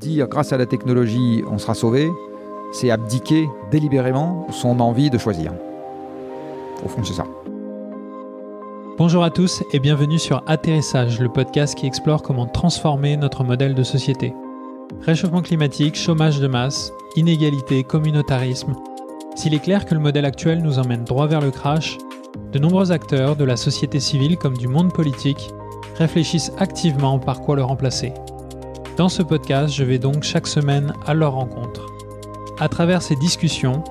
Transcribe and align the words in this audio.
Dire 0.00 0.26
grâce 0.26 0.52
à 0.52 0.56
la 0.56 0.66
technologie 0.66 1.44
on 1.48 1.56
sera 1.56 1.72
sauvé, 1.72 2.10
c'est 2.72 2.90
abdiquer 2.90 3.48
délibérément 3.70 4.44
son 4.50 4.80
envie 4.80 5.08
de 5.08 5.18
choisir. 5.18 5.52
Au 6.84 6.88
fond, 6.88 7.04
c'est 7.04 7.12
ça. 7.12 7.24
Bonjour 8.98 9.22
à 9.22 9.30
tous 9.30 9.62
et 9.72 9.78
bienvenue 9.78 10.18
sur 10.18 10.42
Atterrissage, 10.48 11.20
le 11.20 11.28
podcast 11.28 11.76
qui 11.76 11.86
explore 11.86 12.22
comment 12.22 12.46
transformer 12.46 13.16
notre 13.16 13.44
modèle 13.44 13.76
de 13.76 13.84
société. 13.84 14.34
Réchauffement 15.00 15.42
climatique, 15.42 15.94
chômage 15.94 16.40
de 16.40 16.48
masse, 16.48 16.92
inégalité, 17.14 17.84
communautarisme. 17.84 18.74
S'il 19.36 19.54
est 19.54 19.62
clair 19.62 19.84
que 19.84 19.94
le 19.94 20.00
modèle 20.00 20.24
actuel 20.24 20.60
nous 20.60 20.80
emmène 20.80 21.04
droit 21.04 21.28
vers 21.28 21.40
le 21.40 21.52
crash, 21.52 21.98
de 22.52 22.58
nombreux 22.58 22.90
acteurs 22.90 23.36
de 23.36 23.44
la 23.44 23.56
société 23.56 24.00
civile 24.00 24.38
comme 24.38 24.56
du 24.56 24.66
monde 24.66 24.92
politique 24.92 25.50
réfléchissent 25.96 26.52
activement 26.58 27.20
par 27.20 27.40
quoi 27.42 27.54
le 27.54 27.62
remplacer. 27.62 28.12
Dans 28.96 29.08
ce 29.08 29.22
podcast, 29.22 29.74
je 29.74 29.82
vais 29.82 29.98
donc 29.98 30.22
chaque 30.22 30.46
semaine 30.46 30.92
à 31.04 31.14
leur 31.14 31.32
rencontre. 31.32 31.86
À 32.60 32.68
travers 32.68 33.02
ces 33.02 33.16
discussions, 33.16 33.82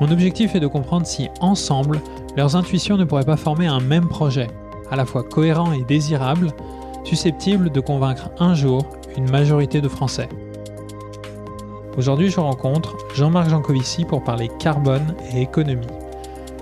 mon 0.00 0.10
objectif 0.10 0.56
est 0.56 0.60
de 0.60 0.66
comprendre 0.66 1.06
si, 1.06 1.28
ensemble, 1.40 2.00
leurs 2.36 2.56
intuitions 2.56 2.96
ne 2.96 3.04
pourraient 3.04 3.24
pas 3.24 3.36
former 3.36 3.68
un 3.68 3.78
même 3.78 4.08
projet, 4.08 4.48
à 4.90 4.96
la 4.96 5.06
fois 5.06 5.22
cohérent 5.22 5.72
et 5.72 5.84
désirable, 5.84 6.48
susceptible 7.04 7.70
de 7.70 7.78
convaincre 7.78 8.30
un 8.40 8.54
jour 8.54 8.84
une 9.16 9.30
majorité 9.30 9.80
de 9.80 9.88
Français. 9.88 10.28
Aujourd'hui, 11.96 12.28
je 12.28 12.40
rencontre 12.40 12.96
Jean-Marc 13.14 13.50
Jancovici 13.50 14.04
pour 14.04 14.24
parler 14.24 14.50
carbone 14.58 15.14
et 15.32 15.40
économie. 15.40 15.86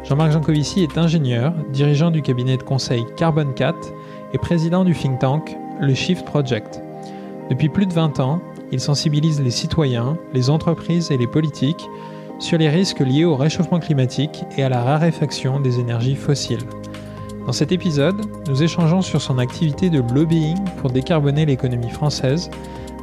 Jean-Marc 0.05 0.33
Jancovici 0.33 0.83
est 0.83 0.99
ingénieur, 0.99 1.55
dirigeant 1.73 2.11
du 2.11 2.21
cabinet 2.21 2.59
de 2.59 2.63
conseil 2.63 3.07
Carbon 3.17 3.53
4 3.57 3.77
et 4.35 4.39
président 4.39 4.85
du 4.85 4.95
think 4.95 5.19
tank 5.19 5.57
le 5.81 5.95
Shift 5.95 6.27
Project. 6.27 6.83
Depuis 7.51 7.69
plus 7.69 7.87
de 7.87 7.93
20 7.93 8.21
ans, 8.21 8.41
il 8.73 8.81
sensibilise 8.81 9.41
les 9.41 9.51
citoyens, 9.51 10.19
les 10.35 10.51
entreprises 10.51 11.11
et 11.11 11.17
les 11.17 11.27
politiques 11.27 11.89
sur 12.39 12.59
les 12.59 12.69
risques 12.69 13.01
liés 13.01 13.25
au 13.25 13.37
réchauffement 13.37 13.79
climatique 13.79 14.45
et 14.57 14.63
à 14.63 14.69
la 14.69 14.83
raréfaction 14.83 15.61
des 15.61 15.79
énergies 15.79 16.17
fossiles. 16.17 16.67
Dans 17.47 17.53
cet 17.53 17.71
épisode, 17.71 18.21
nous 18.49 18.63
échangeons 18.63 19.03
sur 19.03 19.23
son 19.23 19.39
activité 19.39 19.89
de 19.89 20.03
lobbying 20.13 20.59
pour 20.81 20.91
décarboner 20.91 21.47
l'économie 21.47 21.91
française, 21.91 22.51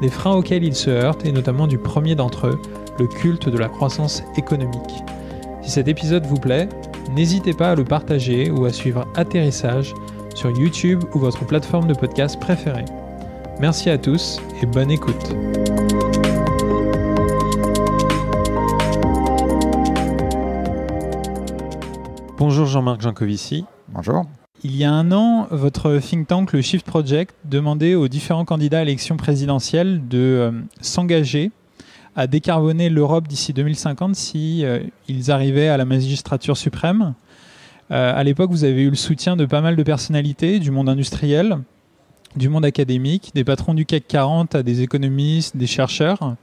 des 0.01 0.09
freins 0.09 0.35
auxquels 0.35 0.65
il 0.65 0.75
se 0.75 0.89
heurte 0.89 1.25
et 1.25 1.31
notamment 1.31 1.65
du 1.65 1.77
premier 1.77 2.13
d'entre 2.13 2.47
eux, 2.47 2.59
le 2.99 3.07
culte 3.07 3.47
de 3.47 3.57
la 3.57 3.69
croissance 3.69 4.23
économique. 4.35 5.03
Si 5.61 5.71
cet 5.71 5.87
épisode 5.87 6.25
vous 6.25 6.39
plaît, 6.39 6.67
n'hésitez 7.15 7.53
pas 7.53 7.71
à 7.71 7.75
le 7.75 7.85
partager 7.85 8.51
ou 8.51 8.65
à 8.65 8.73
suivre 8.73 9.07
Atterrissage 9.15 9.93
sur 10.35 10.51
YouTube 10.51 11.03
ou 11.13 11.19
votre 11.19 11.45
plateforme 11.45 11.87
de 11.87 11.93
podcast 11.93 12.37
préférée. 12.39 12.85
Merci 13.59 13.89
à 13.89 13.97
tous 13.97 14.39
et 14.61 14.65
bonne 14.65 14.91
écoute. 14.91 15.35
Bonjour 22.37 22.65
Jean-Marc 22.65 23.01
Jancovici. 23.01 23.65
Bonjour. 23.89 24.25
Il 24.63 24.75
y 24.75 24.83
a 24.83 24.91
un 24.91 25.11
an, 25.11 25.47
votre 25.51 25.97
think 25.99 26.27
tank, 26.27 26.53
le 26.53 26.61
Shift 26.61 26.85
Project, 26.85 27.35
demandait 27.45 27.95
aux 27.95 28.07
différents 28.07 28.45
candidats 28.45 28.79
à 28.79 28.83
l'élection 28.83 29.17
présidentielle 29.17 30.07
de 30.07 30.17
euh, 30.17 30.51
s'engager 30.81 31.51
à 32.15 32.27
décarboner 32.27 32.89
l'Europe 32.89 33.27
d'ici 33.27 33.53
2050 33.53 34.15
si 34.15 34.63
euh, 34.63 34.79
ils 35.07 35.31
arrivaient 35.31 35.67
à 35.67 35.77
la 35.77 35.85
magistrature 35.85 36.57
suprême. 36.57 37.13
Euh, 37.91 38.13
à 38.15 38.23
l'époque, 38.23 38.51
vous 38.51 38.63
avez 38.63 38.83
eu 38.83 38.89
le 38.89 38.95
soutien 38.95 39.35
de 39.35 39.45
pas 39.45 39.61
mal 39.61 39.75
de 39.75 39.83
personnalités 39.83 40.59
du 40.59 40.71
monde 40.71 40.89
industriel, 40.89 41.57
du 42.35 42.49
monde 42.49 42.65
académique, 42.65 43.31
des 43.35 43.43
patrons 43.43 43.73
du 43.73 43.85
CAC 43.85 44.05
40 44.07 44.55
à 44.55 44.63
des 44.63 44.81
économistes, 44.81 45.55
des 45.57 45.67
chercheurs, 45.67 46.35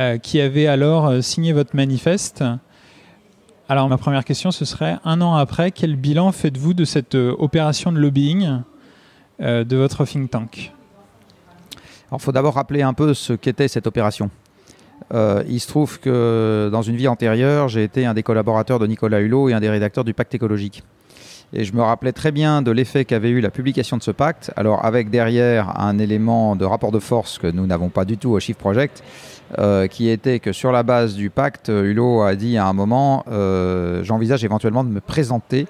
euh, 0.00 0.18
qui 0.18 0.40
avaient 0.40 0.66
alors 0.66 1.06
euh, 1.06 1.20
signé 1.20 1.52
votre 1.52 1.74
manifeste. 1.74 2.44
Alors 3.68 3.88
ma 3.88 3.98
première 3.98 4.24
question, 4.24 4.50
ce 4.50 4.64
serait, 4.64 4.96
un 5.04 5.20
an 5.20 5.34
après, 5.34 5.72
quel 5.72 5.96
bilan 5.96 6.32
faites-vous 6.32 6.74
de 6.74 6.84
cette 6.84 7.14
euh, 7.14 7.34
opération 7.38 7.92
de 7.92 7.98
lobbying 7.98 8.60
de 9.40 9.76
votre 9.76 10.04
think 10.04 10.30
tank? 10.30 10.72
Alors 12.08 12.20
il 12.20 12.24
faut 12.24 12.32
d'abord 12.32 12.54
rappeler 12.54 12.82
un 12.82 12.92
peu 12.92 13.14
ce 13.14 13.32
qu'était 13.34 13.68
cette 13.68 13.86
opération. 13.86 14.30
il 15.12 15.60
se 15.60 15.68
trouve 15.68 16.00
que 16.00 16.68
dans 16.72 16.82
une 16.82 16.96
vie 16.96 17.06
antérieure, 17.06 17.68
j'ai 17.68 17.84
été 17.84 18.04
un 18.04 18.14
des 18.14 18.24
collaborateurs 18.24 18.80
de 18.80 18.86
Nicolas 18.88 19.20
Hulot 19.20 19.50
et 19.50 19.52
un 19.52 19.60
des 19.60 19.70
rédacteurs 19.70 20.02
du 20.02 20.12
Pacte 20.12 20.34
écologique. 20.34 20.82
Et 21.54 21.64
je 21.64 21.72
me 21.72 21.80
rappelais 21.80 22.12
très 22.12 22.30
bien 22.30 22.60
de 22.60 22.70
l'effet 22.70 23.06
qu'avait 23.06 23.30
eu 23.30 23.40
la 23.40 23.50
publication 23.50 23.96
de 23.96 24.02
ce 24.02 24.10
pacte. 24.10 24.52
Alors 24.56 24.84
avec 24.84 25.08
derrière 25.08 25.80
un 25.80 25.98
élément 25.98 26.56
de 26.56 26.66
rapport 26.66 26.92
de 26.92 26.98
force 26.98 27.38
que 27.38 27.46
nous 27.46 27.66
n'avons 27.66 27.88
pas 27.88 28.04
du 28.04 28.18
tout 28.18 28.30
au 28.30 28.40
Shift 28.40 28.60
Project, 28.60 29.02
euh, 29.58 29.86
qui 29.86 30.10
était 30.10 30.40
que 30.40 30.52
sur 30.52 30.72
la 30.72 30.82
base 30.82 31.14
du 31.14 31.30
pacte, 31.30 31.68
Hulot 31.68 32.20
a 32.20 32.34
dit 32.34 32.58
à 32.58 32.66
un 32.66 32.74
moment, 32.74 33.24
euh, 33.30 34.04
j'envisage 34.04 34.44
éventuellement 34.44 34.84
de 34.84 34.90
me 34.90 35.00
présenter. 35.00 35.66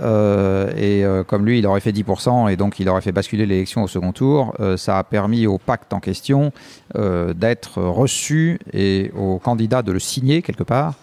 Euh, 0.00 0.70
et 0.76 1.04
euh, 1.04 1.24
comme 1.24 1.44
lui, 1.44 1.58
il 1.58 1.66
aurait 1.66 1.80
fait 1.80 1.90
10% 1.90 2.48
et 2.48 2.56
donc 2.56 2.78
il 2.78 2.88
aurait 2.88 3.00
fait 3.00 3.10
basculer 3.10 3.44
l'élection 3.44 3.82
au 3.82 3.88
second 3.88 4.12
tour, 4.12 4.54
euh, 4.60 4.76
ça 4.76 4.98
a 4.98 5.04
permis 5.04 5.48
au 5.48 5.58
pacte 5.58 5.92
en 5.92 6.00
question 6.00 6.52
euh, 6.96 7.34
d'être 7.34 7.82
reçu 7.82 8.60
et 8.72 9.10
au 9.16 9.38
candidat 9.38 9.82
de 9.82 9.90
le 9.90 9.98
signer 9.98 10.42
quelque 10.42 10.62
part, 10.62 10.94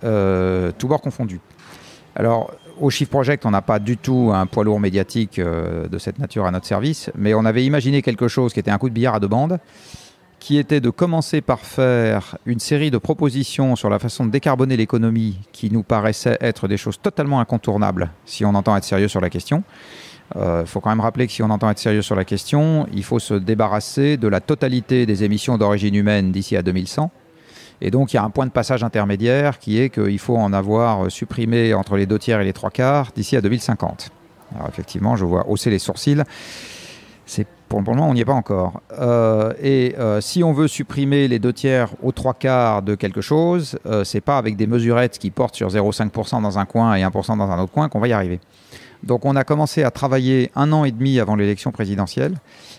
tout 0.00 0.88
bord 0.88 1.00
confondu. 1.00 1.40
Alors, 2.14 2.52
au 2.80 2.90
Shift 2.90 3.10
Project, 3.10 3.46
on 3.46 3.50
n'a 3.50 3.62
pas 3.62 3.78
du 3.78 3.96
tout 3.96 4.30
un 4.34 4.46
poids 4.46 4.64
lourd 4.64 4.80
médiatique 4.80 5.38
euh, 5.38 5.88
de 5.88 5.98
cette 5.98 6.18
nature 6.18 6.46
à 6.46 6.50
notre 6.50 6.66
service, 6.66 7.10
mais 7.16 7.34
on 7.34 7.44
avait 7.44 7.64
imaginé 7.64 8.02
quelque 8.02 8.28
chose 8.28 8.52
qui 8.52 8.60
était 8.60 8.70
un 8.70 8.78
coup 8.78 8.88
de 8.88 8.94
billard 8.94 9.16
à 9.16 9.20
deux 9.20 9.28
bandes, 9.28 9.58
qui 10.38 10.56
était 10.58 10.80
de 10.80 10.90
commencer 10.90 11.40
par 11.40 11.60
faire 11.60 12.36
une 12.46 12.60
série 12.60 12.90
de 12.90 12.98
propositions 12.98 13.76
sur 13.76 13.90
la 13.90 13.98
façon 13.98 14.24
de 14.24 14.30
décarboner 14.30 14.76
l'économie 14.76 15.40
qui 15.52 15.70
nous 15.70 15.82
paraissaient 15.82 16.38
être 16.40 16.68
des 16.68 16.76
choses 16.76 17.00
totalement 17.00 17.40
incontournables 17.40 18.10
si 18.24 18.44
on 18.44 18.54
entend 18.54 18.76
être 18.76 18.84
sérieux 18.84 19.08
sur 19.08 19.20
la 19.20 19.30
question. 19.30 19.64
Il 20.34 20.40
euh, 20.40 20.66
faut 20.66 20.80
quand 20.80 20.90
même 20.90 21.00
rappeler 21.00 21.26
que 21.26 21.32
si 21.32 21.42
on 21.42 21.50
entend 21.50 21.70
être 21.70 21.78
sérieux 21.78 22.02
sur 22.02 22.14
la 22.14 22.24
question, 22.24 22.86
il 22.92 23.02
faut 23.02 23.18
se 23.18 23.34
débarrasser 23.34 24.16
de 24.16 24.28
la 24.28 24.40
totalité 24.40 25.06
des 25.06 25.24
émissions 25.24 25.56
d'origine 25.58 25.94
humaine 25.94 26.32
d'ici 26.32 26.56
à 26.56 26.62
2100 26.62 27.10
et 27.80 27.90
donc 27.90 28.12
il 28.12 28.16
y 28.16 28.18
a 28.18 28.24
un 28.24 28.30
point 28.30 28.46
de 28.46 28.50
passage 28.50 28.82
intermédiaire 28.82 29.58
qui 29.58 29.80
est 29.80 29.90
qu'il 29.90 30.18
faut 30.18 30.36
en 30.36 30.52
avoir 30.52 31.10
supprimé 31.10 31.74
entre 31.74 31.96
les 31.96 32.06
deux 32.06 32.18
tiers 32.18 32.40
et 32.40 32.44
les 32.44 32.52
trois 32.52 32.70
quarts 32.70 33.10
d'ici 33.14 33.36
à 33.36 33.40
2050. 33.40 34.10
Alors 34.54 34.68
effectivement, 34.68 35.16
je 35.16 35.24
vois 35.24 35.48
hausser 35.48 35.70
les 35.70 35.78
sourcils. 35.78 36.22
C'est 37.26 37.46
pour 37.68 37.80
le 37.80 37.84
moment, 37.84 38.08
on 38.08 38.14
n'y 38.14 38.20
est 38.20 38.24
pas 38.24 38.32
encore. 38.32 38.80
Euh, 38.98 39.52
et 39.62 39.94
euh, 39.98 40.20
si 40.20 40.42
on 40.42 40.52
veut 40.52 40.68
supprimer 40.68 41.28
les 41.28 41.38
deux 41.38 41.52
tiers 41.52 41.90
aux 42.02 42.12
trois 42.12 42.34
quarts 42.34 42.82
de 42.82 42.94
quelque 42.94 43.20
chose, 43.20 43.78
euh, 43.86 44.04
c'est 44.04 44.22
pas 44.22 44.38
avec 44.38 44.56
des 44.56 44.66
mesurettes 44.66 45.18
qui 45.18 45.30
portent 45.30 45.54
sur 45.54 45.68
0,5% 45.68 46.42
dans 46.42 46.58
un 46.58 46.64
coin 46.64 46.94
et 46.94 47.02
1% 47.02 47.36
dans 47.36 47.50
un 47.50 47.60
autre 47.60 47.72
coin 47.72 47.88
qu'on 47.88 48.00
va 48.00 48.08
y 48.08 48.12
arriver. 48.12 48.40
Donc 49.02 49.24
on 49.24 49.36
a 49.36 49.44
commencé 49.44 49.82
à 49.82 49.90
travailler 49.90 50.50
un 50.56 50.72
an 50.72 50.84
et 50.84 50.90
demi 50.90 51.20
avant 51.20 51.36
l'élection 51.36 51.70
présidentielle 51.70 52.34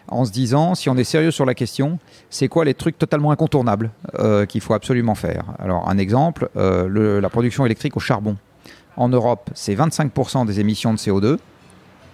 en 0.07 0.25
se 0.25 0.31
disant, 0.31 0.75
si 0.75 0.89
on 0.89 0.97
est 0.97 1.03
sérieux 1.03 1.31
sur 1.31 1.45
la 1.45 1.53
question, 1.53 1.99
c'est 2.29 2.47
quoi 2.47 2.65
les 2.65 2.73
trucs 2.73 2.97
totalement 2.97 3.31
incontournables 3.31 3.91
euh, 4.19 4.45
qu'il 4.45 4.61
faut 4.61 4.73
absolument 4.73 5.15
faire? 5.15 5.45
Alors 5.59 5.89
un 5.89 5.97
exemple, 5.97 6.49
euh, 6.57 7.21
la 7.21 7.29
production 7.29 7.65
électrique 7.65 7.95
au 7.95 7.99
charbon. 7.99 8.37
En 8.97 9.07
Europe, 9.07 9.49
c'est 9.53 9.75
25% 9.75 10.45
des 10.45 10.59
émissions 10.59 10.93
de 10.93 10.97
CO2. 10.97 11.37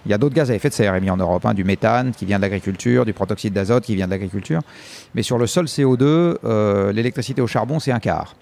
Il 0.04 0.10
y 0.10 0.14
a 0.14 0.18
d'autres 0.18 0.36
gaz 0.36 0.52
à 0.52 0.54
effet 0.54 0.68
de 0.68 0.74
serre 0.74 0.94
émis 0.94 1.10
en 1.10 1.16
Europe, 1.16 1.44
hein, 1.46 1.52
du 1.52 1.64
méthane 1.64 2.12
qui 2.12 2.26
vient 2.26 2.36
de 2.36 2.42
l'agriculture, 2.42 3.04
du 3.04 3.12
protoxyde 3.12 3.52
d'azote 3.52 3.82
qui 3.82 3.96
vient 3.96 4.06
de 4.06 4.12
l'agriculture. 4.12 4.60
Mais 5.16 5.22
sur 5.22 5.36
le 5.36 5.48
seul 5.48 5.64
CO2, 5.64 6.36
euh, 6.44 6.92
l'électricité 6.92 7.42
au 7.42 7.48
charbon, 7.48 7.80
c'est 7.80 7.90
un 7.90 7.98
quart. 7.98 8.36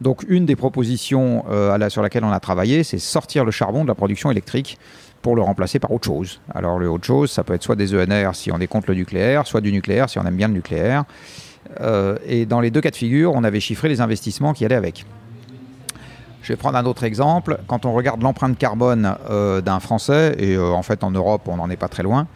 Donc 0.00 0.24
une 0.28 0.46
des 0.46 0.56
propositions 0.56 1.44
euh, 1.50 1.88
sur 1.90 2.02
laquelle 2.02 2.24
on 2.24 2.32
a 2.32 2.40
travaillé, 2.40 2.84
c'est 2.84 2.98
sortir 2.98 3.44
le 3.44 3.50
charbon 3.50 3.82
de 3.82 3.88
la 3.88 3.94
production 3.94 4.30
électrique 4.30 4.78
pour 5.20 5.36
le 5.36 5.42
remplacer 5.42 5.78
par 5.78 5.92
autre 5.92 6.06
chose. 6.06 6.40
Alors 6.54 6.78
le 6.78 6.88
autre 6.88 7.04
chose, 7.04 7.30
ça 7.30 7.44
peut 7.44 7.52
être 7.52 7.62
soit 7.62 7.76
des 7.76 7.94
ENR 7.94 8.34
si 8.34 8.50
on 8.50 8.58
est 8.60 8.66
contre 8.66 8.88
le 8.88 8.94
nucléaire, 8.94 9.46
soit 9.46 9.60
du 9.60 9.72
nucléaire 9.72 10.08
si 10.08 10.18
on 10.18 10.24
aime 10.24 10.36
bien 10.36 10.48
le 10.48 10.54
nucléaire. 10.54 11.04
Euh, 11.80 12.16
et 12.26 12.46
dans 12.46 12.60
les 12.60 12.70
deux 12.70 12.80
cas 12.80 12.90
de 12.90 12.96
figure, 12.96 13.32
on 13.34 13.44
avait 13.44 13.60
chiffré 13.60 13.90
les 13.90 14.00
investissements 14.00 14.54
qui 14.54 14.64
allaient 14.64 14.74
avec. 14.74 15.04
Je 16.42 16.54
vais 16.54 16.56
prendre 16.56 16.78
un 16.78 16.86
autre 16.86 17.04
exemple. 17.04 17.58
Quand 17.66 17.84
on 17.84 17.92
regarde 17.92 18.22
l'empreinte 18.22 18.56
carbone 18.56 19.16
euh, 19.28 19.60
d'un 19.60 19.80
Français, 19.80 20.34
et 20.38 20.56
en 20.56 20.82
fait 20.82 21.04
en 21.04 21.10
Europe 21.10 21.42
on 21.46 21.56
n'en 21.56 21.68
est 21.68 21.76
pas 21.76 21.88
très 21.88 22.02
loin, 22.02 22.26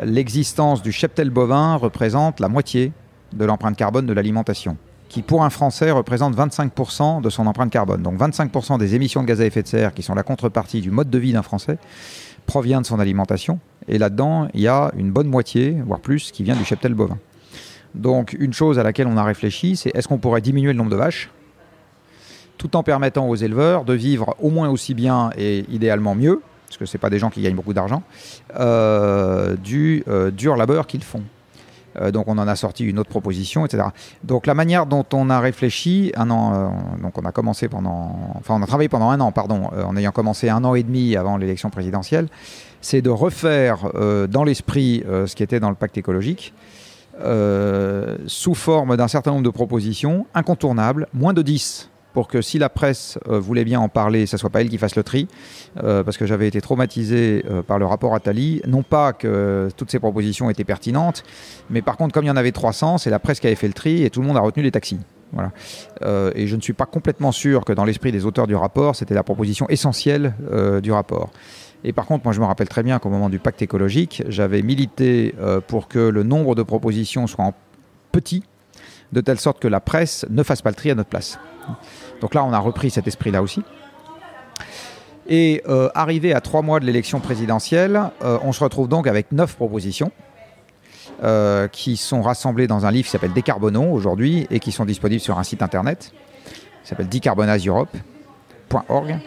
l'existence 0.00 0.80
du 0.80 0.92
cheptel 0.92 1.30
bovin 1.30 1.74
représente 1.74 2.38
la 2.38 2.48
moitié 2.48 2.92
de 3.32 3.44
l'empreinte 3.44 3.76
carbone 3.76 4.06
de 4.06 4.12
l'alimentation 4.12 4.76
qui 5.14 5.22
pour 5.22 5.44
un 5.44 5.50
Français 5.50 5.92
représente 5.92 6.36
25% 6.36 7.22
de 7.22 7.30
son 7.30 7.46
empreinte 7.46 7.70
carbone. 7.70 8.02
Donc 8.02 8.18
25% 8.18 8.78
des 8.78 8.96
émissions 8.96 9.22
de 9.22 9.28
gaz 9.28 9.40
à 9.40 9.46
effet 9.46 9.62
de 9.62 9.68
serre, 9.68 9.94
qui 9.94 10.02
sont 10.02 10.16
la 10.16 10.24
contrepartie 10.24 10.80
du 10.80 10.90
mode 10.90 11.08
de 11.08 11.18
vie 11.18 11.32
d'un 11.32 11.44
Français, 11.44 11.78
provient 12.46 12.80
de 12.80 12.86
son 12.86 12.98
alimentation. 12.98 13.60
Et 13.86 13.98
là-dedans, 13.98 14.48
il 14.54 14.60
y 14.62 14.66
a 14.66 14.90
une 14.96 15.12
bonne 15.12 15.28
moitié, 15.28 15.76
voire 15.86 16.00
plus, 16.00 16.32
qui 16.32 16.42
vient 16.42 16.56
du 16.56 16.64
cheptel 16.64 16.94
bovin. 16.94 17.16
Donc 17.94 18.34
une 18.36 18.52
chose 18.52 18.80
à 18.80 18.82
laquelle 18.82 19.06
on 19.06 19.16
a 19.16 19.22
réfléchi, 19.22 19.76
c'est 19.76 19.94
est-ce 19.94 20.08
qu'on 20.08 20.18
pourrait 20.18 20.40
diminuer 20.40 20.72
le 20.72 20.78
nombre 20.78 20.90
de 20.90 20.96
vaches 20.96 21.30
tout 22.58 22.74
en 22.74 22.82
permettant 22.82 23.28
aux 23.28 23.36
éleveurs 23.36 23.84
de 23.84 23.94
vivre 23.94 24.34
au 24.40 24.50
moins 24.50 24.68
aussi 24.68 24.94
bien 24.94 25.30
et 25.36 25.64
idéalement 25.70 26.16
mieux, 26.16 26.40
parce 26.66 26.76
que 26.76 26.86
ce 26.86 26.98
pas 26.98 27.10
des 27.10 27.20
gens 27.20 27.30
qui 27.30 27.40
gagnent 27.40 27.54
beaucoup 27.54 27.74
d'argent, 27.74 28.02
euh, 28.58 29.54
du 29.56 30.02
euh, 30.08 30.32
dur 30.32 30.56
labeur 30.56 30.88
qu'ils 30.88 31.04
font. 31.04 31.22
Donc 32.12 32.28
on 32.28 32.38
en 32.38 32.48
a 32.48 32.56
sorti 32.56 32.84
une 32.84 32.98
autre 32.98 33.10
proposition, 33.10 33.64
etc. 33.64 33.84
Donc 34.22 34.46
la 34.46 34.54
manière 34.54 34.86
dont 34.86 35.04
on 35.12 35.30
a 35.30 35.40
réfléchi, 35.40 36.12
un 36.16 36.30
an, 36.30 36.72
donc 37.02 37.18
on 37.18 37.24
a 37.24 37.32
commencé 37.32 37.68
pendant, 37.68 38.16
enfin 38.34 38.54
on 38.54 38.62
a 38.62 38.66
travaillé 38.66 38.88
pendant 38.88 39.10
un 39.10 39.20
an, 39.20 39.32
pardon, 39.32 39.70
en 39.72 39.96
ayant 39.96 40.12
commencé 40.12 40.48
un 40.48 40.64
an 40.64 40.74
et 40.74 40.82
demi 40.82 41.16
avant 41.16 41.36
l'élection 41.36 41.70
présidentielle, 41.70 42.28
c'est 42.80 43.02
de 43.02 43.10
refaire 43.10 43.88
dans 44.28 44.44
l'esprit 44.44 45.04
ce 45.06 45.34
qui 45.34 45.42
était 45.42 45.60
dans 45.60 45.70
le 45.70 45.76
pacte 45.76 45.96
écologique. 45.98 46.52
sous 48.26 48.54
forme 48.54 48.96
d'un 48.96 49.08
certain 49.08 49.30
nombre 49.32 49.44
de 49.44 49.50
propositions 49.50 50.26
incontournables, 50.34 51.08
moins 51.12 51.32
de 51.32 51.42
10 51.42 51.90
pour 52.14 52.28
que 52.28 52.40
si 52.40 52.58
la 52.58 52.70
presse 52.70 53.18
euh, 53.28 53.38
voulait 53.38 53.64
bien 53.64 53.80
en 53.80 53.90
parler, 53.90 54.20
ne 54.20 54.38
soit 54.38 54.48
pas 54.48 54.62
elle 54.62 54.70
qui 54.70 54.78
fasse 54.78 54.96
le 54.96 55.02
tri, 55.02 55.28
euh, 55.82 56.02
parce 56.02 56.16
que 56.16 56.24
j'avais 56.24 56.46
été 56.48 56.60
traumatisé 56.62 57.44
euh, 57.50 57.62
par 57.62 57.78
le 57.78 57.84
rapport 57.84 58.14
Attali. 58.14 58.62
Non 58.66 58.82
pas 58.82 59.12
que 59.12 59.68
toutes 59.76 59.90
ces 59.90 59.98
propositions 59.98 60.48
étaient 60.48 60.64
pertinentes, 60.64 61.24
mais 61.68 61.82
par 61.82 61.98
contre, 61.98 62.14
comme 62.14 62.24
il 62.24 62.28
y 62.28 62.30
en 62.30 62.36
avait 62.36 62.52
300, 62.52 62.98
c'est 62.98 63.10
la 63.10 63.18
presse 63.18 63.40
qui 63.40 63.48
avait 63.48 63.56
fait 63.56 63.66
le 63.66 63.74
tri 63.74 64.04
et 64.04 64.10
tout 64.10 64.22
le 64.22 64.28
monde 64.28 64.36
a 64.36 64.40
retenu 64.40 64.62
les 64.62 64.70
taxis. 64.70 65.00
Voilà. 65.32 65.50
et 66.36 66.46
je 66.46 66.54
ne 66.54 66.60
suis 66.60 66.74
pas 66.74 66.86
complètement 66.86 67.32
sûr 67.32 67.64
que 67.64 67.72
dans 67.72 67.84
l'esprit 67.84 68.12
des 68.12 68.24
auteurs 68.24 68.46
du 68.46 68.54
rapport, 68.54 68.94
c'était 68.94 69.14
la 69.14 69.24
proposition 69.24 69.68
essentielle 69.68 70.32
du 70.80 70.92
rapport. 70.92 71.30
Et 71.82 71.92
par 71.92 72.06
contre, 72.06 72.24
moi, 72.24 72.32
je 72.32 72.38
me 72.38 72.44
rappelle 72.44 72.68
très 72.68 72.84
bien 72.84 73.00
qu'au 73.00 73.08
moment 73.08 73.28
du 73.28 73.40
pacte 73.40 73.60
écologique, 73.60 74.22
j'avais 74.28 74.62
milité 74.62 75.34
pour 75.66 75.88
que 75.88 75.98
le 75.98 76.22
nombre 76.22 76.54
de 76.54 76.62
propositions 76.62 77.26
soit 77.26 77.44
en 77.44 77.54
petit, 78.12 78.44
de 79.10 79.20
telle 79.20 79.40
sorte 79.40 79.58
que 79.58 79.66
la 79.66 79.80
presse 79.80 80.24
ne 80.30 80.44
fasse 80.44 80.62
pas 80.62 80.70
le 80.70 80.76
tri 80.76 80.92
à 80.92 80.94
notre 80.94 81.08
place. 81.08 81.40
Donc 82.20 82.34
là, 82.34 82.44
on 82.44 82.52
a 82.52 82.58
repris 82.58 82.90
cet 82.90 83.06
esprit-là 83.06 83.42
aussi. 83.42 83.62
Et 85.26 85.62
euh, 85.68 85.88
arrivé 85.94 86.34
à 86.34 86.40
trois 86.40 86.62
mois 86.62 86.80
de 86.80 86.84
l'élection 86.84 87.20
présidentielle, 87.20 88.10
euh, 88.22 88.38
on 88.42 88.52
se 88.52 88.62
retrouve 88.62 88.88
donc 88.88 89.06
avec 89.06 89.32
neuf 89.32 89.56
propositions 89.56 90.12
euh, 91.22 91.66
qui 91.68 91.96
sont 91.96 92.20
rassemblées 92.20 92.66
dans 92.66 92.84
un 92.84 92.90
livre 92.90 93.06
qui 93.06 93.10
s'appelle 93.10 93.32
Décarbonons 93.32 93.92
aujourd'hui 93.92 94.46
et 94.50 94.60
qui 94.60 94.72
sont 94.72 94.84
disponibles 94.84 95.22
sur 95.22 95.38
un 95.38 95.44
site 95.44 95.62
internet 95.62 96.12
qui 96.82 96.88
s'appelle 96.88 97.08
decarbonaseurope.org. 97.08 99.18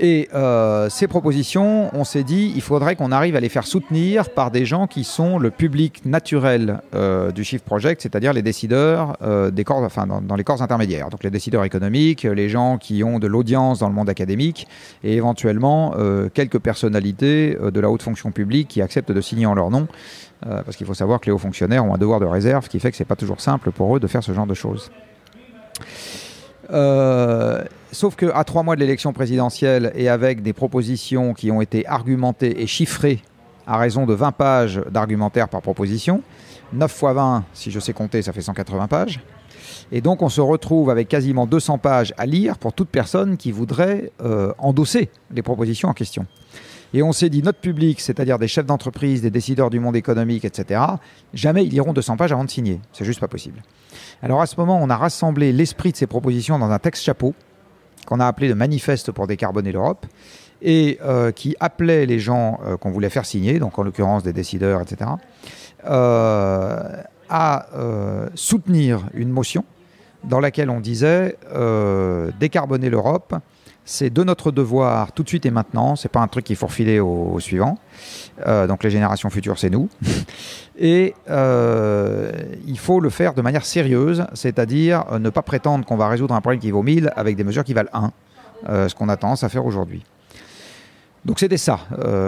Et 0.00 0.28
euh, 0.32 0.88
ces 0.88 1.08
propositions, 1.08 1.90
on 1.92 2.04
s'est 2.04 2.22
dit, 2.22 2.52
il 2.54 2.62
faudrait 2.62 2.94
qu'on 2.94 3.10
arrive 3.10 3.34
à 3.34 3.40
les 3.40 3.48
faire 3.48 3.66
soutenir 3.66 4.30
par 4.30 4.52
des 4.52 4.64
gens 4.64 4.86
qui 4.86 5.02
sont 5.02 5.40
le 5.40 5.50
public 5.50 6.04
naturel 6.04 6.80
euh, 6.94 7.32
du 7.32 7.42
Shift 7.42 7.64
Project, 7.64 8.02
c'est-à-dire 8.02 8.32
les 8.32 8.42
décideurs 8.42 9.16
euh, 9.22 9.50
des 9.50 9.64
corps, 9.64 9.82
enfin, 9.82 10.06
dans, 10.06 10.36
les 10.36 10.44
corps 10.44 10.62
intermédiaires. 10.62 11.10
Donc 11.10 11.24
les 11.24 11.30
décideurs 11.30 11.64
économiques, 11.64 12.22
les 12.22 12.48
gens 12.48 12.78
qui 12.78 13.02
ont 13.02 13.18
de 13.18 13.26
l'audience 13.26 13.80
dans 13.80 13.88
le 13.88 13.94
monde 13.94 14.08
académique 14.08 14.68
et 15.02 15.16
éventuellement 15.16 15.94
quelques 16.32 16.58
personnalités 16.58 17.56
de 17.60 17.80
la 17.80 17.90
haute 17.90 18.02
fonction 18.02 18.30
publique 18.30 18.68
qui 18.68 18.82
acceptent 18.82 19.12
de 19.12 19.20
signer 19.20 19.46
en 19.46 19.54
leur 19.54 19.70
nom. 19.70 19.88
parce 20.40 20.76
qu'il 20.76 20.86
faut 20.86 20.94
savoir 20.94 21.20
que 21.20 21.26
les 21.26 21.32
hauts 21.32 21.38
fonctionnaires 21.38 21.84
ont 21.84 21.94
un 21.94 21.98
devoir 21.98 22.20
de 22.20 22.26
réserve 22.26 22.68
qui 22.68 22.78
fait 22.78 22.90
que 22.90 22.96
ce 22.96 23.02
n'est 23.02 23.08
pas 23.08 23.16
toujours 23.16 23.40
simple 23.40 23.72
pour 23.72 23.96
eux 23.96 24.00
de 24.00 24.06
faire 24.06 24.22
ce 24.22 24.32
genre 24.32 24.46
de 24.46 24.54
choses. 24.54 24.90
Euh, 26.70 27.64
sauf 27.92 28.16
qu'à 28.16 28.44
trois 28.44 28.62
mois 28.62 28.74
de 28.74 28.80
l'élection 28.80 29.12
présidentielle 29.12 29.92
et 29.94 30.08
avec 30.08 30.42
des 30.42 30.52
propositions 30.52 31.34
qui 31.34 31.50
ont 31.50 31.60
été 31.60 31.86
argumentées 31.86 32.62
et 32.62 32.66
chiffrées 32.66 33.22
à 33.66 33.78
raison 33.78 34.06
de 34.06 34.14
20 34.14 34.32
pages 34.32 34.80
d'argumentaire 34.90 35.48
par 35.48 35.62
proposition, 35.62 36.22
9 36.72 36.90
fois 36.90 37.12
20, 37.12 37.44
si 37.54 37.70
je 37.70 37.80
sais 37.80 37.92
compter, 37.92 38.22
ça 38.22 38.32
fait 38.32 38.42
180 38.42 38.86
pages. 38.88 39.20
Et 39.92 40.00
donc 40.00 40.22
on 40.22 40.28
se 40.28 40.40
retrouve 40.40 40.90
avec 40.90 41.08
quasiment 41.08 41.46
200 41.46 41.78
pages 41.78 42.14
à 42.18 42.26
lire 42.26 42.58
pour 42.58 42.72
toute 42.72 42.88
personne 42.88 43.36
qui 43.36 43.52
voudrait 43.52 44.12
euh, 44.22 44.52
endosser 44.58 45.10
les 45.30 45.42
propositions 45.42 45.88
en 45.88 45.94
question. 45.94 46.26
Et 46.94 47.02
on 47.02 47.12
s'est 47.12 47.28
dit, 47.28 47.42
notre 47.42 47.60
public, 47.60 48.00
c'est-à-dire 48.00 48.38
des 48.38 48.48
chefs 48.48 48.66
d'entreprise, 48.66 49.20
des 49.20 49.30
décideurs 49.30 49.70
du 49.70 49.78
monde 49.80 49.96
économique, 49.96 50.44
etc., 50.44 50.80
jamais 51.34 51.64
ils 51.64 51.70
liront 51.70 51.92
200 51.92 52.16
pages 52.16 52.32
avant 52.32 52.44
de 52.44 52.50
signer. 52.50 52.80
C'est 52.92 53.04
juste 53.04 53.20
pas 53.20 53.28
possible. 53.28 53.62
Alors 54.22 54.40
à 54.40 54.46
ce 54.46 54.56
moment, 54.56 54.78
on 54.82 54.88
a 54.88 54.96
rassemblé 54.96 55.52
l'esprit 55.52 55.92
de 55.92 55.96
ces 55.96 56.06
propositions 56.06 56.58
dans 56.58 56.70
un 56.70 56.78
texte 56.78 57.04
chapeau 57.04 57.34
qu'on 58.06 58.20
a 58.20 58.26
appelé 58.26 58.48
le 58.48 58.54
manifeste 58.54 59.12
pour 59.12 59.26
décarboner 59.26 59.70
l'Europe 59.70 60.06
et 60.62 60.98
euh, 61.04 61.30
qui 61.30 61.56
appelait 61.60 62.06
les 62.06 62.18
gens 62.18 62.58
euh, 62.64 62.76
qu'on 62.76 62.90
voulait 62.90 63.10
faire 63.10 63.26
signer, 63.26 63.58
donc 63.58 63.78
en 63.78 63.82
l'occurrence 63.82 64.22
des 64.22 64.32
décideurs, 64.32 64.80
etc., 64.80 65.10
euh, 65.86 67.02
à 67.30 67.66
soutenir 68.34 69.06
une 69.12 69.28
motion 69.28 69.66
dans 70.24 70.40
laquelle 70.40 70.70
on 70.70 70.80
disait 70.80 71.36
décarboner 72.40 72.88
l'Europe, 72.88 73.34
c'est 73.88 74.10
de 74.10 74.22
notre 74.22 74.52
devoir 74.52 75.12
tout 75.12 75.22
de 75.22 75.28
suite 75.28 75.46
et 75.46 75.50
maintenant. 75.50 75.96
C'est 75.96 76.10
pas 76.10 76.20
un 76.20 76.28
truc 76.28 76.44
qu'il 76.44 76.56
faut 76.56 76.66
refiler 76.66 77.00
au, 77.00 77.40
suivant. 77.40 77.78
Euh, 78.46 78.66
donc 78.66 78.84
les 78.84 78.90
générations 78.90 79.30
futures, 79.30 79.58
c'est 79.58 79.70
nous. 79.70 79.88
Et 80.78 81.14
euh, 81.30 82.30
il 82.66 82.78
faut 82.78 83.00
le 83.00 83.08
faire 83.08 83.32
de 83.32 83.40
manière 83.40 83.64
sérieuse, 83.64 84.26
c'est-à-dire 84.34 85.04
euh, 85.10 85.18
ne 85.18 85.30
pas 85.30 85.40
prétendre 85.40 85.86
qu'on 85.86 85.96
va 85.96 86.08
résoudre 86.08 86.34
un 86.34 86.40
problème 86.42 86.60
qui 86.60 86.70
vaut 86.70 86.82
1000 86.82 87.10
avec 87.16 87.34
des 87.34 87.44
mesures 87.44 87.64
qui 87.64 87.72
valent 87.72 87.88
1, 88.66 88.88
ce 88.88 88.94
qu'on 88.94 89.08
a 89.08 89.16
tendance 89.16 89.42
à 89.42 89.48
faire 89.48 89.64
aujourd'hui. 89.64 90.04
Donc 91.24 91.40
c'était 91.40 91.56
ça 91.56 91.80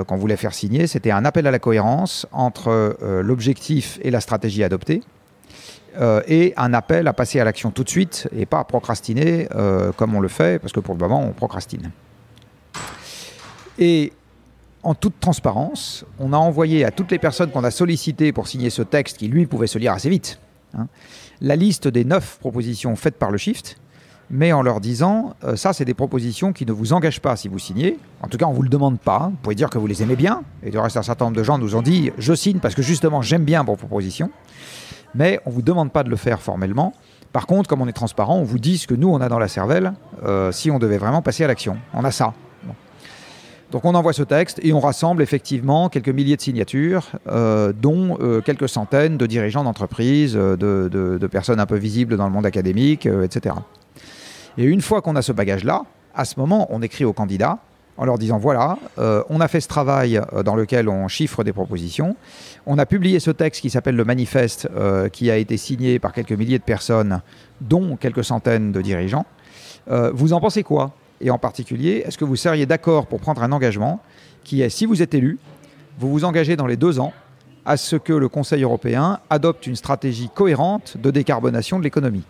qu'on 0.07 0.17
voulait 0.17 0.37
faire 0.37 0.55
signer, 0.55 0.87
c'était 0.87 1.11
un 1.11 1.25
appel 1.25 1.47
à 1.47 1.51
la 1.51 1.59
cohérence 1.59 2.27
entre 2.33 2.97
l'objectif 3.23 3.99
et 4.03 4.11
la 4.11 4.21
stratégie 4.21 4.65
adoptée. 4.65 5.03
Euh, 5.99 6.23
et 6.29 6.55
un 6.57 6.73
appel 6.73 7.09
à 7.09 7.13
passer 7.13 7.41
à 7.41 7.45
l'action 7.45 7.71
tout 7.71 7.83
de 7.83 7.89
suite 7.89 8.29
et 8.37 8.47
pas 8.47 8.61
à 8.61 8.65
procrastiner 8.65 9.49
euh, 9.55 9.91
comme 9.93 10.15
on 10.15 10.21
le 10.21 10.29
fait, 10.29 10.61
parce 10.61 10.73
que 10.73 10.81
pour 10.81 10.95
le 10.95 11.01
moment, 11.01 11.23
on 11.23 11.33
procrastine. 11.33 11.91
Et 13.79 14.13
en 14.83 14.95
toute 14.95 15.19
transparence, 15.21 16.05
on 16.19 16.33
a 16.33 16.37
envoyé 16.37 16.85
à 16.85 16.91
toutes 16.91 17.11
les 17.11 17.19
personnes 17.19 17.51
qu'on 17.51 17.65
a 17.65 17.71
sollicitées 17.71 18.33
pour 18.33 18.47
signer 18.47 18.71
ce 18.71 18.83
texte, 18.83 19.19
qui 19.19 19.29
lui 19.29 19.47
pouvait 19.47 19.67
se 19.67 19.79
lire 19.79 19.93
assez 19.93 20.09
vite, 20.09 20.39
hein, 20.75 20.87
la 21.41 21.57
liste 21.57 21.89
des 21.89 22.05
neuf 22.05 22.39
propositions 22.39 22.95
faites 22.95 23.17
par 23.17 23.31
le 23.31 23.39
Shift, 23.39 23.79
mais 24.31 24.53
en 24.53 24.63
leur 24.63 24.81
disant, 24.81 25.35
euh, 25.43 25.57
ça 25.57 25.73
c'est 25.73 25.85
des 25.85 25.95
propositions 25.95 26.53
qui 26.53 26.65
ne 26.65 26.73
vous 26.73 26.93
engagent 26.93 27.21
pas 27.21 27.35
si 27.35 27.49
vous 27.49 27.59
signez, 27.59 27.99
en 28.23 28.29
tout 28.29 28.39
cas 28.39 28.47
on 28.47 28.51
ne 28.51 28.57
vous 28.57 28.63
le 28.63 28.69
demande 28.69 29.01
pas, 29.01 29.29
vous 29.31 29.39
pouvez 29.43 29.57
dire 29.57 29.71
que 29.71 29.79
vous 29.79 29.89
les 29.89 30.03
aimez 30.03 30.17
bien, 30.17 30.45
et 30.63 30.71
du 30.71 30.79
reste 30.79 30.97
un 30.97 31.03
certain 31.03 31.25
nombre 31.25 31.37
de 31.37 31.43
gens 31.43 31.59
nous 31.59 31.75
ont 31.75 31.83
dit, 31.83 32.13
je 32.17 32.33
signe 32.33 32.61
parce 32.61 32.75
que 32.75 32.83
justement 32.83 33.23
j'aime 33.23 33.45
bien 33.45 33.65
vos 33.65 33.77
propositions, 33.77 34.31
mais 35.15 35.41
on 35.47 35.51
ne 35.51 35.55
vous 35.55 35.63
demande 35.63 35.93
pas 35.93 36.03
de 36.03 36.11
le 36.11 36.17
faire 36.17 36.41
formellement. 36.41 36.93
Par 37.33 37.47
contre, 37.47 37.69
comme 37.69 37.81
on 37.81 37.89
est 37.89 37.93
transparent, 37.93 38.37
on 38.37 38.43
vous 38.43 38.59
dit 38.59 38.79
ce 38.79 38.87
que 38.87 38.95
nous, 38.95 39.09
on 39.09 39.21
a 39.21 39.29
dans 39.29 39.39
la 39.39 39.49
cervelle 39.49 39.93
euh, 40.25 40.51
si 40.53 40.71
on 40.71 40.79
devait 40.79 40.99
vraiment 40.99 41.23
passer 41.23 41.45
à 41.45 41.47
l'action. 41.47 41.77
On 41.95 42.05
a 42.05 42.11
ça. 42.11 42.35
Donc 43.71 43.85
on 43.85 43.95
envoie 43.95 44.13
ce 44.13 44.25
texte 44.25 44.59
et 44.65 44.73
on 44.73 44.81
rassemble 44.81 45.23
effectivement 45.23 45.89
quelques 45.89 46.09
milliers 46.09 46.35
de 46.35 46.41
signatures, 46.41 47.13
euh, 47.29 47.73
dont 47.73 48.19
euh, 48.21 48.41
quelques 48.41 48.69
centaines 48.69 49.17
de 49.17 49.27
dirigeants 49.27 49.63
d'entreprises, 49.63 50.35
de, 50.35 50.57
de, 50.91 51.27
personnes 51.29 51.61
un 51.61 51.67
peu 51.67 51.77
visibles 51.77 52.17
dans 52.17 52.27
le 52.27 52.33
monde 52.33 52.47
académique, 52.47 53.07
etc. 53.07 53.55
Et 54.59 54.65
une 54.65 54.81
fois 54.81 55.03
qu'on 55.03 55.15
a 55.15 55.23
ce 55.23 55.31
bagage-là, 55.31 55.85
à 56.17 56.25
ce 56.25 56.41
moment, 56.41 56.67
on 56.71 56.83
écrit 56.83 57.05
aux 57.05 57.13
candidats 57.13 57.61
en 58.01 58.07
leur 58.07 58.17
disant 58.17 58.39
voilà, 58.39 58.79
euh, 58.99 59.23
on 59.29 59.43
a 59.43 59.47
fait 59.47 59.61
ce 59.61 59.69
travail 59.69 60.17
euh, 60.17 60.43
dans 60.43 60.57
lequel 60.57 60.89
on 60.89 61.07
chiffre 61.07 61.45
des 61.45 61.53
propositions, 61.53 62.17
on 62.65 62.79
a 62.79 62.87
publié 62.87 63.21
ce 63.21 63.31
texte 63.31 63.61
qui 63.61 63.69
s'appelle 63.69 63.95
le 63.95 64.07
manifeste, 64.07 64.69
euh, 64.75 65.11
qui 65.11 65.31
a 65.31 65.37
été 65.37 65.59
signé 65.59 65.99
par 65.99 66.15
quelques 66.15 66.33
milliers 66.33 66.59
de 66.59 66.65
personnes, 66.65 67.21
dont 67.61 67.97
quelques 67.97 68.25
centaines 68.25 68.73
de 68.73 68.81
dirigeants. 68.81 69.27
vous 70.15 70.33
en 70.33 70.41
pensez 70.41 70.63
quoi? 70.63 70.93
Et 71.21 71.31
en 71.31 71.37
particulier, 71.37 72.03
est-ce 72.07 72.17
que 72.17 72.25
vous 72.25 72.37
seriez 72.37 72.65
d'accord 72.65 73.07
pour 73.07 73.21
prendre 73.21 73.43
un 73.43 73.53
engagement 73.53 74.01
qui 74.45 74.63
est, 74.63 74.71
si 74.71 74.87
vous 74.87 75.03
êtes 75.03 75.13
élu, 75.13 75.39
vous 75.99 76.11
vous 76.11 76.25
engagez 76.25 76.57
dans 76.57 76.67
les 76.67 76.77
deux 76.79 77.01
ans 77.01 77.13
à 77.67 77.77
ce 77.77 77.97
que 77.97 78.15
le 78.15 78.29
Conseil 78.31 78.63
européen 78.63 79.21
adopte 79.29 79.67
une 79.67 79.77
stratégie 79.77 80.31
cohérente 80.35 80.97
de 80.97 81.11
décarbonation 81.11 81.79
de 81.79 81.85
l'économie? 81.85 82.25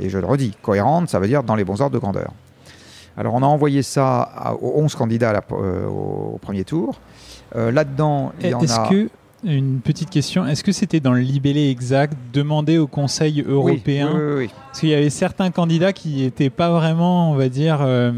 Et 0.00 0.08
je 0.08 0.18
le 0.18 0.26
redis, 0.26 0.56
cohérente, 0.62 1.10
ça 1.10 1.20
veut 1.20 1.28
dire 1.28 1.44
dans 1.44 1.54
les 1.54 1.64
bons 1.64 1.80
ordres 1.80 1.94
de 1.94 2.00
grandeur. 2.00 2.32
Alors 3.16 3.34
on 3.34 3.42
a 3.42 3.46
envoyé 3.46 3.82
ça 3.82 4.56
aux 4.60 4.80
11 4.82 4.94
candidats 4.94 5.42
euh, 5.52 5.86
au 5.86 6.38
premier 6.40 6.64
tour. 6.64 7.00
Euh, 7.56 7.70
là-dedans, 7.70 8.32
il 8.40 8.48
y 8.48 8.54
en 8.54 8.60
a... 8.60 8.88
Que, 8.88 9.08
une 9.44 9.80
petite 9.80 10.08
question, 10.08 10.46
est-ce 10.46 10.62
que 10.62 10.70
c'était 10.70 11.00
dans 11.00 11.12
le 11.12 11.20
libellé 11.20 11.68
exact 11.68 12.16
demandé 12.32 12.78
au 12.78 12.86
Conseil 12.86 13.44
européen 13.46 14.10
oui, 14.14 14.34
oui, 14.36 14.50
Parce 14.68 14.80
qu'il 14.80 14.90
y 14.90 14.94
avait 14.94 15.10
certains 15.10 15.50
candidats 15.50 15.92
qui 15.92 16.22
n'étaient 16.22 16.50
pas 16.50 16.70
vraiment, 16.70 17.32
on 17.32 17.34
va 17.34 17.48
dire... 17.48 17.78
Euh, 17.82 18.12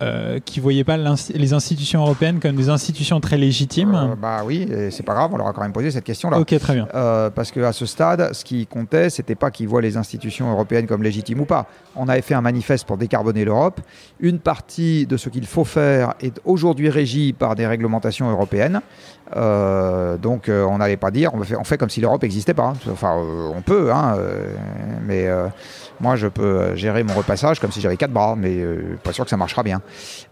euh, 0.00 0.38
qui 0.44 0.60
ne 0.60 0.62
voyaient 0.62 0.84
pas 0.84 0.96
les 0.96 1.52
institutions 1.52 2.02
européennes 2.02 2.38
comme 2.38 2.54
des 2.54 2.68
institutions 2.68 3.20
très 3.20 3.36
légitimes 3.36 3.94
euh, 3.94 4.14
Bah 4.14 4.42
oui, 4.44 4.68
c'est 4.90 5.02
pas 5.02 5.14
grave, 5.14 5.30
on 5.32 5.38
leur 5.38 5.48
a 5.48 5.52
quand 5.52 5.62
même 5.62 5.72
posé 5.72 5.90
cette 5.90 6.04
question-là. 6.04 6.38
Ok, 6.38 6.56
très 6.58 6.74
bien. 6.74 6.86
Euh, 6.94 7.30
parce 7.30 7.50
qu'à 7.50 7.72
ce 7.72 7.84
stade, 7.84 8.32
ce 8.32 8.44
qui 8.44 8.66
comptait, 8.66 9.10
c'était 9.10 9.34
pas 9.34 9.50
qu'ils 9.50 9.66
voient 9.66 9.82
les 9.82 9.96
institutions 9.96 10.50
européennes 10.52 10.86
comme 10.86 11.02
légitimes 11.02 11.40
ou 11.40 11.46
pas. 11.46 11.66
On 11.96 12.08
avait 12.08 12.22
fait 12.22 12.34
un 12.34 12.40
manifeste 12.40 12.86
pour 12.86 12.96
décarboner 12.96 13.44
l'Europe. 13.44 13.80
Une 14.20 14.38
partie 14.38 15.04
de 15.06 15.16
ce 15.16 15.28
qu'il 15.30 15.46
faut 15.46 15.64
faire 15.64 16.14
est 16.20 16.40
aujourd'hui 16.44 16.90
régie 16.90 17.32
par 17.32 17.56
des 17.56 17.66
réglementations 17.66 18.30
européennes. 18.30 18.80
Donc 19.34 20.48
on 20.48 20.78
n'allait 20.78 20.96
pas 20.96 21.10
dire, 21.10 21.32
on 21.34 21.64
fait, 21.64 21.78
comme 21.78 21.90
si 21.90 22.00
l'Europe 22.00 22.22
n'existait 22.22 22.54
pas. 22.54 22.72
Enfin, 22.90 23.16
on 23.16 23.62
peut, 23.62 23.92
hein, 23.92 24.16
mais 25.06 25.28
moi, 26.00 26.16
je 26.16 26.28
peux 26.28 26.42
euh, 26.42 26.76
gérer 26.76 27.02
mon 27.02 27.14
repassage 27.14 27.58
comme 27.58 27.72
si 27.72 27.80
j'avais 27.80 27.96
quatre 27.96 28.12
bras, 28.12 28.36
mais 28.36 28.56
euh, 28.56 28.96
pas 29.02 29.12
sûr 29.12 29.24
que 29.24 29.30
ça 29.30 29.36
marchera 29.36 29.62
bien. 29.62 29.82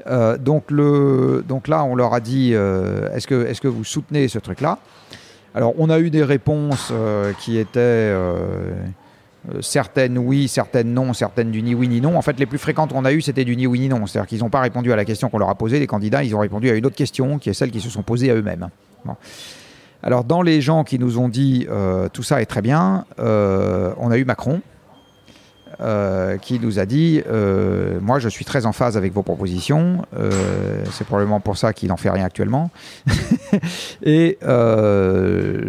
Euh, 0.06 0.38
donc, 0.38 0.70
là, 0.70 1.84
on 1.84 1.94
leur 1.94 2.14
a 2.14 2.20
dit 2.20 2.52
est-ce 2.52 3.26
que, 3.26 3.46
est 3.46 3.58
que 3.58 3.68
vous 3.68 3.84
soutenez 3.84 4.28
ce 4.28 4.38
truc-là? 4.38 4.78
Alors, 5.54 5.74
on 5.78 5.90
a 5.90 5.98
eu 5.98 6.10
des 6.10 6.22
réponses 6.22 6.92
qui 7.40 7.58
étaient 7.58 8.14
certaines 9.60 10.18
oui, 10.18 10.48
certaines 10.48 10.92
non, 10.92 11.12
certaines 11.12 11.50
du 11.50 11.62
ni 11.62 11.74
oui 11.74 11.88
ni 11.88 12.00
non. 12.00 12.16
En 12.16 12.22
fait, 12.22 12.38
les 12.38 12.46
plus 12.46 12.58
fréquentes 12.58 12.92
qu'on 12.92 13.04
a 13.04 13.12
eues, 13.12 13.20
c'était 13.20 13.44
du 13.44 13.56
ni 13.56 13.66
oui 13.66 13.80
ni 13.80 13.88
non. 13.88 14.06
C'est-à-dire 14.06 14.28
qu'ils 14.28 14.40
n'ont 14.40 14.50
pas 14.50 14.60
répondu 14.60 14.92
à 14.92 14.96
la 14.96 15.04
question 15.04 15.28
qu'on 15.28 15.38
leur 15.38 15.50
a 15.50 15.54
posée, 15.54 15.78
les 15.78 15.86
candidats, 15.86 16.24
ils 16.24 16.34
ont 16.34 16.40
répondu 16.40 16.70
à 16.70 16.74
une 16.74 16.86
autre 16.86 16.96
question, 16.96 17.38
qui 17.38 17.50
est 17.50 17.54
celle 17.54 17.70
qu'ils 17.70 17.82
se 17.82 17.90
sont 17.90 18.02
posées 18.02 18.30
à 18.30 18.34
eux-mêmes. 18.34 18.68
Alors, 20.02 20.24
dans 20.24 20.42
les 20.42 20.60
gens 20.60 20.84
qui 20.84 20.98
nous 20.98 21.18
ont 21.18 21.28
dit 21.28 21.66
tout 22.12 22.22
ça 22.22 22.42
est 22.42 22.46
très 22.46 22.62
bien, 22.62 23.04
on 23.18 24.10
a 24.10 24.18
eu 24.18 24.24
Macron, 24.24 24.60
euh, 25.82 26.38
qui 26.38 26.58
nous 26.58 26.78
a 26.78 26.86
dit 26.86 27.20
euh, 27.28 27.98
Moi, 28.00 28.18
je 28.18 28.30
suis 28.30 28.46
très 28.46 28.64
en 28.64 28.72
phase 28.72 28.96
avec 28.96 29.12
vos 29.12 29.22
propositions. 29.22 30.06
Euh, 30.18 30.82
c'est 30.92 31.04
probablement 31.04 31.40
pour 31.40 31.58
ça 31.58 31.74
qu'il 31.74 31.90
n'en 31.90 31.98
fait 31.98 32.08
rien 32.08 32.24
actuellement. 32.24 32.70
et 34.02 34.38
je, 34.40 35.66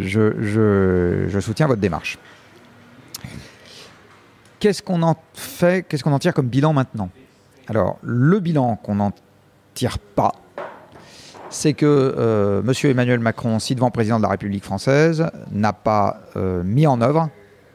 soutiens 1.41 1.67
votre 1.67 1.81
démarche. 1.81 2.17
Qu'est-ce 4.59 4.81
qu'on 4.81 5.03
en 5.03 5.15
fait 5.33 5.83
Qu'est-ce 5.87 6.03
qu'on 6.03 6.13
en 6.13 6.19
tire 6.19 6.33
comme 6.33 6.47
bilan 6.47 6.73
maintenant? 6.73 7.09
Alors, 7.67 7.97
le 8.01 8.39
bilan 8.39 8.77
qu'on 8.77 8.95
n'en 8.95 9.11
tire 9.73 9.99
pas, 9.99 10.33
c'est 11.49 11.73
que 11.73 12.63
M. 12.65 12.73
Emmanuel 12.91 13.19
Macron, 13.19 13.59
si 13.59 13.75
devant 13.75 13.91
président 13.91 14.17
de 14.17 14.23
la 14.23 14.29
République 14.29 14.63
française, 14.63 15.29
n'a 15.51 15.73
pas 15.73 16.21
mis 16.63 16.87
en 16.87 17.01
œuvre 17.01 17.29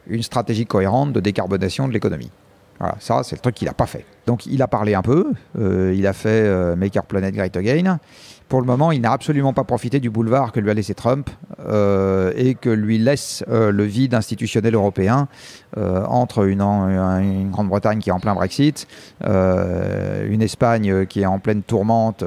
une 0.07 0.23
stratégie 0.23 0.65
cohérente 0.65 1.13
de 1.13 1.19
décarbonation 1.19 1.87
de 1.87 1.93
l'économie. 1.93 2.31
Voilà, 2.79 2.95
ça, 2.99 3.23
c'est 3.23 3.35
le 3.35 3.41
truc 3.41 3.55
qu'il 3.55 3.67
n'a 3.67 3.73
pas 3.73 3.85
fait. 3.85 4.05
Donc, 4.25 4.45
il 4.45 4.61
a 4.61 4.67
parlé 4.67 4.93
un 4.93 5.01
peu. 5.01 5.31
Euh, 5.59 5.93
il 5.95 6.07
a 6.07 6.13
fait 6.13 6.29
euh, 6.29 6.75
Make 6.75 6.95
Our 6.95 7.03
Planet 7.03 7.33
Great 7.33 7.55
Again. 7.55 7.99
Pour 8.53 8.61
le 8.61 8.67
moment, 8.67 8.91
il 8.91 9.01
n'a 9.01 9.11
absolument 9.11 9.51
pas 9.51 9.63
profité 9.63 9.99
du 9.99 10.11
boulevard 10.11 10.51
que 10.51 10.59
lui 10.59 10.69
a 10.69 10.75
laissé 10.75 10.93
Trump 10.93 11.27
euh, 11.67 12.31
et 12.35 12.53
que 12.53 12.69
lui 12.69 12.99
laisse 12.99 13.43
le 13.49 13.83
vide 13.83 14.13
institutionnel 14.13 14.75
européen 14.75 15.27
entre 15.75 16.47
une, 16.47 16.61
une 16.61 17.49
Grande-Bretagne 17.49 17.97
qui 17.97 18.09
est 18.09 18.13
en 18.13 18.19
plein 18.19 18.35
Brexit, 18.35 18.87
une 19.23 20.41
Espagne 20.43 21.07
qui 21.07 21.21
est 21.21 21.25
en 21.25 21.39
pleine 21.39 21.63
tourmente 21.63 22.23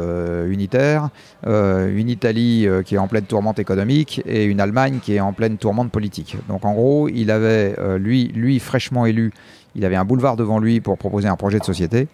unitaire, 0.48 1.10
une 1.46 2.08
Italie 2.08 2.66
qui 2.84 2.96
est 2.96 2.98
en 2.98 3.06
pleine 3.06 3.26
tourmente 3.26 3.60
économique 3.60 4.20
et 4.26 4.46
une 4.46 4.60
Allemagne 4.60 4.98
qui 5.00 5.14
est 5.14 5.20
en 5.20 5.32
pleine 5.32 5.58
tourmente 5.58 5.92
politique. 5.92 6.36
Donc 6.48 6.64
en 6.64 6.72
gros, 6.72 7.08
il 7.08 7.30
avait, 7.30 7.76
lui, 7.98 8.32
lui 8.34 8.58
fraîchement 8.58 9.06
élu, 9.06 9.32
il 9.76 9.84
avait 9.84 9.96
un 9.96 10.04
boulevard 10.04 10.36
devant 10.36 10.58
lui 10.58 10.80
pour 10.80 10.96
proposer 10.96 11.28
un 11.28 11.36
projet 11.36 11.58
de 11.58 11.64
société 11.64 12.08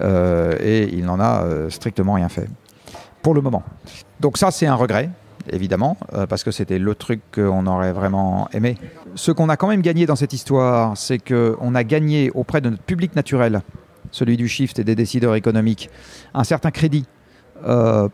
euh, 0.00 0.56
et 0.60 0.92
il 0.92 1.04
n'en 1.04 1.20
a 1.20 1.44
euh, 1.44 1.70
strictement 1.70 2.14
rien 2.14 2.28
fait. 2.28 2.48
Pour 3.24 3.34
le 3.34 3.40
moment. 3.40 3.62
Donc 4.20 4.36
ça, 4.36 4.50
c'est 4.50 4.66
un 4.66 4.74
regret, 4.74 5.08
évidemment, 5.50 5.96
euh, 6.12 6.26
parce 6.26 6.44
que 6.44 6.50
c'était 6.50 6.78
le 6.78 6.94
truc 6.94 7.22
qu'on 7.34 7.66
aurait 7.66 7.94
vraiment 7.94 8.48
aimé. 8.52 8.76
Ce 9.14 9.32
qu'on 9.32 9.48
a 9.48 9.56
quand 9.56 9.66
même 9.66 9.80
gagné 9.80 10.04
dans 10.04 10.14
cette 10.14 10.34
histoire, 10.34 10.94
c'est 10.94 11.18
qu'on 11.18 11.74
a 11.74 11.84
gagné 11.84 12.30
auprès 12.32 12.60
de 12.60 12.68
notre 12.68 12.82
public 12.82 13.16
naturel, 13.16 13.62
celui 14.10 14.36
du 14.36 14.46
shift 14.46 14.78
et 14.78 14.84
des 14.84 14.94
décideurs 14.94 15.36
économiques, 15.36 15.88
un 16.34 16.44
certain 16.44 16.70
crédit 16.70 17.06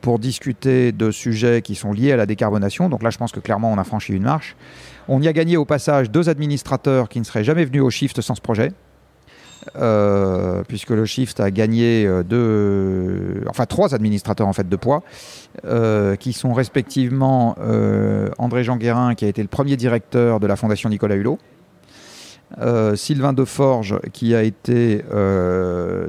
pour 0.00 0.21
discuter 0.21 0.93
de 0.93 1.11
sujets 1.11 1.61
qui 1.61 1.75
sont 1.75 1.93
liés 1.93 2.12
à 2.12 2.17
la 2.17 2.25
décarbonation. 2.25 2.88
Donc 2.88 3.02
là, 3.02 3.11
je 3.11 3.19
pense 3.19 3.33
que 3.33 3.40
clairement, 3.40 3.73
on 3.73 3.79
a 3.79 3.85
franchi 3.85 4.12
une 4.12 4.23
marche. 4.23 4.55
On 5.09 5.21
y 5.21 5.26
a 5.26 5.33
gagné 5.33 5.57
au 5.57 5.64
passage 5.64 6.09
deux 6.09 6.29
administrateurs 6.29 7.09
qui 7.09 7.19
ne 7.19 7.25
seraient 7.25 7.43
jamais 7.43 7.64
venus 7.64 7.83
au 7.83 7.90
shift 7.90 8.21
sans 8.21 8.37
ce 8.37 8.40
projet. 8.40 8.71
Euh, 9.76 10.62
puisque 10.67 10.90
le 10.90 11.05
Shift 11.05 11.38
a 11.38 11.50
gagné 11.50 12.07
euh, 12.07 12.23
deux, 12.23 13.45
enfin 13.49 13.67
trois 13.67 13.95
administrateurs 13.95 14.49
en 14.49 14.52
fait 14.52 14.69
de 14.69 14.76
poids, 14.76 15.02
euh, 15.67 16.17
qui 16.17 16.33
sont 16.33 16.52
respectivement 16.52 17.57
André 18.38 18.64
Jean 18.64 18.76
Guérin, 18.76 19.14
qui 19.14 19.25
a 19.25 19.29
été 19.29 19.43
le 19.43 19.49
premier 19.49 19.76
directeur 19.76 20.40
de 20.40 20.47
la 20.47 20.57
Fondation 20.57 20.88
Nicolas 20.88 21.17
Hulot, 21.17 21.38
Sylvain 22.95 23.33
Deforge, 23.33 23.99
qui 24.12 24.35
a 24.35 24.43
été 24.43 25.05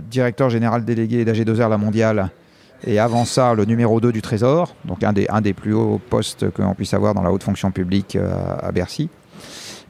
directeur 0.09 0.49
général 0.49 0.85
délégué 0.85 1.25
d'AG2R 1.25 1.69
La 1.69 1.77
Mondiale, 1.77 2.29
et 2.83 2.97
avant 2.99 3.25
ça 3.25 3.53
le 3.53 3.65
numéro 3.65 3.99
2 4.01 4.11
du 4.11 4.21
Trésor, 4.21 4.75
donc 4.85 5.03
un 5.03 5.13
des, 5.13 5.27
un 5.29 5.41
des 5.41 5.53
plus 5.53 5.73
hauts 5.73 6.01
postes 6.09 6.49
que 6.51 6.61
l'on 6.61 6.73
puisse 6.73 6.93
avoir 6.93 7.13
dans 7.13 7.21
la 7.21 7.31
haute 7.31 7.43
fonction 7.43 7.71
publique 7.71 8.17
à 8.61 8.71
Bercy. 8.71 9.09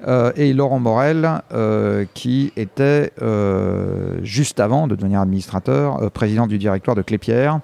Euh, 0.08 0.32
et 0.36 0.54
Laurent 0.54 0.80
Morel, 0.80 1.42
euh, 1.54 2.06
qui 2.14 2.52
était 2.58 3.12
euh, 3.22 4.18
juste 4.24 4.60
avant 4.60 4.88
de 4.88 4.96
devenir 4.96 5.22
administrateur, 5.22 6.12
président 6.12 6.48
du 6.48 6.58
directoire 6.58 6.96
de 6.96 7.02
Clépierre, 7.02 7.60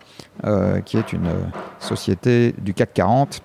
qui 0.86 0.98
est 0.98 1.14
une 1.14 1.30
société 1.80 2.54
du 2.60 2.74
CAC 2.74 2.94
40. 2.94 3.42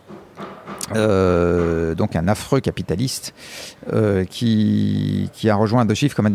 donc 0.94 2.16
un 2.16 2.28
affreux 2.28 2.61
capitaliste 2.61 3.34
qui, 4.28 5.30
a 5.49 5.54
rejoint 5.54 5.87
De 5.87 5.94
Chiffre 5.94 6.14
comme 6.14 6.26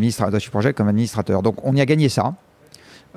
comme 0.76 0.88
administrateur. 0.88 1.44
Donc 1.44 1.58
on 1.64 1.76
y 1.76 1.82
a 1.82 1.86
gagné 1.86 2.10
ça. 2.10 2.34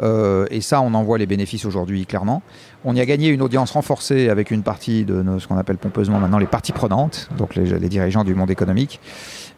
Euh, 0.02 0.46
et 0.50 0.60
ça, 0.60 0.80
on 0.80 0.94
en 0.94 1.02
voit 1.02 1.18
les 1.18 1.26
bénéfices 1.26 1.64
aujourd'hui, 1.64 2.06
clairement. 2.06 2.42
On 2.84 2.94
y 2.94 3.00
a 3.00 3.06
gagné 3.06 3.28
une 3.28 3.42
audience 3.42 3.72
renforcée 3.72 4.28
avec 4.28 4.50
une 4.50 4.62
partie 4.62 5.04
de 5.04 5.24
ce 5.38 5.46
qu'on 5.46 5.58
appelle 5.58 5.78
pompeusement 5.78 6.18
maintenant 6.18 6.38
les 6.38 6.46
parties 6.46 6.72
prenantes, 6.72 7.28
donc 7.36 7.54
les, 7.54 7.88
dirigeants 7.88 8.24
du 8.24 8.34
monde 8.34 8.50
économique. 8.50 9.00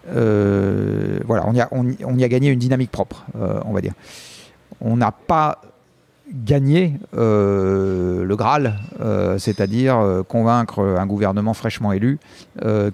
Euh, 0.08 1.18
voilà, 1.26 1.46
on 1.46 1.54
y, 1.54 2.24
a, 2.24 2.28
gagné 2.28 2.50
une 2.50 2.58
dynamique 2.58 2.90
propre, 2.90 3.24
euh, 3.40 3.60
on 3.64 3.72
va 3.72 3.80
dire. 3.80 3.92
On 4.80 4.96
n'a 4.96 5.12
pas 5.12 5.60
gagné 6.32 6.94
le 7.12 8.34
Graal, 8.36 8.78
c'est-à-dire 9.36 10.22
convaincre 10.26 10.80
un 10.98 11.06
gouvernement 11.06 11.52
fraîchement 11.52 11.92
élu 11.92 12.18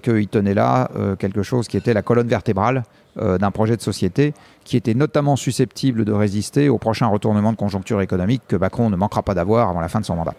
qu'il 0.03 0.27
tenait 0.27 0.53
là 0.53 0.91
quelque 1.19 1.41
chose 1.41 1.69
qui 1.69 1.77
était 1.77 1.93
la 1.93 2.01
colonne 2.01 2.27
vertébrale 2.27 2.83
d'un 3.15 3.51
projet 3.51 3.75
de 3.75 3.81
société 3.81 4.33
qui 4.63 4.77
était 4.77 4.93
notamment 4.93 5.35
susceptible 5.35 6.05
de 6.05 6.11
résister 6.11 6.69
au 6.69 6.77
prochain 6.77 7.07
retournement 7.07 7.51
de 7.51 7.57
conjoncture 7.57 8.01
économique 8.01 8.43
que 8.47 8.55
Macron 8.55 8.89
ne 8.89 8.95
manquera 8.95 9.23
pas 9.23 9.33
d'avoir 9.33 9.69
avant 9.69 9.81
la 9.81 9.89
fin 9.89 9.99
de 9.99 10.05
son 10.05 10.15
mandat. 10.15 10.35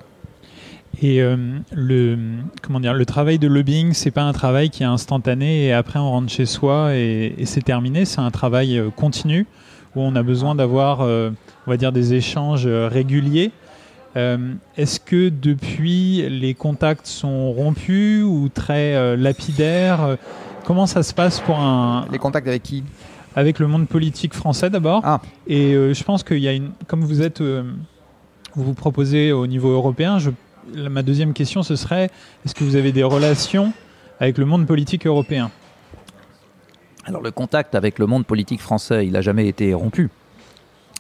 Et 1.03 1.23
euh, 1.23 1.37
le, 1.73 2.19
comment 2.63 2.81
dire, 2.81 2.95
le 2.95 3.07
travail 3.07 3.39
de 3.39 3.47
lobbying, 3.47 3.93
c'est 3.93 4.11
pas 4.11 4.23
un 4.23 4.33
travail 4.33 4.71
qui 4.71 4.83
est 4.83 4.87
instantané 4.87 5.67
et 5.67 5.73
après 5.73 5.99
on 5.99 6.11
rentre 6.11 6.31
chez 6.31 6.47
soi 6.47 6.95
et, 6.95 7.35
c'est 7.45 7.65
terminé. 7.65 8.05
C'est 8.05 8.21
un 8.21 8.31
travail 8.31 8.79
euh, 8.79 8.91
continu 8.91 9.47
où 9.97 10.01
on 10.01 10.15
a 10.15 10.23
besoin 10.23 10.55
d'avoir, 10.55 11.05
va 11.67 11.77
dire, 11.77 11.91
des 11.91 12.15
échanges 12.15 12.65
réguliers. 12.65 13.51
Est-ce 14.15 15.01
que 15.01 15.31
depuis 15.31 16.29
les 16.31 16.55
contacts 16.55 17.09
sont 17.09 17.51
rompus 17.51 18.23
ou 18.23 18.49
très 18.55 19.17
lapidaires? 19.17 20.17
Comment 20.65 20.87
ça 20.87 21.03
se 21.03 21.15
passe 21.15 21.41
pour 21.41 21.59
un. 21.59 22.07
Les 22.13 22.19
contacts 22.19 22.47
avec 22.47 22.63
qui? 22.63 22.85
Avec 23.35 23.59
le 23.59 23.67
monde 23.67 23.89
politique 23.89 24.35
français 24.35 24.71
d'abord. 24.71 25.03
Ah. 25.05 25.21
Et 25.47 25.75
euh, 25.75 25.95
je 25.95 26.05
pense 26.05 26.23
qu'il 26.23 26.39
y 26.39 26.49
a 26.49 26.53
une. 26.53 26.73
Comme 26.87 27.03
vous 27.03 27.23
êtes. 27.23 27.41
Euh, 27.41 27.63
vous 28.55 28.65
vous 28.65 28.75
proposez 28.75 29.31
au 29.33 29.47
niveau 29.47 29.71
européen, 29.71 30.19
je... 30.19 30.31
ma 30.77 31.05
deuxième 31.05 31.35
question 31.35 31.63
ce 31.63 31.77
serait 31.77 32.11
est-ce 32.45 32.53
que 32.53 32.65
vous 32.65 32.75
avez 32.75 32.91
des 32.91 33.05
relations 33.05 33.73
avec 34.19 34.39
le 34.39 34.45
monde 34.45 34.67
politique 34.67 35.07
européen? 35.07 35.53
Alors 37.05 37.23
le 37.23 37.31
contact 37.31 37.77
avec 37.77 38.01
le 38.01 38.07
monde 38.07 38.27
politique 38.27 38.61
français, 38.61 39.07
il 39.07 39.13
n'a 39.13 39.21
jamais 39.21 39.47
été 39.47 39.73
rompu. 39.73 40.11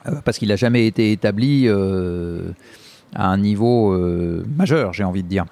Euh, 0.06 0.20
parce 0.24 0.38
qu'il 0.38 0.48
n'a 0.48 0.56
jamais 0.56 0.86
été 0.86 1.10
établi 1.10 1.68
à 1.68 3.28
un 3.28 3.36
niveau 3.36 3.98
majeur, 4.56 4.92
j'ai 4.92 5.04
envie 5.04 5.24
de 5.24 5.28
dire. 5.28 5.44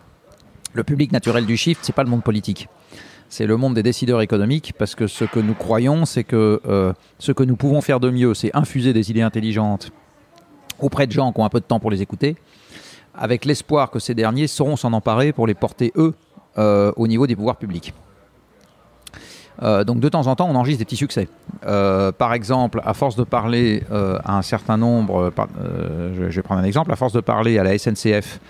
Le 0.75 0.85
public 0.85 1.11
naturel 1.11 1.47
du 1.47 1.57
shift, 1.57 1.81
c'est 1.83 1.95
pas 1.95 2.05
le 2.05 2.11
monde 2.11 2.23
politique 2.23 2.69
c'est 3.28 3.47
le 3.47 3.56
monde 3.56 3.75
des 3.75 3.82
décideurs 3.82 4.23
économiques, 4.23 4.73
parce 4.78 4.94
que 4.94 5.06
ce 5.06 5.25
que 5.25 5.38
nous 5.38 5.54
croyons, 5.54 6.06
c'est 6.06 6.25
que 6.25 6.61
euh, 6.66 6.92
ce 7.18 7.32
que 7.32 7.42
nous 7.42 7.56
pouvons 7.56 7.80
faire 7.80 8.00
de 8.00 8.11
mieux, 8.11 8.35
c'est 8.35 8.54
infuser 8.54 8.92
des 8.92 9.11
idées 9.11 9.23
intelligentes 9.23 9.90
auprès 10.80 11.06
de 11.06 11.12
gens 11.12 11.32
qui 11.32 11.40
ont 11.40 11.44
un 11.44 11.50
peu 11.50 11.61
de 11.61 11.64
temps 11.64 11.80
pour 11.80 11.90
les 11.90 12.02
écouter, 12.02 12.37
avec 13.14 13.44
l'espoir 13.44 13.90
que 13.90 13.99
ces 13.99 14.14
derniers 14.14 14.47
sauront 14.47 14.76
s'en 14.76 14.92
emparer 14.92 15.32
pour 15.32 15.47
les 15.47 15.54
porter, 15.54 15.92
eux, 15.97 16.14
euh, 16.56 16.92
au 16.97 17.06
niveau 17.06 17.26
des 17.26 17.37
pouvoirs 17.37 17.56
publics. 17.56 17.92
Euh, 19.61 19.82
donc 19.82 19.99
de 19.99 20.08
temps 20.08 20.28
en 20.28 20.37
temps, 20.37 20.49
on 20.49 20.54
enregistre 20.54 20.78
des 20.78 20.85
petits 20.85 20.97
succès. 20.97 21.28
par 21.62 22.32
exemple, 22.32 22.80
à 22.85 22.94
force 22.94 23.16
de 23.16 23.25
parler 23.25 23.82
à 23.90 24.38
un 24.38 24.42
certain 24.42 24.78
nombre, 24.78 25.32
je 26.16 26.30
vais 26.30 26.42
prendre 26.42 26.61
un 26.61 26.64
exemple, 26.64 26.92
à 26.92 26.97
force 26.97 27.12
de 27.12 27.20
parler 27.20 27.58
à 27.58 27.64
la 27.64 27.76
SNCF 27.76 28.40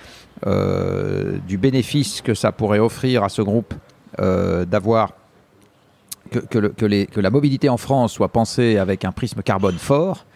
du 1.48 1.58
bénéfice 1.58 2.20
que 2.20 2.34
ça 2.34 2.52
pourrait 2.52 2.78
offrir 2.78 3.24
à 3.24 3.28
ce 3.28 3.42
groupe 3.42 3.74
d'avoir 4.18 5.12
que, 6.30 6.38
que, 6.40 7.20
la 7.20 7.30
mobilité 7.30 7.68
en 7.68 7.76
France 7.76 8.12
soit 8.12 8.28
pensée 8.28 8.76
avec 8.76 9.04
un 9.04 9.12
prisme 9.12 9.42
carbone 9.42 9.78
fort, 9.78 10.26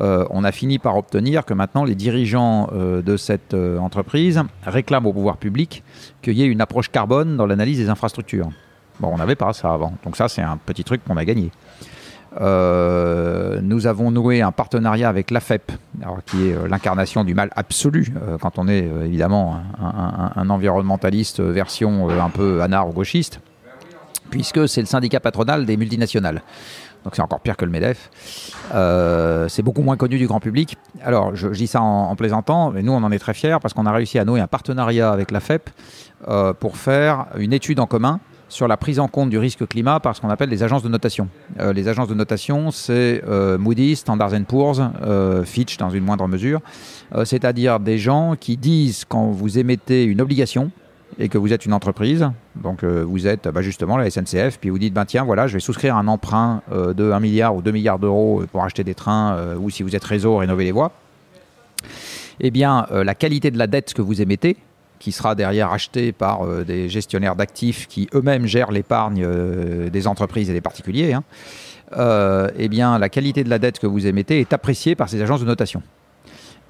euh, 0.00 0.24
on 0.30 0.42
a 0.44 0.52
fini 0.52 0.78
par 0.78 0.96
obtenir 0.96 1.44
que 1.44 1.54
maintenant 1.54 1.84
les 1.84 1.94
dirigeants 1.94 2.68
euh, 2.72 3.02
de 3.02 3.16
cette 3.16 3.54
entreprise 3.54 4.42
réclament 4.64 5.06
au 5.06 5.12
pouvoir 5.12 5.36
public 5.36 5.82
qu'il 6.22 6.34
y 6.34 6.42
ait 6.42 6.46
une 6.46 6.60
approche 6.60 6.90
carbone 6.90 7.36
dans 7.36 7.46
l'analyse 7.46 7.78
des 7.78 7.88
infrastructures. 7.88 8.48
Bon, 9.00 9.08
on 9.12 9.18
n'avait 9.18 9.36
pas 9.36 9.52
ça 9.52 9.72
avant. 9.72 9.94
Donc 10.04 10.16
ça, 10.16 10.28
c'est 10.28 10.42
un 10.42 10.56
petit 10.58 10.84
truc 10.84 11.02
qu'on 11.04 11.16
a 11.16 11.24
gagné. 11.24 11.50
Nous 12.38 13.86
avons 13.86 14.10
noué 14.10 14.42
un 14.42 14.52
partenariat 14.52 15.08
avec 15.08 15.30
l'AFEP, 15.30 15.72
qui 16.26 16.48
est 16.48 16.68
l'incarnation 16.68 17.24
du 17.24 17.34
mal 17.34 17.50
absolu 17.56 18.12
quand 18.40 18.58
on 18.58 18.68
est 18.68 18.88
évidemment 19.04 19.60
un, 19.78 20.50
environnementaliste 20.50 21.40
version 21.40 22.08
un 22.08 22.30
peu 22.30 22.62
anard 22.62 22.88
ou 22.88 22.92
gauchiste. 22.92 23.40
puisque 24.30 24.68
c'est 24.68 24.80
le 24.80 24.86
syndicat 24.86 25.20
patronal 25.20 25.66
des 25.66 25.76
multinationales. 25.76 26.42
Donc 27.04 27.16
c'est 27.16 27.22
encore 27.22 27.40
pire 27.40 27.56
que 27.56 27.64
le 27.64 27.70
MEDEF. 27.70 28.10
Euh, 28.74 29.48
c'est 29.48 29.62
beaucoup 29.62 29.82
moins 29.82 29.96
connu 29.96 30.18
du 30.18 30.26
grand 30.26 30.40
public. 30.40 30.76
Alors 31.02 31.34
je, 31.34 31.48
dis 31.48 31.66
ça 31.66 31.80
en, 31.80 32.14
plaisantant, 32.16 32.70
mais 32.70 32.82
nous 32.82 32.92
on 32.92 33.02
en 33.02 33.10
est 33.10 33.18
très 33.18 33.34
fiers 33.34 33.56
parce 33.60 33.74
qu'on 33.74 33.86
a 33.86 33.92
réussi 33.92 34.18
à 34.18 34.24
nouer 34.24 34.40
un 34.40 34.46
partenariat 34.46 35.10
avec 35.10 35.30
la 35.30 35.40
FEP 35.40 35.70
euh, 36.28 36.52
pour 36.52 36.76
faire 36.76 37.26
une 37.36 37.52
étude 37.52 37.80
en 37.80 37.86
commun 37.86 38.20
sur 38.50 38.68
la 38.68 38.76
prise 38.76 39.00
en 39.00 39.08
compte 39.08 39.30
du 39.30 39.38
risque 39.38 39.66
climat 39.66 39.98
par 40.00 40.14
ce 40.14 40.20
qu'on 40.20 40.28
appelle 40.28 40.50
les 40.50 40.62
agences 40.62 40.82
de 40.82 40.88
notation. 40.88 41.28
Euh, 41.58 41.72
les 41.72 41.88
agences 41.88 42.08
de 42.08 42.14
notation, 42.14 42.70
c'est 42.70 43.22
Moody's, 43.58 44.00
Standard 44.00 44.32
Poor's, 44.46 44.80
Fitch 45.44 45.78
dans 45.78 45.90
une 45.90 46.04
moindre 46.04 46.28
mesure, 46.28 46.60
c'est-à-dire 47.24 47.80
des 47.80 47.98
gens 47.98 48.34
qui 48.38 48.56
disent 48.56 49.04
quand 49.08 49.30
vous 49.30 49.58
émettez 49.58 50.04
une 50.04 50.20
obligation, 50.20 50.70
et 51.18 51.28
que 51.28 51.38
vous 51.38 51.52
êtes 51.52 51.66
une 51.66 51.72
entreprise, 51.72 52.30
donc 52.56 52.82
euh, 52.82 53.04
vous 53.06 53.26
êtes 53.26 53.48
bah, 53.48 53.62
justement 53.62 53.96
la 53.96 54.10
SNCF, 54.10 54.58
puis 54.58 54.70
vous 54.70 54.78
dites, 54.78 54.94
ben, 54.94 55.04
tiens, 55.04 55.24
voilà, 55.24 55.46
je 55.46 55.54
vais 55.54 55.60
souscrire 55.60 55.96
un 55.96 56.08
emprunt 56.08 56.62
euh, 56.72 56.94
de 56.94 57.10
1 57.10 57.20
milliard 57.20 57.54
ou 57.54 57.62
2 57.62 57.70
milliards 57.70 57.98
d'euros 57.98 58.42
pour 58.50 58.64
acheter 58.64 58.84
des 58.84 58.94
trains, 58.94 59.34
euh, 59.34 59.56
ou 59.56 59.70
si 59.70 59.82
vous 59.82 59.96
êtes 59.96 60.04
réseau, 60.04 60.38
rénover 60.38 60.64
les 60.64 60.72
voies, 60.72 60.92
eh 62.40 62.50
bien, 62.50 62.86
la 62.90 63.14
qualité 63.14 63.50
de 63.50 63.58
la 63.58 63.66
dette 63.66 63.92
que 63.92 64.00
vous 64.00 64.22
émettez, 64.22 64.56
qui 65.00 65.10
sera 65.10 65.34
derrière 65.34 65.72
achetée 65.72 66.12
par 66.12 66.46
des 66.64 66.88
gestionnaires 66.88 67.34
d'actifs 67.34 67.88
qui 67.88 68.08
eux-mêmes 68.14 68.46
gèrent 68.46 68.70
l'épargne 68.70 69.26
des 69.90 70.06
entreprises 70.06 70.48
et 70.48 70.52
des 70.52 70.60
particuliers, 70.60 71.14
hein, 71.14 71.24
eh 72.56 72.68
bien, 72.68 72.98
la 72.98 73.08
qualité 73.08 73.42
de 73.42 73.50
la 73.50 73.58
dette 73.58 73.78
que 73.80 73.88
vous 73.88 74.06
émettez 74.06 74.40
est 74.40 74.52
appréciée 74.52 74.94
par 74.94 75.08
ces 75.08 75.20
agences 75.20 75.40
de 75.40 75.46
notation. 75.46 75.82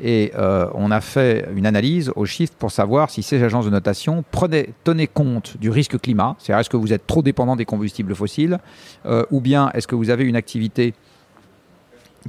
Et 0.03 0.33
euh, 0.37 0.67
on 0.75 0.91
a 0.91 1.01
fait 1.01 1.47
une 1.55 1.67
analyse 1.67 2.11
au 2.17 2.25
chiffre 2.25 2.55
pour 2.59 2.71
savoir 2.71 3.11
si 3.11 3.23
ces 3.23 3.43
agences 3.43 3.67
de 3.67 3.71
notation 3.71 4.25
prenaient, 4.31 4.71
tenaient 4.83 5.07
compte 5.07 5.59
du 5.59 5.69
risque 5.69 6.01
climat, 6.01 6.37
c'est-à-dire 6.39 6.61
est-ce 6.61 6.71
que 6.71 6.79
vous 6.79 6.93
êtes 6.93 7.07
trop 7.07 7.23
dépendant 7.23 7.55
des 7.55 7.67
combustibles 7.67 8.15
fossiles, 8.15 8.59
euh, 9.05 9.25
ou 9.31 9.41
bien 9.41 9.71
est-ce 9.75 9.87
que 9.87 9.95
vous 9.95 10.09
avez 10.09 10.25
une 10.25 10.37
activité 10.37 10.95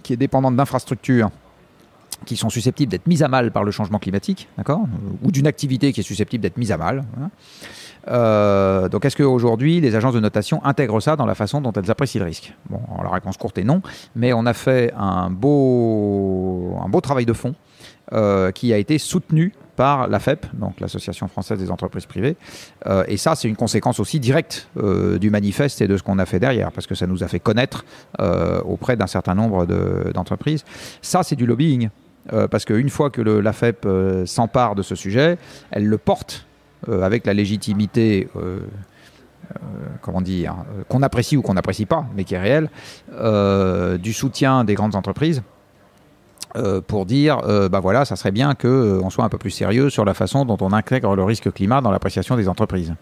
qui 0.04 0.14
est 0.14 0.18
dépendante 0.18 0.56
d'infrastructures 0.56 1.30
qui 2.26 2.38
sont 2.38 2.50
susceptibles 2.50 2.92
d'être 2.92 3.08
mises 3.08 3.24
à 3.24 3.28
mal 3.28 3.52
par 3.52 3.64
le 3.64 3.72
changement 3.72 4.00
climatique, 4.00 4.48
d'accord 4.58 4.82
Ou 5.24 5.32
d'une 5.32 5.48
activité 5.48 5.94
qui 5.94 6.02
est 6.02 6.04
susceptible 6.04 6.42
d'être 6.42 6.58
mise 6.58 6.72
à 6.72 6.78
mal. 6.78 7.04
Euh, 8.08 8.90
donc, 8.90 9.06
est-ce 9.06 9.16
qu'aujourd'hui, 9.16 9.80
les 9.80 9.96
agences 9.96 10.14
de 10.14 10.20
notation 10.20 10.64
intègrent 10.66 11.00
ça 11.00 11.16
dans 11.16 11.26
la 11.26 11.36
façon 11.36 11.62
dont 11.62 11.72
elles 11.74 11.92
apprécient 11.92 12.20
le 12.20 12.26
risque? 12.26 12.54
Bon, 12.70 12.82
la 13.04 13.10
réponse 13.10 13.38
courte 13.38 13.58
est 13.58 13.64
non, 13.64 13.82
mais 14.16 14.34
on 14.34 14.46
a 14.46 14.54
fait 14.54 14.94
un 14.98 15.30
beau, 15.30 16.78
un 16.84 16.90
beau 16.90 17.02
travail 17.02 17.26
de 17.26 17.34
fond 17.34 17.56
euh, 18.14 18.52
qui 18.52 18.74
a 18.74 18.78
été 18.78 18.98
soutenu 18.98 19.54
par 19.76 20.08
la 20.08 20.20
FEP, 20.20 20.46
donc 20.54 20.80
l'Association 20.80 21.28
française 21.28 21.58
des 21.58 21.72
entreprises 21.72 22.06
privées. 22.06 22.36
Euh, 22.86 23.04
et 23.08 23.18
ça, 23.18 23.36
c'est 23.36 23.48
une 23.48 23.56
conséquence 23.56 24.00
aussi 24.00 24.20
directe 24.20 24.68
du 25.20 25.30
manifeste 25.30 25.82
et 25.82 25.88
de 25.88 25.98
ce 25.98 26.04
qu'on 26.04 26.20
a 26.20 26.26
fait 26.26 26.40
derrière, 26.40 26.72
parce 26.72 26.88
que 26.88 26.96
ça 26.96 27.08
nous 27.08 27.24
a 27.24 27.28
fait 27.28 27.40
connaître 27.40 27.86
auprès 28.66 28.96
d'un 28.96 29.08
certain 29.08 29.36
nombre 29.36 29.66
d'entreprises. 30.14 30.66
ça, 31.02 31.24
c'est 31.24 31.36
du 31.36 31.46
lobbying. 31.46 31.90
Parce 32.30 32.66
qu'une 32.66 32.90
fois 32.90 33.10
que 33.10 33.22
le, 33.22 33.42
la 33.42 33.54
FEP 33.54 33.88
s'empare 34.26 34.76
de 34.76 34.84
ce 34.84 34.96
sujet, 34.96 35.38
elle 35.72 35.88
le 35.88 35.98
porte 35.98 36.46
euh, 36.90 37.04
avec 37.04 37.28
la 37.28 37.34
légitimité 37.36 38.28
euh, 38.36 38.60
euh, 39.52 39.58
qu'on 40.88 41.04
apprécie 41.04 41.38
ou 41.38 41.44
qu'on 41.44 41.54
n'apprécie 41.54 41.86
pas, 41.86 42.06
mais 42.16 42.24
qui 42.24 42.34
est 42.34 42.40
réelle, 42.40 42.70
du 44.00 44.14
soutien 44.14 44.64
des 44.64 44.74
grandes 44.74 44.96
entreprises. 44.96 45.44
pour 46.88 47.06
dire, 47.06 47.38
bah 47.70 47.80
voilà, 47.80 48.04
ça 48.06 48.16
serait 48.16 48.32
bien 48.32 48.56
qu'on 48.56 49.10
soit 49.10 49.24
un 49.24 49.30
peu 49.30 49.38
plus 49.38 49.52
sérieux 49.52 49.90
sur 49.90 50.06
la 50.06 50.14
façon 50.14 50.44
dont 50.46 50.58
on 50.62 50.74
intègre 50.74 51.16
le 51.16 51.24
risque 51.24 51.52
climat 51.52 51.82
dans 51.82 51.92
l'appréciation 51.92 52.36
des 52.36 52.48
entreprises. 52.48 52.94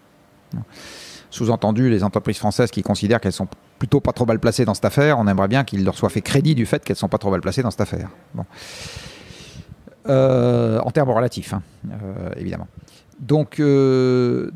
Sous-entendu, 1.29 1.89
les 1.89 2.03
entreprises 2.03 2.38
françaises 2.38 2.71
qui 2.71 2.81
considèrent 2.81 3.21
qu'elles 3.21 3.33
sont 3.33 3.48
plutôt 3.77 4.00
pas 4.00 4.13
trop 4.13 4.25
mal 4.25 4.39
placées 4.39 4.65
dans 4.65 4.74
cette 4.74 4.86
affaire, 4.86 5.19
on 5.19 5.27
aimerait 5.27 5.48
bien 5.48 5.63
qu'il 5.63 5.83
leur 5.83 5.95
soit 5.95 6.09
fait 6.09 6.21
crédit 6.21 6.55
du 6.55 6.65
fait 6.65 6.83
qu'elles 6.83 6.95
sont 6.95 7.07
pas 7.07 7.17
trop 7.17 7.31
mal 7.31 7.41
placées 7.41 7.62
dans 7.62 7.71
cette 7.71 7.81
affaire. 7.81 8.09
Bon. 8.33 8.45
en 10.07 10.92
termes 10.92 11.11
relatifs, 11.11 11.53
hein, 11.53 11.61
évidemment. 12.35 12.68
Donc, 13.20 13.59
euh, 13.59 14.50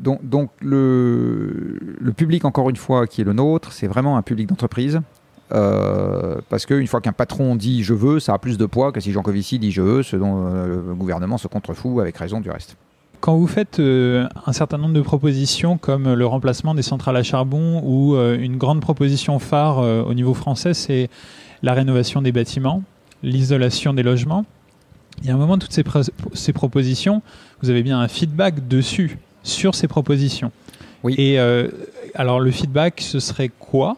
le, 0.60 2.12
public, 2.16 2.44
encore 2.44 2.70
une 2.70 2.76
fois, 2.76 3.06
qui 3.06 3.20
est 3.20 3.24
le 3.24 3.34
nôtre, 3.34 3.72
c'est 3.72 3.86
vraiment 3.86 4.16
un 4.16 4.22
public 4.22 4.48
d'entreprise. 4.48 5.00
Euh, 5.52 6.40
parce 6.48 6.64
qu'une 6.64 6.86
fois 6.86 7.02
qu'un 7.02 7.12
patron 7.12 7.54
dit 7.54 7.84
je 7.84 7.92
veux, 7.92 8.18
ça 8.18 8.32
a 8.32 8.38
plus 8.38 8.56
de 8.56 8.64
poids 8.64 8.92
que 8.92 9.00
si 9.00 9.12
Jean 9.12 9.22
Covici 9.22 9.58
dit 9.58 9.72
je 9.72 9.82
veux, 9.82 10.02
ce 10.02 10.16
dont 10.16 10.46
euh, 10.46 10.82
le 10.88 10.94
gouvernement 10.94 11.36
se 11.36 11.48
contrefout 11.48 12.00
avec 12.00 12.16
raison 12.16 12.40
du 12.40 12.50
reste. 12.50 12.76
Quand 13.24 13.36
vous 13.38 13.46
faites 13.46 13.80
un 13.80 14.52
certain 14.52 14.76
nombre 14.76 14.92
de 14.92 15.00
propositions 15.00 15.78
comme 15.78 16.12
le 16.12 16.26
remplacement 16.26 16.74
des 16.74 16.82
centrales 16.82 17.16
à 17.16 17.22
charbon 17.22 17.80
ou 17.82 18.16
une 18.16 18.58
grande 18.58 18.82
proposition 18.82 19.38
phare 19.38 19.78
au 19.78 20.12
niveau 20.12 20.34
français, 20.34 20.74
c'est 20.74 21.08
la 21.62 21.72
rénovation 21.72 22.20
des 22.20 22.32
bâtiments, 22.32 22.82
l'isolation 23.22 23.94
des 23.94 24.02
logements, 24.02 24.44
il 25.22 25.28
y 25.28 25.30
a 25.30 25.34
un 25.34 25.38
moment, 25.38 25.58
toutes 25.58 25.72
ces, 25.72 25.84
ces, 26.32 26.52
propositions, 26.52 27.22
vous 27.62 27.70
avez 27.70 27.82
bien 27.82 28.00
un 28.00 28.08
feedback 28.08 28.66
dessus, 28.68 29.18
sur 29.42 29.74
ces 29.74 29.88
propositions. 29.88 30.50
Oui. 31.02 31.14
Et 31.18 31.38
euh, 31.38 31.68
alors, 32.14 32.40
le 32.40 32.50
feedback, 32.50 33.00
ce 33.00 33.20
serait 33.20 33.50
quoi? 33.58 33.96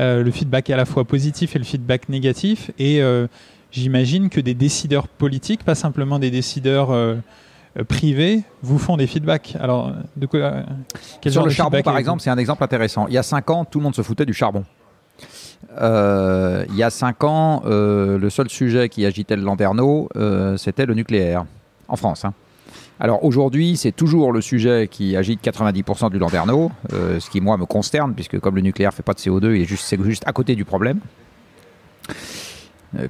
Euh, 0.00 0.22
Le 0.22 0.30
feedback 0.30 0.68
à 0.70 0.76
la 0.76 0.84
fois 0.84 1.04
positif 1.04 1.54
et 1.54 1.58
le 1.58 1.64
feedback 1.64 2.08
négatif. 2.08 2.72
Et 2.78 3.00
euh, 3.00 3.28
j'imagine 3.70 4.28
que 4.28 4.40
des 4.40 4.54
décideurs 4.54 5.08
politiques, 5.08 5.64
pas 5.64 5.76
simplement 5.76 6.18
des 6.18 6.30
décideurs 6.30 6.90
privés, 7.88 8.44
vous 8.62 8.78
font 8.78 8.96
des 8.96 9.06
feedbacks. 9.06 9.56
Alors, 9.60 9.92
de 10.16 10.26
quoi 10.26 10.62
Sur 11.26 11.44
le 11.44 11.50
charbon, 11.50 11.82
par 11.82 11.98
exemple, 11.98 12.22
c'est 12.22 12.30
un 12.30 12.38
exemple 12.38 12.62
intéressant. 12.62 13.06
Il 13.08 13.14
y 13.14 13.18
a 13.18 13.22
cinq 13.22 13.50
ans, 13.50 13.64
tout 13.64 13.78
le 13.78 13.84
monde 13.84 13.96
se 13.96 14.02
foutait 14.02 14.26
du 14.26 14.34
charbon. 14.34 14.64
Euh, 15.80 16.64
il 16.68 16.76
y 16.76 16.82
a 16.82 16.90
cinq 16.90 17.24
ans, 17.24 17.62
euh, 17.66 18.18
le 18.18 18.30
seul 18.30 18.48
sujet 18.48 18.88
qui 18.88 19.04
agitait 19.06 19.36
le 19.36 19.42
landerneau, 19.42 20.08
euh, 20.16 20.56
c'était 20.56 20.86
le 20.86 20.94
nucléaire, 20.94 21.44
en 21.88 21.96
France. 21.96 22.24
Hein. 22.24 22.32
Alors 23.00 23.24
aujourd'hui, 23.24 23.76
c'est 23.76 23.92
toujours 23.92 24.32
le 24.32 24.40
sujet 24.40 24.88
qui 24.88 25.16
agite 25.16 25.42
90% 25.42 26.10
du 26.10 26.18
landerneau, 26.18 26.70
ce 26.90 27.28
qui 27.28 27.40
moi 27.40 27.56
me 27.56 27.66
consterne, 27.66 28.14
puisque 28.14 28.38
comme 28.38 28.54
le 28.54 28.62
nucléaire 28.62 28.92
ne 28.92 28.94
fait 28.94 29.02
pas 29.02 29.14
de 29.14 29.18
CO2, 29.18 29.56
il 29.56 29.62
est 29.62 29.64
juste, 29.64 29.84
c'est 29.84 30.00
juste 30.04 30.22
à 30.26 30.32
côté 30.32 30.54
du 30.54 30.64
problème. 30.64 31.00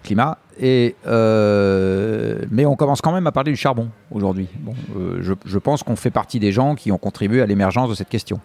Climat. 0.02 0.38
Et, 0.60 0.94
mais 1.04 2.66
on 2.66 2.76
commence 2.76 3.00
quand 3.00 3.12
même 3.12 3.26
à 3.26 3.32
parler 3.32 3.50
du 3.52 3.56
charbon 3.56 3.88
aujourd'hui. 4.10 4.48
Bon, 4.60 4.74
je, 5.20 5.58
pense 5.58 5.82
qu'on 5.82 5.96
fait 5.96 6.10
partie 6.10 6.38
des 6.38 6.52
gens 6.52 6.74
qui 6.74 6.92
ont 6.92 6.98
contribué 6.98 7.42
à 7.42 7.46
l'émergence 7.46 7.88
de 7.88 7.94
cette 7.94 8.08
question. 8.08 8.40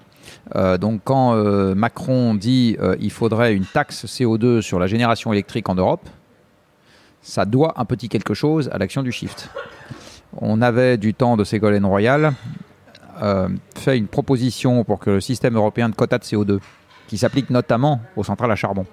Euh, 0.55 0.77
donc 0.77 1.01
quand 1.03 1.33
euh, 1.33 1.75
Macron 1.75 2.33
dit 2.33 2.77
euh, 2.79 2.95
il 2.99 3.11
faudrait 3.11 3.53
une 3.53 3.65
taxe 3.65 4.05
CO2 4.05 4.61
sur 4.61 4.79
la 4.79 4.87
génération 4.87 5.31
électrique 5.31 5.69
en 5.69 5.75
Europe, 5.75 6.07
ça 7.21 7.45
doit 7.45 7.73
un 7.77 7.85
petit 7.85 8.09
quelque 8.09 8.33
chose 8.33 8.69
à 8.71 8.77
l'action 8.77 9.03
du 9.03 9.11
shift. 9.11 9.49
On 10.37 10.61
avait 10.61 10.97
du 10.97 11.13
temps 11.13 11.37
de 11.37 11.43
Ségolène 11.43 11.85
Royal 11.85 12.33
fait 13.75 13.97
une 13.97 14.07
proposition 14.07 14.85
pour 14.85 14.99
que 14.99 15.09
le 15.09 15.19
système 15.19 15.57
européen 15.57 15.89
de 15.89 15.95
quotas 15.95 16.19
de 16.19 16.23
CO2, 16.23 16.59
qui 17.09 17.17
s'applique 17.17 17.49
notamment 17.49 17.99
aux 18.15 18.23
centrales 18.23 18.51
à 18.51 18.55
charbon, 18.55 18.85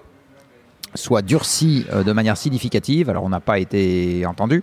soit 0.96 1.22
durci 1.22 1.86
de 1.92 2.12
manière 2.12 2.36
significative. 2.36 3.10
Alors 3.10 3.24
on 3.24 3.28
n'a 3.28 3.40
pas 3.40 3.58
été 3.58 4.24
entendu, 4.26 4.62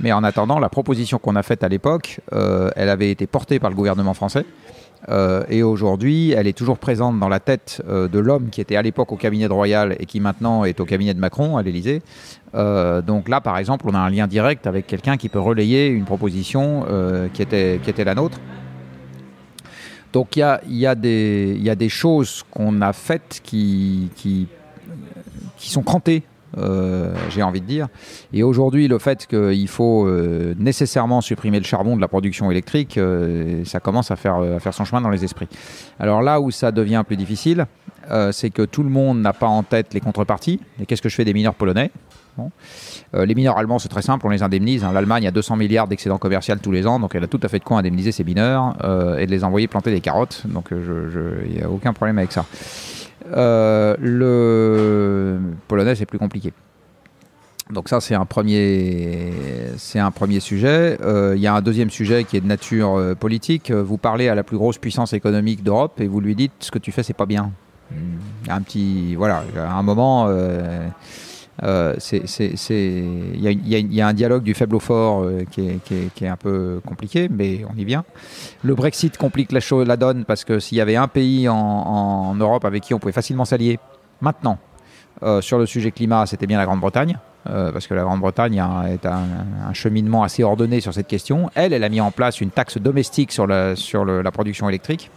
mais 0.00 0.12
en 0.12 0.24
attendant, 0.24 0.58
la 0.58 0.68
proposition 0.68 1.18
qu'on 1.18 1.36
a 1.36 1.42
faite 1.42 1.64
à 1.64 1.68
l'époque, 1.68 2.20
elle 2.30 2.88
avait 2.88 3.10
été 3.10 3.26
portée 3.26 3.58
par 3.58 3.70
le 3.70 3.76
gouvernement 3.76 4.14
français. 4.14 4.44
Euh, 5.08 5.44
et 5.48 5.62
aujourd'hui, 5.62 6.32
elle 6.32 6.46
est 6.46 6.56
toujours 6.56 6.78
présente 6.78 7.18
dans 7.18 7.28
la 7.28 7.40
tête 7.40 7.82
euh, 7.88 8.08
de 8.08 8.18
l'homme 8.18 8.50
qui 8.50 8.60
était 8.60 8.76
à 8.76 8.82
l'époque 8.82 9.12
au 9.12 9.16
cabinet 9.16 9.46
de 9.46 9.52
Royal 9.52 9.96
et 9.98 10.06
qui 10.06 10.20
maintenant 10.20 10.64
est 10.64 10.80
au 10.80 10.84
cabinet 10.84 11.14
de 11.14 11.20
Macron, 11.20 11.56
à 11.56 11.62
l'Élysée. 11.62 12.02
Euh, 12.54 13.00
donc 13.00 13.28
là, 13.28 13.40
par 13.40 13.58
exemple, 13.58 13.86
on 13.88 13.94
a 13.94 13.98
un 13.98 14.10
lien 14.10 14.26
direct 14.26 14.66
avec 14.66 14.86
quelqu'un 14.86 15.16
qui 15.16 15.28
peut 15.28 15.38
relayer 15.38 15.86
une 15.86 16.04
proposition 16.04 16.84
qui, 17.32 17.42
était, 17.42 17.80
qui 17.82 17.90
était 17.90 18.04
la 18.04 18.14
nôtre. 18.14 18.38
Donc 20.12 20.36
il 20.36 20.40
y 20.40 20.42
a, 20.42 20.60
y, 20.66 20.86
a 20.86 20.94
y 20.94 21.70
a, 21.70 21.74
des 21.74 21.88
choses 21.88 22.42
qu'on 22.50 22.80
a 22.80 22.94
faites 22.94 23.40
qui, 23.44 24.10
qui, 24.16 24.48
qui 25.58 25.70
sont 25.70 25.82
crantées 25.82 26.24
euh, 26.56 27.14
j'ai 27.28 27.42
envie 27.42 27.60
de 27.60 27.66
dire. 27.66 27.88
Et 28.32 28.42
aujourd'hui, 28.42 28.88
le 28.88 28.98
fait 28.98 29.26
qu'il 29.26 29.68
faut 29.68 30.06
euh, 30.06 30.54
nécessairement 30.58 31.20
supprimer 31.20 31.58
le 31.58 31.64
charbon 31.64 31.94
de 31.96 32.00
la 32.00 32.08
production 32.08 32.50
électrique, 32.50 32.96
euh, 32.96 33.64
ça 33.64 33.80
commence 33.80 34.10
à 34.10 34.16
faire, 34.16 34.38
son 34.72 34.84
chemin 34.84 35.00
dans 35.00 35.10
les 35.10 35.24
esprits. 35.24 35.48
Alors 35.98 36.22
là 36.22 36.40
où 36.40 36.50
ça 36.50 36.72
devient 36.72 37.02
plus 37.06 37.16
difficile, 37.16 37.66
c'est 38.32 38.48
que 38.48 38.62
tout 38.62 38.82
le 38.82 38.88
monde 38.88 39.20
n'a 39.20 39.34
pas 39.34 39.48
en 39.48 39.62
tête 39.62 39.92
les 39.92 40.00
contreparties. 40.00 40.60
Et 40.80 40.86
qu'est-ce 40.86 41.02
que 41.02 41.10
je 41.10 41.14
fais 41.14 41.26
des 41.26 41.34
mineurs 41.34 41.54
polonais? 41.54 41.90
Les 43.12 43.34
mineurs 43.34 43.58
allemands, 43.58 43.78
c'est 43.78 43.88
très 43.88 44.00
simple, 44.00 44.26
on 44.26 44.30
les 44.30 44.42
indemnise. 44.42 44.82
Hein. 44.84 44.92
L'Allemagne 44.92 45.26
a 45.26 45.30
200 45.30 45.56
milliards 45.56 45.88
d'excédents 45.88 46.16
commerciaux 46.16 46.54
tous 46.62 46.70
les 46.70 46.86
ans, 46.86 47.00
donc 47.00 47.14
elle 47.14 47.24
a 47.24 47.26
tout 47.26 47.40
à 47.42 47.48
fait 47.48 47.58
de 47.58 47.64
quoi 47.64 47.78
indemniser 47.78 48.12
ses 48.12 48.24
mineurs 48.24 48.76
et 49.18 49.26
de 49.26 49.30
les 49.30 49.44
envoyer 49.44 49.68
planter 49.68 49.90
des 49.90 50.00
carottes. 50.00 50.44
Donc 50.46 50.70
il 50.70 51.56
n'y 51.56 51.62
a 51.62 51.68
aucun 51.68 51.92
problème 51.92 52.16
avec 52.16 52.32
ça. 52.32 52.46
Euh, 53.26 53.96
le 54.00 55.38
polonais, 55.66 55.94
c'est 55.94 56.06
plus 56.06 56.18
compliqué. 56.18 56.52
Donc 57.70 57.88
ça, 57.88 58.00
c'est 58.00 58.14
un 58.14 58.24
premier, 58.24 59.30
un 59.94 60.10
premier 60.10 60.40
sujet. 60.40 60.98
Euh, 61.02 61.34
il 61.36 61.42
y 61.42 61.46
a 61.46 61.54
un 61.54 61.60
deuxième 61.60 61.90
sujet 61.90 62.24
qui 62.24 62.36
est 62.36 62.40
de 62.40 62.46
nature 62.46 62.96
euh, 62.96 63.14
politique. 63.14 63.70
Vous 63.70 63.98
parlez 63.98 64.28
à 64.28 64.34
la 64.34 64.42
plus 64.42 64.56
grosse 64.56 64.78
puissance 64.78 65.12
économique 65.12 65.62
d'Europe 65.62 66.00
et 66.00 66.06
vous 66.06 66.20
lui 66.20 66.34
dites 66.34 66.52
ce 66.60 66.70
que 66.70 66.78
tu 66.78 66.92
fais, 66.92 67.02
c'est 67.02 67.12
pas 67.12 67.26
bien. 67.26 67.52
A 68.48 68.54
un 68.54 68.62
petit, 68.62 69.14
voilà, 69.16 69.44
à 69.56 69.72
un 69.74 69.82
moment, 69.82 70.28
il 71.62 73.36
y, 73.92 74.00
a 74.00 74.06
un 74.06 74.12
dialogue 74.12 74.42
du 74.42 74.54
faible 74.54 74.76
au 74.76 74.80
fort 74.80 75.26
qui 75.50 75.68
est, 75.68 76.12
qui, 76.14 76.24
est, 76.24 76.28
un 76.28 76.36
peu 76.36 76.80
compliqué, 76.86 77.28
mais 77.28 77.62
on 77.68 77.76
y 77.76 77.84
vient. 77.84 78.04
Le 78.62 78.74
Brexit 78.74 79.16
complique 79.16 79.50
la, 79.52 79.96
donne 79.96 80.24
parce 80.24 80.44
que 80.44 80.60
s'il 80.60 80.78
y 80.78 80.80
avait 80.80 80.96
un 80.96 81.08
pays 81.08 81.48
en, 81.48 82.34
Europe 82.34 82.64
avec 82.64 82.84
qui 82.84 82.94
on 82.94 82.98
pouvait 82.98 83.12
facilement 83.12 83.44
s'allier, 83.44 83.78
maintenant, 84.20 84.58
sur 85.40 85.58
le 85.58 85.66
sujet 85.66 85.90
climat, 85.90 86.26
c'était 86.26 86.46
bien 86.46 86.58
la 86.58 86.66
Grande-Bretagne. 86.66 87.18
Euh, 87.48 87.72
parce 87.72 87.86
que 87.86 87.94
la 87.94 88.02
Grande-Bretagne 88.02 88.62
est 88.88 89.06
un, 89.06 89.72
cheminement 89.72 90.22
assez 90.22 90.42
ordonné 90.42 90.80
sur 90.80 90.92
cette 90.92 91.06
question. 91.06 91.50
Elle, 91.54 91.72
elle 91.72 91.84
a 91.84 91.88
mis 91.88 92.00
en 92.00 92.10
place 92.10 92.40
une 92.40 92.50
taxe 92.50 92.78
domestique 92.78 93.32
sur 93.32 93.46
la 93.46 94.30
production 94.32 94.68
électrique, 94.68 95.10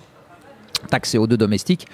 taxe 0.88 1.14
CO2 1.14 1.36
domestique, 1.36 1.88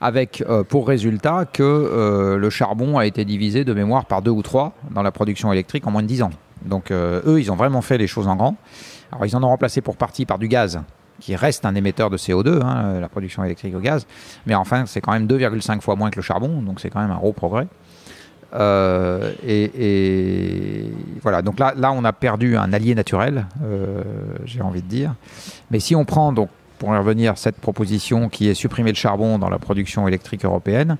avec 0.00 0.42
euh, 0.48 0.64
pour 0.64 0.88
résultat 0.88 1.44
que 1.44 1.62
euh, 1.62 2.36
le 2.36 2.50
charbon 2.50 2.98
a 2.98 3.06
été 3.06 3.24
divisé 3.24 3.64
de 3.64 3.72
mémoire 3.72 4.06
par 4.06 4.22
deux 4.22 4.30
ou 4.30 4.42
trois 4.42 4.74
dans 4.90 5.02
la 5.02 5.12
production 5.12 5.52
électrique 5.52 5.86
en 5.86 5.90
moins 5.90 6.02
de 6.02 6.08
dix 6.08 6.22
ans. 6.22 6.30
Donc 6.64 6.90
eux, 6.90 7.36
ils 7.38 7.52
ont 7.52 7.56
vraiment 7.56 7.82
fait 7.82 7.98
les 7.98 8.08
choses 8.08 8.26
en 8.26 8.34
grand. 8.34 8.56
Alors 9.12 9.26
ils 9.26 9.36
en 9.36 9.42
ont 9.44 9.48
remplacé 9.48 9.80
pour 9.80 9.96
partie 9.96 10.26
par 10.26 10.38
du 10.38 10.48
gaz, 10.48 10.80
qui 11.20 11.36
reste 11.36 11.64
un 11.64 11.74
émetteur 11.74 12.10
de 12.10 12.16
CO2, 12.16 12.62
hein, 12.62 13.00
la 13.00 13.08
production 13.08 13.44
électrique 13.44 13.74
au 13.76 13.80
gaz. 13.80 14.06
Mais 14.46 14.54
enfin, 14.54 14.84
c'est 14.86 15.00
quand 15.00 15.12
même 15.12 15.26
2,5 15.26 15.80
fois 15.80 15.94
moins 15.94 16.10
que 16.10 16.16
le 16.16 16.22
charbon, 16.22 16.62
donc 16.62 16.80
c'est 16.80 16.90
quand 16.90 17.00
même 17.00 17.12
un 17.12 17.16
gros 17.16 17.32
progrès. 17.32 17.68
Euh, 18.54 19.32
et, 19.46 20.90
voilà, 21.22 21.42
donc 21.42 21.58
là, 21.58 21.74
là, 21.76 21.92
on 21.92 22.04
a 22.04 22.12
perdu 22.12 22.56
un 22.56 22.72
allié 22.72 22.94
naturel, 22.94 23.46
euh, 23.62 24.02
j'ai 24.44 24.62
envie 24.62 24.82
de 24.82 24.88
dire. 24.88 25.14
Mais 25.70 25.80
si 25.80 25.94
on 25.94 26.04
prend, 26.04 26.32
donc, 26.32 26.48
pour 26.78 26.94
y 26.94 26.98
revenir, 26.98 27.38
cette 27.38 27.56
proposition 27.56 28.28
qui 28.28 28.48
est 28.48 28.54
supprimer 28.54 28.90
le 28.90 28.96
charbon 28.96 29.38
dans 29.38 29.50
la 29.50 29.58
production 29.58 30.06
électrique 30.08 30.44
européenne, 30.44 30.96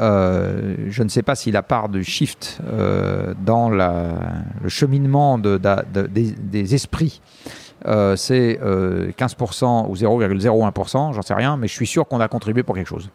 euh, 0.00 0.76
je 0.88 1.02
ne 1.02 1.08
sais 1.08 1.22
pas 1.22 1.34
si 1.34 1.50
la 1.50 1.62
part 1.62 1.88
du 1.88 2.04
shift 2.04 2.60
dans 3.44 3.70
le 3.70 4.68
cheminement 4.68 5.38
de, 5.38 5.60
des, 6.08 6.32
des, 6.32 6.74
esprits 6.74 7.20
c'est 7.82 8.60
15% 8.62 9.88
ou 9.88 9.94
0,01%, 9.94 11.14
j'en 11.14 11.22
sais 11.22 11.34
rien, 11.34 11.56
mais 11.56 11.66
je 11.66 11.72
suis 11.72 11.86
sûr 11.86 12.06
qu'on 12.06 12.20
a 12.20 12.28
contribué 12.28 12.62
pour 12.62 12.74
quelque 12.74 12.88
chose. 12.88 13.08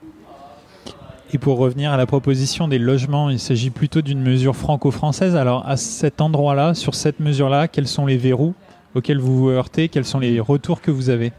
Et 1.33 1.37
pour 1.37 1.57
revenir 1.57 1.91
à 1.91 1.97
la 1.97 2.05
proposition 2.05 2.67
des 2.67 2.77
logements, 2.77 3.29
il 3.29 3.39
s'agit 3.39 3.69
plutôt 3.69 4.01
d'une 4.01 4.21
mesure 4.21 4.55
franco-française. 4.55 5.35
Alors 5.35 5.67
à 5.67 5.75
cet 5.75 6.21
endroit-là, 6.21 6.73
sur 6.75 6.93
cette 6.95 7.19
mesure-là, 7.19 7.67
quels 7.67 7.87
sont 7.87 8.05
les 8.05 8.17
verrous 8.17 8.53
auxquels 8.93 9.19
vous 9.19 9.37
vous 9.37 9.49
heurtez? 9.49 9.89
Quels 9.89 10.05
sont 10.05 10.19
les 10.19 10.39
retours 10.39 10.81
que 10.81 10.91
vous 10.91 11.09
avez? 11.09 11.33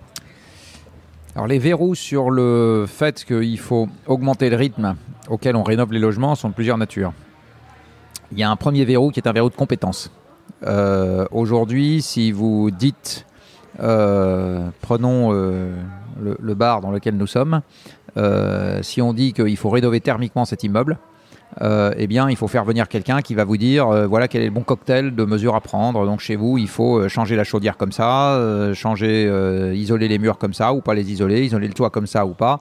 Alors 1.36 1.46
les 1.46 1.58
verrous 1.58 1.94
sur 1.94 2.30
le 2.30 2.86
fait 2.88 3.22
qu'il 3.22 3.58
faut 3.58 3.88
augmenter 4.06 4.48
le 4.48 4.56
rythme 4.56 4.96
auquel 5.28 5.54
on 5.54 5.62
rénove 5.62 5.92
les 5.92 5.98
logements 5.98 6.34
sont 6.34 6.48
de 6.48 6.54
plusieurs 6.54 6.78
natures. 6.78 7.12
Il 8.32 8.38
y 8.38 8.42
a 8.42 8.50
un 8.50 8.56
premier 8.56 8.86
verrou 8.86 9.10
qui 9.10 9.20
est 9.20 9.28
un 9.28 9.32
verrou 9.32 9.50
de 9.50 9.54
compétence. 9.54 10.10
Euh, 10.66 11.26
aujourd'hui, 11.30 12.00
si 12.00 12.32
vous 12.32 12.70
dites, 12.70 13.26
euh, 13.80 14.70
prenons 14.80 15.34
euh, 15.34 15.74
le, 16.18 16.54
bar 16.54 16.80
dans 16.80 16.90
lequel 16.90 17.18
nous 17.18 17.26
sommes, 17.26 17.60
si 18.80 19.02
on 19.02 19.12
dit 19.12 19.34
qu'il 19.34 19.58
faut 19.58 19.68
rénover 19.68 20.00
thermiquement 20.00 20.46
cet 20.46 20.64
immeuble, 20.64 20.96
euh, 21.62 21.94
eh 21.96 22.06
bien, 22.06 22.28
il 22.28 22.36
faut 22.36 22.48
faire 22.48 22.64
venir 22.64 22.88
quelqu'un 22.88 23.22
qui 23.22 23.34
va 23.34 23.44
vous 23.44 23.56
dire 23.56 23.88
euh, 23.88 24.06
voilà 24.06 24.28
quel 24.28 24.42
est 24.42 24.46
le 24.46 24.50
bon 24.50 24.62
cocktail 24.62 25.14
de 25.14 25.24
mesures 25.24 25.54
à 25.54 25.60
prendre. 25.60 26.04
Donc, 26.04 26.20
chez 26.20 26.36
vous, 26.36 26.58
il 26.58 26.68
faut 26.68 27.08
changer 27.08 27.36
la 27.36 27.44
chaudière 27.44 27.76
comme 27.76 27.92
ça, 27.92 28.40
changer, 28.74 29.30
isoler 29.74 30.08
les 30.08 30.18
murs 30.18 30.38
comme 30.38 30.54
ça 30.54 30.72
ou 30.72 30.80
pas 30.80 30.94
les 30.94 31.10
isoler, 31.10 31.44
isoler 31.44 31.68
le 31.68 31.74
toit 31.74 31.90
comme 31.90 32.06
ça 32.06 32.26
ou 32.26 32.34
pas, 32.34 32.60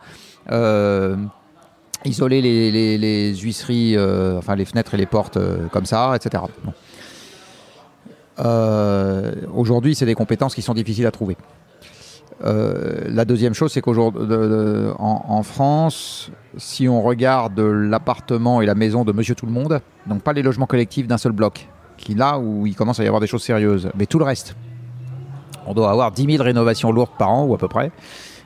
isoler 2.05 2.41
les, 2.41 3.35
huisseries, 3.35 3.97
enfin 4.37 4.55
les 4.55 4.65
fenêtres 4.65 4.93
et 4.93 4.97
les 4.97 5.05
portes 5.05 5.39
comme 5.71 5.85
ça, 5.85 6.13
etc. 6.15 6.43
Aujourd'hui, 9.53 9.95
c'est 9.95 10.05
des 10.05 10.15
compétences 10.15 10.55
qui 10.55 10.61
sont 10.61 10.73
difficiles 10.73 11.07
à 11.07 11.11
trouver. 11.11 11.37
Euh, 12.43 13.01
la 13.07 13.25
deuxième 13.25 13.53
chose, 13.53 13.71
c'est 13.71 13.81
qu'aujourd'hui, 13.81 14.25
en, 14.97 15.43
France, 15.43 16.29
si 16.57 16.87
on 16.87 17.01
regarde 17.01 17.59
l'appartement 17.59 18.61
et 18.61 18.65
la 18.65 18.75
maison 18.75 19.03
de 19.03 19.11
Monsieur 19.11 19.35
Tout 19.35 19.45
le 19.45 19.51
Monde, 19.51 19.81
donc 20.07 20.21
pas 20.21 20.33
les 20.33 20.41
logements 20.41 20.65
collectifs 20.65 21.07
d'un 21.07 21.17
seul 21.17 21.31
bloc, 21.31 21.67
qui 21.97 22.15
là 22.15 22.39
où 22.39 22.65
il 22.65 22.75
commence 22.75 22.99
à 22.99 23.03
y 23.03 23.07
avoir 23.07 23.21
des 23.21 23.27
choses 23.27 23.43
sérieuses, 23.43 23.89
mais 23.95 24.05
tout 24.05 24.19
le 24.19 24.25
reste, 24.25 24.55
on 25.65 25.73
doit 25.73 25.89
avoir 25.89 26.11
10 26.11 26.25
000 26.25 26.43
rénovations 26.43 26.91
lourdes 26.91 27.17
par 27.17 27.29
an 27.29 27.45
ou 27.45 27.53
à 27.53 27.57
peu 27.57 27.67
près, 27.67 27.91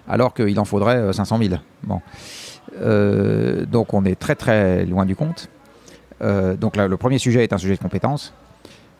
alors 0.07 0.33
qu'il 0.33 0.59
en 0.59 0.65
faudrait 0.65 1.11
500 1.13 1.35
euh, 1.35 1.47
000. 1.47 1.61
Bon. 1.83 2.01
Euh, 2.81 3.65
donc 3.65 3.93
on 3.93 4.05
est 4.05 4.15
très 4.15 4.35
très 4.35 4.85
loin 4.85 5.05
du 5.05 5.15
compte. 5.15 5.49
donc 6.21 6.75
là, 6.75 6.87
le 6.87 6.97
premier 6.97 7.17
sujet 7.17 7.43
est 7.43 7.53
un 7.53 7.57
sujet 7.57 7.75
de 7.75 7.81
compétence. 7.81 8.33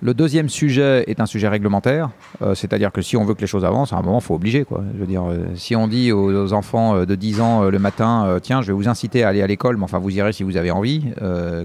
Le 0.02 0.14
deuxième 0.14 0.48
sujet 0.48 1.04
est 1.08 1.20
un 1.20 1.26
sujet 1.26 1.50
réglementaire, 1.50 2.10
euh, 2.42 2.56
c'est-à-dire 2.56 2.94
que 2.94 3.02
si 3.02 3.18
on 3.18 3.26
veut 3.26 3.34
que 3.34 3.42
les 3.42 3.48
choses 3.48 3.66
avancent, 3.66 3.92
à 3.92 3.98
un 3.98 4.02
moment, 4.02 4.20
il 4.20 4.24
faut 4.24 4.36
obliger. 4.36 4.66
Euh, 4.72 5.46
si 5.56 5.76
on 5.76 5.90
dit 5.90 6.14
aux, 6.14 6.54
enfants 6.54 6.96
euh, 6.96 7.06
de 7.06 7.16
10 7.16 7.42
ans 7.42 7.64
le 7.64 7.80
matin, 7.80 8.38
tiens, 8.42 8.62
je 8.62 8.68
vais 8.68 8.74
vous 8.74 8.88
inciter 8.88 9.26
à 9.26 9.28
aller 9.28 9.42
à 9.42 9.48
l'école, 9.48 9.76
mais 9.76 9.84
enfin, 9.84 10.00
vous 10.00 10.12
irez 10.12 10.32
si 10.32 10.44
vous 10.44 10.56
avez 10.56 10.72
envie, 10.72 11.04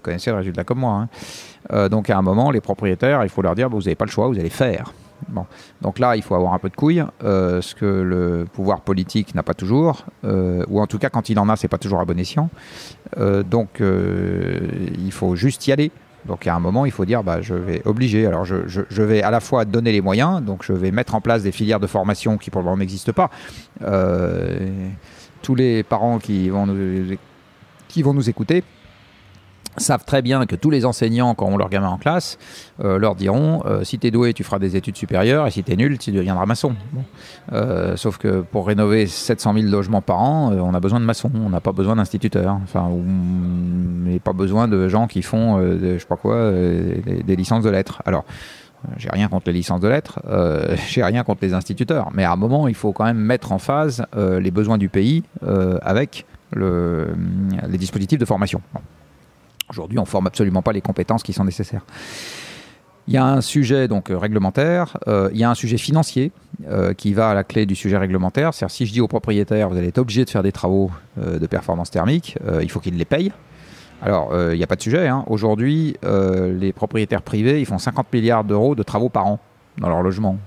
connaissez 0.02 0.30
le 0.30 0.36
résultat 0.36 0.64
comme 0.64 0.80
moi. 0.80 1.06
Hein. 1.72 1.88
donc, 1.88 2.10
à 2.10 2.18
un 2.18 2.22
moment, 2.22 2.50
les 2.50 2.60
propriétaires, 2.60 3.22
il 3.22 3.28
faut 3.28 3.42
leur 3.42 3.54
dire, 3.54 3.70
bah, 3.70 3.76
vous 3.76 3.82
n'avez 3.82 3.94
pas 3.94 4.04
le 4.04 4.10
choix, 4.10 4.26
vous 4.26 4.38
allez 4.38 4.50
faire. 4.50 4.92
Donc 5.80 6.00
là, 6.00 6.16
il 6.16 6.22
faut 6.22 6.34
avoir 6.34 6.52
un 6.54 6.58
peu 6.58 6.68
de 6.68 6.76
couilles, 6.76 7.04
ce 7.20 7.74
que 7.74 7.84
le 7.84 8.46
pouvoir 8.52 8.80
politique 8.80 9.34
n'a 9.34 9.44
pas 9.44 9.54
toujours, 9.54 10.04
ou 10.24 10.80
en 10.80 10.86
tout 10.86 10.98
cas, 10.98 11.08
quand 11.08 11.28
il 11.28 11.38
en 11.38 11.48
a, 11.48 11.56
c'est 11.56 11.68
pas 11.68 11.78
toujours 11.78 12.00
à 12.00 12.04
bon 12.04 12.18
escient. 12.18 12.50
donc, 13.48 13.80
il 13.80 15.12
faut 15.12 15.36
juste 15.36 15.66
y 15.68 15.72
aller. 15.72 15.92
Donc 16.26 16.46
à 16.46 16.54
un 16.54 16.60
moment, 16.60 16.87
il 16.87 16.92
faut 16.92 17.04
dire, 17.04 17.22
bah, 17.22 17.40
je 17.42 17.54
vais 17.54 17.82
obliger. 17.84 18.26
Alors 18.26 18.44
je, 18.44 18.56
je, 18.66 19.02
vais 19.02 19.22
à 19.22 19.30
la 19.30 19.40
fois 19.40 19.64
donner 19.64 19.92
les 19.92 20.00
moyens, 20.00 20.42
donc 20.42 20.62
je 20.64 20.72
vais 20.72 20.90
mettre 20.90 21.14
en 21.14 21.20
place 21.20 21.42
des 21.42 21.52
filières 21.52 21.80
de 21.80 21.87
formation 21.87 22.38
qui 22.38 22.50
pour 22.50 22.60
le 22.60 22.64
moment 22.64 22.78
n'existent 22.78 23.12
pas. 23.12 23.30
Euh, 23.82 24.88
tous 25.42 25.54
les 25.54 25.82
parents 25.82 26.18
qui 26.18 26.48
vont 26.48 26.66
nous, 26.66 27.16
qui 27.88 28.02
vont 28.02 28.14
nous 28.14 28.30
écouter, 28.30 28.64
savent 29.76 30.04
très 30.04 30.22
bien 30.22 30.46
que 30.46 30.56
tous 30.56 30.70
les 30.70 30.84
enseignants, 30.84 31.34
quand 31.34 31.46
on 31.46 31.56
leur 31.56 31.68
gamin 31.68 31.88
en 31.88 31.98
classe, 31.98 32.38
euh, 32.82 32.98
leur 32.98 33.14
diront 33.14 33.62
euh, 33.66 33.84
si 33.84 33.98
tu 33.98 34.06
es 34.06 34.10
doué, 34.10 34.32
tu 34.32 34.44
feras 34.44 34.58
des 34.58 34.76
études 34.76 34.96
supérieures, 34.96 35.46
et 35.46 35.50
si 35.50 35.62
tu 35.62 35.72
es 35.72 35.76
nul, 35.76 35.98
tu 35.98 36.12
deviendras 36.12 36.46
maçon. 36.46 36.74
Euh, 37.52 37.96
sauf 37.96 38.18
que 38.18 38.40
pour 38.40 38.66
rénover 38.66 39.06
700 39.06 39.54
000 39.54 39.66
logements 39.66 40.02
par 40.02 40.20
an, 40.20 40.52
on 40.52 40.74
a 40.74 40.80
besoin 40.80 41.00
de 41.00 41.04
maçons, 41.04 41.30
on 41.34 41.50
n'a 41.50 41.60
pas 41.60 41.72
besoin 41.72 41.96
d'instituteurs, 41.96 42.58
enfin, 42.62 42.90
mais 43.04 44.18
pas 44.18 44.32
besoin 44.32 44.68
de 44.68 44.88
gens 44.88 45.06
qui 45.06 45.22
font, 45.22 45.60
je 45.60 45.98
sais 45.98 47.22
des, 47.24 47.37
licences 47.37 47.64
de 47.64 47.70
lettres. 47.70 48.02
Alors, 48.06 48.24
j'ai 48.96 49.08
rien 49.10 49.28
contre 49.28 49.46
les 49.46 49.54
licences 49.54 49.80
de 49.80 49.88
lettres, 49.88 50.20
j'ai 50.88 51.02
rien 51.02 51.24
contre 51.24 51.40
les 51.42 51.54
instituteurs, 51.54 52.10
mais 52.12 52.24
à 52.24 52.32
un 52.32 52.37
moment, 52.37 52.68
il 52.68 52.74
faut 52.74 52.92
quand 52.92 53.04
même 53.04 53.18
mettre 53.18 53.52
en 53.52 53.58
phase 53.58 54.04
les 54.16 54.50
besoins 54.50 54.78
du 54.78 54.88
pays 54.88 55.24
avec 55.82 56.26
le, 56.52 57.08
les 57.68 57.78
dispositifs 57.78 58.18
de 58.18 58.24
formation. 58.24 58.60
Aujourd'hui, 59.70 59.98
on 59.98 60.03
ne 60.03 60.07
forme 60.07 60.27
absolument 60.27 60.62
pas 60.62 60.72
les 60.72 60.81
compétences 60.81 61.22
qui 61.22 61.33
sont 61.33 61.44
nécessaires. 61.44 61.85
Il 63.07 63.12
y 63.12 63.18
a 63.18 63.27
un 63.27 63.42
sujet 63.42 63.87
donc 63.87 64.11
euh, 64.11 64.16
réglementaire, 64.16 64.96
euh, 65.09 65.29
il 65.33 65.38
y 65.38 65.44
a 65.44 65.50
un 65.50 65.55
sujet 65.55 65.77
financier 65.77 66.33
euh, 66.66 66.94
qui 66.94 67.12
va 67.12 67.31
à 67.31 67.35
la 67.35 67.44
clé 67.44 67.66
du 67.66 67.74
sujet 67.74 67.98
réglementaire. 67.98 68.55
C'est-à-dire 68.55 68.74
si 68.74 68.87
je 68.87 68.92
dis 68.92 69.00
au 69.03 69.09
propriétaire, 69.09 69.68
vous 69.68 69.77
allez 69.77 69.88
être 69.88 69.98
obligé 69.98 70.24
de 70.24 70.31
faire 70.31 70.42
des 70.42 70.53
travaux 70.53 70.90
de 71.18 71.46
performance 71.46 71.90
thermique, 71.90 72.38
il 72.62 72.70
faut 72.70 72.81
qu'il 72.81 72.96
les 72.96 73.05
paye. 73.05 73.33
Alors, 74.03 74.33
il 74.53 74.57
n'y 74.57 74.64
a 74.64 74.66
pas 74.66 74.77
de 74.77 74.83
sujet. 74.83 75.07
Hein. 75.07 75.24
Aujourd'hui, 75.29 75.96
les 76.03 76.72
propriétaires 76.72 77.22
privés, 77.22 77.61
ils 77.61 77.66
font 77.66 77.79
50 77.79 78.12
milliards 78.12 78.44
d'euros 78.44 78.74
de 78.74 78.83
travaux 78.83 79.09
par 79.09 79.27
an 79.27 79.38
dans 79.79 79.88
leur 79.88 80.03
logement. 80.03 80.38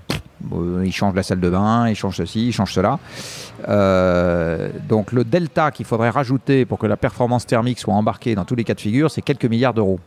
Ils 0.84 0.92
changent 0.92 1.14
la 1.14 1.22
salle 1.22 1.40
de 1.40 1.50
bain, 1.50 1.88
ils 1.88 1.94
changent 1.94 2.16
ceci, 2.16 2.48
ils 2.48 2.52
changent 2.52 2.74
cela. 2.74 2.98
Euh, 3.68 4.70
donc 4.88 5.12
le 5.12 5.24
delta 5.24 5.70
qu'il 5.70 5.86
faudrait 5.86 6.10
rajouter 6.10 6.64
pour 6.64 6.78
que 6.78 6.86
la 6.86 6.96
performance 6.96 7.46
thermique 7.46 7.78
soit 7.78 7.94
embarquée 7.94 8.34
dans 8.34 8.44
tous 8.44 8.54
les 8.54 8.64
cas 8.64 8.74
de 8.74 8.80
figure, 8.80 9.10
c'est 9.10 9.22
quelques 9.22 9.46
milliards 9.46 9.74
d'euros. 9.74 10.00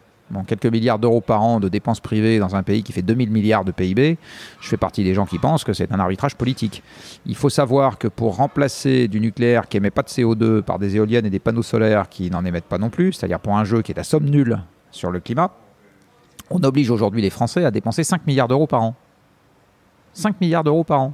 Quelques 0.47 0.67
milliards 0.67 0.99
d'euros 0.99 1.21
par 1.21 1.41
an 1.41 1.59
de 1.59 1.67
dépenses 1.67 1.99
privées 1.99 2.39
dans 2.39 2.55
un 2.55 2.63
pays 2.63 2.83
qui 2.83 2.93
fait 2.93 3.01
2000 3.01 3.29
milliards 3.31 3.65
de 3.65 3.71
PIB, 3.71 4.17
je 4.61 4.67
fais 4.67 4.77
partie 4.77 5.03
des 5.03 5.13
gens 5.13 5.25
qui 5.25 5.37
pensent 5.39 5.65
que 5.65 5.73
c'est 5.73 5.91
un 5.91 5.99
arbitrage 5.99 6.35
politique. 6.35 6.83
Il 7.25 7.35
faut 7.35 7.49
savoir 7.49 7.97
que 7.97 8.07
pour 8.07 8.37
remplacer 8.37 9.09
du 9.09 9.19
nucléaire 9.19 9.67
qui 9.67 9.77
émet 9.77 9.91
pas 9.91 10.03
de 10.03 10.07
CO2 10.07 10.61
par 10.61 10.79
des 10.79 10.95
éoliennes 10.95 11.25
et 11.25 11.29
des 11.29 11.39
panneaux 11.39 11.63
solaires 11.63 12.07
qui 12.07 12.29
n'en 12.31 12.45
émettent 12.45 12.65
pas 12.65 12.77
non 12.77 12.89
plus, 12.89 13.13
c'est-à-dire 13.13 13.39
pour 13.39 13.57
un 13.57 13.65
jeu 13.65 13.81
qui 13.81 13.91
est 13.91 13.99
à 13.99 14.03
somme 14.03 14.25
nulle 14.25 14.59
sur 14.91 15.11
le 15.11 15.19
climat, 15.19 15.51
on 16.49 16.63
oblige 16.63 16.89
aujourd'hui 16.89 17.21
les 17.21 17.29
Français 17.29 17.65
à 17.65 17.71
dépenser 17.71 18.03
5 18.03 18.25
milliards 18.27 18.47
d'euros 18.47 18.67
par 18.67 18.83
an. 18.83 18.95
5 20.13 20.41
milliards 20.41 20.63
d'euros 20.63 20.83
par 20.83 21.01
an. 21.01 21.13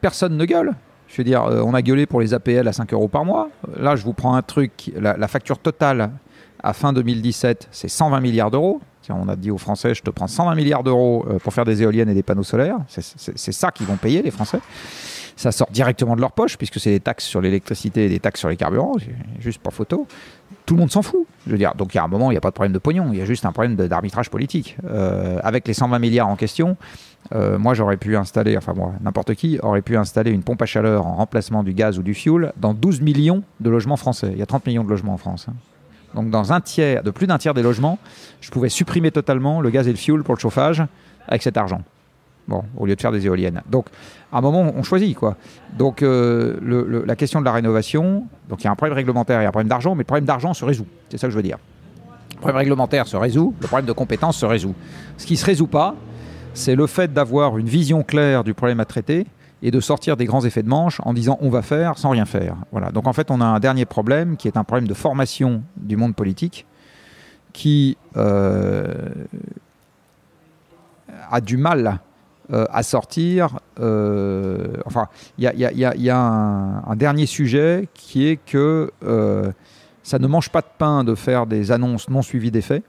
Personne 0.00 0.36
ne 0.36 0.44
gueule. 0.44 0.74
Je 1.08 1.16
veux 1.18 1.24
dire, 1.24 1.44
euh, 1.44 1.62
on 1.64 1.74
a 1.74 1.82
gueulé 1.82 2.06
pour 2.06 2.20
les 2.20 2.34
APL 2.34 2.66
à 2.66 2.72
5 2.72 2.92
euros 2.92 3.08
par 3.08 3.24
mois. 3.24 3.48
Là, 3.78 3.96
je 3.96 4.04
vous 4.04 4.12
prends 4.12 4.34
un 4.34 4.42
truc, 4.42 4.92
la, 4.96 5.28
facture 5.28 5.58
totale 5.58 6.10
à 6.62 6.72
fin 6.72 6.92
2017, 6.92 7.68
c'est 7.70 7.88
120 7.88 8.20
milliards 8.20 8.50
d'euros. 8.50 8.80
On 9.08 9.28
a 9.28 9.36
dit 9.36 9.52
aux 9.52 9.58
Français, 9.58 9.94
je 9.94 10.02
te 10.02 10.10
prends 10.10 10.26
120 10.26 10.56
milliards 10.56 10.82
d'euros 10.82 11.24
euh, 11.28 11.38
pour 11.38 11.54
faire 11.54 11.64
des 11.64 11.80
éoliennes 11.82 12.08
et 12.08 12.14
des 12.14 12.24
panneaux 12.24 12.42
solaires. 12.42 12.78
C'est 12.88 13.52
ça 13.52 13.70
qu'ils 13.70 13.86
vont 13.86 13.96
payer, 13.96 14.20
les 14.20 14.32
Français. 14.32 14.58
Ça 15.36 15.52
sort 15.52 15.68
directement 15.70 16.16
de 16.16 16.20
leur 16.20 16.32
poche, 16.32 16.56
puisque 16.56 16.80
c'est 16.80 16.90
des 16.90 17.00
taxes 17.00 17.24
sur 17.24 17.40
l'électricité 17.40 18.06
et 18.06 18.08
des 18.08 18.18
taxes 18.18 18.40
sur 18.40 18.48
les 18.48 18.56
carburants, 18.56 18.94
juste 19.38 19.60
pas 19.60 19.70
photo. 19.70 20.08
Tout 20.64 20.74
le 20.74 20.80
monde 20.80 20.90
s'en 20.90 21.02
fout. 21.02 21.26
Je 21.46 21.52
veux 21.52 21.58
dire, 21.58 21.74
donc 21.74 21.94
il 21.94 21.98
y 21.98 22.00
a 22.00 22.04
un 22.04 22.08
moment, 22.08 22.30
il 22.30 22.34
n'y 22.34 22.38
a 22.38 22.40
pas 22.40 22.48
de 22.48 22.54
problème 22.54 22.72
de 22.72 22.78
pognon, 22.78 23.10
il 23.12 23.18
y 23.18 23.22
a 23.22 23.26
juste 23.26 23.44
un 23.44 23.52
problème 23.52 23.76
d'arbitrage 23.76 24.30
politique. 24.30 24.76
Euh, 24.86 25.38
avec 25.44 25.68
les 25.68 25.74
120 25.74 25.98
milliards 25.98 26.28
en 26.28 26.36
question, 26.36 26.76
euh, 27.34 27.58
moi 27.58 27.74
j'aurais 27.74 27.96
pu 27.96 28.16
installer, 28.16 28.56
enfin 28.56 28.72
moi, 28.74 28.92
n'importe 29.00 29.34
qui 29.34 29.58
aurait 29.62 29.82
pu 29.82 29.96
installer 29.96 30.30
une 30.30 30.42
pompe 30.42 30.62
à 30.62 30.66
chaleur 30.66 31.06
en 31.06 31.16
remplacement 31.16 31.62
du 31.62 31.72
gaz 31.72 31.98
ou 31.98 32.02
du 32.02 32.14
fioul 32.14 32.52
dans 32.56 32.74
12 32.74 33.00
millions 33.00 33.42
de 33.60 33.70
logements 33.70 33.96
français. 33.96 34.30
Il 34.32 34.38
y 34.38 34.42
a 34.42 34.46
30 34.46 34.66
millions 34.66 34.84
de 34.84 34.90
logements 34.90 35.14
en 35.14 35.18
France. 35.18 35.46
Hein. 35.48 35.54
Donc 36.14 36.30
dans 36.30 36.52
un 36.52 36.60
tiers, 36.60 37.02
de 37.02 37.10
plus 37.10 37.26
d'un 37.26 37.38
tiers 37.38 37.54
des 37.54 37.62
logements, 37.62 37.98
je 38.40 38.50
pouvais 38.50 38.68
supprimer 38.68 39.10
totalement 39.10 39.60
le 39.60 39.70
gaz 39.70 39.86
et 39.88 39.90
le 39.90 39.96
fioul 39.96 40.22
pour 40.24 40.34
le 40.34 40.40
chauffage 40.40 40.82
avec 41.28 41.42
cet 41.42 41.56
argent. 41.56 41.82
Bon, 42.48 42.62
au 42.76 42.86
lieu 42.86 42.94
de 42.94 43.00
faire 43.00 43.10
des 43.10 43.26
éoliennes. 43.26 43.60
Donc, 43.68 43.86
à 44.32 44.38
un 44.38 44.40
moment, 44.40 44.72
on 44.76 44.82
choisit, 44.84 45.16
quoi. 45.16 45.36
Donc, 45.76 46.02
euh, 46.02 47.02
la 47.04 47.16
question 47.16 47.40
de 47.40 47.44
la 47.44 47.50
rénovation, 47.50 48.26
donc 48.48 48.62
il 48.62 48.64
y 48.64 48.68
a 48.68 48.70
un 48.70 48.76
problème 48.76 48.94
réglementaire 48.94 49.40
et 49.40 49.46
un 49.46 49.50
problème 49.50 49.68
d'argent, 49.68 49.96
mais 49.96 50.02
le 50.02 50.04
problème 50.04 50.26
d'argent 50.26 50.54
se 50.54 50.64
résout. 50.64 50.86
C'est 51.08 51.18
ça 51.18 51.26
que 51.26 51.32
je 51.32 51.36
veux 51.36 51.42
dire. 51.42 51.58
Le 52.34 52.38
problème 52.38 52.58
réglementaire 52.58 53.08
se 53.08 53.16
résout, 53.16 53.54
le 53.60 53.66
problème 53.66 53.86
de 53.86 53.92
compétence 53.92 54.36
se 54.36 54.46
résout. 54.46 54.74
Ce 55.16 55.26
qui 55.26 55.32
ne 55.32 55.38
se 55.38 55.44
résout 55.44 55.66
pas, 55.66 55.96
c'est 56.56 56.74
le 56.74 56.86
fait 56.86 57.12
d'avoir 57.12 57.58
une 57.58 57.68
vision 57.68 58.02
claire 58.02 58.42
du 58.42 58.54
problème 58.54 58.80
à 58.80 58.84
traiter 58.84 59.26
et 59.62 59.70
de 59.70 59.80
sortir 59.80 60.16
des 60.16 60.24
grands 60.24 60.44
effets 60.44 60.62
de 60.62 60.68
manche 60.68 61.00
en 61.04 61.12
disant 61.12 61.38
on 61.40 61.50
va 61.50 61.62
faire 61.62 61.98
sans 61.98 62.10
rien 62.10 62.24
faire. 62.24 62.56
Voilà. 62.72 62.90
Donc 62.90 63.06
en 63.06 63.12
fait, 63.12 63.30
on 63.30 63.40
a 63.40 63.44
un 63.44 63.60
dernier 63.60 63.84
problème 63.84 64.36
qui 64.36 64.48
est 64.48 64.56
un 64.56 64.64
problème 64.64 64.88
de 64.88 64.94
formation 64.94 65.62
du 65.76 65.96
monde 65.96 66.14
politique 66.14 66.66
qui 67.52 67.96
euh, 68.16 68.94
a 71.30 71.40
du 71.40 71.56
mal 71.56 72.00
euh, 72.52 72.66
à 72.70 72.82
sortir. 72.82 73.58
Euh, 73.80 74.76
enfin, 74.84 75.08
il 75.38 75.44
y 75.44 76.10
a, 76.10 76.18
un, 76.18 76.96
dernier 76.96 77.26
sujet 77.26 77.88
qui 77.94 78.28
est 78.28 78.36
que 78.36 78.92
ça 80.02 80.18
ne 80.18 80.26
mange 80.26 80.50
pas 80.50 80.60
de 80.60 80.66
pain 80.78 81.02
de 81.02 81.14
faire 81.14 81.46
des 81.46 81.72
annonces 81.72 82.08
non 82.08 82.22
suivies 82.22 82.50
d'effets. 82.50 82.82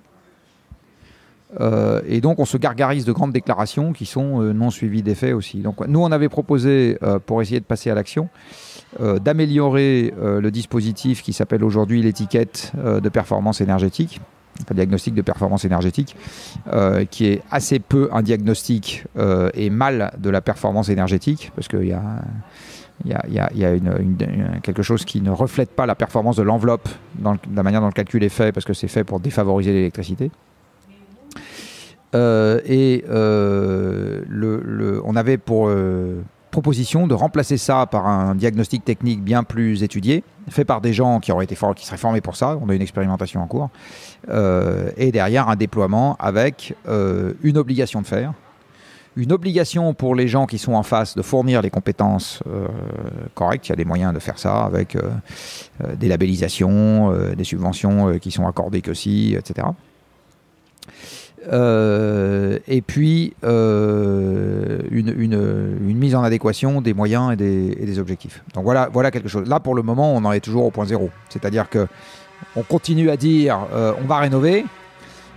Euh, 1.60 2.02
et 2.08 2.20
donc 2.20 2.40
on 2.40 2.46
se 2.46 2.58
gargarise 2.58 3.06
de 3.06 3.12
grandes 3.12 3.32
déclarations 3.32 3.94
qui 3.94 4.06
sont 4.06 4.42
euh, 4.42 4.54
non 4.54 4.70
suivies 4.70 5.02
d'effets 5.02 5.34
aussi. 5.34 5.60
Donc 5.60 5.86
nous 5.88 6.00
on 6.00 6.12
avait 6.12 6.30
proposé, 6.30 6.98
euh, 7.04 7.20
pour 7.20 7.42
essayer 7.42 7.60
de 7.60 7.66
passer 7.66 7.90
à 7.90 7.96
l'action, 7.96 8.30
d'améliorer 9.22 10.14
le 10.18 10.50
dispositif 10.50 11.22
qui 11.22 11.34
s'appelle 11.34 11.64
aujourd'hui 11.64 12.02
l'étiquette 12.02 12.72
de 12.76 13.10
performance 13.10 13.60
énergétique, 13.60 14.22
le 14.70 14.76
diagnostic 14.76 15.14
de 15.14 15.22
performance 15.22 15.66
énergétique, 15.66 16.16
qui 17.12 17.26
est 17.26 17.42
assez 17.52 17.80
peu 17.80 18.10
un 18.14 18.24
diagnostic 18.24 19.04
et 19.54 19.70
mal 19.70 20.14
de 20.18 20.30
la 20.30 20.42
performance 20.42 20.90
énergétique, 20.90 21.52
parce 21.54 21.68
qu'il 21.68 21.88
y 21.88 21.94
a... 21.94 22.22
Il 23.06 23.12
y 23.12 23.66
a, 23.66 24.60
quelque 24.64 24.82
chose 24.82 25.06
qui 25.06 25.22
ne 25.22 25.30
reflète 25.30 25.70
pas 25.70 25.86
la 25.86 25.94
performance 25.94 26.38
de 26.38 26.42
l'enveloppe 26.42 26.90
dans 27.20 27.38
la 27.54 27.62
manière 27.62 27.82
dont 27.82 27.88
le 27.88 27.94
calcul 27.94 28.24
est 28.24 28.30
fait, 28.30 28.52
parce 28.52 28.66
que 28.66 28.74
c'est 28.74 28.88
fait 28.88 29.04
pour 29.04 29.20
défavoriser 29.20 29.72
l'électricité. 29.72 30.32
Euh, 32.16 32.62
et 32.66 33.04
euh, 33.10 34.22
le, 34.28 35.02
on 35.04 35.16
avait 35.16 35.38
pour 35.38 35.68
euh, 35.68 36.24
proposition 36.52 37.06
de 37.06 37.14
remplacer 37.14 37.58
ça 37.58 37.86
par 37.86 38.08
un 38.08 38.34
diagnostic 38.36 38.86
technique 38.86 39.22
bien 39.22 39.44
plus 39.44 39.84
étudié, 39.84 40.24
fait 40.50 40.66
par 40.66 40.82
des 40.82 40.94
gens 40.94 41.20
qui, 41.20 41.32
auraient 41.32 41.44
été 41.44 41.58
qui 41.76 41.86
seraient 41.86 41.98
formés 41.98 42.22
pour 42.22 42.36
ça. 42.36 42.58
On 42.62 42.70
a 42.70 42.76
une 42.76 42.82
expérimentation 42.82 43.42
en 43.42 43.48
cours. 43.48 43.70
et 44.30 45.12
derrière, 45.12 45.50
un 45.50 45.56
déploiement 45.56 46.16
avec 46.20 46.74
une 46.88 47.58
obligation 47.58 48.02
de 48.02 48.08
faire 48.08 48.34
une 49.20 49.32
obligation 49.32 49.96
pour 49.96 50.14
les 50.14 50.28
gens 50.28 50.46
qui 50.46 50.60
sont 50.60 50.74
en 50.74 50.84
face 50.84 51.16
de 51.16 51.24
fournir 51.24 51.64
les 51.64 51.72
compétences 51.72 52.44
correctes. 53.34 53.68
Il 53.68 53.72
y 53.72 53.74
a 53.74 53.76
des 53.76 53.86
moyens 53.86 54.14
de 54.14 54.20
faire 54.20 54.38
ça 54.38 54.64
avec 54.64 54.96
des 55.96 56.08
labellisations, 56.08 57.12
des 57.36 57.44
subventions 57.44 58.20
qui 58.20 58.30
sont 58.30 58.48
accordées 58.48 58.82
que 58.82 58.94
si, 58.94 59.36
etc. 59.36 59.68
Euh, 61.52 62.58
et 62.68 62.82
puis 62.82 63.34
euh, 63.44 64.80
une, 64.90 65.14
mise 65.80 66.16
en 66.16 66.24
adéquation 66.24 66.82
des 66.82 66.94
moyens 66.94 67.32
et 67.34 67.36
des, 67.36 68.00
objectifs. 68.00 68.44
Donc 68.54 68.64
voilà, 68.64 68.90
voilà 68.92 69.12
quelque 69.12 69.30
chose. 69.30 69.48
Là, 69.48 69.60
pour 69.60 69.76
le 69.76 69.84
moment, 69.84 70.14
on 70.14 70.26
en 70.26 70.32
est 70.32 70.40
toujours 70.40 70.66
au 70.66 70.72
point 70.72 70.86
zéro. 70.86 71.10
C'est-à-dire 71.30 71.70
que 71.70 71.88
on 72.56 72.64
continue 72.64 73.10
à 73.10 73.18
dire 73.18 73.60
euh, 73.74 73.94
on 74.02 74.06
va 74.06 74.18
rénover. 74.18 74.66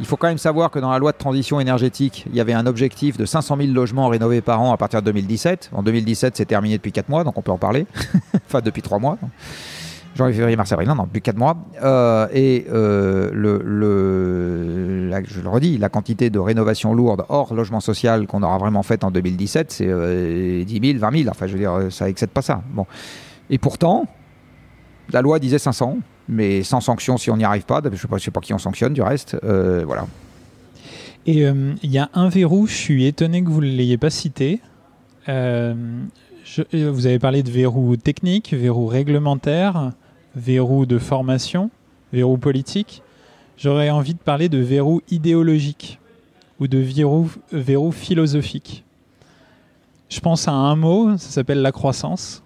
Il 0.00 0.06
faut 0.06 0.16
quand 0.16 0.28
même 0.28 0.38
savoir 0.38 0.70
que 0.70 0.78
dans 0.78 0.90
la 0.90 0.98
loi 0.98 1.12
de 1.12 1.18
transition 1.18 1.60
énergétique, 1.60 2.24
il 2.30 2.34
y 2.34 2.40
avait 2.40 2.54
un 2.54 2.64
objectif 2.64 3.18
de 3.18 3.26
500 3.26 3.58
000 3.58 3.72
logements 3.72 4.08
rénovés 4.08 4.40
par 4.40 4.62
an 4.62 4.72
à 4.72 4.78
partir 4.78 5.02
de 5.02 5.06
2017. 5.06 5.70
En 5.74 5.82
2017, 5.82 6.36
c'est 6.38 6.46
terminé 6.46 6.78
depuis 6.78 6.92
4 6.92 7.10
mois, 7.10 7.22
donc 7.22 7.36
on 7.36 7.42
peut 7.42 7.52
en 7.52 7.58
parler. 7.58 7.86
enfin, 8.46 8.62
depuis 8.62 8.80
3 8.80 8.98
mois 8.98 9.18
janvier, 10.14 10.34
février, 10.34 10.56
mars, 10.56 10.72
avril, 10.72 10.88
non, 10.88 10.94
non, 10.94 11.06
plus 11.06 11.20
4 11.20 11.36
mois. 11.36 11.56
Euh, 11.82 12.26
et 12.32 12.66
euh, 12.70 13.30
le, 13.32 13.60
le 13.64 15.10
je 15.24 15.40
le 15.40 15.48
redis, 15.48 15.78
la 15.78 15.88
quantité 15.88 16.30
de 16.30 16.38
rénovation 16.38 16.94
lourde 16.94 17.24
hors 17.28 17.52
logement 17.54 17.80
social 17.80 18.26
qu'on 18.26 18.42
aura 18.42 18.58
vraiment 18.58 18.82
faite 18.82 19.04
en 19.04 19.10
2017, 19.10 19.72
c'est 19.72 20.64
10 20.64 20.80
000, 20.92 20.98
20 20.98 21.18
000. 21.18 21.30
Enfin, 21.30 21.46
je 21.46 21.52
veux 21.52 21.58
dire, 21.58 21.78
ça 21.90 22.08
excède 22.08 22.30
pas 22.30 22.42
ça. 22.42 22.62
Bon. 22.72 22.86
Et 23.50 23.58
pourtant, 23.58 24.06
la 25.12 25.22
loi 25.22 25.38
disait 25.38 25.58
500, 25.58 25.98
mais 26.28 26.62
sans 26.62 26.80
sanction 26.80 27.16
si 27.16 27.30
on 27.30 27.36
n'y 27.36 27.44
arrive 27.44 27.64
pas. 27.64 27.80
Je 27.84 27.88
ne 27.88 27.96
sais, 27.96 28.06
sais, 28.18 28.30
pas 28.30 28.40
qui 28.40 28.54
on 28.54 28.58
sanctionne 28.58 28.92
du 28.92 29.02
reste. 29.02 29.36
Euh, 29.42 29.82
voilà. 29.84 30.06
Et 31.26 31.42
il 31.42 31.90
y 31.90 31.98
a 31.98 32.08
un 32.14 32.28
verrou, 32.28 32.66
je 32.66 32.74
suis 32.74 33.06
étonné 33.06 33.42
que 33.44 33.50
vous 33.50 33.60
ne 33.60 33.66
l'ayez 33.66 33.98
pas 33.98 34.10
cité. 34.10 34.60
Vous 36.72 37.06
avez 37.06 37.18
parlé 37.18 37.42
de 37.42 37.50
verrou 37.50 37.96
technique, 37.96 38.52
verrou 38.52 38.86
réglementaire 38.86 39.92
verrou 40.34 40.86
de 40.86 40.98
formation, 40.98 41.70
verrou 42.12 42.38
politique. 42.38 43.02
J'aurais 43.56 43.90
envie 43.90 44.14
de 44.14 44.18
parler 44.18 44.48
de 44.48 44.58
verrou 44.58 45.02
idéologique 45.10 45.98
ou 46.58 46.68
de 46.68 46.78
verrou, 46.78 47.30
verrou 47.52 47.92
philosophique. 47.92 48.84
Je 50.08 50.20
pense 50.20 50.48
à 50.48 50.52
un 50.52 50.76
mot, 50.76 51.16
ça 51.18 51.30
s'appelle 51.30 51.62
la 51.62 51.72
croissance. 51.72 52.42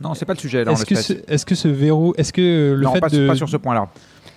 Non, 0.00 0.14
c'est 0.14 0.24
pas 0.24 0.34
le 0.34 0.38
sujet. 0.38 0.62
Est-ce 0.62 0.84
que, 0.84 0.94
ce, 0.94 1.12
est-ce 1.28 1.46
que 1.46 1.54
ce 1.54 1.68
verrou, 1.68 2.14
est-ce 2.16 2.32
que 2.32 2.74
le 2.76 2.82
non, 2.82 2.92
fait 2.92 3.00
pas, 3.00 3.08
de... 3.08 3.26
pas 3.26 3.36
sur 3.36 3.48
ce 3.48 3.56
point-là. 3.56 3.88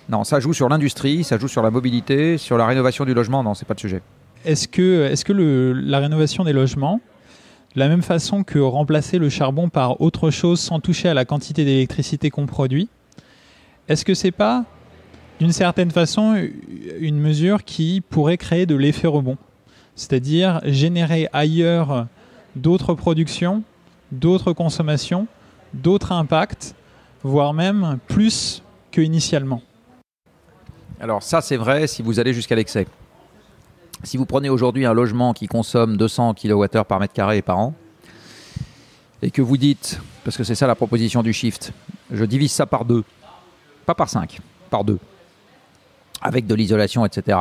Non, 0.08 0.22
ça 0.22 0.38
joue 0.38 0.52
sur 0.52 0.68
l'industrie, 0.68 1.24
ça 1.24 1.38
joue 1.38 1.48
sur 1.48 1.62
la 1.62 1.70
mobilité, 1.70 2.38
sur 2.38 2.56
la 2.56 2.66
rénovation 2.66 3.04
du 3.04 3.14
logement. 3.14 3.42
Non, 3.42 3.54
c'est 3.54 3.64
pas 3.64 3.74
le 3.74 3.80
sujet. 3.80 4.02
Est-ce 4.44 4.68
que, 4.68 5.06
est-ce 5.10 5.24
que 5.24 5.32
le, 5.32 5.72
la 5.72 5.98
rénovation 5.98 6.44
des 6.44 6.52
logements, 6.52 7.00
de 7.76 7.80
la 7.80 7.88
même 7.88 8.02
façon 8.02 8.42
que 8.42 8.58
remplacer 8.58 9.18
le 9.18 9.28
charbon 9.28 9.68
par 9.68 10.00
autre 10.00 10.30
chose 10.30 10.60
sans 10.60 10.80
toucher 10.80 11.10
à 11.10 11.14
la 11.14 11.26
quantité 11.26 11.66
d'électricité 11.66 12.30
qu'on 12.30 12.46
produit, 12.46 12.88
est-ce 13.86 14.02
que 14.04 14.14
c'est 14.14 14.30
pas 14.30 14.64
d'une 15.38 15.52
certaine 15.52 15.90
façon 15.90 16.42
une 16.98 17.18
mesure 17.18 17.64
qui 17.64 18.00
pourrait 18.00 18.38
créer 18.38 18.64
de 18.64 18.74
l'effet 18.74 19.06
rebond? 19.06 19.36
C'est-à-dire 19.94 20.60
générer 20.64 21.28
ailleurs 21.34 22.06
d'autres 22.56 22.94
productions, 22.94 23.62
d'autres 24.10 24.54
consommations, 24.54 25.26
d'autres 25.74 26.12
impacts, 26.12 26.74
voire 27.22 27.52
même 27.52 27.98
plus 28.08 28.62
qu'initialement? 28.90 29.60
Alors 30.98 31.22
ça 31.22 31.42
c'est 31.42 31.58
vrai 31.58 31.86
si 31.86 32.00
vous 32.00 32.18
allez 32.20 32.32
jusqu'à 32.32 32.54
l'excès. 32.54 32.86
Si 34.02 34.16
vous 34.16 34.26
prenez 34.26 34.48
aujourd'hui 34.48 34.84
un 34.84 34.92
logement 34.92 35.32
qui 35.32 35.46
consomme 35.46 35.96
200 35.96 36.34
kWh 36.34 36.84
par 36.86 37.00
mètre 37.00 37.14
carré 37.14 37.42
par 37.42 37.58
an, 37.58 37.74
et 39.22 39.30
que 39.30 39.42
vous 39.42 39.56
dites, 39.56 40.00
parce 40.24 40.36
que 40.36 40.44
c'est 40.44 40.54
ça 40.54 40.66
la 40.66 40.74
proposition 40.74 41.22
du 41.22 41.32
shift, 41.32 41.72
je 42.10 42.24
divise 42.24 42.52
ça 42.52 42.66
par 42.66 42.84
deux, 42.84 43.04
pas 43.86 43.94
par 43.94 44.08
cinq, 44.08 44.40
par 44.70 44.84
deux, 44.84 44.98
avec 46.20 46.46
de 46.46 46.54
l'isolation, 46.54 47.06
etc. 47.06 47.38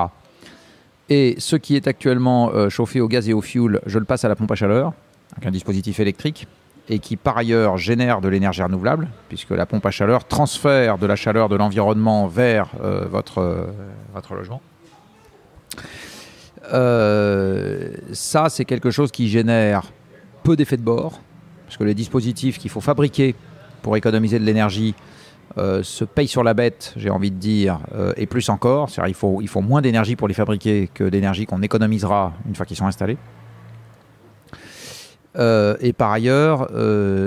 Et 1.10 1.36
ce 1.38 1.56
qui 1.56 1.76
est 1.76 1.88
actuellement 1.88 2.50
euh, 2.52 2.70
chauffé 2.70 3.02
au 3.02 3.08
gaz 3.08 3.30
et 3.30 3.34
au 3.34 3.42
fuel, 3.42 3.82
je 3.86 4.00
le 4.00 4.06
passe 4.06 4.24
à 4.24 4.30
la 4.30 4.36
pompe 4.36 4.52
à 4.52 4.56
chaleur, 4.56 4.94
avec 5.34 5.48
un 5.48 5.52
dispositif 5.52 6.00
électrique, 6.00 6.48
et 6.88 7.00
qui 7.00 7.18
par 7.18 7.38
ailleurs 7.38 7.78
génère 7.78 8.22
de 8.22 8.30
l'énergie 8.30 8.64
renouvelable, 8.64 9.10
puisque 9.28 9.52
la 9.52 9.66
pompe 9.66 9.86
à 9.86 9.92
chaleur 9.92 10.26
transfère 10.26 10.98
de 10.98 11.06
la 11.06 11.16
chaleur 11.16 11.50
de 11.50 11.56
l'environnement 11.56 12.28
vers 12.28 12.70
euh, 12.82 13.06
votre, 13.06 13.40
euh, 13.40 13.66
votre 14.14 14.34
logement. 14.34 14.62
Euh, 16.74 17.90
ça, 18.12 18.50
c'est 18.50 18.66
quelque 18.66 18.92
chose 18.92 19.12
qui 19.12 19.30
génère 19.30 19.92
peu 20.44 20.56
d'effets 20.56 20.78
de 20.78 20.84
bord, 20.84 21.20
parce 21.66 21.78
que 21.78 21.84
les 21.84 21.94
dispositifs 21.94 22.58
qu'il 22.58 22.70
faut 22.70 22.82
fabriquer 22.82 23.36
pour 23.82 23.98
économiser 23.98 24.40
de 24.40 24.46
l'énergie 24.46 24.96
euh, 25.58 25.84
se 25.84 26.04
payent 26.04 26.28
sur 26.28 26.44
la 26.44 26.54
bête, 26.54 26.94
j'ai 26.98 27.10
envie 27.10 27.32
de 27.32 27.38
dire, 27.38 27.80
euh, 27.96 28.14
et 28.18 28.26
plus 28.26 28.50
encore. 28.50 28.90
C'est-à-dire 28.90 29.10
il 29.10 29.16
faut, 29.16 29.42
il 29.42 29.48
faut 29.48 29.62
moins 29.62 29.82
d'énergie 29.82 30.16
pour 30.16 30.28
les 30.28 30.34
fabriquer 30.34 30.90
que 30.94 31.04
d'énergie 31.04 31.46
qu'on 31.46 31.62
économisera 31.62 32.34
une 32.48 32.56
fois 32.56 32.66
qu'ils 32.66 32.78
sont 32.78 32.88
installés. 32.88 33.18
et 35.38 35.94
par 35.94 36.12
ailleurs, 36.12 36.70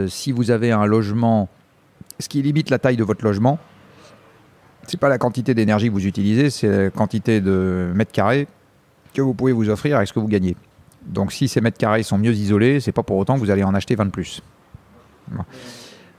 si 0.08 0.32
vous 0.32 0.50
avez 0.50 0.72
un 0.72 0.86
logement, 0.86 1.48
ce 2.18 2.28
qui 2.28 2.42
limite 2.42 2.70
la 2.70 2.78
taille 2.78 2.96
de 2.96 3.04
votre 3.04 3.24
logement, 3.24 3.58
c'est 4.86 4.98
pas 4.98 5.10
la 5.10 5.18
quantité 5.18 5.52
d'énergie 5.52 5.88
que 5.88 5.92
vous 5.92 6.06
utilisez, 6.06 6.48
c'est 6.48 6.84
la 6.84 6.90
quantité 6.90 7.42
de 7.42 7.90
mètres 7.94 8.12
carrés 8.12 8.48
que 9.14 9.22
vous 9.22 9.34
pouvez 9.34 9.52
vous 9.52 9.68
offrir 9.68 9.96
avec 9.96 10.08
ce 10.08 10.12
que 10.12 10.20
vous 10.20 10.28
gagnez. 10.28 10.56
Donc 11.06 11.32
si 11.32 11.48
ces 11.48 11.60
mètres 11.60 11.78
carrés 11.78 12.02
sont 12.02 12.18
mieux 12.18 12.32
isolés, 12.32 12.80
c'est 12.80 12.92
pas 12.92 13.02
pour 13.02 13.16
autant 13.16 13.34
que 13.34 13.40
vous 13.40 13.50
allez 13.50 13.64
en 13.64 13.74
acheter 13.74 13.94
20 13.94 14.06
de 14.06 14.10
plus. 14.10 14.42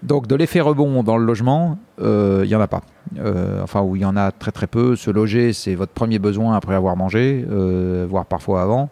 Donc 0.01 0.27
de 0.27 0.35
l'effet 0.35 0.61
rebond 0.61 1.03
dans 1.03 1.17
le 1.17 1.25
logement, 1.25 1.77
il 1.97 2.05
euh, 2.05 2.45
n'y 2.45 2.55
en 2.55 2.61
a 2.61 2.67
pas. 2.67 2.81
Euh, 3.17 3.61
enfin, 3.61 3.81
où 3.81 3.95
il 3.95 4.01
y 4.01 4.05
en 4.05 4.15
a 4.15 4.31
très 4.31 4.51
très 4.51 4.67
peu. 4.67 4.95
Se 4.95 5.11
loger, 5.11 5.51
c'est 5.51 5.75
votre 5.75 5.91
premier 5.91 6.19
besoin 6.19 6.55
après 6.55 6.75
avoir 6.75 6.95
mangé, 6.95 7.45
euh, 7.49 8.05
voire 8.09 8.25
parfois 8.25 8.61
avant. 8.61 8.89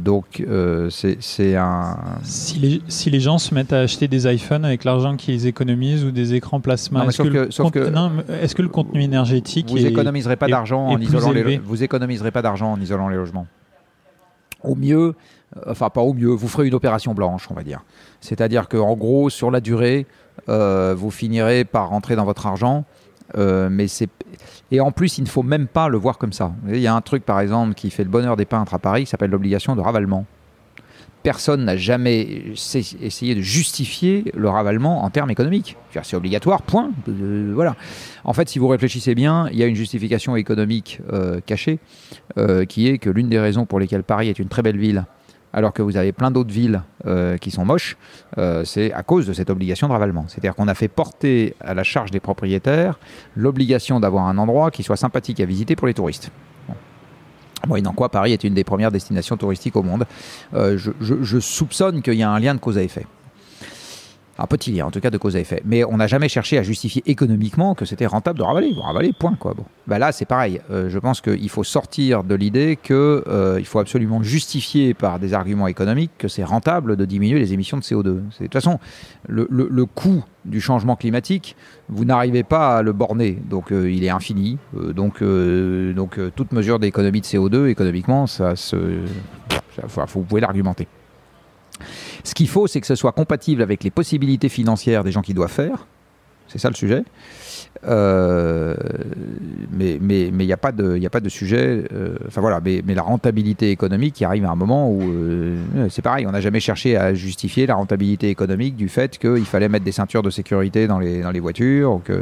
donc 0.00 0.42
c'est 0.90 1.56
un... 1.56 1.96
Si 2.22 2.58
les, 2.58 2.82
si 2.88 3.10
les, 3.10 3.20
gens 3.20 3.38
se 3.38 3.54
mettent 3.54 3.72
à 3.72 3.80
acheter 3.80 4.08
des 4.08 4.32
iPhones 4.32 4.64
avec 4.64 4.82
l'argent 4.82 5.16
qu'ils 5.16 5.46
économisent 5.46 6.04
ou 6.04 6.10
des 6.10 6.34
écrans 6.34 6.60
plasma, 6.60 7.06
est-ce 7.06 8.54
que, 8.54 8.62
le 8.62 8.68
contenu 8.68 9.02
énergétique... 9.02 9.70
Vous 9.70 9.86
économiserez 9.86 10.36
pas 10.36 10.48
d'argent 10.48 10.86
en 10.88 10.98
isolant 10.98 11.30
les... 11.30 11.58
Vous 11.58 11.84
économiserez 11.84 12.32
pas 12.32 12.42
d'argent 12.42 12.72
en 12.72 12.80
isolant 12.80 13.08
les 13.08 13.16
logements. 13.16 13.46
Au 14.64 14.74
mieux, 14.74 15.14
enfin 15.66 15.90
pas 15.90 16.00
au 16.00 16.14
mieux, 16.14 16.28
vous 16.28 16.48
ferez 16.48 16.66
une 16.66 16.74
opération 16.74 17.14
blanche, 17.14 17.48
on 17.50 17.54
va 17.54 17.62
dire. 17.62 17.84
C'est-à-dire 18.20 18.68
qu'en 18.68 18.94
gros, 18.94 19.30
sur 19.30 19.50
la 19.50 19.60
durée, 19.60 20.06
euh, 20.48 20.94
vous 20.96 21.10
finirez 21.10 21.64
par 21.64 21.88
rentrer 21.88 22.16
dans 22.16 22.24
votre 22.24 22.46
argent. 22.46 22.84
Euh, 23.38 23.68
mais 23.70 23.88
c'est 23.88 24.08
et 24.70 24.80
en 24.80 24.92
plus, 24.92 25.18
il 25.18 25.24
ne 25.24 25.28
faut 25.28 25.42
même 25.42 25.66
pas 25.66 25.88
le 25.88 25.96
voir 25.96 26.18
comme 26.18 26.32
ça. 26.32 26.52
Il 26.68 26.78
y 26.78 26.86
a 26.86 26.94
un 26.94 27.00
truc, 27.00 27.24
par 27.24 27.40
exemple, 27.40 27.74
qui 27.74 27.90
fait 27.90 28.04
le 28.04 28.10
bonheur 28.10 28.36
des 28.36 28.44
peintres 28.44 28.74
à 28.74 28.78
Paris, 28.78 29.04
qui 29.04 29.10
s'appelle 29.10 29.30
l'obligation 29.30 29.76
de 29.76 29.80
ravalement. 29.80 30.26
Personne 31.22 31.64
n'a 31.64 31.76
jamais 31.76 32.52
essayé 33.00 33.34
de 33.34 33.40
justifier 33.40 34.30
le 34.34 34.48
ravalement 34.48 35.04
en 35.04 35.10
termes 35.10 35.30
économiques. 35.30 35.76
C'est 36.02 36.16
obligatoire, 36.16 36.60
point. 36.62 36.90
Euh, 37.08 37.52
voilà. 37.54 37.76
En 38.24 38.34
fait, 38.34 38.48
si 38.48 38.58
vous 38.58 38.68
réfléchissez 38.68 39.14
bien, 39.14 39.48
il 39.50 39.58
y 39.58 39.62
a 39.62 39.66
une 39.66 39.76
justification 39.76 40.36
économique 40.36 41.00
cachée, 41.46 41.78
qui 42.68 42.88
est 42.88 42.98
que 42.98 43.08
l'une 43.08 43.28
des 43.28 43.38
raisons 43.38 43.64
pour 43.64 43.78
lesquelles 43.80 44.04
Paris 44.04 44.28
est 44.28 44.38
une 44.38 44.48
très 44.48 44.62
belle 44.62 44.78
ville 44.78 45.06
alors 45.54 45.72
que 45.72 45.82
vous 45.82 45.96
avez 45.96 46.12
plein 46.12 46.30
d'autres 46.32 46.52
villes 46.52 46.82
euh, 47.06 47.38
qui 47.38 47.50
sont 47.52 47.64
moches, 47.64 47.96
euh, 48.38 48.64
c'est 48.64 48.92
à 48.92 49.04
cause 49.04 49.26
de 49.26 49.32
cette 49.32 49.50
obligation 49.50 49.86
de 49.86 49.92
ravalement. 49.92 50.26
C'est-à-dire 50.28 50.54
qu'on 50.56 50.68
a 50.68 50.74
fait 50.74 50.88
porter 50.88 51.54
à 51.60 51.74
la 51.74 51.84
charge 51.84 52.10
des 52.10 52.20
propriétaires 52.20 52.98
l'obligation 53.36 54.00
d'avoir 54.00 54.26
un 54.26 54.36
endroit 54.36 54.72
qui 54.72 54.82
soit 54.82 54.96
sympathique 54.96 55.38
à 55.38 55.44
visiter 55.44 55.76
pour 55.76 55.86
les 55.86 55.94
touristes. 55.94 56.30
Bon. 57.68 57.76
en 57.86 57.92
quoi, 57.92 58.08
Paris 58.08 58.32
est 58.32 58.42
une 58.42 58.54
des 58.54 58.64
premières 58.64 58.90
destinations 58.90 59.36
touristiques 59.36 59.76
au 59.76 59.82
monde. 59.82 60.06
Euh, 60.54 60.76
je 60.76 61.38
soupçonne 61.38 62.02
qu'il 62.02 62.14
y 62.14 62.24
a 62.24 62.30
un 62.30 62.40
lien 62.40 62.54
de 62.54 62.60
cause 62.60 62.76
à 62.76 62.82
effet. 62.82 63.06
Un 64.36 64.46
petit 64.46 64.72
lien, 64.72 64.86
en 64.86 64.90
tout 64.90 64.98
cas, 64.98 65.10
de 65.10 65.18
cause 65.18 65.36
à 65.36 65.40
effet. 65.40 65.62
Mais 65.64 65.84
on 65.84 65.98
n'a 65.98 66.08
jamais 66.08 66.28
cherché 66.28 66.58
à 66.58 66.64
justifier 66.64 67.02
économiquement 67.06 67.74
que 67.74 67.84
c'était 67.84 68.06
rentable 68.06 68.38
de 68.38 68.42
ravaler. 68.42 68.72
Bon, 68.74 68.82
ravaler, 68.82 69.12
point. 69.12 69.36
Quoi. 69.38 69.54
Bon. 69.54 69.64
Bah 69.86 70.00
là, 70.00 70.10
c'est 70.10 70.24
pareil. 70.24 70.60
Euh, 70.70 70.88
je 70.88 70.98
pense 70.98 71.20
qu'il 71.20 71.48
faut 71.48 71.62
sortir 71.62 72.24
de 72.24 72.34
l'idée 72.34 72.76
qu'il 72.82 72.96
euh, 72.96 73.62
faut 73.62 73.78
absolument 73.78 74.22
justifier 74.24 74.92
par 74.92 75.20
des 75.20 75.34
arguments 75.34 75.68
économiques 75.68 76.10
que 76.18 76.26
c'est 76.26 76.42
rentable 76.42 76.96
de 76.96 77.04
diminuer 77.04 77.38
les 77.38 77.52
émissions 77.52 77.76
de 77.76 77.82
CO2. 77.82 78.02
De 78.02 78.22
toute 78.38 78.52
façon, 78.52 78.80
le, 79.28 79.46
le, 79.50 79.86
coût 79.86 80.24
du 80.44 80.60
changement 80.60 80.96
climatique, 80.96 81.54
vous 81.88 82.04
n'arrivez 82.04 82.42
pas 82.42 82.78
à 82.78 82.82
le 82.82 82.92
borner. 82.92 83.38
Donc, 83.48 83.70
euh, 83.70 83.88
il 83.88 84.02
est 84.02 84.10
infini. 84.10 84.58
donc, 84.72 85.22
donc 85.22 86.18
toute 86.34 86.50
mesure 86.50 86.80
d'économie 86.80 87.20
de 87.20 87.26
CO2, 87.26 87.66
économiquement, 87.68 88.26
ça 88.26 88.56
se... 88.56 88.76
vous 90.08 90.22
pouvez 90.22 90.40
l'argumenter. 90.40 90.88
Ce 92.22 92.34
qu'il 92.34 92.48
faut, 92.48 92.66
c'est 92.66 92.80
que 92.80 92.86
ce 92.86 92.94
soit 92.94 93.12
compatible 93.12 93.62
avec 93.62 93.84
les 93.84 93.90
possibilités 93.90 94.48
financières 94.48 95.04
des 95.04 95.12
gens 95.12 95.22
qui 95.22 95.34
doivent 95.34 95.50
faire. 95.50 95.86
C'est 96.48 96.58
ça 96.58 96.68
le 96.68 96.74
sujet. 96.74 97.04
Euh, 97.86 98.74
mais 99.72 99.96
il 99.96 100.32
n'y 100.32 100.52
a, 100.52 100.56
pas 100.56 100.72
de, 100.72 101.04
a 101.04 101.10
pas 101.10 101.20
de 101.20 101.28
sujet. 101.28 101.84
Euh, 101.92 102.16
enfin 102.28 102.40
voilà, 102.40 102.60
mais, 102.62 102.82
la 102.94 103.02
rentabilité 103.02 103.70
économique 103.70 104.14
qui 104.14 104.24
arrive 104.24 104.44
à 104.44 104.50
un 104.50 104.54
moment 104.54 104.90
où 104.90 105.02
euh, 105.02 105.56
c'est 105.90 106.02
pareil, 106.02 106.26
on 106.26 106.30
n'a 106.30 106.40
jamais 106.40 106.60
cherché 106.60 106.96
à 106.96 107.12
justifier 107.14 107.66
la 107.66 107.74
rentabilité 107.74 108.30
économique 108.30 108.76
du 108.76 108.88
fait 108.88 109.18
qu'il 109.18 109.44
fallait 109.44 109.68
mettre 109.68 109.84
des 109.84 109.92
ceintures 109.92 110.22
de 110.22 110.30
sécurité 110.30 110.86
dans 110.86 110.98
les, 110.98 111.22
dans 111.22 111.30
les 111.30 111.40
voitures 111.40 111.94
ou 111.94 111.98
que, 111.98 112.12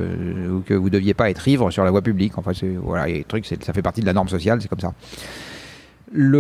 ou 0.50 0.60
que 0.60 0.74
vous 0.74 0.86
ne 0.86 0.90
deviez 0.90 1.14
pas 1.14 1.30
être 1.30 1.46
ivre 1.46 1.70
sur 1.70 1.84
la 1.84 1.90
voie 1.90 2.02
publique. 2.02 2.38
Enfin, 2.38 2.52
voilà, 2.82 3.06
les 3.06 3.24
trucs, 3.24 3.46
ça 3.46 3.72
fait 3.72 3.82
partie 3.82 4.00
de 4.00 4.06
la 4.06 4.12
norme 4.12 4.28
sociale, 4.28 4.60
c'est 4.62 4.68
comme 4.68 4.80
ça. 4.80 4.92
Donc 6.14 6.30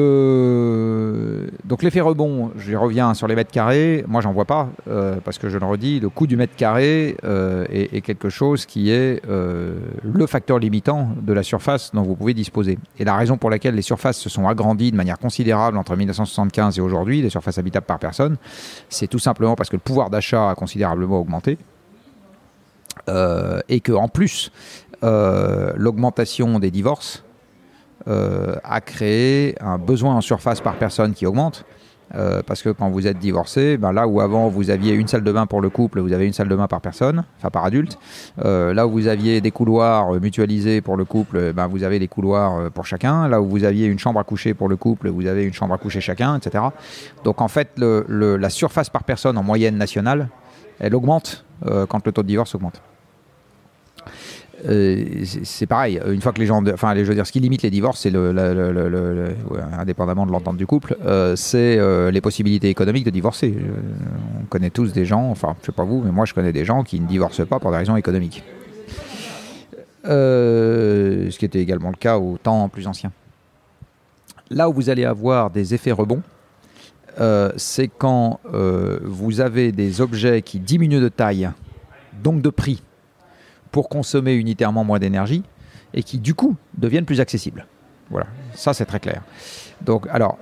l'effet 1.82 2.02
rebond, 2.02 2.50
je 2.56 2.76
reviens 2.76 3.14
sur 3.14 3.26
les 3.26 3.34
mètres 3.34 3.50
carrés, 3.50 4.04
moi 4.06 4.20
j'en 4.20 4.32
vois 4.32 4.44
pas, 4.44 4.68
euh, 4.88 5.16
parce 5.24 5.38
que 5.38 5.48
je 5.48 5.56
le 5.56 5.64
redis, 5.64 5.98
le 5.98 6.10
coût 6.10 6.26
du 6.26 6.36
mètre 6.36 6.54
carré 6.56 7.16
euh, 7.24 7.64
est, 7.70 8.02
quelque 8.02 8.28
chose 8.28 8.66
qui 8.66 8.90
est 8.90 9.22
euh, 9.30 9.78
le 10.02 10.26
facteur 10.26 10.58
limitant 10.58 11.08
de 11.22 11.32
la 11.32 11.42
surface 11.42 11.90
dont 11.94 12.02
vous 12.02 12.16
pouvez 12.16 12.34
disposer. 12.34 12.78
Et 12.98 13.04
la 13.04 13.16
raison 13.16 13.38
pour 13.38 13.48
laquelle 13.48 13.74
les 13.74 13.82
surfaces 13.82 14.18
se 14.18 14.28
sont 14.28 14.46
agrandies 14.46 14.92
de 14.92 14.96
manière 14.96 15.18
considérable 15.18 15.78
entre 15.78 15.96
1975 15.96 16.76
et 16.76 16.82
aujourd'hui, 16.82 17.22
les 17.22 17.30
surfaces 17.30 17.56
habitables 17.56 17.86
par 17.86 17.98
personne, 17.98 18.36
c'est 18.90 19.06
tout 19.06 19.18
simplement 19.18 19.54
parce 19.54 19.70
que 19.70 19.76
le 19.76 19.80
pouvoir 19.80 20.10
d'achat 20.10 20.50
a 20.50 20.54
considérablement 20.54 21.18
augmenté. 21.18 21.56
et 23.08 23.80
que 23.80 23.92
en 23.92 24.08
plus, 24.08 24.52
l'augmentation 25.02 26.58
des 26.58 26.70
divorces 26.70 27.24
euh, 28.08 28.56
a 28.64 28.80
créé 28.80 29.54
un 29.60 29.78
besoin 29.78 30.16
en 30.16 30.20
surface 30.20 30.60
par 30.60 30.74
personne 30.74 31.12
qui 31.12 31.26
augmente. 31.26 31.64
Euh, 32.14 32.42
parce 32.46 32.60
que 32.62 32.68
quand 32.68 32.90
vous 32.90 33.06
êtes 33.06 33.18
divorcé, 33.18 33.78
ben 33.78 33.90
là 33.90 34.06
où 34.06 34.20
avant 34.20 34.48
vous 34.48 34.68
aviez 34.68 34.92
une 34.92 35.08
salle 35.08 35.24
de 35.24 35.32
bain 35.32 35.46
pour 35.46 35.62
le 35.62 35.70
couple, 35.70 35.98
vous 36.00 36.12
avez 36.12 36.26
une 36.26 36.34
salle 36.34 36.48
de 36.48 36.54
bain 36.54 36.66
par 36.66 36.82
personne, 36.82 37.24
enfin 37.38 37.48
par 37.48 37.64
adulte. 37.64 37.98
Euh, 38.44 38.74
là 38.74 38.86
où 38.86 38.90
vous 38.90 39.06
aviez 39.06 39.40
des 39.40 39.50
couloirs 39.50 40.12
mutualisés 40.20 40.82
pour 40.82 40.98
le 40.98 41.06
couple, 41.06 41.54
ben 41.54 41.68
vous 41.68 41.84
avez 41.84 41.98
des 41.98 42.08
couloirs 42.08 42.70
pour 42.72 42.84
chacun. 42.84 43.28
Là 43.28 43.40
où 43.40 43.48
vous 43.48 43.64
aviez 43.64 43.86
une 43.86 43.98
chambre 43.98 44.20
à 44.20 44.24
coucher 44.24 44.52
pour 44.52 44.68
le 44.68 44.76
couple, 44.76 45.08
vous 45.08 45.26
avez 45.26 45.44
une 45.44 45.54
chambre 45.54 45.72
à 45.72 45.78
coucher 45.78 46.02
chacun, 46.02 46.36
etc. 46.36 46.64
Donc 47.24 47.40
en 47.40 47.48
fait, 47.48 47.70
la 47.78 48.50
surface 48.50 48.90
par 48.90 49.04
personne 49.04 49.38
en 49.38 49.42
moyenne 49.42 49.78
nationale, 49.78 50.28
elle 50.80 50.94
augmente 50.94 51.46
quand 51.64 52.04
le 52.04 52.12
taux 52.12 52.22
de 52.22 52.28
divorce 52.28 52.54
augmente. 52.54 52.82
Euh, 54.68 55.24
c'est 55.24 55.66
pareil. 55.66 56.00
Une 56.06 56.20
fois 56.20 56.32
que 56.32 56.38
les 56.38 56.46
gens, 56.46 56.64
enfin, 56.72 56.94
je 56.94 57.02
veux 57.02 57.14
dire, 57.14 57.26
ce 57.26 57.32
qui 57.32 57.40
limite 57.40 57.62
les 57.62 57.70
divorces, 57.70 58.00
c'est 58.00 58.12
indépendamment 59.78 60.26
de 60.26 60.32
l'entente 60.32 60.56
du 60.56 60.66
couple, 60.66 60.96
euh, 61.04 61.34
c'est 61.36 61.78
euh, 61.78 62.10
les 62.10 62.20
possibilités 62.20 62.68
économiques 62.68 63.04
de 63.04 63.10
divorcer. 63.10 63.54
on 64.40 64.44
connaît 64.46 64.70
tous 64.70 64.92
des 64.92 65.04
gens, 65.04 65.30
enfin, 65.30 65.56
je 65.60 65.66
sais 65.66 65.72
pas 65.72 65.84
vous, 65.84 66.02
mais 66.04 66.12
moi, 66.12 66.26
je 66.26 66.34
connais 66.34 66.52
des 66.52 66.64
gens 66.64 66.84
qui 66.84 67.00
ne 67.00 67.06
divorcent 67.06 67.44
pas 67.44 67.58
pour 67.58 67.70
des 67.72 67.78
raisons 67.78 67.96
économiques. 67.96 68.44
ce 70.04 71.36
qui 71.36 71.44
était 71.44 71.60
également 71.60 71.90
le 71.90 71.96
cas 71.96 72.18
au 72.18 72.38
temps 72.38 72.68
plus 72.68 72.86
ancien. 72.86 73.10
Là 74.50 74.68
où 74.68 74.72
vous 74.72 74.90
allez 74.90 75.04
avoir 75.04 75.50
des 75.50 75.74
effets 75.74 75.92
rebonds, 75.92 76.22
c'est 77.56 77.88
quand 77.88 78.38
vous 79.02 79.40
avez 79.40 79.72
des 79.72 80.00
objets 80.00 80.42
qui 80.42 80.60
diminuent 80.60 81.00
de 81.00 81.08
taille, 81.08 81.50
donc 82.22 82.42
de 82.42 82.50
prix, 82.50 82.82
pour 83.72 83.88
consommer 83.88 84.34
unitairement 84.34 84.84
moins 84.84 85.00
d'énergie 85.00 85.42
et 85.94 86.04
qui 86.04 86.18
du 86.18 86.34
coup 86.34 86.56
deviennent 86.78 87.04
plus 87.04 87.20
accessibles. 87.20 87.66
Voilà, 88.10 88.26
ça 88.54 88.74
c'est 88.74 88.84
très 88.84 89.00
clair. 89.00 89.22
Donc, 89.80 90.06
alors, 90.10 90.38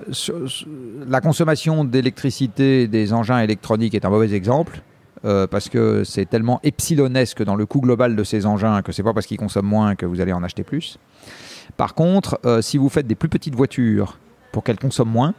la 1.07 1.21
consommation 1.21 1.83
d'électricité 1.83 2.87
des 2.87 3.13
engins 3.13 3.39
électroniques 3.39 3.95
est 3.95 4.05
un 4.05 4.09
mauvais 4.09 4.33
exemple. 4.33 4.81
Euh, 5.23 5.45
parce 5.45 5.69
que 5.69 6.03
c'est 6.03 6.25
tellement 6.25 6.59
epsilonesque 6.63 7.43
dans 7.43 7.55
le 7.55 7.67
coût 7.67 7.79
global 7.79 8.15
de 8.15 8.23
ces 8.23 8.47
engins 8.47 8.81
que 8.81 8.91
c'est 8.91 9.03
pas 9.03 9.13
parce 9.13 9.27
qu'ils 9.27 9.37
consomment 9.37 9.67
moins 9.67 9.95
que 9.95 10.07
vous 10.07 10.19
allez 10.19 10.33
en 10.33 10.41
acheter 10.41 10.63
plus. 10.63 10.97
Par 11.77 11.93
contre, 11.93 12.39
euh, 12.43 12.63
si 12.63 12.79
vous 12.79 12.89
faites 12.89 13.05
des 13.05 13.13
plus 13.13 13.29
petites 13.29 13.53
voitures 13.53 14.17
pour 14.51 14.63
qu'elles 14.63 14.79
consomment 14.79 15.11
moins, 15.11 15.33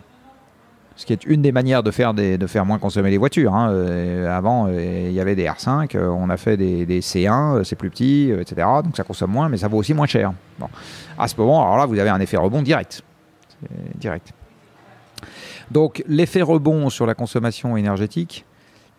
ce 0.96 1.06
qui 1.06 1.12
est 1.12 1.24
une 1.24 1.42
des 1.42 1.52
manières 1.52 1.82
de 1.82 1.90
faire, 1.90 2.14
de 2.14 2.46
faire 2.46 2.64
moins 2.64 2.78
consommer 2.78 3.10
les 3.10 3.18
voitures. 3.18 3.54
Hein. 3.54 3.70
Euh, 3.70 4.36
avant, 4.36 4.66
euh, 4.68 5.06
il 5.08 5.12
y 5.12 5.20
avait 5.20 5.34
des 5.34 5.46
R5, 5.46 5.96
euh, 5.96 6.08
on 6.08 6.28
a 6.30 6.36
fait 6.36 6.56
des, 6.56 7.00
C1, 7.00 7.64
c'est 7.64 7.76
plus 7.76 7.90
petit, 7.90 8.30
etc. 8.30 8.66
Donc 8.84 8.96
ça 8.96 9.04
consomme 9.04 9.32
moins, 9.32 9.48
mais 9.48 9.56
ça 9.56 9.68
vaut 9.68 9.78
aussi 9.78 9.94
moins 9.94 10.06
cher. 10.06 10.32
Bon. 10.58 10.68
À 11.18 11.28
ce 11.28 11.36
moment, 11.36 11.62
alors 11.62 11.78
là, 11.78 11.86
vous 11.86 11.98
avez 11.98 12.10
un 12.10 12.20
effet 12.20 12.36
rebond 12.36 12.62
direct. 12.62 13.02
direct. 13.96 14.32
Donc 15.70 16.02
l'effet 16.06 16.42
rebond 16.42 16.90
sur 16.90 17.06
la 17.06 17.14
consommation 17.14 17.76
énergétique, 17.76 18.44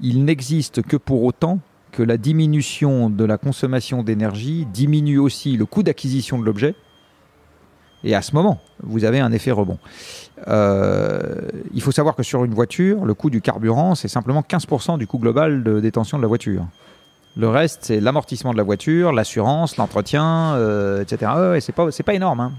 il 0.01 0.25
n'existe 0.25 0.81
que 0.81 0.97
pour 0.97 1.23
autant 1.23 1.59
que 1.91 2.01
la 2.01 2.17
diminution 2.17 3.11
de 3.11 3.23
la 3.23 3.37
consommation 3.37 4.01
d'énergie 4.01 4.65
diminue 4.65 5.19
aussi 5.19 5.55
le 5.55 5.67
coût 5.67 5.83
d'acquisition 5.83 6.39
de 6.39 6.43
l'objet. 6.43 6.73
Et 8.03 8.15
à 8.15 8.21
ce 8.21 8.35
moment, 8.35 8.59
vous 8.81 9.05
avez 9.05 9.19
un 9.19 9.31
effet 9.31 9.51
rebond. 9.51 9.77
Euh, 10.47 11.41
il 11.73 11.81
faut 11.81 11.91
savoir 11.91 12.15
que 12.15 12.23
sur 12.23 12.43
une 12.43 12.53
voiture, 12.53 13.05
le 13.05 13.13
coût 13.13 13.29
du 13.29 13.41
carburant, 13.41 13.95
c'est 13.95 14.07
simplement 14.07 14.41
15% 14.41 14.97
du 14.97 15.07
coût 15.07 15.19
global 15.19 15.63
de 15.63 15.79
détention 15.79 16.17
de 16.17 16.21
la 16.21 16.27
voiture. 16.27 16.65
Le 17.35 17.49
reste, 17.49 17.79
c'est 17.83 17.99
l'amortissement 17.99 18.51
de 18.51 18.57
la 18.57 18.63
voiture, 18.63 19.11
l'assurance, 19.11 19.77
l'entretien, 19.77 20.55
euh, 20.55 21.01
etc. 21.01 21.31
et 21.55 21.61
c'est 21.61 21.71
pas, 21.71 21.87
pas 22.05 22.13
énorme. 22.13 22.39
Hein. 22.39 22.51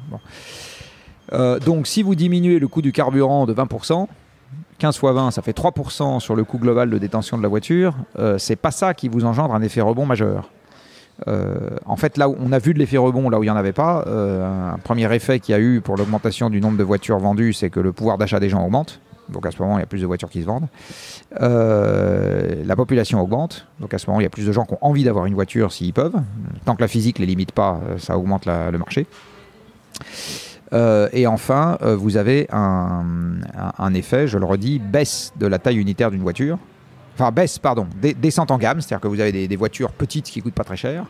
Euh, 1.32 1.60
donc, 1.60 1.86
si 1.86 2.02
vous 2.02 2.14
diminuez 2.14 2.58
le 2.58 2.68
coût 2.68 2.82
du 2.82 2.92
carburant 2.92 3.46
de 3.46 3.54
20%, 3.54 4.08
15 4.78 4.98
fois 4.98 5.12
20, 5.12 5.30
ça 5.30 5.42
fait 5.42 5.56
3% 5.56 6.20
sur 6.20 6.34
le 6.34 6.44
coût 6.44 6.58
global 6.58 6.90
de 6.90 6.98
détention 6.98 7.38
de 7.38 7.42
la 7.42 7.48
voiture. 7.48 7.94
c'est 8.38 8.56
pas 8.56 8.72
ça 8.72 8.94
qui 8.94 9.08
vous 9.08 9.24
engendre 9.24 9.54
un 9.54 9.62
effet 9.62 9.80
rebond 9.80 10.06
majeur. 10.06 10.50
En 11.26 11.96
fait, 11.96 12.16
là 12.16 12.28
où 12.28 12.36
on 12.40 12.52
a 12.52 12.58
vu 12.58 12.74
de 12.74 12.78
l'effet 12.78 12.96
rebond, 12.96 13.30
là 13.30 13.38
où 13.38 13.42
il 13.42 13.46
n'y 13.46 13.50
en 13.50 13.56
avait 13.56 13.72
pas, 13.72 14.04
un 14.06 14.78
premier 14.78 15.12
effet 15.14 15.40
qu'il 15.40 15.52
y 15.52 15.56
a 15.56 15.60
eu 15.60 15.80
pour 15.80 15.96
l'augmentation 15.96 16.50
du 16.50 16.60
nombre 16.60 16.76
de 16.76 16.84
voitures 16.84 17.18
vendues, 17.18 17.52
c'est 17.52 17.70
que 17.70 17.80
le 17.80 17.92
pouvoir 17.92 18.18
d'achat 18.18 18.40
des 18.40 18.48
gens 18.48 18.64
augmente. 18.64 19.00
Donc 19.30 19.46
à 19.46 19.50
ce 19.50 19.62
moment, 19.62 19.78
il 19.78 19.80
y 19.80 19.84
a 19.84 19.86
plus 19.86 20.02
de 20.02 20.06
voitures 20.06 20.28
qui 20.28 20.42
se 20.42 20.46
vendent. 20.46 20.68
la 21.40 22.76
population 22.76 23.20
augmente. 23.20 23.66
Donc 23.80 23.94
à 23.94 23.98
ce 23.98 24.06
moment, 24.08 24.20
il 24.20 24.24
y 24.24 24.26
a 24.26 24.30
plus 24.30 24.46
de 24.46 24.52
gens 24.52 24.64
qui 24.64 24.74
ont 24.74 24.78
envie 24.80 25.04
d'avoir 25.04 25.26
une 25.26 25.34
voiture 25.34 25.72
s'ils 25.72 25.92
peuvent. 25.92 26.20
Tant 26.64 26.76
que 26.76 26.82
la 26.82 26.88
physique 26.88 27.18
ne 27.18 27.24
les 27.24 27.30
limite 27.30 27.52
pas, 27.52 27.80
ça 27.98 28.18
augmente 28.18 28.46
le 28.46 28.76
marché. 28.78 29.06
Euh, 30.74 31.08
et 31.12 31.26
enfin, 31.26 31.78
euh, 31.82 31.94
vous 31.94 32.16
avez 32.16 32.48
un, 32.50 33.94
effet, 33.94 34.26
je 34.26 34.38
le 34.38 34.44
redis, 34.44 34.78
baisse 34.78 35.32
de 35.36 35.46
la 35.46 35.58
taille 35.58 35.76
unitaire 35.76 36.10
d'une 36.10 36.22
voiture. 36.22 36.58
Enfin, 37.14 37.30
baisse, 37.30 37.58
pardon, 37.58 37.86
descente 38.20 38.50
en 38.50 38.58
gamme, 38.58 38.80
c'est-à-dire 38.80 39.00
que 39.00 39.08
vous 39.08 39.20
avez 39.20 39.46
des, 39.46 39.56
voitures 39.56 39.92
petites 39.92 40.26
qui 40.26 40.40
coûtent 40.40 40.54
pas 40.54 40.64
très 40.64 40.76
cher. 40.76 41.04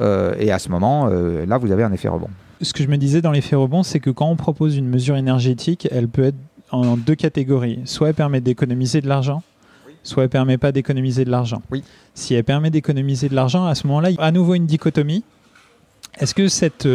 Euh, 0.00 0.34
et 0.38 0.50
à 0.50 0.58
ce 0.58 0.68
moment, 0.70 1.06
là, 1.06 1.58
vous 1.58 1.70
avez 1.70 1.82
un 1.82 1.92
effet 1.92 2.08
rebond. 2.08 2.30
Ce 2.62 2.72
que 2.72 2.82
je 2.82 2.88
me 2.88 2.96
disais 2.96 3.20
dans 3.20 3.32
l'effet 3.32 3.56
rebond, 3.56 3.82
c'est 3.82 4.00
que 4.00 4.10
quand 4.10 4.28
on 4.28 4.36
propose 4.36 4.76
une 4.76 4.88
mesure 4.88 5.16
énergétique, 5.16 5.86
elle 5.90 6.08
peut 6.08 6.24
être 6.24 6.36
en 6.70 6.96
deux 6.96 7.14
catégories. 7.14 7.80
Soit 7.84 8.08
elle 8.08 8.14
permet 8.14 8.40
d'économiser 8.40 9.00
de 9.00 9.08
l'argent, 9.08 9.42
soit 10.02 10.24
elle 10.24 10.30
permet 10.30 10.56
pas 10.56 10.72
d'économiser 10.72 11.24
de 11.24 11.30
l'argent. 11.30 11.60
Oui. 11.70 11.84
Si 12.14 12.34
elle 12.34 12.44
permet 12.44 12.70
d'économiser 12.70 13.28
de 13.28 13.34
l'argent, 13.34 13.66
à 13.66 13.74
ce 13.74 13.86
moment-là, 13.86 14.10
il 14.10 14.16
y 14.16 14.18
a 14.18 14.22
à 14.22 14.30
nouveau 14.30 14.54
une 14.54 14.66
dichotomie. 14.66 15.24
Est-ce 16.18 16.34
que 16.34 16.48
cette 16.48 16.88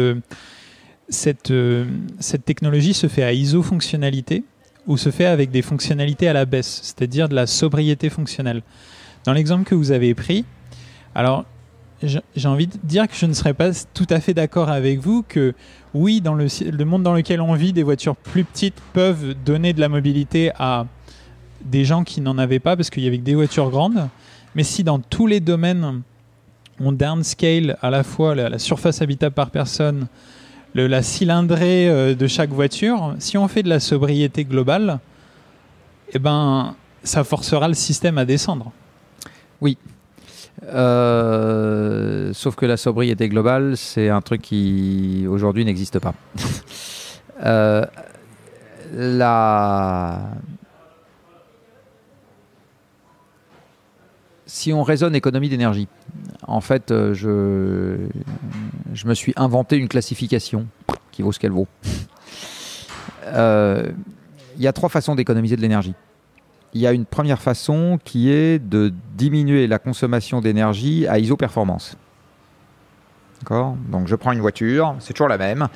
cette, 1.10 1.50
euh, 1.50 1.84
cette 2.20 2.44
technologie 2.44 2.94
se 2.94 3.08
fait 3.08 3.24
à 3.24 3.32
iso-fonctionnalité 3.32 4.44
ou 4.86 4.96
se 4.96 5.10
fait 5.10 5.26
avec 5.26 5.50
des 5.50 5.62
fonctionnalités 5.62 6.28
à 6.28 6.32
la 6.32 6.44
baisse, 6.44 6.80
c'est-à-dire 6.82 7.28
de 7.28 7.34
la 7.34 7.46
sobriété 7.46 8.10
fonctionnelle. 8.10 8.62
Dans 9.24 9.32
l'exemple 9.32 9.64
que 9.64 9.74
vous 9.74 9.92
avez 9.92 10.14
pris, 10.14 10.44
alors 11.14 11.44
j'ai 12.02 12.48
envie 12.48 12.66
de 12.66 12.76
dire 12.82 13.06
que 13.06 13.14
je 13.14 13.26
ne 13.26 13.34
serais 13.34 13.52
pas 13.52 13.70
tout 13.92 14.06
à 14.08 14.20
fait 14.20 14.32
d'accord 14.32 14.70
avec 14.70 15.00
vous 15.00 15.22
que 15.22 15.54
oui, 15.92 16.20
dans 16.20 16.34
le, 16.34 16.46
monde 16.84 17.02
dans 17.02 17.12
lequel 17.12 17.40
on 17.40 17.52
vit, 17.54 17.72
des 17.72 17.82
voitures 17.82 18.16
plus 18.16 18.44
petites 18.44 18.80
peuvent 18.92 19.34
donner 19.44 19.72
de 19.72 19.80
la 19.80 19.88
mobilité 19.88 20.50
à 20.58 20.86
des 21.62 21.84
gens 21.84 22.04
qui 22.04 22.22
n'en 22.22 22.38
avaient 22.38 22.58
pas 22.58 22.76
parce 22.76 22.88
qu'il 22.88 23.02
y 23.02 23.06
avait 23.06 23.18
que 23.18 23.24
des 23.24 23.34
voitures 23.34 23.70
grandes. 23.70 24.08
Mais 24.54 24.62
si 24.62 24.82
dans 24.82 24.98
tous 24.98 25.26
les 25.26 25.40
domaines, 25.40 26.02
on 26.78 26.92
downscale 26.92 27.76
à 27.82 27.90
la 27.90 28.02
fois 28.02 28.34
la 28.34 28.58
surface 28.58 29.02
habitable 29.02 29.34
par 29.34 29.50
personne, 29.50 30.06
la 30.74 31.02
cylindrée 31.02 31.88
euh, 31.88 32.14
de 32.14 32.26
chaque 32.26 32.50
voiture, 32.50 33.14
si 33.18 33.36
on 33.36 33.48
fait 33.48 33.62
de 33.62 33.68
la 33.68 33.80
sobriété 33.80 34.44
globale, 34.44 34.98
eh 36.12 36.18
ben, 36.18 36.74
ça 37.02 37.24
forcera 37.24 37.68
le 37.68 37.74
système 37.74 38.18
à 38.18 38.24
descendre. 38.24 38.72
Oui. 39.60 39.78
Euh, 40.64 42.32
sauf 42.34 42.54
que 42.54 42.66
la 42.66 42.76
sobriété 42.76 43.28
globale, 43.28 43.76
c'est 43.76 44.08
un 44.08 44.20
truc 44.20 44.42
qui 44.42 45.26
aujourd'hui 45.28 45.64
n'existe 45.64 45.98
pas. 45.98 46.14
Euh, 47.42 47.86
si 54.44 54.74
on 54.74 54.82
raisonne 54.82 55.14
économie 55.14 55.48
d'énergie, 55.48 55.88
en 56.50 56.60
fait, 56.60 56.90
euh, 56.90 57.14
je, 57.14 59.06
me 59.06 59.14
suis 59.14 59.32
inventé 59.36 59.76
une 59.76 59.88
classification 59.88 60.66
qui 61.12 61.22
vaut 61.22 61.32
ce 61.32 61.38
qu'elle 61.38 61.52
vaut. 61.52 61.68
Euh, 63.26 63.92
il 64.56 64.62
y 64.62 64.66
a 64.66 64.72
trois 64.72 64.88
façons 64.88 65.14
d'économiser 65.14 65.54
de 65.54 65.60
l'énergie. 65.60 65.94
Il 66.72 66.80
y 66.80 66.86
a 66.86 66.92
une 66.92 67.04
première 67.04 67.40
façon 67.40 68.00
qui 68.02 68.32
est 68.32 68.58
de 68.58 68.92
diminuer 69.14 69.68
la 69.68 69.78
consommation 69.78 70.40
d'énergie 70.40 71.06
à 71.06 71.18
iso-performance. 71.18 71.96
Donc 73.48 74.08
je 74.08 74.16
prends 74.16 74.32
une 74.32 74.40
voiture, 74.40 74.96
c'est 74.98 75.12
toujours 75.12 75.28
la 75.28 75.38
même, 75.38 75.68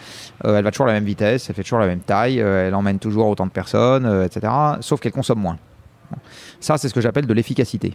euh, 0.44 0.56
elle 0.56 0.64
va 0.64 0.70
toujours 0.72 0.86
à 0.86 0.88
la 0.88 0.94
même 0.94 1.04
vitesse, 1.04 1.48
elle 1.48 1.54
fait 1.54 1.62
toujours 1.62 1.78
la 1.78 1.86
même 1.86 2.00
taille, 2.00 2.38
elle 2.38 2.74
emmène 2.74 2.98
toujours 2.98 3.28
autant 3.28 3.46
de 3.46 3.52
personnes, 3.52 4.24
etc. 4.24 4.52
Sauf 4.80 5.00
qu'elle 5.00 5.12
consomme 5.12 5.40
moins. 5.40 5.58
Ça, 6.58 6.76
c'est 6.76 6.88
ce 6.88 6.94
que 6.94 7.02
j'appelle 7.02 7.26
de 7.26 7.34
l'efficacité. 7.34 7.94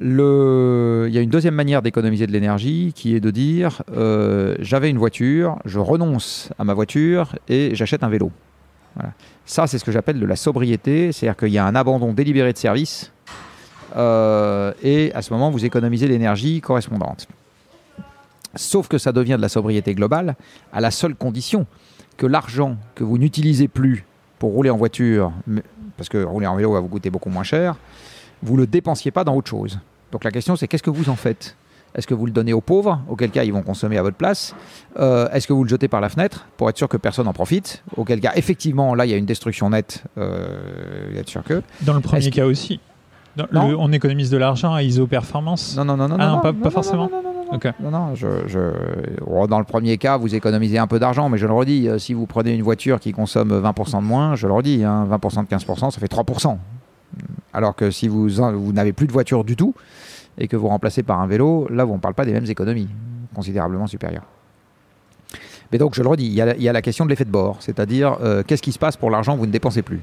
Il 0.00 1.10
y 1.12 1.18
a 1.18 1.20
une 1.20 1.30
deuxième 1.30 1.54
manière 1.54 1.82
d'économiser 1.82 2.26
de 2.26 2.32
l'énergie 2.32 2.92
qui 2.94 3.14
est 3.14 3.20
de 3.20 3.30
dire 3.30 3.82
euh, 3.96 4.56
j'avais 4.58 4.90
une 4.90 4.98
voiture, 4.98 5.58
je 5.64 5.78
renonce 5.78 6.50
à 6.58 6.64
ma 6.64 6.74
voiture 6.74 7.36
et 7.48 7.74
j'achète 7.74 8.02
un 8.02 8.08
vélo. 8.08 8.30
Ça, 9.44 9.66
c'est 9.66 9.78
ce 9.78 9.84
que 9.84 9.92
j'appelle 9.92 10.20
de 10.20 10.26
la 10.26 10.36
sobriété, 10.36 11.12
c'est-à-dire 11.12 11.36
qu'il 11.36 11.48
y 11.48 11.58
a 11.58 11.66
un 11.66 11.74
abandon 11.74 12.12
délibéré 12.12 12.52
de 12.52 12.58
service 12.58 13.12
euh, 13.96 14.72
et 14.82 15.12
à 15.14 15.22
ce 15.22 15.32
moment, 15.32 15.50
vous 15.50 15.64
économisez 15.64 16.08
l'énergie 16.08 16.60
correspondante. 16.60 17.28
Sauf 18.54 18.88
que 18.88 18.98
ça 18.98 19.12
devient 19.12 19.34
de 19.36 19.42
la 19.42 19.48
sobriété 19.48 19.94
globale 19.94 20.36
à 20.72 20.80
la 20.80 20.90
seule 20.90 21.14
condition 21.14 21.66
que 22.16 22.26
l'argent 22.26 22.76
que 22.94 23.02
vous 23.04 23.18
n'utilisez 23.18 23.68
plus 23.68 24.04
pour 24.38 24.52
rouler 24.52 24.70
en 24.70 24.76
voiture, 24.76 25.32
parce 25.96 26.08
que 26.08 26.22
rouler 26.22 26.46
en 26.46 26.56
vélo 26.56 26.72
va 26.72 26.80
vous 26.80 26.88
coûter 26.88 27.10
beaucoup 27.10 27.30
moins 27.30 27.42
cher, 27.42 27.76
vous 28.44 28.54
ne 28.54 28.60
le 28.60 28.66
dépensiez 28.66 29.10
pas 29.10 29.24
dans 29.24 29.34
autre 29.34 29.50
chose. 29.50 29.80
Donc 30.12 30.22
la 30.22 30.30
question, 30.30 30.54
c'est 30.54 30.68
qu'est-ce 30.68 30.82
que 30.82 30.90
vous 30.90 31.08
en 31.08 31.16
faites? 31.16 31.56
Est-ce 31.94 32.06
que 32.06 32.14
vous 32.14 32.26
le 32.26 32.32
donnez 32.32 32.52
aux 32.52 32.60
pauvres, 32.60 33.00
auquel 33.08 33.30
cas 33.30 33.44
ils 33.44 33.52
vont 33.52 33.62
consommer 33.62 33.98
à 33.98 34.02
votre 34.02 34.16
place? 34.16 34.54
Euh, 34.98 35.28
Est-ce 35.30 35.46
que 35.46 35.52
vous 35.52 35.62
le 35.62 35.68
jetez 35.68 35.86
par 35.86 36.00
la 36.00 36.08
fenêtre 36.08 36.46
pour 36.56 36.68
être 36.68 36.76
sûr 36.76 36.88
que 36.88 36.96
personne 36.96 37.26
n'en 37.26 37.32
profite? 37.32 37.84
Auquel 37.96 38.20
cas, 38.20 38.32
effectivement, 38.34 38.94
là, 38.94 39.06
il 39.06 39.10
y 39.10 39.14
a 39.14 39.16
une 39.16 39.26
destruction 39.26 39.70
nette. 39.70 40.02
Euh, 40.18 41.22
sûr 41.26 41.44
que. 41.44 41.62
Dans 41.82 41.94
le 41.94 42.00
premier 42.00 42.30
cas 42.30 42.46
aussi. 42.46 42.80
on 43.52 43.92
économise 43.92 44.30
de 44.30 44.36
l'argent 44.36 44.74
à 44.74 44.82
iso-performance 44.82 45.76
Non, 45.76 45.84
non, 45.84 45.96
non, 45.96 46.08
non. 46.08 46.16
Ah 46.18 46.26
non, 46.28 46.40
pas, 46.40 46.52
pas 46.52 46.70
forcément. 46.70 47.08
Non, 47.80 47.90
non, 47.90 48.14
je, 48.14 48.72
oh, 49.26 49.46
dans 49.46 49.58
le 49.58 49.64
premier 49.64 49.96
cas, 49.96 50.16
vous 50.16 50.34
économisez 50.34 50.78
un 50.78 50.88
peu 50.88 50.98
d'argent, 50.98 51.28
mais 51.28 51.38
je 51.38 51.46
le 51.46 51.52
redis, 51.52 51.88
euh, 51.88 51.98
si 51.98 52.12
vous 52.12 52.26
prenez 52.26 52.52
une 52.52 52.62
voiture 52.62 52.98
qui 52.98 53.12
consomme 53.12 53.52
20% 53.52 53.98
de 53.98 54.02
moins, 54.04 54.34
je 54.34 54.48
le 54.48 54.52
redis, 54.52 54.78
20% 54.78 54.84
hein, 54.86 55.42
de 55.44 55.48
15%, 55.48 55.90
ça 55.90 56.00
fait 56.00 56.10
3%. 56.10 56.56
Alors 57.54 57.74
que 57.74 57.90
si 57.90 58.08
vous, 58.08 58.28
vous 58.28 58.72
n'avez 58.72 58.92
plus 58.92 59.06
de 59.06 59.12
voiture 59.12 59.44
du 59.44 59.56
tout 59.56 59.74
et 60.36 60.48
que 60.48 60.56
vous 60.56 60.68
remplacez 60.68 61.02
par 61.02 61.20
un 61.20 61.26
vélo, 61.26 61.68
là, 61.70 61.86
on 61.86 61.94
ne 61.94 62.00
parle 62.00 62.14
pas 62.14 62.24
des 62.24 62.32
mêmes 62.32 62.46
économies, 62.46 62.88
considérablement 63.34 63.86
supérieures. 63.86 64.26
Mais 65.72 65.78
donc, 65.78 65.94
je 65.94 66.02
le 66.02 66.08
redis, 66.08 66.26
il 66.26 66.34
y 66.34 66.68
a, 66.68 66.72
la 66.72 66.82
question 66.82 67.04
de 67.04 67.10
l'effet 67.10 67.24
de 67.24 67.30
bord, 67.30 67.56
c'est-à-dire 67.60 68.18
euh, 68.22 68.42
qu'est-ce 68.46 68.62
qui 68.62 68.72
se 68.72 68.78
passe 68.78 68.96
pour 68.96 69.10
l'argent 69.10 69.34
que 69.34 69.38
vous 69.38 69.46
ne 69.46 69.52
dépensez 69.52 69.82
plus? 69.82 70.00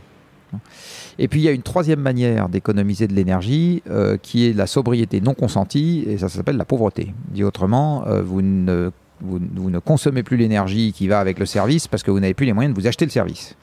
Et 1.19 1.27
puis, 1.27 1.41
il 1.41 1.43
y 1.43 1.47
a 1.47 1.51
une 1.51 1.61
troisième 1.61 1.99
manière 1.99 2.49
d'économiser 2.49 3.07
de 3.07 3.13
l'énergie 3.13 3.83
euh, 3.89 4.17
qui 4.21 4.47
est 4.47 4.53
la 4.53 4.67
sobriété 4.67 5.21
non 5.21 5.33
consentie, 5.33 6.03
et 6.07 6.17
ça 6.17 6.29
s'appelle 6.29 6.57
la 6.57 6.65
pauvreté. 6.65 7.13
Dit 7.29 7.43
autrement, 7.43 8.05
euh, 8.07 8.21
vous, 8.21 8.41
ne, 8.41 8.91
vous, 9.21 9.39
ne 9.39 9.79
consommez 9.79 10.23
plus 10.23 10.37
l'énergie 10.37 10.93
qui 10.93 11.07
va 11.07 11.19
avec 11.19 11.39
le 11.39 11.45
service 11.45 11.87
parce 11.87 12.03
que 12.03 12.11
vous 12.11 12.19
n'avez 12.19 12.33
plus 12.33 12.45
les 12.45 12.53
moyens 12.53 12.75
de 12.75 12.81
vous 12.81 12.87
acheter 12.87 13.05
le 13.05 13.11
service. 13.11 13.55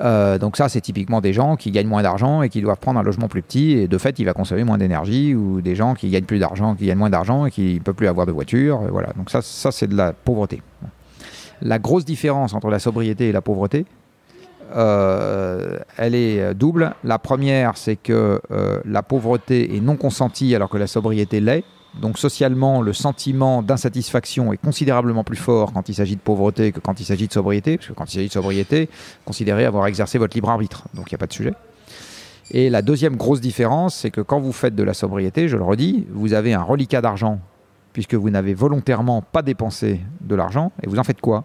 Euh, 0.00 0.38
donc 0.38 0.56
ça, 0.56 0.68
c'est 0.68 0.80
typiquement 0.80 1.20
des 1.20 1.32
gens 1.32 1.56
qui 1.56 1.70
gagnent 1.70 1.86
moins 1.86 2.02
d'argent 2.02 2.42
et 2.42 2.48
qui 2.48 2.60
doivent 2.60 2.78
prendre 2.78 2.98
un 2.98 3.02
logement 3.02 3.28
plus 3.28 3.42
petit 3.42 3.72
et 3.72 3.88
de 3.88 3.98
fait, 3.98 4.18
il 4.18 4.24
va 4.24 4.32
consommer 4.32 4.64
moins 4.64 4.78
d'énergie 4.78 5.34
ou 5.34 5.60
des 5.60 5.74
gens 5.74 5.94
qui 5.94 6.10
gagnent 6.10 6.24
plus 6.24 6.38
d'argent, 6.38 6.74
qui 6.74 6.86
gagnent 6.86 6.98
moins 6.98 7.10
d'argent 7.10 7.46
et 7.46 7.50
qui 7.50 7.74
ne 7.74 7.78
peuvent 7.78 7.94
plus 7.94 8.08
avoir 8.08 8.26
de 8.26 8.32
voiture. 8.32 8.80
Voilà. 8.90 9.12
Donc 9.16 9.30
ça, 9.30 9.40
c'est 9.42 9.86
de 9.86 9.96
la 9.96 10.12
pauvreté. 10.12 10.62
La 11.62 11.78
grosse 11.78 12.04
différence 12.04 12.54
entre 12.54 12.68
la 12.68 12.78
sobriété 12.78 13.28
et 13.28 13.32
la 13.32 13.40
pauvreté, 13.40 13.86
euh, 14.74 15.78
elle 15.96 16.14
est 16.14 16.54
double. 16.54 16.94
La 17.04 17.18
première, 17.18 17.76
c'est 17.76 17.96
que 17.96 18.40
euh, 18.50 18.80
la 18.84 19.02
pauvreté 19.02 19.76
est 19.76 19.80
non 19.80 19.96
consentie 19.96 20.54
alors 20.54 20.68
que 20.68 20.78
la 20.78 20.86
sobriété 20.86 21.40
l'est. 21.40 21.64
Donc 22.00 22.18
socialement, 22.18 22.82
le 22.82 22.92
sentiment 22.92 23.62
d'insatisfaction 23.62 24.52
est 24.52 24.56
considérablement 24.56 25.22
plus 25.22 25.36
fort 25.36 25.72
quand 25.72 25.88
il 25.88 25.94
s'agit 25.94 26.16
de 26.16 26.20
pauvreté 26.20 26.72
que 26.72 26.80
quand 26.80 27.00
il 27.00 27.04
s'agit 27.04 27.28
de 27.28 27.32
sobriété, 27.32 27.76
parce 27.76 27.88
que 27.88 27.92
quand 27.92 28.06
il 28.12 28.14
s'agit 28.14 28.28
de 28.28 28.32
sobriété, 28.32 28.88
considérez 29.24 29.64
avoir 29.64 29.86
exercé 29.86 30.18
votre 30.18 30.36
libre 30.36 30.50
arbitre, 30.50 30.84
donc 30.94 31.10
il 31.10 31.14
n'y 31.14 31.16
a 31.16 31.18
pas 31.18 31.26
de 31.26 31.32
sujet. 31.32 31.54
Et 32.50 32.68
la 32.68 32.82
deuxième 32.82 33.16
grosse 33.16 33.40
différence, 33.40 33.94
c'est 33.94 34.10
que 34.10 34.20
quand 34.20 34.40
vous 34.40 34.52
faites 34.52 34.74
de 34.74 34.82
la 34.82 34.92
sobriété, 34.92 35.48
je 35.48 35.56
le 35.56 35.62
redis, 35.62 36.06
vous 36.10 36.34
avez 36.34 36.52
un 36.52 36.62
reliquat 36.62 37.00
d'argent, 37.00 37.38
puisque 37.92 38.14
vous 38.14 38.28
n'avez 38.28 38.54
volontairement 38.54 39.22
pas 39.22 39.42
dépensé 39.42 40.00
de 40.20 40.34
l'argent, 40.34 40.72
et 40.82 40.88
vous 40.88 40.98
en 40.98 41.04
faites 41.04 41.20
quoi? 41.20 41.44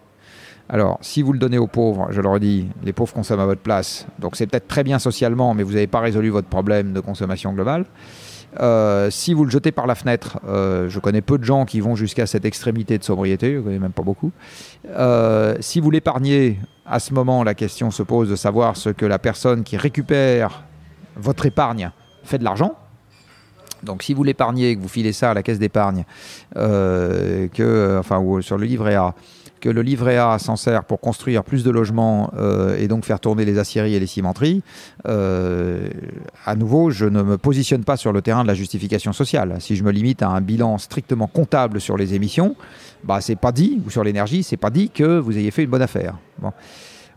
Alors, 0.68 0.98
si 1.00 1.22
vous 1.22 1.32
le 1.32 1.38
donnez 1.38 1.58
aux 1.58 1.66
pauvres, 1.66 2.08
je 2.10 2.20
le 2.20 2.28
redis, 2.28 2.68
les 2.84 2.92
pauvres 2.92 3.12
consomment 3.12 3.40
à 3.40 3.46
votre 3.46 3.60
place. 3.60 4.06
Donc, 4.18 4.36
c'est 4.36 4.46
peut-être 4.46 4.68
très 4.68 4.84
bien 4.84 4.98
socialement, 4.98 5.52
mais 5.54 5.62
vous 5.62 5.72
n'avez 5.72 5.88
pas 5.88 6.00
résolu 6.00 6.28
votre 6.28 6.48
problème 6.48 6.92
de 6.92 7.00
consommation 7.00 7.52
globale. 7.52 7.86
Euh, 8.58 9.10
si 9.10 9.32
vous 9.32 9.44
le 9.44 9.50
jetez 9.50 9.70
par 9.70 9.86
la 9.86 9.94
fenêtre, 9.94 10.40
euh, 10.48 10.88
je 10.88 10.98
connais 10.98 11.20
peu 11.20 11.38
de 11.38 11.44
gens 11.44 11.64
qui 11.64 11.80
vont 11.80 11.94
jusqu'à 11.94 12.26
cette 12.26 12.44
extrémité 12.44 12.98
de 12.98 13.04
sobriété, 13.04 13.54
je 13.54 13.60
connais 13.60 13.78
même 13.78 13.92
pas 13.92 14.02
beaucoup. 14.02 14.32
Euh, 14.88 15.56
si 15.60 15.80
vous 15.80 15.90
l'épargnez, 15.90 16.58
à 16.84 16.98
ce 16.98 17.14
moment, 17.14 17.44
la 17.44 17.54
question 17.54 17.90
se 17.90 18.02
pose 18.02 18.28
de 18.28 18.36
savoir 18.36 18.76
ce 18.76 18.90
que 18.90 19.06
la 19.06 19.18
personne 19.18 19.62
qui 19.62 19.76
récupère 19.76 20.64
votre 21.16 21.46
épargne 21.46 21.90
fait 22.24 22.38
de 22.38 22.44
l'argent. 22.44 22.74
Donc 23.82 24.02
si 24.02 24.12
vous 24.12 24.24
l'épargnez, 24.24 24.76
que 24.76 24.82
vous 24.82 24.88
filez 24.88 25.12
ça 25.12 25.30
à 25.30 25.34
la 25.34 25.42
caisse 25.42 25.58
d'épargne, 25.58 26.04
que, 26.54 27.96
enfin, 27.98 28.18
ou 28.18 28.42
sur 28.42 28.58
le 28.58 28.66
livret 28.66 28.96
A, 28.96 29.14
que 29.60 29.68
le 29.68 29.82
livret 29.82 30.16
A 30.16 30.38
s'en 30.38 30.56
sert 30.56 30.84
pour 30.84 31.00
construire 31.00 31.44
plus 31.44 31.62
de 31.62 31.70
logements 31.70 32.32
euh, 32.36 32.76
et 32.78 32.88
donc 32.88 33.04
faire 33.04 33.20
tourner 33.20 33.44
les 33.44 33.58
aciéries 33.58 33.94
et 33.94 34.00
les 34.00 34.06
cimenteries, 34.06 34.62
euh, 35.06 35.88
à 36.44 36.56
nouveau, 36.56 36.90
je 36.90 37.04
ne 37.04 37.22
me 37.22 37.38
positionne 37.38 37.84
pas 37.84 37.96
sur 37.96 38.12
le 38.12 38.22
terrain 38.22 38.42
de 38.42 38.48
la 38.48 38.54
justification 38.54 39.12
sociale. 39.12 39.56
Si 39.60 39.76
je 39.76 39.84
me 39.84 39.92
limite 39.92 40.22
à 40.22 40.28
un 40.28 40.40
bilan 40.40 40.78
strictement 40.78 41.26
comptable 41.26 41.80
sur 41.80 41.96
les 41.96 42.14
émissions, 42.14 42.56
bah, 43.04 43.20
c'est 43.20 43.36
pas 43.36 43.52
dit, 43.52 43.80
ou 43.86 43.90
sur 43.90 44.02
l'énergie, 44.02 44.42
c'est 44.42 44.56
pas 44.56 44.70
dit 44.70 44.90
que 44.90 45.18
vous 45.18 45.36
ayez 45.36 45.50
fait 45.50 45.64
une 45.64 45.70
bonne 45.70 45.82
affaire. 45.82 46.16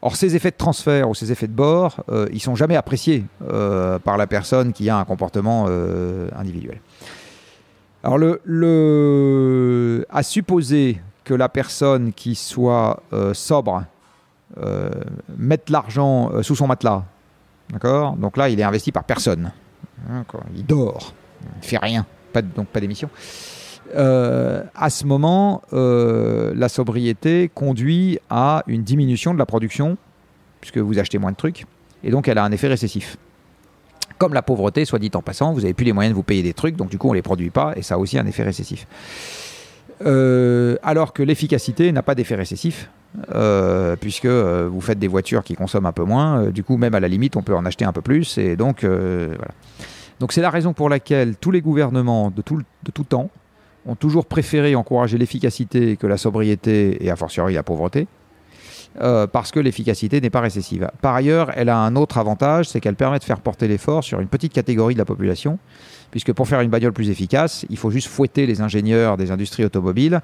Or, 0.01 0.17
ces 0.17 0.35
effets 0.35 0.51
de 0.51 0.57
transfert 0.57 1.09
ou 1.09 1.15
ces 1.15 1.31
effets 1.31 1.47
de 1.47 1.53
bord, 1.53 2.03
euh, 2.09 2.27
ils 2.33 2.41
sont 2.41 2.55
jamais 2.55 2.75
appréciés 2.75 3.23
par 4.03 4.17
la 4.17 4.27
personne 4.27 4.73
qui 4.73 4.89
a 4.89 4.97
un 4.97 5.05
comportement 5.05 5.67
individuel. 6.35 6.81
Alors, 8.03 8.17
le, 8.17 8.41
le, 8.43 10.05
à 10.09 10.23
supposer 10.23 10.99
que 11.23 11.33
la 11.33 11.49
personne 11.49 12.13
qui 12.13 12.35
soit 12.35 13.01
euh, 13.13 13.33
sobre 13.33 13.83
euh, 14.57 14.89
mette 15.37 15.69
l'argent 15.69 16.31
euh, 16.31 16.43
sous 16.43 16.55
son 16.55 16.67
matelas. 16.67 17.03
D'accord? 17.71 18.15
Donc 18.17 18.37
là, 18.37 18.49
il 18.49 18.59
est 18.59 18.63
investi 18.63 18.91
par 18.91 19.03
personne. 19.03 19.51
Il 20.55 20.65
dort. 20.65 21.13
Il 21.41 21.59
ne 21.59 21.65
fait 21.65 21.77
rien. 21.77 22.05
Donc 22.55 22.67
pas 22.67 22.79
d'émission. 22.79 23.09
à 23.95 24.89
ce 24.89 25.05
moment, 25.05 25.61
la 25.71 26.69
sobriété 26.69 27.49
conduit 27.53 28.19
à 28.29 28.63
une 28.67 28.83
diminution 28.83 29.33
de 29.33 29.39
la 29.39 29.45
production, 29.45 29.97
puisque 30.61 30.79
vous 30.79 30.99
achetez 30.99 31.19
moins 31.19 31.31
de 31.31 31.37
trucs, 31.37 31.65
et 32.03 32.11
donc 32.11 32.27
elle 32.27 32.37
a 32.37 32.43
un 32.43 32.51
effet 32.51 32.67
récessif. 32.67 33.17
Comme 34.17 34.33
la 34.33 34.41
pauvreté, 34.41 34.85
soit 34.85 34.99
dit 34.99 35.11
en 35.13 35.21
passant, 35.21 35.53
vous 35.53 35.61
n'avez 35.61 35.73
plus 35.73 35.85
les 35.85 35.93
moyens 35.93 36.13
de 36.13 36.15
vous 36.15 36.23
payer 36.23 36.43
des 36.43 36.53
trucs, 36.53 36.75
donc 36.75 36.89
du 36.89 36.97
coup 36.97 37.07
on 37.07 37.11
ne 37.11 37.17
les 37.17 37.21
produit 37.21 37.49
pas, 37.49 37.73
et 37.75 37.81
ça 37.81 37.95
a 37.95 37.97
aussi 37.97 38.17
un 38.17 38.25
effet 38.25 38.43
récessif. 38.43 38.87
Euh, 40.05 40.75
alors 40.83 41.13
que 41.13 41.23
l'efficacité 41.23 41.91
n'a 41.91 42.03
pas 42.03 42.15
d'effet 42.15 42.35
récessif, 42.35 42.89
euh, 43.33 43.95
puisque 43.95 44.25
euh, 44.25 44.67
vous 44.71 44.81
faites 44.81 44.99
des 44.99 45.07
voitures 45.07 45.43
qui 45.43 45.55
consomment 45.55 45.85
un 45.85 45.91
peu 45.93 46.03
moins, 46.03 46.49
du 46.49 46.63
coup 46.63 46.77
même 46.77 46.95
à 46.95 46.99
la 46.99 47.07
limite 47.07 47.35
on 47.37 47.41
peut 47.41 47.55
en 47.55 47.65
acheter 47.65 47.85
un 47.85 47.93
peu 47.93 48.01
plus, 48.01 48.37
et 48.37 48.55
donc 48.55 48.83
voilà. 48.83 49.53
C'est 50.29 50.41
la 50.41 50.49
raison 50.49 50.71
pour 50.71 50.87
laquelle 50.87 51.35
tous 51.35 51.51
les 51.51 51.59
gouvernements 51.59 52.31
de 52.31 52.41
tout 52.41 53.03
temps 53.03 53.29
ont 53.85 53.95
toujours 53.95 54.25
préféré 54.25 54.73
encourager 54.73 55.17
l'efficacité 55.17 55.97
que 55.97 56.07
la 56.07 56.15
sobriété 56.15 57.03
et 57.03 57.11
a 57.11 57.17
fortiori 57.17 57.55
la 57.55 57.63
pauvreté, 57.63 58.07
parce 58.99 59.51
que 59.51 59.59
l'efficacité 59.59 60.21
n'est 60.21 60.29
pas 60.29 60.41
récessive. 60.41 60.89
Par 61.01 61.15
ailleurs, 61.15 61.51
elle 61.55 61.69
a 61.69 61.77
un 61.77 61.95
autre 61.95 62.17
avantage, 62.17 62.69
c'est 62.69 62.79
qu'elle 62.79 62.95
permet 62.95 63.19
de 63.19 63.23
faire 63.23 63.39
porter 63.39 63.67
l'effort 63.67 64.03
sur 64.03 64.19
une 64.19 64.27
petite 64.27 64.53
catégorie 64.53 64.93
de 64.93 64.99
la 64.99 65.05
population, 65.05 65.57
puisque 66.13 66.31
pour 66.31 66.47
faire 66.47 66.61
une 66.61 66.69
bagnole 66.69 66.93
plus 66.93 67.09
efficace, 67.09 67.65
il 67.71 67.77
faut 67.77 67.89
juste 67.89 68.07
fouetter 68.07 68.45
les 68.45 68.61
ingénieurs 68.61 69.17
des 69.17 69.31
industries 69.31 69.65
automobiles. 69.65 70.21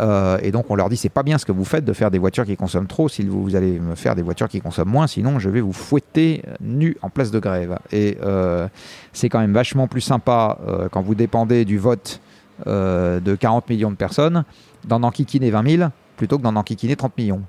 Euh, 0.00 0.36
et 0.42 0.50
donc 0.50 0.68
on 0.68 0.74
leur 0.74 0.88
dit 0.88 0.96
c'est 0.96 1.08
pas 1.08 1.22
bien 1.22 1.38
ce 1.38 1.46
que 1.46 1.52
vous 1.52 1.64
faites 1.64 1.84
de 1.84 1.92
faire 1.92 2.10
des 2.10 2.18
voitures 2.18 2.44
qui 2.44 2.56
consomment 2.56 2.88
trop, 2.88 3.08
si 3.08 3.22
vous, 3.22 3.54
allez 3.54 3.78
me 3.78 3.94
faire 3.94 4.16
des 4.16 4.22
voitures 4.22 4.48
qui 4.48 4.60
consomment 4.60 4.90
moins, 4.90 5.06
sinon 5.06 5.38
je 5.38 5.48
vais 5.48 5.60
vous 5.60 5.72
fouetter 5.72 6.42
nu 6.60 6.96
en 7.02 7.08
place 7.08 7.30
de 7.30 7.38
grève. 7.38 7.78
Et 7.92 8.18
euh, 8.20 8.66
c'est 9.12 9.28
quand 9.28 9.38
même 9.38 9.52
vachement 9.52 9.86
plus 9.86 10.00
sympa 10.00 10.58
euh, 10.66 10.88
quand 10.90 11.02
vous 11.02 11.14
dépendez 11.14 11.64
du 11.64 11.78
vote 11.78 12.20
de 12.66 13.36
40 13.36 13.70
millions 13.70 13.92
de 13.92 13.96
personnes 13.96 14.42
d'en 14.84 15.04
enquiquiner 15.04 15.52
20 15.52 15.76
000 15.76 15.90
plutôt 16.16 16.38
que 16.38 16.42
d'en 16.42 16.56
enquiquiner 16.56 16.96
30 16.96 17.16
millions. 17.16 17.42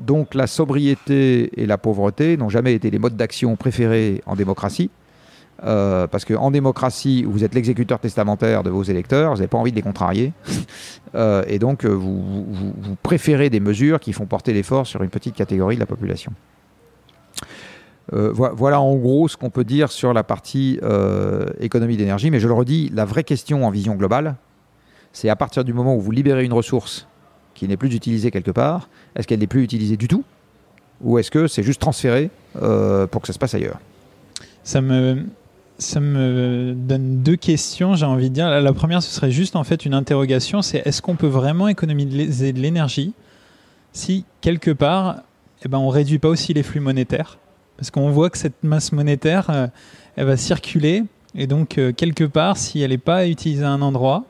Donc 0.00 0.34
la 0.34 0.46
sobriété 0.46 1.50
et 1.60 1.66
la 1.66 1.78
pauvreté 1.78 2.36
n'ont 2.36 2.48
jamais 2.48 2.74
été 2.74 2.90
les 2.90 2.98
modes 2.98 3.16
d'action 3.16 3.56
préférés 3.56 4.22
en 4.26 4.36
démocratie. 4.36 4.90
Euh, 5.64 6.06
parce 6.06 6.24
qu'en 6.24 6.50
démocratie, 6.50 7.24
vous 7.24 7.42
êtes 7.42 7.54
l'exécuteur 7.54 7.98
testamentaire 7.98 8.62
de 8.62 8.70
vos 8.70 8.82
électeurs, 8.82 9.30
vous 9.30 9.38
n'avez 9.38 9.48
pas 9.48 9.58
envie 9.58 9.70
de 9.70 9.76
les 9.76 9.82
contrarier. 9.82 10.32
Euh, 11.14 11.44
et 11.46 11.58
donc, 11.58 11.86
euh, 11.86 11.88
vous, 11.88 12.44
préférez 13.02 13.48
des 13.48 13.60
mesures 13.60 14.00
qui 14.00 14.12
font 14.12 14.26
porter 14.26 14.52
l'effort 14.52 14.86
sur 14.86 15.02
une 15.02 15.08
petite 15.08 15.34
catégorie 15.34 15.76
de 15.76 15.80
la 15.80 15.86
population. 15.86 16.32
voilà 18.12 18.82
en 18.82 18.94
gros 18.96 19.28
ce 19.28 19.38
qu'on 19.38 19.48
peut 19.48 19.64
dire 19.64 19.90
sur 19.90 20.12
la 20.12 20.24
partie 20.24 20.78
économie 21.58 21.96
d'énergie. 21.96 22.30
Mais 22.30 22.38
je 22.38 22.48
le 22.48 22.52
redis, 22.52 22.90
la 22.92 23.06
vraie 23.06 23.24
question 23.24 23.64
en 23.64 23.70
vision 23.70 23.94
globale, 23.94 24.34
c'est 25.12 25.30
à 25.30 25.36
partir 25.36 25.64
du 25.64 25.72
moment 25.72 25.96
où 25.96 26.00
vous 26.00 26.10
libérez 26.10 26.44
une 26.44 26.52
ressource 26.52 27.06
qui 27.56 27.66
n'est 27.66 27.76
plus 27.76 27.94
utilisée 27.94 28.30
quelque 28.30 28.50
part, 28.50 28.88
est-ce 29.16 29.26
qu'elle 29.26 29.40
n'est 29.40 29.46
plus 29.46 29.64
utilisée 29.64 29.96
du 29.96 30.08
tout 30.08 30.24
Ou 31.00 31.18
est-ce 31.18 31.30
que 31.30 31.48
c'est 31.48 31.62
juste 31.62 31.80
transféré 31.80 32.30
pour 32.52 33.20
que 33.20 33.26
ça 33.26 33.32
se 33.32 33.38
passe 33.38 33.54
ailleurs? 33.54 33.80
Ça 34.62 34.80
me, 34.80 35.24
ça 35.78 36.00
me 36.00 36.74
donne 36.76 37.22
deux 37.22 37.36
questions, 37.36 37.94
j'ai 37.94 38.06
envie 38.06 38.30
de 38.30 38.34
dire. 38.34 38.48
La 38.48 38.72
première, 38.72 39.02
ce 39.02 39.12
serait 39.12 39.30
juste 39.30 39.56
en 39.56 39.64
fait 39.64 39.84
une 39.84 39.94
interrogation, 39.94 40.62
c'est 40.62 40.82
est-ce 40.84 41.02
qu'on 41.02 41.16
peut 41.16 41.26
vraiment 41.26 41.68
économiser 41.68 42.52
de 42.52 42.60
l'énergie 42.60 43.12
si 43.92 44.24
quelque 44.40 44.70
part, 44.70 45.22
eh 45.64 45.68
ben, 45.68 45.78
on 45.78 45.88
réduit 45.88 46.18
pas 46.18 46.28
aussi 46.28 46.52
les 46.52 46.62
flux 46.62 46.80
monétaires? 46.80 47.38
Parce 47.76 47.90
qu'on 47.90 48.10
voit 48.10 48.30
que 48.30 48.38
cette 48.38 48.62
masse 48.62 48.92
monétaire, 48.92 49.50
euh, 49.50 49.66
elle 50.16 50.26
va 50.26 50.36
circuler, 50.36 51.04
et 51.34 51.46
donc 51.46 51.78
euh, 51.78 51.92
quelque 51.92 52.24
part, 52.24 52.56
si 52.56 52.80
elle 52.80 52.90
n'est 52.90 52.98
pas 52.98 53.26
utilisée 53.26 53.64
à 53.64 53.70
un 53.70 53.82
endroit, 53.82 54.24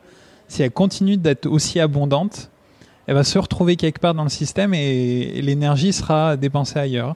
si 0.48 0.62
elle 0.62 0.70
continue 0.70 1.16
d'être 1.16 1.46
aussi 1.46 1.80
abondante, 1.80 2.50
elle 3.06 3.14
va 3.14 3.24
se 3.24 3.38
retrouver 3.38 3.76
quelque 3.76 4.00
part 4.00 4.14
dans 4.14 4.24
le 4.24 4.28
système 4.28 4.74
et 4.74 5.40
l'énergie 5.42 5.92
sera 5.92 6.36
dépensée 6.36 6.78
ailleurs. 6.78 7.14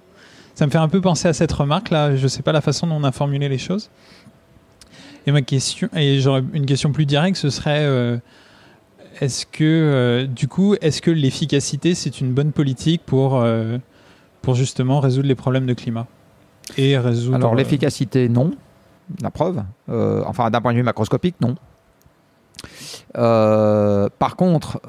Ça 0.55 0.67
me 0.67 0.71
fait 0.71 0.79
un 0.79 0.89
peu 0.89 1.01
penser 1.01 1.27
à 1.27 1.33
cette 1.33 1.53
remarque 1.53 1.91
là. 1.91 2.17
Je 2.17 2.23
ne 2.23 2.29
sais 2.29 2.43
pas 2.43 2.53
la 2.53 2.61
façon 2.61 2.87
dont 2.87 2.97
on 2.97 3.05
a 3.05 3.13
formulé 3.13 3.49
les 3.49 3.59
choses. 3.59 3.91
Et 5.27 5.33
ma 5.33 5.43
question, 5.43 5.89
et 5.95 6.21
j'aurais 6.21 6.43
une 6.53 6.67
question 6.67 6.93
plus 6.93 7.07
directe, 7.07 7.37
ce 7.37 7.51
serait 7.51 7.85
euh, 7.85 8.19
est-ce 9.21 9.45
que 9.45 9.65
euh, 9.65 10.27
du 10.27 10.49
coup, 10.49 10.75
est-ce 10.81 11.03
que 11.03 11.11
l'efficacité 11.11 11.95
c'est 11.95 12.21
une 12.21 12.33
bonne 12.33 12.53
politique 12.53 13.03
pour 13.05 13.37
euh, 13.37 13.79
pour 14.43 14.55
justement 14.55 15.01
résoudre 15.01 15.29
les 15.29 15.35
problèmes 15.35 15.67
de 15.67 15.75
climat 15.75 16.07
et 16.79 16.97
résoudre. 16.97 17.37
Alors 17.37 17.55
l'efficacité, 17.55 18.29
non. 18.29 18.53
La 19.21 19.31
preuve. 19.31 19.63
enfin, 19.89 20.51
d'un 20.51 20.61
point 20.61 20.73
de 20.73 20.77
vue 20.77 20.85
macroscopique, 20.85 21.35
non. 21.41 21.57
Par 23.15 24.37
contre, 24.37 24.81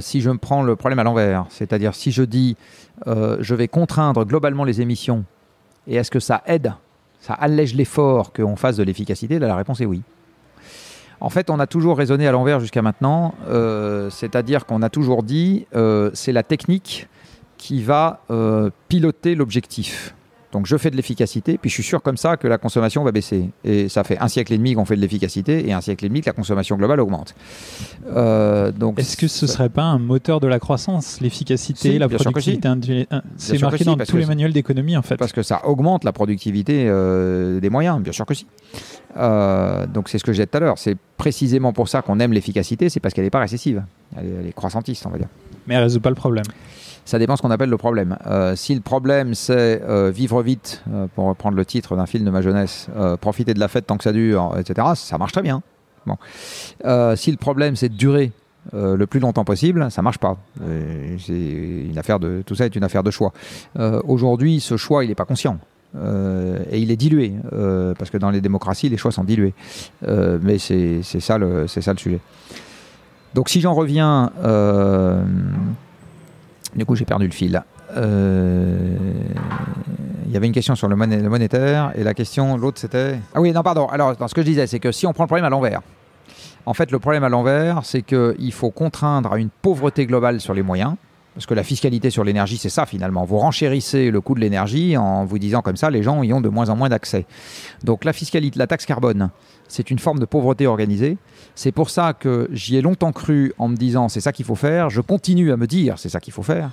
si 0.00 0.20
je 0.20 0.30
me 0.30 0.38
prends 0.38 0.62
le 0.62 0.76
problème 0.76 0.98
à 0.98 1.04
l'envers, 1.04 1.46
c'est-à-dire 1.50 1.94
si 1.94 2.12
je 2.12 2.22
dis 2.22 2.56
je 3.06 3.54
vais 3.54 3.68
contraindre 3.68 4.24
globalement 4.24 4.64
les 4.64 4.80
émissions, 4.80 5.24
et 5.86 5.96
est-ce 5.96 6.10
que 6.10 6.20
ça 6.20 6.42
aide 6.46 6.74
ça 7.20 7.34
allège 7.34 7.74
l'effort 7.74 8.32
qu'on 8.32 8.56
fasse 8.56 8.76
de 8.76 8.82
l'efficacité 8.82 9.38
La 9.38 9.54
réponse 9.54 9.80
est 9.80 9.86
oui. 9.86 10.02
En 11.20 11.28
fait, 11.28 11.50
on 11.50 11.60
a 11.60 11.66
toujours 11.66 11.98
raisonné 11.98 12.26
à 12.26 12.32
l'envers 12.32 12.60
jusqu'à 12.60 12.80
maintenant, 12.80 13.34
euh, 13.46 14.08
c'est-à-dire 14.08 14.64
qu'on 14.64 14.80
a 14.80 14.88
toujours 14.88 15.22
dit 15.22 15.66
euh, 15.74 16.10
c'est 16.14 16.32
la 16.32 16.42
technique 16.42 17.08
qui 17.58 17.82
va 17.82 18.20
euh, 18.30 18.70
piloter 18.88 19.34
l'objectif. 19.34 20.14
Donc 20.52 20.66
je 20.66 20.76
fais 20.76 20.90
de 20.90 20.96
l'efficacité, 20.96 21.58
puis 21.58 21.70
je 21.70 21.74
suis 21.74 21.82
sûr 21.82 22.02
comme 22.02 22.16
ça 22.16 22.36
que 22.36 22.48
la 22.48 22.58
consommation 22.58 23.04
va 23.04 23.12
baisser. 23.12 23.50
Et 23.64 23.88
ça 23.88 24.02
fait 24.02 24.18
un 24.18 24.26
siècle 24.26 24.52
et 24.52 24.58
demi 24.58 24.74
qu'on 24.74 24.84
fait 24.84 24.96
de 24.96 25.00
l'efficacité 25.00 25.68
et 25.68 25.72
un 25.72 25.80
siècle 25.80 26.04
et 26.04 26.08
demi 26.08 26.20
que 26.22 26.26
la 26.26 26.32
consommation 26.32 26.76
globale 26.76 27.00
augmente. 27.00 27.34
Euh, 28.08 28.72
donc 28.72 28.98
Est-ce 28.98 29.16
que 29.16 29.28
ce 29.28 29.46
ne 29.46 29.50
serait 29.50 29.68
pas 29.68 29.84
un 29.84 29.98
moteur 29.98 30.40
de 30.40 30.48
la 30.48 30.58
croissance, 30.58 31.20
l'efficacité, 31.20 31.98
la 31.98 32.08
productivité 32.08 32.68
C'est 33.36 33.60
marqué 33.60 33.84
dans 33.84 33.96
tous 33.96 34.16
les 34.16 34.26
manuels 34.26 34.52
d'économie 34.52 34.96
en 34.96 35.02
fait. 35.02 35.16
Parce 35.16 35.32
que 35.32 35.42
ça 35.42 35.66
augmente 35.66 36.02
la 36.04 36.12
productivité 36.12 36.86
euh, 36.88 37.60
des 37.60 37.70
moyens, 37.70 38.00
bien 38.00 38.12
sûr 38.12 38.26
que 38.26 38.34
si. 38.34 38.46
Euh, 39.16 39.86
donc 39.86 40.08
c'est 40.08 40.18
ce 40.18 40.24
que 40.24 40.32
j'ai 40.32 40.44
dit 40.44 40.50
tout 40.50 40.56
à 40.56 40.60
l'heure. 40.60 40.78
C'est 40.78 40.96
précisément 41.16 41.72
pour 41.72 41.88
ça 41.88 42.02
qu'on 42.02 42.18
aime 42.18 42.32
l'efficacité, 42.32 42.88
c'est 42.88 43.00
parce 43.00 43.14
qu'elle 43.14 43.24
n'est 43.24 43.30
pas 43.30 43.40
récessive. 43.40 43.84
Elle 44.16 44.48
est, 44.48 44.52
croissantiste, 44.52 45.06
on 45.06 45.10
va 45.10 45.18
dire. 45.18 45.28
Mais 45.66 45.74
elle 45.74 45.80
ne 45.80 45.84
résout 45.84 46.00
pas 46.00 46.10
le 46.10 46.16
problème 46.16 46.44
ça 47.04 47.18
dépend 47.18 47.36
ce 47.36 47.42
qu'on 47.42 47.50
appelle 47.50 47.70
le 47.70 47.76
problème. 47.76 48.16
Euh, 48.26 48.54
si 48.56 48.74
le 48.74 48.80
problème 48.80 49.34
c'est 49.34 49.82
euh, 49.82 50.10
vivre 50.10 50.42
vite, 50.42 50.82
euh, 50.92 51.06
pour 51.14 51.26
reprendre 51.26 51.56
le 51.56 51.64
titre 51.64 51.96
d'un 51.96 52.06
film 52.06 52.24
de 52.24 52.30
ma 52.30 52.42
jeunesse, 52.42 52.88
profiter 53.20 53.54
de 53.54 53.60
la 53.60 53.68
fête 53.68 53.86
tant 53.86 53.96
que 53.96 54.04
ça 54.04 54.12
dure, 54.12 54.54
etc., 54.58 54.88
ça 54.94 55.18
marche 55.18 55.32
très 55.32 55.42
bien. 55.42 55.62
Bon. 56.06 56.16
si 57.16 57.30
le 57.30 57.36
problème 57.36 57.76
c'est 57.76 57.90
de 57.90 57.94
durer 57.94 58.32
le 58.72 59.04
plus 59.04 59.20
longtemps 59.20 59.44
possible, 59.44 59.90
ça 59.90 60.02
marche 60.02 60.18
pas. 60.18 60.36
c'est 61.18 61.32
une 61.32 61.98
affaire 61.98 62.18
de 62.18 62.42
tout 62.46 62.54
ça 62.54 62.66
est 62.66 62.74
une 62.74 62.84
affaire 62.84 63.02
de 63.02 63.10
choix. 63.10 63.32
Aujourd'hui, 64.04 64.60
ce 64.60 64.76
choix 64.76 65.04
il 65.04 65.08
n'est 65.08 65.14
pas 65.14 65.24
conscient. 65.24 65.58
et 65.94 66.78
il 66.78 66.90
est 66.90 66.96
dilué, 66.96 67.34
parce 67.98 68.10
que 68.10 68.18
dans 68.18 68.30
les 68.30 68.40
démocraties, 68.40 68.88
les 68.88 68.96
choix 68.96 69.12
sont 69.12 69.24
dilués. 69.24 69.54
mais 70.06 70.58
c'est 70.58 71.02
ça, 71.02 71.38
le, 71.38 71.66
ça 71.66 71.92
le 71.92 71.98
sujet. 71.98 72.20
Donc 73.34 73.48
si 73.48 73.60
j'en 73.60 73.74
reviens 73.74 74.32
du 76.74 76.84
coup, 76.84 76.94
j'ai 76.94 77.04
perdu 77.04 77.26
le 77.26 77.32
fil. 77.32 77.62
Euh, 77.96 78.96
il 80.26 80.32
y 80.32 80.36
avait 80.36 80.46
une 80.46 80.52
question 80.52 80.76
sur 80.76 80.88
le, 80.88 80.96
monétaire 80.96 81.92
et 81.96 82.04
la 82.04 82.14
question, 82.14 82.56
l'autre 82.56 82.78
c'était. 82.78 83.18
Ah 83.34 83.40
oui, 83.40 83.52
non, 83.52 83.62
pardon. 83.62 83.86
Alors, 83.86 84.14
ce 84.28 84.34
que 84.34 84.42
je 84.42 84.46
disais, 84.46 84.66
c'est 84.66 84.78
que 84.78 84.92
si 84.92 85.06
on 85.06 85.12
prend 85.12 85.24
le 85.24 85.28
problème 85.28 85.44
à 85.44 85.50
l'envers, 85.50 85.80
en 86.66 86.74
fait, 86.74 86.92
le 86.92 86.98
problème 86.98 87.24
à 87.24 87.28
l'envers, 87.28 87.80
c'est 87.84 88.02
qu'il 88.02 88.52
faut 88.52 88.70
contraindre 88.70 89.32
à 89.32 89.38
une 89.38 89.50
pauvreté 89.50 90.06
globale 90.06 90.40
sur 90.40 90.54
les 90.54 90.62
moyens. 90.62 90.94
Parce 91.34 91.46
que 91.46 91.54
la 91.54 91.62
fiscalité 91.62 92.10
sur 92.10 92.24
l'énergie, 92.24 92.58
c'est 92.58 92.70
ça 92.70 92.86
finalement. 92.86 93.24
Vous 93.24 93.38
renchérissez 93.38 94.10
le 94.10 94.20
coût 94.20 94.34
de 94.34 94.40
l'énergie 94.40 94.96
en 94.96 95.24
vous 95.24 95.38
disant 95.38 95.62
comme 95.62 95.76
ça, 95.76 95.90
les 95.90 96.02
gens 96.02 96.22
y 96.22 96.32
ont 96.32 96.40
de 96.40 96.48
moins 96.48 96.70
en 96.70 96.76
moins 96.76 96.88
d'accès. 96.88 97.24
Donc 97.84 98.04
la 98.04 98.12
fiscalité, 98.12 98.58
la 98.58 98.66
taxe 98.66 98.84
carbone, 98.84 99.30
c'est 99.68 99.90
une 99.90 100.00
forme 100.00 100.18
de 100.18 100.24
pauvreté 100.24 100.66
organisée. 100.66 101.16
C'est 101.54 101.70
pour 101.70 101.88
ça 101.90 102.12
que 102.12 102.48
j'y 102.52 102.76
ai 102.76 102.82
longtemps 102.82 103.12
cru 103.12 103.52
en 103.58 103.68
me 103.68 103.76
disant 103.76 104.08
c'est 104.08 104.20
ça 104.20 104.32
qu'il 104.32 104.44
faut 104.44 104.56
faire. 104.56 104.90
Je 104.90 105.00
continue 105.00 105.52
à 105.52 105.56
me 105.56 105.66
dire 105.66 105.98
c'est 105.98 106.08
ça 106.08 106.18
qu'il 106.18 106.32
faut 106.32 106.42
faire. 106.42 106.70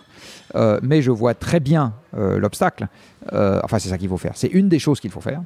Euh, 0.55 0.79
mais 0.81 1.03
je 1.03 1.11
vois 1.11 1.35
très 1.35 1.59
bien 1.59 1.93
euh, 2.17 2.39
l'obstacle. 2.39 2.87
Euh, 3.33 3.59
enfin, 3.63 3.77
c'est 3.77 3.89
ça 3.89 3.97
qu'il 3.97 4.09
faut 4.09 4.17
faire. 4.17 4.33
C'est 4.35 4.47
une 4.47 4.69
des 4.69 4.79
choses 4.79 4.99
qu'il 4.99 5.11
faut 5.11 5.21
faire. 5.21 5.41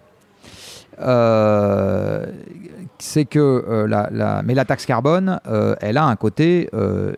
c'est 3.00 3.26
que 3.26 3.86
la, 3.88 4.42
mais 4.44 4.54
la 4.54 4.66
taxe 4.66 4.86
carbone, 4.86 5.40
elle 5.82 5.98
a 5.98 6.06
un 6.06 6.16
côté 6.16 6.70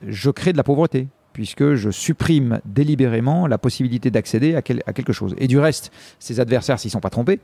je 0.07 0.29
crée 0.31 0.53
de 0.53 0.57
la 0.57 0.63
pauvreté 0.63 1.07
puisque 1.33 1.73
je 1.73 1.89
supprime 1.89 2.59
délibérément 2.65 3.47
la 3.47 3.57
possibilité 3.57 4.11
d'accéder 4.11 4.55
à, 4.55 4.61
quelque 4.61 5.13
chose. 5.13 5.35
Et 5.37 5.47
du 5.47 5.59
reste, 5.59 5.91
ses 6.19 6.39
adversaires 6.39 6.79
s'y 6.79 6.89
sont 6.89 6.99
pas 6.99 7.09
trompés, 7.09 7.39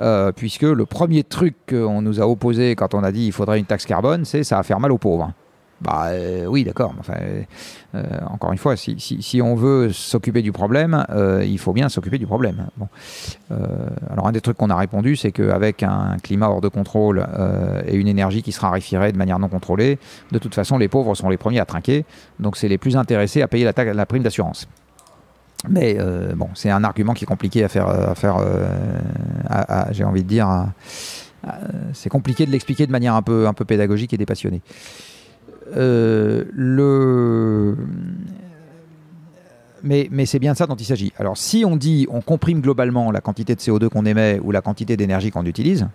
euh, 0.00 0.32
puisque 0.32 0.62
le 0.62 0.86
premier 0.86 1.24
truc 1.24 1.56
qu'on 1.68 2.02
nous 2.02 2.20
a 2.20 2.28
opposé 2.28 2.76
quand 2.76 2.94
on 2.94 3.02
a 3.02 3.10
dit 3.10 3.26
il 3.26 3.32
faudrait 3.32 3.58
une 3.58 3.64
taxe 3.64 3.86
carbone, 3.86 4.24
c'est 4.24 4.44
ça 4.44 4.56
va 4.56 4.62
faire 4.62 4.80
mal 4.80 4.92
aux 4.92 4.98
pauvres. 4.98 5.32
Bah 5.82 6.08
euh, 6.10 6.46
oui, 6.46 6.62
d'accord. 6.62 6.94
Enfin, 7.00 7.14
euh, 7.94 8.02
encore 8.28 8.52
une 8.52 8.58
fois, 8.58 8.76
si, 8.76 9.42
on 9.42 9.54
veut 9.56 9.92
s'occuper 9.92 10.40
du 10.40 10.52
problème, 10.52 11.04
euh, 11.10 11.44
il 11.44 11.58
faut 11.58 11.72
bien 11.72 11.88
s'occuper 11.88 12.18
du 12.18 12.26
problème. 12.26 12.68
Alors 14.10 14.28
un 14.28 14.32
des 14.32 14.40
trucs 14.40 14.56
qu'on 14.56 14.70
a 14.70 14.76
répondu, 14.76 15.16
c'est 15.16 15.32
qu'avec 15.32 15.82
un 15.82 16.16
climat 16.22 16.48
hors 16.48 16.60
de 16.60 16.68
contrôle 16.68 17.26
et 17.86 17.96
une 17.96 18.08
énergie 18.08 18.42
qui 18.42 18.52
sera 18.52 18.68
raréfierait 18.68 19.12
de 19.12 19.18
manière 19.18 19.38
non 19.38 19.48
contrôlée, 19.48 19.98
de 20.30 20.38
toute 20.38 20.54
façon, 20.54 20.78
les 20.78 20.88
pauvres 20.88 21.14
sont 21.14 21.28
les 21.28 21.36
premiers 21.36 21.60
à 21.60 21.66
trinquer. 21.66 22.04
Donc 22.38 22.56
c'est 22.56 22.68
les 22.68 22.78
plus 22.78 22.96
intéressés 22.96 23.42
à 23.42 23.48
payer 23.48 23.64
la, 23.64 24.06
prime 24.06 24.22
d'assurance. 24.22 24.68
Mais 25.68 25.98
bon, 26.34 26.48
c'est 26.54 26.70
un 26.70 26.84
argument 26.84 27.14
qui 27.14 27.24
est 27.24 27.26
compliqué 27.26 27.64
à 27.64 27.68
faire, 27.68 28.38
j'ai 29.90 30.04
envie 30.04 30.22
de 30.22 30.28
dire, 30.28 30.66
c'est 31.92 32.08
compliqué 32.10 32.46
de 32.46 32.52
l'expliquer 32.52 32.86
de 32.86 32.92
manière 32.92 33.14
un 33.14 33.22
peu 33.22 33.64
pédagogique 33.66 34.14
et 34.14 34.18
dépassionnée. 34.18 34.62
Euh, 35.76 36.44
le... 36.52 37.76
Mais, 39.82 40.08
mais 40.12 40.26
c'est 40.26 40.38
bien 40.38 40.52
de 40.52 40.56
ça 40.56 40.66
dont 40.66 40.76
il 40.76 40.84
s'agit. 40.84 41.12
Alors 41.18 41.36
si 41.36 41.64
on 41.66 41.76
dit 41.76 42.06
on 42.10 42.20
comprime 42.20 42.60
globalement 42.60 43.10
la 43.10 43.20
quantité 43.20 43.54
de 43.54 43.60
CO2 43.60 43.88
qu'on 43.88 44.06
émet 44.06 44.38
ou 44.40 44.52
la 44.52 44.60
quantité 44.60 44.96
d'énergie 44.96 45.30
qu'on 45.30 45.44
utilise, 45.44 45.88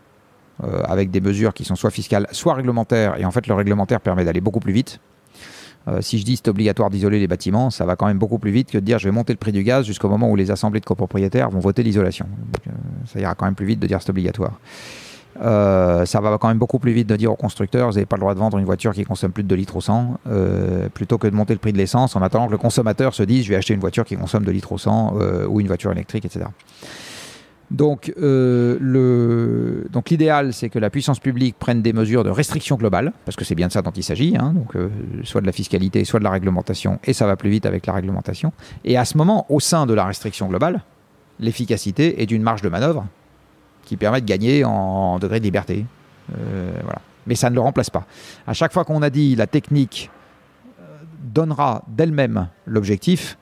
euh, 0.63 0.81
avec 0.83 1.09
des 1.09 1.21
mesures 1.21 1.53
qui 1.53 1.63
sont 1.63 1.75
soit 1.75 1.91
fiscales, 1.91 2.27
soit 2.31 2.55
réglementaires, 2.55 3.17
et 3.19 3.25
en 3.25 3.31
fait 3.31 3.47
le 3.47 3.53
réglementaire 3.53 4.01
permet 4.01 4.25
d'aller 4.25 4.41
beaucoup 4.41 4.59
plus 4.59 4.73
vite. 4.73 4.99
Euh, 5.87 6.01
si 6.01 6.19
je 6.19 6.25
dis 6.25 6.35
c'est 6.35 6.49
obligatoire 6.49 6.89
d'isoler 6.89 7.19
les 7.19 7.27
bâtiments, 7.27 7.69
ça 7.69 7.85
va 7.85 7.95
quand 7.95 8.07
même 8.07 8.17
beaucoup 8.17 8.39
plus 8.39 8.51
vite 8.51 8.71
que 8.71 8.77
de 8.77 8.83
dire 8.83 8.99
je 8.99 9.07
vais 9.07 9.13
monter 9.13 9.31
le 9.31 9.37
prix 9.37 9.53
du 9.53 9.63
gaz 9.63 9.85
jusqu'au 9.85 10.09
moment 10.09 10.29
où 10.29 10.35
les 10.35 10.51
assemblées 10.51 10.81
de 10.81 10.85
copropriétaires 10.85 11.49
vont 11.49 11.59
voter 11.59 11.81
l'isolation. 11.81 12.27
ça 13.05 13.21
ira 13.21 13.35
quand 13.35 13.45
même 13.45 13.55
plus 13.55 13.65
vite 13.65 13.79
de 13.79 13.87
dire 13.87 14.01
c'est 14.01 14.09
obligatoire. 14.09 14.59
Euh, 15.41 16.05
ça 16.05 16.21
va 16.21 16.37
quand 16.37 16.47
même 16.47 16.57
beaucoup 16.57 16.79
plus 16.79 16.91
vite 16.91 17.07
de 17.07 17.15
dire 17.15 17.31
aux 17.31 17.35
constructeurs, 17.35 17.87
vous 17.87 17.95
n'avez 17.95 18.05
pas 18.05 18.15
le 18.15 18.21
droit 18.21 18.33
de 18.33 18.39
vendre 18.39 18.57
une 18.57 18.65
voiture 18.65 18.93
qui 18.93 19.03
consomme 19.03 19.31
plus 19.31 19.43
de 19.43 19.47
2 19.47 19.55
litres 19.55 19.75
au 19.75 19.81
100, 19.81 20.19
euh, 20.27 20.89
plutôt 20.89 21.17
que 21.17 21.27
de 21.27 21.35
monter 21.35 21.53
le 21.53 21.59
prix 21.59 21.73
de 21.73 21.77
l'essence 21.77 22.15
en 22.15 22.21
attendant 22.21 22.47
que 22.47 22.51
le 22.51 22.57
consommateur 22.57 23.13
se 23.13 23.23
dise, 23.23 23.45
je 23.45 23.49
vais 23.49 23.55
acheter 23.55 23.73
une 23.73 23.79
voiture 23.79 24.05
qui 24.05 24.15
consomme 24.15 24.43
2 24.43 24.51
litres 24.51 24.71
au 24.71 24.77
100 24.77 25.15
euh, 25.19 25.45
ou 25.47 25.59
une 25.59 25.67
voiture 25.67 25.91
électrique, 25.91 26.25
etc. 26.25 26.45
Donc, 27.69 28.13
l'idéal, 30.09 30.53
c'est 30.53 30.69
que 30.69 30.79
la 30.79 30.89
puissance 30.89 31.19
publique 31.19 31.57
prenne 31.59 31.81
des 31.81 31.91
mesures 31.91 32.23
de 32.23 32.29
restriction 32.29 32.77
globale, 32.77 33.11
parce 33.25 33.35
que 33.35 33.43
c'est 33.43 33.55
bien 33.55 33.67
de 33.67 33.73
ça 33.73 33.81
dont 33.81 33.91
il 33.91 34.03
s'agit, 34.03 34.37
hein. 34.39 34.53
donc 34.55 34.73
soit 35.25 35.41
de 35.41 35.45
la 35.45 35.51
fiscalité, 35.51 36.05
soit 36.05 36.19
de 36.19 36.23
la 36.23 36.31
réglementation, 36.31 36.99
et 37.03 37.11
ça 37.11 37.27
va 37.27 37.35
plus 37.35 37.49
vite 37.49 37.65
avec 37.65 37.85
la 37.85 37.91
réglementation. 37.91 38.53
Et 38.85 38.97
à 38.97 39.03
ce 39.03 39.17
moment, 39.17 39.45
au 39.49 39.59
sein 39.59 39.85
de 39.85 39.93
la 39.93 40.05
restriction 40.05 40.47
globale, 40.47 40.81
l'efficacité 41.41 42.21
est 42.21 42.25
d'une 42.25 42.41
marge 42.41 42.61
de 42.61 42.69
manœuvre 42.69 43.05
qui 43.87 43.95
permet 43.95 44.19
de 44.19 44.25
gagner 44.25 44.65
en 44.65 45.17
degré 45.17 45.39
de 45.39 45.45
liberté. 45.45 45.85
Euh, 46.37 46.71
voilà. 46.83 46.99
Mais 47.25 47.35
ça 47.35 47.49
ne 47.49 47.55
le 47.55 47.61
remplace 47.61 47.89
pas. 47.89 48.05
À 48.45 48.51
chaque 48.51 48.73
fois 48.73 48.83
qu'on 48.83 49.01
a 49.01 49.09
dit 49.09 49.35
la 49.35 49.47
technique 49.47 50.11
euh, 50.81 50.83
donnera 51.23 51.83
d'elle-même 51.87 52.49
l'objectif, 52.65 53.37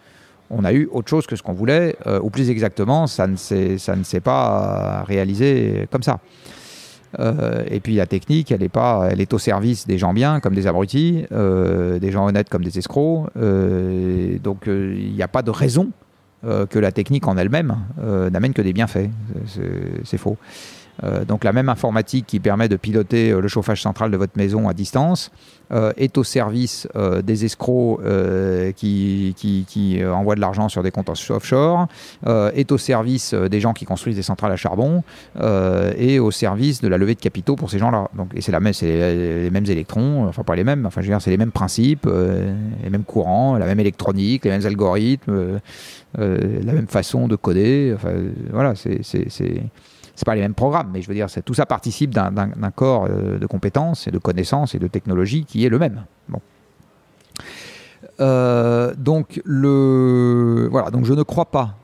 on 0.52 0.64
a 0.64 0.72
eu 0.72 0.88
autre 0.92 1.10
chose 1.10 1.26
que 1.26 1.36
ce 1.36 1.42
qu'on 1.42 1.54
voulait, 1.54 1.96
euh, 2.06 2.20
ou 2.22 2.30
plus 2.30 2.52
exactement, 2.52 3.08
ça 3.08 3.26
ne 3.26 3.36
s'est 3.36 4.22
pas 4.24 5.04
réalisé 5.08 5.88
comme 5.92 6.04
ça. 6.04 6.20
et 7.72 7.80
puis 7.80 7.96
la 7.96 8.06
technique, 8.06 8.52
elle 8.52 8.62
est, 8.62 8.70
pas, 8.70 9.08
elle 9.10 9.22
est 9.22 9.34
au 9.34 9.40
service 9.40 9.88
des 9.88 9.98
gens 9.98 10.14
bien 10.14 10.40
comme 10.42 10.54
des 10.54 10.68
abrutis, 10.68 11.26
des 11.32 12.12
gens 12.12 12.28
honnêtes 12.28 12.50
comme 12.50 12.64
des 12.64 12.78
escrocs. 12.78 13.30
donc 13.36 14.68
il 14.68 15.14
n'y 15.16 15.24
a 15.24 15.28
pas 15.28 15.42
de 15.42 15.50
raison 15.50 15.90
euh, 16.46 16.66
que 16.68 16.78
la 16.78 16.92
technique 16.92 17.28
en 17.28 17.38
elle-même 17.38 17.76
euh, 18.00 18.30
n'amène 18.30 18.54
que 18.54 18.62
des 18.62 18.74
bienfaits. 18.74 19.10
C'est 20.04 20.18
faux. 20.18 20.38
Euh, 21.04 21.26
donc 21.26 21.44
la 21.44 21.52
même 21.52 21.70
informatique 21.70 22.26
qui 22.28 22.40
permet 22.40 22.70
de 22.70 22.76
piloter 22.78 23.32
le 23.32 23.48
chauffage 23.48 23.82
central 23.82 24.12
de 24.12 24.18
votre 24.18 24.38
maison 24.38 24.70
à 24.70 24.74
distance 24.74 25.32
est 25.98 26.20
au 26.20 26.24
service 26.24 26.88
des 27.24 27.44
escrocs 27.44 28.00
qui, 28.76 30.00
envoient 30.06 30.36
de 30.36 30.40
l'argent 30.40 30.70
sur 30.70 30.84
des 30.84 30.92
comptes 30.92 31.10
offshore, 31.10 31.88
est 32.28 32.72
au 32.72 32.78
service 32.78 33.34
des 33.34 33.60
gens 33.60 33.74
qui 33.74 33.86
construisent 33.86 34.16
des 34.16 34.22
centrales 34.22 34.52
à 34.52 34.58
charbon 34.58 35.04
et 35.98 36.20
au 36.20 36.30
service 36.30 36.82
de 36.82 36.88
la 36.88 37.00
levée 37.00 37.16
de 37.16 37.20
capitaux 37.20 37.56
pour 37.56 37.72
ces 37.72 37.80
gens-là. 37.80 38.10
Et 38.36 38.42
c'est 38.42 38.52
c'est 38.74 38.86
les, 38.86 39.50
mêmes 39.50 39.66
électrons, 39.66 40.28
enfin 40.28 40.44
pas 40.44 40.56
les 40.56 40.64
mêmes, 40.64 40.86
enfin 40.86 41.02
je 41.02 41.08
veux 41.08 41.14
dire 41.14 41.22
c'est 41.22 41.32
les 41.32 41.38
mêmes 41.38 41.52
principes, 41.52 42.06
les 42.06 42.90
mêmes 42.92 43.04
courants, 43.04 43.58
la 43.58 43.66
même 43.66 43.80
électronique, 43.80 44.46
les 44.46 44.52
mêmes 44.52 44.68
algorithmes. 44.68 45.60
Euh, 46.20 46.62
la 46.64 46.74
même 46.74 46.88
façon 46.88 47.28
de 47.28 47.36
coder. 47.36 47.94
Enfin, 47.96 48.14
voilà, 48.52 48.74
c'est 48.76 49.02
pas 50.26 50.36
les 50.36 50.42
mêmes 50.42 50.54
programmes, 50.54 50.90
mais 50.94 51.02
je 51.02 51.08
veux 51.08 51.14
dire, 51.14 51.28
tout 51.44 51.54
ça 51.54 51.66
participe 51.66 52.12
d'un 52.12 52.72
corps 52.74 53.08
euh, 53.10 53.38
de 53.38 53.46
compétences 53.46 54.08
et 54.08 54.12
de 54.12 54.18
connaissances 54.18 54.76
et 54.76 54.80
de 54.80 54.88
technologies 54.88 55.46
qui 55.46 55.66
est 55.66 55.70
le 55.70 55.80
même. 55.80 56.06
Bon. 56.30 56.40
Euh, 58.22 58.94
donc, 58.98 59.42
le, 59.44 60.70
voilà, 60.72 60.90
donc 60.90 61.06
je 61.06 61.14
ne 61.14 61.24
crois 61.24 61.46
pas 61.46 61.76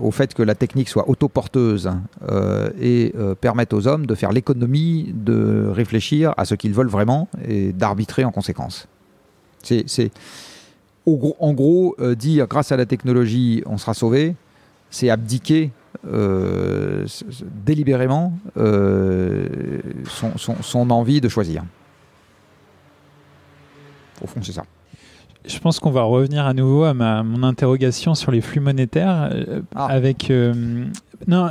au 0.00 0.10
fait 0.10 0.34
que 0.34 0.42
la 0.42 0.56
technique 0.56 0.88
soit 0.88 1.08
autoporteuse 1.08 1.88
et 2.80 3.14
permette 3.40 3.72
aux 3.72 3.86
hommes 3.86 4.04
de 4.04 4.16
faire 4.16 4.32
l'économie 4.32 5.12
de 5.14 5.68
réfléchir 5.70 6.34
à 6.36 6.44
ce 6.44 6.56
qu'ils 6.56 6.72
veulent 6.72 6.88
vraiment 6.88 7.28
et 7.46 7.72
d'arbitrer 7.72 8.24
en 8.24 8.32
conséquence. 8.32 8.88
C'est 9.62 10.10
en 11.38 11.52
gros, 11.52 11.94
euh, 12.00 12.14
dire 12.14 12.46
grâce 12.46 12.72
à 12.72 12.76
la 12.76 12.86
technologie, 12.86 13.62
on 13.66 13.78
sera 13.78 13.94
sauvé, 13.94 14.34
c'est 14.90 15.10
abdiquer 15.10 15.70
euh, 16.06 17.06
délibérément 17.64 18.32
euh, 18.56 19.48
son, 20.06 20.90
envie 20.90 21.20
de 21.20 21.28
choisir. 21.28 21.64
Au 24.22 24.26
fond, 24.26 24.40
c'est 24.42 24.52
ça. 24.52 24.64
Je 25.46 25.58
pense 25.60 25.80
qu'on 25.80 25.90
va 25.90 26.02
revenir 26.02 26.44
à 26.44 26.52
nouveau 26.52 26.84
à 26.84 26.94
ma, 26.94 27.22
mon 27.22 27.42
interrogation 27.42 28.14
sur 28.14 28.32
les 28.32 28.40
flux 28.40 28.60
monétaires 28.60 29.30
ah. 29.74 29.86
avec 29.86 30.30
non 31.26 31.48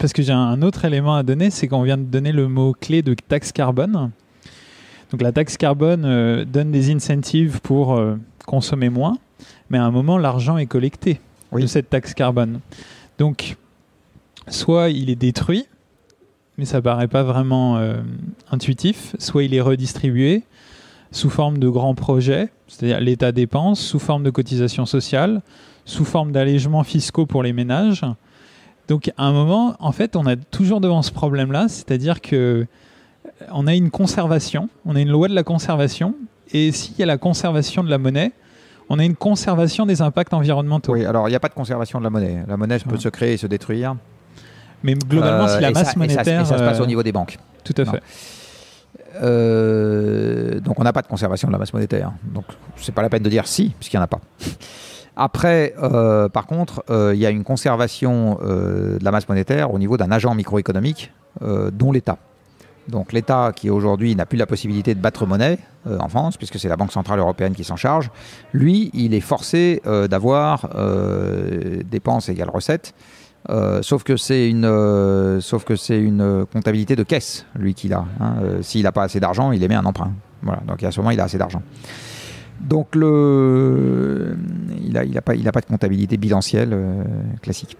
parce 0.00 0.12
que 0.12 0.22
j'ai 0.22 0.32
un 0.32 0.60
autre 0.62 0.84
élément 0.84 1.14
à 1.14 1.22
donner, 1.22 1.50
c'est 1.50 1.68
qu'on 1.68 1.82
vient 1.82 1.98
de 1.98 2.02
donner 2.02 2.32
le 2.32 2.48
mot 2.48 2.74
clé 2.78 3.02
de 3.02 3.14
taxe 3.14 3.52
carbone. 3.52 4.10
Donc 5.10 5.22
la 5.22 5.32
taxe 5.32 5.56
carbone 5.56 6.44
donne 6.44 6.70
des 6.70 6.90
incentives 6.92 7.60
pour 7.60 8.00
consommer 8.46 8.88
moins, 8.88 9.16
mais 9.70 9.78
à 9.78 9.84
un 9.84 9.90
moment, 9.90 10.18
l'argent 10.18 10.58
est 10.58 10.66
collecté 10.66 11.20
de 11.52 11.66
cette 11.66 11.90
taxe 11.90 12.14
carbone. 12.14 12.60
Donc, 13.18 13.56
soit 14.48 14.90
il 14.90 15.10
est 15.10 15.16
détruit, 15.16 15.66
mais 16.56 16.64
ça 16.64 16.82
paraît 16.82 17.08
pas 17.08 17.22
vraiment 17.22 17.76
euh, 17.76 18.00
intuitif, 18.50 19.14
soit 19.18 19.44
il 19.44 19.54
est 19.54 19.60
redistribué 19.60 20.42
sous 21.10 21.30
forme 21.30 21.58
de 21.58 21.68
grands 21.68 21.94
projets, 21.94 22.50
c'est-à-dire 22.66 23.00
l'État 23.00 23.32
dépense, 23.32 23.80
sous 23.80 23.98
forme 23.98 24.24
de 24.24 24.30
cotisation 24.30 24.84
sociale, 24.84 25.40
sous 25.84 26.04
forme 26.04 26.32
d'allègements 26.32 26.84
fiscaux 26.84 27.24
pour 27.24 27.42
les 27.42 27.54
ménages. 27.54 28.04
Donc 28.88 29.10
à 29.16 29.24
un 29.24 29.32
moment, 29.32 29.76
en 29.78 29.92
fait, 29.92 30.16
on 30.16 30.26
a 30.26 30.36
toujours 30.36 30.80
devant 30.80 31.02
ce 31.02 31.12
problème-là, 31.12 31.68
c'est-à-dire 31.68 32.20
que 32.20 32.66
on 33.52 33.66
a 33.66 33.74
une 33.74 33.90
conservation, 33.90 34.68
on 34.84 34.96
a 34.96 35.00
une 35.00 35.10
loi 35.10 35.28
de 35.28 35.34
la 35.34 35.42
conservation 35.42 36.14
et 36.52 36.72
s'il 36.72 36.98
y 36.98 37.02
a 37.02 37.06
la 37.06 37.18
conservation 37.18 37.82
de 37.82 37.90
la 37.90 37.98
monnaie, 37.98 38.32
on 38.88 38.98
a 38.98 39.04
une 39.04 39.16
conservation 39.16 39.86
des 39.86 40.00
impacts 40.00 40.32
environnementaux. 40.32 40.92
Oui, 40.92 41.04
alors 41.04 41.28
il 41.28 41.32
n'y 41.32 41.36
a 41.36 41.40
pas 41.40 41.48
de 41.48 41.54
conservation 41.54 41.98
de 41.98 42.04
la 42.04 42.10
monnaie. 42.10 42.42
La 42.46 42.56
monnaie 42.56 42.78
peut 42.78 42.96
se 42.96 43.08
créer 43.08 43.34
et 43.34 43.36
se 43.36 43.46
détruire. 43.46 43.96
Mais 44.82 44.94
globalement, 44.94 45.48
si 45.48 45.60
la 45.60 45.68
euh, 45.68 45.72
masse 45.72 45.96
monétaire. 45.96 46.46
ça, 46.46 46.58
se 46.58 46.62
passe 46.62 46.80
au 46.80 46.84
euh, 46.84 46.86
niveau 46.86 47.02
des 47.02 47.12
banques. 47.12 47.36
Tout 47.64 47.74
à 47.76 47.84
fait. 47.84 48.02
Euh, 49.20 50.60
donc 50.60 50.78
on 50.78 50.84
n'a 50.84 50.92
pas 50.92 51.02
de 51.02 51.08
conservation 51.08 51.48
de 51.48 51.52
la 51.52 51.58
masse 51.58 51.72
monétaire. 51.72 52.12
Donc 52.22 52.44
c'est 52.76 52.94
pas 52.94 53.02
la 53.02 53.10
peine 53.10 53.22
de 53.22 53.28
dire 53.28 53.46
si, 53.46 53.70
puisqu'il 53.70 53.96
n'y 53.96 54.00
en 54.00 54.04
a 54.04 54.08
pas. 54.08 54.20
Après, 55.16 55.74
par 56.32 56.46
contre, 56.46 56.84
il 56.88 57.18
y 57.18 57.26
a 57.26 57.30
une 57.30 57.42
conservation 57.42 58.38
de 58.40 59.02
la 59.02 59.10
masse 59.10 59.28
monétaire 59.28 59.74
au 59.74 59.78
niveau 59.78 59.96
d'un 59.96 60.12
agent 60.12 60.32
microéconomique, 60.34 61.12
dont 61.40 61.90
l'État. 61.90 62.18
Donc 62.88 63.12
l'État, 63.12 63.52
qui 63.54 63.70
aujourd'hui 63.70 64.16
n'a 64.16 64.26
plus 64.26 64.38
la 64.38 64.46
possibilité 64.46 64.94
de 64.94 65.00
battre 65.00 65.26
monnaie 65.26 65.58
euh, 65.86 65.98
en 66.00 66.08
France, 66.08 66.36
puisque 66.36 66.58
c'est 66.58 66.68
la 66.68 66.76
Banque 66.76 66.92
Centrale 66.92 67.18
Européenne 67.18 67.54
qui 67.54 67.64
s'en 67.64 67.76
charge, 67.76 68.10
lui, 68.52 68.90
il 68.94 69.12
est 69.14 69.20
forcé 69.20 69.82
euh, 69.86 70.08
d'avoir 70.08 70.70
euh, 70.74 71.82
dépenses 71.90 72.28
égales 72.28 72.50
recettes 72.50 72.94
sauf 73.80 74.02
que 74.02 74.16
c'est 74.16 74.46
une, 74.50 74.66
une 74.66 76.46
comptabilité 76.52 76.96
de 76.96 77.02
caisse, 77.02 77.46
lui 77.54 77.72
qu'il 77.72 77.94
a. 77.94 78.04
hein. 78.20 78.34
S'il 78.60 78.82
n'a 78.82 78.92
pas 78.92 79.04
assez 79.04 79.20
d'argent, 79.20 79.52
il 79.52 79.62
émet 79.62 79.76
un 79.76 79.86
emprunt. 79.86 80.12
Voilà. 80.42 80.60
Donc 80.66 80.82
à 80.82 80.90
ce 80.90 81.00
moment, 81.00 81.12
il 81.12 81.20
a 81.20 81.24
assez 81.24 81.38
d'argent. 81.38 81.62
Donc 82.60 82.94
le, 82.94 84.36
il 84.84 84.92
n'a 84.92 85.04
il 85.04 85.16
a 85.16 85.22
pas, 85.22 85.34
il 85.34 85.50
pas 85.50 85.60
de 85.60 85.66
comptabilité 85.66 86.18
bilancielle 86.18 86.76
classique. 87.40 87.78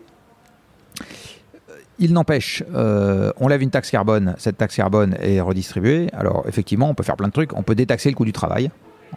Il 2.01 2.12
n'empêche, 2.12 2.62
euh, 2.74 3.32
on 3.38 3.49
lève 3.49 3.61
une 3.61 3.70
taxe 3.70 3.90
carbone, 3.90 4.34
cette 4.38 4.57
taxe 4.57 4.76
carbone 4.76 5.16
est 5.20 5.40
redistribuée. 5.40 6.09
Alors 6.12 6.44
effectivement, 6.49 6.88
on 6.88 6.94
peut 6.94 7.03
faire 7.03 7.16
plein 7.16 7.26
de 7.28 7.32
trucs. 7.32 7.53
On 7.57 7.62
peut 7.64 7.74
détaxer 7.74 8.09
le 8.11 8.14
coût 8.14 8.24
du 8.24 8.32
travail 8.32 8.70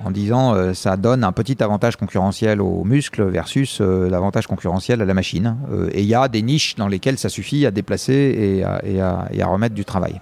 en 0.04 0.10
disant 0.10 0.56
euh, 0.56 0.74
ça 0.74 0.98
donne 0.98 1.24
un 1.24 1.32
petit 1.32 1.62
avantage 1.62 1.96
concurrentiel 1.98 2.60
aux 2.62 2.84
muscles 2.84 3.24
versus 3.26 3.80
euh, 3.82 4.10
l'avantage 4.10 4.48
concurrentiel 4.48 5.00
à 5.02 5.06
la 5.06 5.14
machine. 5.14 5.58
Et 5.92 6.02
il 6.02 6.08
y 6.08 6.16
a 6.16 6.28
des 6.28 6.42
niches 6.42 6.76
dans 6.76 6.88
lesquelles 6.88 7.20
ça 7.20 7.30
suffit 7.30 7.66
à 7.68 7.72
déplacer 7.72 8.14
et 8.14 8.64
à, 8.64 8.82
et 8.84 9.00
à- 9.00 9.28
et 9.32 9.42
à 9.44 9.48
remettre 9.48 9.76
du 9.76 9.86
travail. 9.86 10.20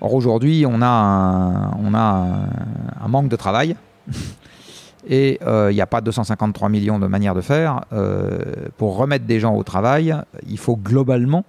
Or 0.00 0.14
aujourd'hui, 0.14 0.64
on 0.66 0.80
a 0.82 0.86
un 0.88 3.08
manque 3.08 3.28
de 3.28 3.36
travail. 3.36 3.76
Et 5.06 5.38
euh, 5.42 5.72
il 5.72 5.74
n'y 5.74 5.80
a 5.80 5.86
pas 5.86 6.00
253 6.00 6.68
millions 6.68 6.98
de 6.98 7.06
manières 7.06 7.34
de 7.34 7.40
faire. 7.40 7.84
Euh, 7.92 8.38
pour 8.76 8.96
remettre 8.96 9.24
des 9.24 9.40
gens 9.40 9.54
au 9.54 9.62
travail, 9.62 10.14
il 10.48 10.58
faut 10.58 10.76
globalement 10.76 11.44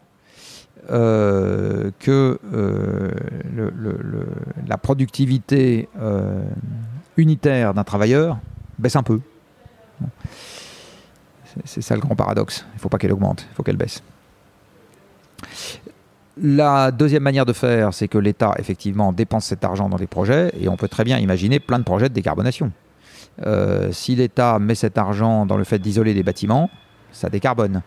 euh, 0.91 1.91
que 1.99 2.39
la 4.68 4.78
productivité 4.78 5.88
unitaire 7.18 7.74
d'un 7.74 7.84
travailleur 7.84 8.39
baisse 8.80 8.95
un 8.95 9.04
peu. 9.04 9.20
C'est 11.66 11.82
ça 11.82 11.93
le 11.93 12.01
grand 12.01 12.16
paradoxe. 12.16 12.66
Il 12.74 12.78
ne 12.78 12.82
faut 12.82 12.89
pas 12.89 12.97
qu'elle 12.97 13.14
augmente, 13.14 13.45
il 13.51 13.56
faut 13.56 13.62
qu'elle 13.62 13.78
baisse. 13.78 14.01
La 16.41 16.89
deuxième 16.89 17.22
manière 17.22 17.45
de 17.45 17.54
faire, 17.54 17.93
c'est 17.93 18.08
que 18.08 18.18
l'État, 18.18 18.56
effectivement, 18.58 19.14
dépense 19.14 19.45
cet 19.45 19.64
argent 19.64 19.88
dans 19.88 19.97
des 19.97 20.08
projets, 20.08 20.51
et 20.60 20.68
on 20.68 20.78
peut 20.78 20.88
très 20.88 21.04
bien 21.04 21.20
imaginer 21.20 21.60
plein 21.60 21.78
de 21.78 21.84
projets 21.84 22.10
de 22.10 22.14
décarbonation. 22.16 22.72
Euh, 23.46 23.92
si 23.92 24.16
l'État 24.16 24.60
met 24.60 24.76
cet 24.76 24.98
argent 24.98 25.46
dans 25.46 25.58
le 25.58 25.64
fait 25.64 25.80
d'isoler 25.80 26.14
des 26.14 26.24
bâtiments, 26.24 26.70
ça 27.12 27.30
décarbone. 27.30 27.82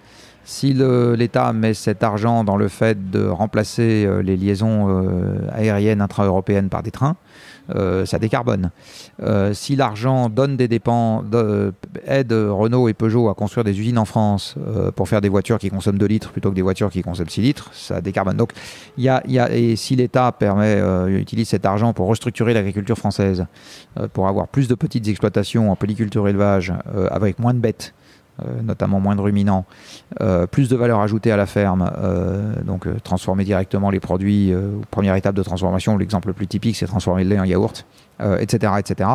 Si 0.44 0.72
l'État 0.72 1.52
met 1.52 1.74
cet 1.74 2.04
argent 2.04 2.44
dans 2.44 2.56
le 2.56 2.68
fait 2.68 3.10
de 3.10 3.26
remplacer 3.26 4.04
euh, 4.06 4.22
les 4.22 4.36
liaisons 4.36 4.86
euh, 4.88 5.38
aériennes 5.52 6.00
intra-européennes 6.00 6.68
par 6.68 6.82
des 6.82 6.92
trains, 6.92 7.16
ça 8.06 8.18
décarbone. 8.18 8.70
Euh, 9.22 9.52
si 9.54 9.76
l'argent 9.76 10.28
donne 10.28 10.56
des 10.56 10.68
dépenses, 10.68 11.24
de- 11.24 11.72
aide 12.06 12.32
Renault 12.32 12.88
et 12.88 12.94
Peugeot 12.94 13.28
à 13.28 13.34
construire 13.34 13.64
des 13.64 13.78
usines 13.78 13.98
en 13.98 14.04
France 14.04 14.54
euh, 14.66 14.90
pour 14.90 15.08
faire 15.08 15.20
des 15.20 15.28
voitures 15.28 15.58
qui 15.58 15.70
consomment 15.70 15.98
2 15.98 16.06
litres 16.06 16.30
plutôt 16.30 16.50
que 16.50 16.54
des 16.54 16.62
voitures 16.62 16.90
qui 16.90 17.02
consomment 17.02 17.28
6 17.28 17.40
litres, 17.42 17.70
ça 17.72 18.00
décarbone. 18.00 18.36
Donc, 18.36 18.52
et 18.98 19.76
si 19.76 19.96
l'État 19.96 20.34
euh, 20.42 21.06
utilise 21.08 21.48
cet 21.48 21.66
argent 21.66 21.92
pour 21.92 22.06
restructurer 22.08 22.54
l'agriculture 22.54 22.96
française, 22.96 23.46
euh, 23.98 24.08
pour 24.12 24.28
avoir 24.28 24.48
plus 24.48 24.68
de 24.68 24.74
petites 24.74 25.08
exploitations 25.08 25.70
en 25.70 25.76
polyculture 25.76 26.28
élevage 26.28 26.72
euh, 26.94 27.08
avec 27.10 27.38
moins 27.38 27.54
de 27.54 27.58
bêtes, 27.58 27.94
euh, 27.94 27.95
notamment 28.62 29.00
moins 29.00 29.16
de 29.16 29.20
ruminants, 29.20 29.64
euh, 30.20 30.46
plus 30.46 30.68
de 30.68 30.76
valeur 30.76 31.00
ajoutée 31.00 31.32
à 31.32 31.36
la 31.36 31.46
ferme, 31.46 31.90
euh, 31.98 32.54
donc 32.62 32.86
euh, 32.86 32.96
transformer 33.02 33.44
directement 33.44 33.90
les 33.90 34.00
produits, 34.00 34.52
euh, 34.52 34.78
première 34.90 35.14
étape 35.14 35.34
de 35.34 35.42
transformation, 35.42 35.96
l'exemple 35.96 36.28
le 36.28 36.34
plus 36.34 36.46
typique 36.46 36.76
c'est 36.76 36.86
transformer 36.86 37.24
le 37.24 37.30
lait 37.30 37.40
en 37.40 37.44
yaourt, 37.44 37.86
euh, 38.20 38.38
etc. 38.38 38.72
etc. 38.78 39.10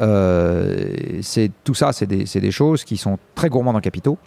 Euh, 0.00 1.18
c'est, 1.22 1.50
tout 1.64 1.74
ça 1.74 1.92
c'est 1.92 2.06
des, 2.06 2.50
choses 2.50 2.84
qui 2.84 2.96
sont 2.96 3.18
très 3.34 3.48
gourmandes 3.48 3.76
en 3.76 3.80
capitaux. 3.80 4.18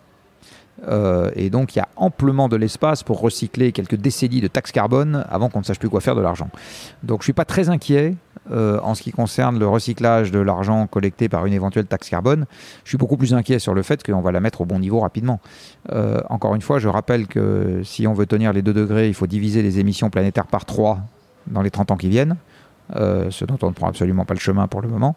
Euh, 0.88 1.30
et 1.36 1.49
donc 1.49 1.76
il 1.76 1.80
y 1.80 1.82
a 1.82 1.88
amplement 1.95 2.49
de 2.49 2.55
l'espace 2.55 3.03
pour 3.03 3.21
recycler 3.21 3.71
quelques 3.71 3.95
décennies 3.95 4.41
de 4.41 4.47
taxes 4.47 4.71
carbone 4.71 5.24
avant 5.30 5.47
qu'on 5.49 5.59
ne 5.59 5.63
sache 5.63 5.80
plus 5.80 5.89
quoi 5.89 6.01
faire 6.01 6.15
de 6.15 6.21
l'argent. 6.21 6.49
Donc 7.03 7.21
je 7.21 7.26
suis 7.26 7.34
pas 7.34 7.45
très 7.45 7.69
inquiet 7.69 8.15
euh, 8.52 8.80
en 8.82 8.94
ce 8.94 9.02
qui 9.02 9.12
concerne 9.12 9.58
le 9.58 9.68
recyclage 9.68 10.32
de 10.32 10.39
l'argent 10.39 10.86
collecté 10.88 11.30
par 11.30 11.46
une 11.46 11.54
éventuelle 11.54 11.86
taxe 11.86 12.10
carbone. 12.10 12.46
Je 12.84 12.89
suis 12.89 12.98
beaucoup 12.98 13.16
plus 13.16 13.34
inquiet 13.34 13.58
sur 13.58 13.74
le 13.74 13.84
fait 13.84 14.04
qu'on 14.04 14.20
va 14.20 14.34
la 14.34 14.41
mettre 14.41 14.62
au 14.62 14.66
bon 14.66 14.80
niveau 14.80 15.00
rapidement. 15.00 15.39
Euh, 15.91 16.20
encore 16.30 16.54
une 16.54 16.62
fois, 16.62 16.80
je 16.80 16.89
rappelle 16.89 17.28
que 17.28 17.82
si 17.84 18.06
on 18.06 18.14
veut 18.14 18.26
tenir 18.26 18.52
les 18.52 18.62
2 18.62 18.74
degrés, 18.74 19.08
il 19.08 19.14
faut 19.14 19.28
diviser 19.28 19.62
les 19.62 19.80
émissions 19.80 20.10
planétaires 20.10 20.48
par 20.48 20.66
3 20.66 21.00
dans 21.48 21.62
les 21.62 21.72
30 21.72 21.91
ans 21.91 21.98
qui 21.98 22.10
viennent, 22.10 22.36
euh, 22.98 23.32
ce 23.32 23.46
dont 23.46 23.58
on 23.62 23.68
ne 23.68 23.74
prend 23.74 23.88
absolument 23.88 24.26
pas 24.26 24.34
le 24.34 24.41
chemin 24.41 24.68
pour 24.68 24.82
le 24.82 24.89
moment. 24.89 25.16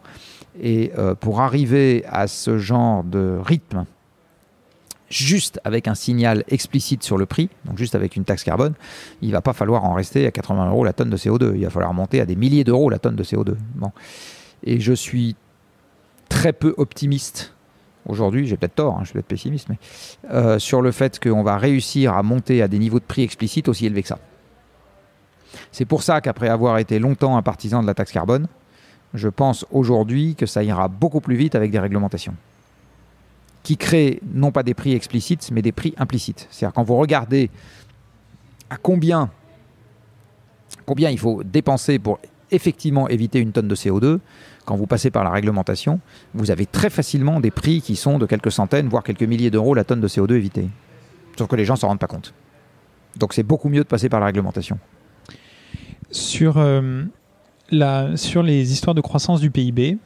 Et 0.59 0.91
pour 1.19 1.41
arriver 1.41 2.03
à 2.09 2.25
ce 2.25 2.57
genre 2.57 3.03
de 3.03 3.37
rythme, 3.45 3.85
juste 5.09 5.59
avec 5.63 5.87
un 5.87 5.95
signal 5.95 6.43
explicite 6.49 7.03
sur 7.03 7.17
le 7.17 7.25
prix, 7.25 7.49
donc 7.65 7.77
juste 7.77 7.95
avec 7.95 8.15
une 8.15 8.25
taxe 8.25 8.43
carbone, 8.43 8.73
il 9.21 9.31
va 9.31 9.41
pas 9.41 9.53
falloir 9.53 9.85
en 9.85 9.93
rester 9.93 10.25
à 10.27 10.31
80 10.31 10.69
euros 10.69 10.83
la 10.83 10.93
tonne 10.93 11.09
de 11.09 11.17
CO2. 11.17 11.53
Il 11.55 11.63
va 11.63 11.69
falloir 11.69 11.93
monter 11.93 12.21
à 12.21 12.25
des 12.25 12.35
milliers 12.35 12.63
d'euros 12.63 12.89
la 12.89 12.99
tonne 12.99 13.15
de 13.15 13.23
CO2. 13.23 13.55
Bon. 13.75 13.91
Et 14.63 14.79
je 14.79 14.93
suis 14.93 15.35
très 16.29 16.53
peu 16.53 16.73
optimiste 16.77 17.53
aujourd'hui, 18.07 18.47
j'ai 18.47 18.57
peut-être 18.57 18.75
tort, 18.75 18.95
hein, 18.95 18.99
je 19.01 19.07
suis 19.07 19.13
peut-être 19.13 19.27
pessimiste, 19.27 19.69
mais 19.69 19.77
euh, 20.31 20.59
sur 20.59 20.81
le 20.81 20.91
fait 20.91 21.19
qu'on 21.19 21.43
va 21.43 21.57
réussir 21.57 22.13
à 22.13 22.23
monter 22.23 22.61
à 22.61 22.67
des 22.67 22.79
niveaux 22.79 22.99
de 22.99 23.05
prix 23.05 23.23
explicites 23.23 23.67
aussi 23.67 23.85
élevés 23.85 24.01
que 24.01 24.07
ça. 24.07 24.19
C'est 25.71 25.85
pour 25.85 26.03
ça 26.03 26.21
qu'après 26.21 26.49
avoir 26.49 26.77
été 26.77 26.99
longtemps 26.99 27.37
un 27.37 27.41
partisan 27.41 27.81
de 27.81 27.87
la 27.87 27.93
taxe 27.93 28.11
carbone, 28.11 28.47
je 29.13 29.29
pense 29.29 29.65
aujourd'hui 29.71 30.35
que 30.35 30.45
ça 30.45 30.63
ira 30.63 30.87
beaucoup 30.87 31.21
plus 31.21 31.35
vite 31.35 31.55
avec 31.55 31.71
des 31.71 31.79
réglementations 31.79 32.35
qui 33.67 33.75
créent 33.75 34.21
non 34.33 34.53
pas 34.53 34.63
des 34.63 34.73
prix 34.73 34.93
explicites, 34.93 35.51
mais 35.51 35.61
des 35.61 35.73
prix 35.73 35.93
implicites. 35.97 36.47
C'est-à-dire 36.49 36.73
quand 36.73 36.83
vous 36.83 36.95
regardez 36.95 37.49
à 38.69 38.77
combien, 38.77 39.29
combien 40.85 41.09
il 41.09 41.19
faut 41.19 41.43
dépenser 41.43 41.99
pour 41.99 42.17
effectivement 42.49 43.09
éviter 43.09 43.39
une 43.39 43.51
tonne 43.51 43.67
de 43.67 43.75
CO2, 43.75 44.19
quand 44.63 44.77
vous 44.77 44.87
passez 44.87 45.11
par 45.11 45.25
la 45.25 45.31
réglementation, 45.31 45.99
vous 46.33 46.49
avez 46.49 46.65
très 46.65 46.89
facilement 46.89 47.41
des 47.41 47.51
prix 47.51 47.81
qui 47.81 47.97
sont 47.97 48.17
de 48.17 48.25
quelques 48.25 48.53
centaines, 48.53 48.87
voire 48.87 49.03
quelques 49.03 49.23
milliers 49.23 49.51
d'euros 49.51 49.73
la 49.73 49.83
tonne 49.83 49.99
de 49.99 50.07
CO2 50.07 50.35
évitée. 50.35 50.69
Sauf 51.37 51.49
que 51.49 51.57
les 51.57 51.65
gens 51.65 51.75
s'en 51.75 51.89
rendent 51.89 51.99
pas 51.99 52.07
compte. 52.07 52.33
Donc 53.17 53.33
c'est 53.33 53.43
beaucoup 53.43 53.67
mieux 53.67 53.83
de 53.83 53.89
passer 53.89 54.07
par 54.07 54.21
la 54.21 54.27
réglementation. 54.27 54.79
Sur, 56.09 56.57
euh, 56.57 57.03
la, 57.69 58.15
sur 58.15 58.43
les 58.43 58.71
histoires 58.71 58.95
de 58.95 59.01
croissance 59.01 59.41
du 59.41 59.51
PIB, 59.51 59.97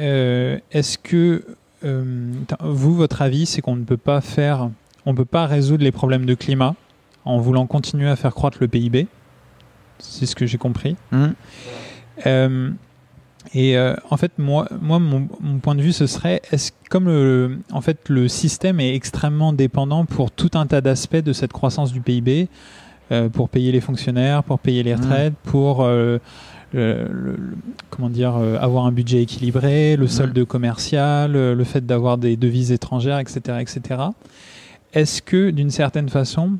euh, 0.00 0.58
est-ce 0.72 0.98
que 0.98 1.44
vous, 2.60 2.94
votre 2.94 3.22
avis, 3.22 3.46
c'est 3.46 3.60
qu'on 3.60 3.76
ne 3.76 3.84
peut 3.84 3.96
pas 3.96 4.20
faire, 4.20 4.70
on 5.06 5.14
peut 5.14 5.24
pas 5.24 5.46
résoudre 5.46 5.84
les 5.84 5.92
problèmes 5.92 6.26
de 6.26 6.34
climat 6.34 6.74
en 7.24 7.38
voulant 7.38 7.66
continuer 7.66 8.08
à 8.08 8.16
faire 8.16 8.34
croître 8.34 8.58
le 8.60 8.68
PIB 8.68 9.06
C'est 9.98 10.26
ce 10.26 10.34
que 10.36 10.46
j'ai 10.46 10.58
compris. 10.58 10.96
Hum. 11.12 11.34
Euh, 12.26 12.70
et 13.52 13.76
euh, 13.76 13.94
en 14.10 14.16
fait, 14.16 14.32
moi, 14.38 14.66
moi 14.80 14.98
mon, 14.98 15.28
mon 15.40 15.58
point 15.58 15.74
de 15.74 15.82
vue, 15.82 15.92
ce 15.92 16.06
serait, 16.06 16.40
est-ce 16.50 16.72
comme 16.90 17.06
le, 17.06 17.58
en 17.72 17.80
fait, 17.80 18.08
le 18.08 18.28
système 18.28 18.80
est 18.80 18.94
extrêmement 18.94 19.52
dépendant 19.52 20.04
pour 20.06 20.30
tout 20.30 20.50
un 20.54 20.66
tas 20.66 20.80
d'aspects 20.80 21.16
de 21.16 21.32
cette 21.32 21.52
croissance 21.52 21.92
du 21.92 22.00
PIB, 22.00 22.48
euh, 23.12 23.28
pour 23.28 23.50
payer 23.50 23.70
les 23.72 23.80
fonctionnaires, 23.82 24.42
pour 24.44 24.58
payer 24.58 24.82
les 24.82 24.94
Mhm. 24.94 25.00
retraites, 25.02 25.34
pour 25.44 25.82
euh, 25.82 26.18
le- 26.74 27.04
le- 27.10 27.36
le- 27.36 27.56
comment 27.90 28.10
dire, 28.10 28.36
euh, 28.36 28.58
avoir 28.58 28.86
un 28.86 28.92
budget 28.92 29.22
équilibré, 29.22 29.96
le 29.96 30.06
solde 30.06 30.44
commercial, 30.44 31.36
euh, 31.36 31.54
le 31.54 31.64
fait 31.64 31.86
d'avoir 31.86 32.18
des 32.18 32.36
devises 32.36 32.72
étrangères, 32.72 33.18
etc., 33.18 33.58
etc. 33.60 34.00
Est-ce 34.92 35.22
que, 35.22 35.50
d'une 35.50 35.70
certaine 35.70 36.08
façon, 36.08 36.52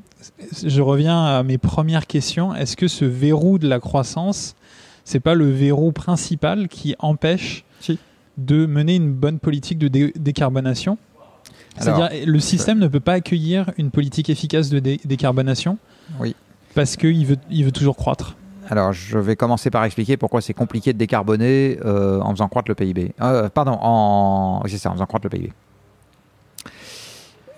je 0.64 0.82
reviens 0.82 1.24
à 1.24 1.42
mes 1.42 1.58
premières 1.58 2.06
questions, 2.06 2.54
est-ce 2.54 2.76
que 2.76 2.88
ce 2.88 3.04
verrou 3.04 3.58
de 3.58 3.68
la 3.68 3.78
croissance, 3.80 4.54
c'est 5.04 5.20
pas 5.20 5.34
le 5.34 5.50
verrou 5.50 5.92
principal 5.92 6.68
qui 6.68 6.94
empêche 6.98 7.64
Si. 7.80 7.98
de 8.38 8.66
mener 8.66 8.96
une 8.96 9.12
bonne 9.12 9.38
politique 9.38 9.78
de 9.78 9.88
dé- 9.88 10.12
décarbonation? 10.16 10.98
C'est-à-dire, 11.78 12.08
le 12.26 12.38
système 12.38 12.78
ne 12.78 12.86
peut 12.86 13.00
pas 13.00 13.14
accueillir 13.14 13.72
une 13.78 13.90
politique 13.90 14.30
efficace 14.30 14.70
de 14.70 14.78
dé- 14.78 15.00
décarbonation 15.04 15.76
Oui. 16.20 16.34
parce 16.74 16.96
qu'il 16.96 17.26
veut, 17.26 17.36
il 17.50 17.64
veut 17.64 17.72
toujours 17.72 17.96
croître. 17.96 18.36
Alors, 18.70 18.92
je 18.92 19.18
vais 19.18 19.36
commencer 19.36 19.70
par 19.70 19.84
expliquer 19.84 20.16
pourquoi 20.16 20.40
c'est 20.40 20.54
compliqué 20.54 20.92
de 20.92 20.98
décarboner 20.98 21.78
euh, 21.84 22.20
en 22.20 22.30
faisant 22.30 22.48
croître 22.48 22.70
le 22.70 22.74
PIB. 22.74 23.12
Euh, 23.20 23.48
pardon, 23.48 24.60
c'est 24.66 24.78
ça, 24.78 24.90
en 24.90 24.94
faisant 24.94 25.06
croître 25.06 25.26
le 25.26 25.30
PIB. 25.30 25.52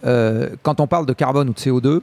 Euh, 0.05 0.51
quand 0.63 0.81
on 0.81 0.87
parle 0.87 1.07
de 1.07 1.13
carbone 1.13 1.49
ou 1.49 1.53
de 1.53 1.59
CO2, 1.59 2.01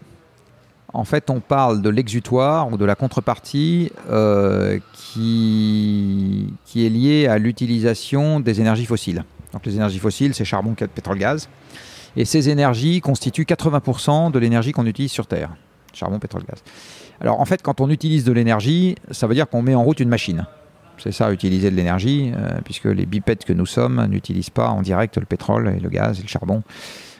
en 0.93 1.03
fait, 1.03 1.29
on 1.29 1.39
parle 1.39 1.81
de 1.81 1.89
l'exutoire 1.89 2.71
ou 2.71 2.77
de 2.77 2.85
la 2.85 2.95
contrepartie 2.95 3.91
qui, 4.93 6.53
qui 6.65 6.85
est 6.85 6.89
liée 6.89 7.27
à 7.27 7.37
l'utilisation 7.39 8.39
des 8.39 8.61
énergies 8.61 8.85
fossiles. 8.85 9.25
Donc, 9.51 9.65
les 9.65 9.75
énergies 9.75 9.99
fossiles, 9.99 10.33
c'est 10.33 10.45
charbon, 10.45 10.75
pétrole, 10.75 11.17
gaz. 11.17 11.49
Et 12.15 12.25
ces 12.25 12.49
énergies 12.49 13.01
constituent 13.01 13.43
80% 13.43 14.31
de 14.31 14.39
l'énergie 14.39 14.71
qu'on 14.71 14.85
utilise 14.85 15.11
sur 15.11 15.25
Terre. 15.25 15.49
Charbon, 15.93 16.19
pétrole, 16.19 16.43
gaz. 16.43 16.61
Alors 17.21 17.39
en 17.39 17.45
fait, 17.45 17.61
quand 17.61 17.81
on 17.81 17.89
utilise 17.89 18.23
de 18.23 18.31
l'énergie, 18.31 18.95
ça 19.11 19.27
veut 19.27 19.35
dire 19.35 19.47
qu'on 19.47 19.61
met 19.61 19.75
en 19.75 19.83
route 19.83 19.99
une 19.99 20.09
machine. 20.09 20.45
C'est 20.97 21.11
ça, 21.11 21.31
utiliser 21.31 21.71
de 21.71 21.75
l'énergie, 21.75 22.31
euh, 22.35 22.59
puisque 22.63 22.85
les 22.85 23.05
bipèdes 23.05 23.43
que 23.43 23.53
nous 23.53 23.65
sommes 23.65 24.05
n'utilisent 24.07 24.51
pas 24.51 24.69
en 24.69 24.81
direct 24.81 25.17
le 25.17 25.25
pétrole 25.25 25.73
et 25.75 25.79
le 25.79 25.89
gaz 25.89 26.19
et 26.19 26.21
le 26.21 26.27
charbon 26.27 26.63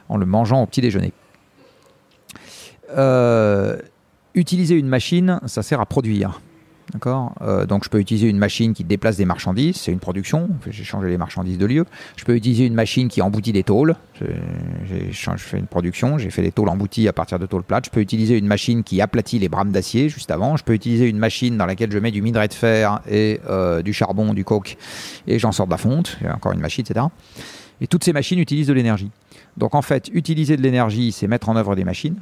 en 0.10 0.18
le 0.18 0.26
mangeant 0.26 0.62
au 0.62 0.66
petit 0.66 0.82
déjeuner. 0.82 1.14
utiliser 4.36 4.76
une 4.76 4.88
machine, 4.88 5.40
ça 5.46 5.64
sert 5.64 5.80
à 5.80 5.86
produire. 5.86 6.40
D'accord 6.94 7.34
euh, 7.42 7.66
Donc 7.66 7.84
je 7.84 7.90
peux 7.90 8.00
utiliser 8.00 8.30
une 8.30 8.38
machine 8.38 8.74
qui 8.74 8.84
déplace 8.84 9.18
des 9.18 9.26
marchandises, 9.26 9.78
c'est 9.78 9.92
une 9.92 10.00
production, 10.00 10.50
j'ai 10.70 10.84
changé 10.84 11.10
les 11.10 11.18
marchandises 11.18 11.58
de 11.58 11.66
lieu. 11.66 11.86
Je 12.18 12.24
peux 12.24 12.36
utiliser 12.36 12.66
une 12.66 12.76
machine 12.76 13.08
qui 13.08 13.22
emboutit 13.22 13.52
des 13.52 13.64
tôles, 13.64 13.96
j'ai 14.86 15.12
fait 15.12 15.58
une 15.58 15.66
production, 15.66 16.18
j'ai 16.18 16.30
fait 16.30 16.44
des 16.44 16.52
tôles 16.52 16.70
embouties 16.70 17.08
à 17.08 17.14
partir 17.14 17.40
de 17.40 17.46
tôles 17.48 17.64
plates. 17.64 17.86
Je 17.86 17.90
peux 17.90 18.00
utiliser 18.00 18.38
une 18.38 18.46
machine 18.46 18.84
qui 18.84 19.02
aplatit 19.02 19.40
les 19.40 19.50
brames 19.50 19.72
d'acier 19.72 20.08
juste 20.10 20.30
avant. 20.30 20.56
Je 20.56 20.64
peux 20.64 20.74
utiliser 20.74 21.10
une 21.10 21.18
machine 21.18 21.58
dans 21.58 21.66
laquelle 21.66 21.92
je 21.92 21.98
mets 21.98 22.12
du 22.12 22.22
minerai 22.22 22.48
de 22.48 22.54
fer 22.54 23.02
et 23.10 23.40
euh, 23.50 23.82
du 23.82 23.94
charbon, 23.94 24.34
du 24.34 24.44
coke, 24.44 24.78
et 25.28 25.40
j'en 25.40 25.52
sors 25.52 25.66
de 25.66 25.72
la 25.72 25.78
fonte, 25.78 26.18
encore 26.32 26.52
une 26.52 26.62
machine, 26.62 26.86
etc. 26.88 27.08
Et 27.82 27.88
toutes 27.88 28.04
ces 28.04 28.14
machines 28.14 28.40
utilisent 28.40 28.68
de 28.68 28.74
l'énergie. 28.74 29.10
Donc 29.58 29.74
en 29.74 29.82
fait, 29.82 30.10
utiliser 30.14 30.58
de 30.58 30.62
l'énergie, 30.62 31.12
c'est 31.12 31.28
mettre 31.28 31.50
en 31.50 31.56
œuvre 31.56 31.76
des 31.76 31.84
machines. 31.84 32.16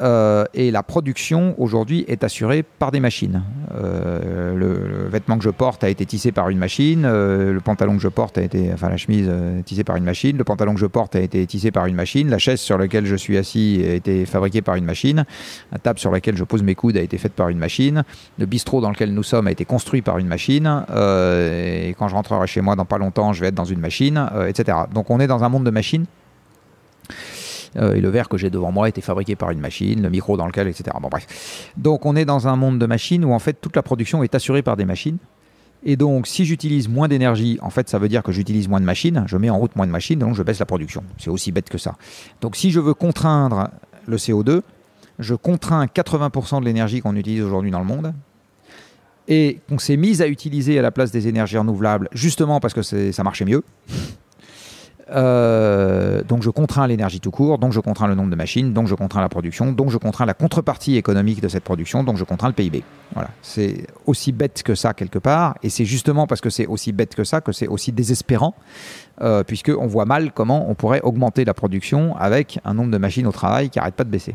Euh, 0.00 0.44
et 0.54 0.70
la 0.70 0.82
production 0.82 1.54
aujourd'hui 1.58 2.04
est 2.08 2.24
assurée 2.24 2.62
par 2.62 2.90
des 2.90 3.00
machines. 3.00 3.42
Euh, 3.74 4.54
le, 4.54 5.08
vêtement 5.08 5.38
que 5.38 5.44
je 5.44 5.50
porte 5.50 5.84
a 5.84 5.88
été 5.88 6.04
tissé 6.04 6.32
par 6.32 6.50
une 6.50 6.58
machine, 6.58 7.04
euh, 7.04 7.52
le 7.52 7.60
pantalon 7.60 7.96
que 7.96 8.02
je 8.02 8.08
porte 8.08 8.38
a 8.38 8.42
été, 8.42 8.70
enfin 8.72 8.88
la 8.88 8.96
chemise 8.96 9.30
tissée 9.64 9.84
par 9.84 9.96
une 9.96 10.04
machine, 10.04 10.36
le 10.36 10.44
pantalon 10.44 10.74
que 10.74 10.80
je 10.80 10.86
porte 10.86 11.16
a 11.16 11.20
été 11.20 11.46
tissé 11.46 11.70
par 11.70 11.86
une 11.86 11.94
machine, 11.94 12.28
la 12.28 12.38
chaise 12.38 12.60
sur 12.60 12.78
laquelle 12.78 13.06
je 13.06 13.16
suis 13.16 13.36
assis 13.36 13.82
a 13.88 13.94
été 13.94 14.26
fabriquée 14.26 14.62
par 14.62 14.74
une 14.74 14.84
machine, 14.84 15.24
la 15.72 15.78
table 15.78 15.98
sur 15.98 16.10
laquelle 16.10 16.36
je 16.36 16.44
pose 16.44 16.62
mes 16.62 16.74
coudes 16.74 16.96
a 16.96 17.02
été 17.02 17.18
faite 17.18 17.32
par 17.32 17.48
une 17.48 17.58
machine, 17.58 18.04
le 18.38 18.46
bistrot 18.46 18.80
dans 18.80 18.90
lequel 18.90 19.14
nous 19.14 19.22
sommes 19.22 19.46
a 19.46 19.52
été 19.52 19.64
construit 19.64 20.02
par 20.02 20.18
une 20.18 20.28
machine, 20.28 20.84
et 20.90 21.94
quand 21.98 22.08
je 22.08 22.14
rentrerai 22.14 22.46
chez 22.46 22.60
moi 22.60 22.76
dans 22.76 22.84
pas 22.84 22.98
longtemps, 22.98 23.32
je 23.32 23.40
vais 23.40 23.48
être 23.48 23.54
dans 23.54 23.64
une 23.64 23.80
machine, 23.80 24.28
etc. 24.48 24.78
Donc 24.92 25.10
on 25.10 25.20
est 25.20 25.26
dans 25.26 25.44
un 25.44 25.48
monde 25.48 25.64
de 25.64 25.70
machines. 25.70 26.06
Euh, 27.76 27.94
et 27.94 28.00
le 28.00 28.08
verre 28.08 28.28
que 28.28 28.36
j'ai 28.36 28.50
devant 28.50 28.72
moi 28.72 28.86
a 28.86 28.88
été 28.88 29.00
fabriqué 29.00 29.36
par 29.36 29.50
une 29.50 29.60
machine, 29.60 30.02
le 30.02 30.10
micro 30.10 30.36
dans 30.36 30.46
lequel, 30.46 30.68
etc. 30.68 30.96
Bon, 31.00 31.08
bref. 31.08 31.70
Donc, 31.76 32.06
on 32.06 32.16
est 32.16 32.24
dans 32.24 32.48
un 32.48 32.56
monde 32.56 32.78
de 32.78 32.86
machines 32.86 33.24
où 33.24 33.32
en 33.32 33.38
fait 33.38 33.60
toute 33.60 33.76
la 33.76 33.82
production 33.82 34.22
est 34.22 34.34
assurée 34.34 34.62
par 34.62 34.76
des 34.76 34.84
machines. 34.84 35.18
Et 35.84 35.96
donc, 35.96 36.26
si 36.26 36.44
j'utilise 36.44 36.88
moins 36.88 37.06
d'énergie, 37.06 37.58
en 37.62 37.70
fait, 37.70 37.88
ça 37.88 37.98
veut 37.98 38.08
dire 38.08 38.22
que 38.22 38.32
j'utilise 38.32 38.68
moins 38.68 38.80
de 38.80 38.84
machines, 38.84 39.24
je 39.26 39.36
mets 39.36 39.50
en 39.50 39.58
route 39.58 39.76
moins 39.76 39.86
de 39.86 39.92
machines, 39.92 40.18
donc 40.18 40.34
je 40.34 40.42
baisse 40.42 40.58
la 40.58 40.66
production. 40.66 41.04
C'est 41.18 41.30
aussi 41.30 41.52
bête 41.52 41.68
que 41.68 41.78
ça. 41.78 41.96
Donc, 42.40 42.56
si 42.56 42.70
je 42.70 42.80
veux 42.80 42.94
contraindre 42.94 43.68
le 44.06 44.16
CO2, 44.16 44.62
je 45.18 45.34
contrains 45.34 45.86
80% 45.86 46.60
de 46.60 46.64
l'énergie 46.64 47.00
qu'on 47.00 47.14
utilise 47.16 47.42
aujourd'hui 47.42 47.70
dans 47.70 47.78
le 47.78 47.84
monde 47.84 48.14
et 49.28 49.60
qu'on 49.68 49.78
s'est 49.78 49.96
mis 49.96 50.22
à 50.22 50.28
utiliser 50.28 50.78
à 50.78 50.82
la 50.82 50.90
place 50.90 51.10
des 51.10 51.28
énergies 51.28 51.58
renouvelables, 51.58 52.08
justement 52.12 52.60
parce 52.60 52.74
que 52.74 52.82
ça 52.82 53.22
marchait 53.22 53.44
mieux. 53.44 53.62
Euh, 55.10 56.22
donc 56.24 56.42
je 56.42 56.50
contrains 56.50 56.86
l'énergie 56.86 57.20
tout 57.20 57.30
court, 57.30 57.58
donc 57.58 57.72
je 57.72 57.80
contrains 57.80 58.08
le 58.08 58.14
nombre 58.14 58.30
de 58.30 58.36
machines, 58.36 58.72
donc 58.72 58.88
je 58.88 58.94
contrains 58.94 59.20
la 59.20 59.28
production, 59.28 59.72
donc 59.72 59.90
je 59.90 59.98
contrains 59.98 60.26
la 60.26 60.34
contrepartie 60.34 60.96
économique 60.96 61.40
de 61.40 61.48
cette 61.48 61.62
production, 61.62 62.02
donc 62.02 62.16
je 62.16 62.24
contrains 62.24 62.48
le 62.48 62.54
PIB. 62.54 62.82
Voilà, 63.14 63.30
c'est 63.40 63.86
aussi 64.06 64.32
bête 64.32 64.62
que 64.64 64.74
ça 64.74 64.94
quelque 64.94 65.18
part, 65.18 65.56
et 65.62 65.70
c'est 65.70 65.84
justement 65.84 66.26
parce 66.26 66.40
que 66.40 66.50
c'est 66.50 66.66
aussi 66.66 66.92
bête 66.92 67.14
que 67.14 67.24
ça 67.24 67.40
que 67.40 67.52
c'est 67.52 67.68
aussi 67.68 67.92
désespérant, 67.92 68.54
euh, 69.20 69.44
puisqu'on 69.44 69.86
voit 69.86 70.06
mal 70.06 70.32
comment 70.32 70.68
on 70.68 70.74
pourrait 70.74 71.02
augmenter 71.02 71.44
la 71.44 71.54
production 71.54 72.16
avec 72.16 72.58
un 72.64 72.74
nombre 72.74 72.90
de 72.90 72.98
machines 72.98 73.26
au 73.26 73.32
travail 73.32 73.70
qui 73.70 73.78
n'arrête 73.78 73.94
pas 73.94 74.04
de 74.04 74.10
baisser 74.10 74.34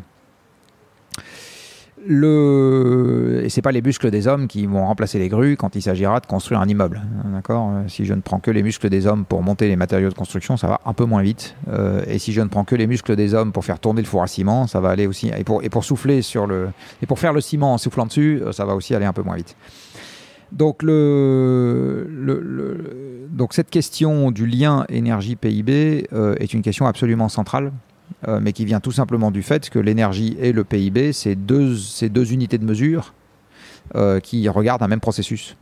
le... 2.08 3.42
Et 3.44 3.50
c'est 3.50 3.62
pas 3.62 3.72
les 3.72 3.82
muscles 3.82 4.12
des 4.12 4.28
hommes 4.28 4.48
qui 4.48 4.66
vont 4.66 4.86
remplacer 4.86 5.20
les 5.20 5.30
grues 5.30 5.56
quand 5.58 5.76
il 5.76 5.82
s'agira 5.82 6.20
de 6.20 6.26
construire 6.26 6.60
un 6.60 6.68
immeuble. 6.68 7.02
D'accord? 7.34 7.72
Si 7.88 8.06
je 8.06 8.14
ne 8.14 8.22
prends 8.22 8.40
que 8.40 8.52
les 8.52 8.64
muscles 8.64 8.90
des 8.90 9.08
hommes 9.08 9.26
pour 9.26 9.44
monter 9.44 9.68
les 9.68 9.76
matériaux 9.76 10.10
de 10.10 10.14
construction, 10.14 10.58
ça 10.58 10.68
va 10.68 10.82
un 10.86 10.94
peu 10.94 11.06
moins 11.06 11.22
vite. 11.22 11.56
Euh, 11.70 12.04
et 12.08 12.20
si 12.20 12.34
je 12.34 12.42
ne 12.42 12.48
prends 12.48 12.64
que 12.64 12.76
les 12.76 12.88
muscles 12.88 13.16
des 13.16 13.34
hommes 13.34 13.52
pour 13.52 13.66
faire 13.66 13.80
tourner 13.80 14.02
le 14.02 14.08
four 14.08 14.24
à 14.24 14.28
ciment, 14.28 14.68
ça 14.68 14.80
va 14.80 14.90
aller 14.90 15.08
aussi. 15.08 15.32
Et 15.38 15.44
pour, 15.44 15.84
souffler 15.84 16.22
sur 16.22 16.48
le. 16.48 16.70
Et 17.02 17.06
pour 17.06 17.20
faire 17.20 17.34
le 17.34 17.42
ciment 17.42 17.74
en 17.74 17.78
soufflant 17.78 18.06
dessus, 18.06 18.42
euh, 18.44 18.52
ça 18.52 18.66
va 18.66 18.76
aussi 18.76 18.96
aller 18.96 19.06
un 19.06 19.14
peu 19.14 19.24
moins 19.24 19.36
vite. 19.36 19.56
Donc, 20.52 20.84
le, 20.84 22.10
donc 23.30 23.54
cette 23.54 23.70
question 23.70 24.32
du 24.32 24.46
lien 24.46 24.86
énergie-PIB 24.90 26.10
euh, 26.12 26.36
est 26.40 26.54
une 26.54 26.62
question 26.62 26.86
absolument 26.88 27.30
centrale 27.30 27.72
euh, 28.28 28.40
mais 28.42 28.54
qui 28.54 28.66
vient 28.66 28.80
tout 28.80 28.92
simplement 28.92 29.32
du 29.32 29.44
fait 29.44 29.70
que 29.70 29.80
l'énergie 29.80 30.38
et 30.40 30.52
le 30.52 30.64
PIB, 30.64 31.14
c'est 31.14 31.36
deux, 31.36 31.76
deux 32.04 32.34
unités 32.34 32.58
de 32.58 32.66
mesure 32.66 33.14
euh, 33.96 34.20
qui 34.20 34.48
regardent 34.50 34.84
un 34.84 34.88
même 34.88 35.00
processus. 35.00 35.58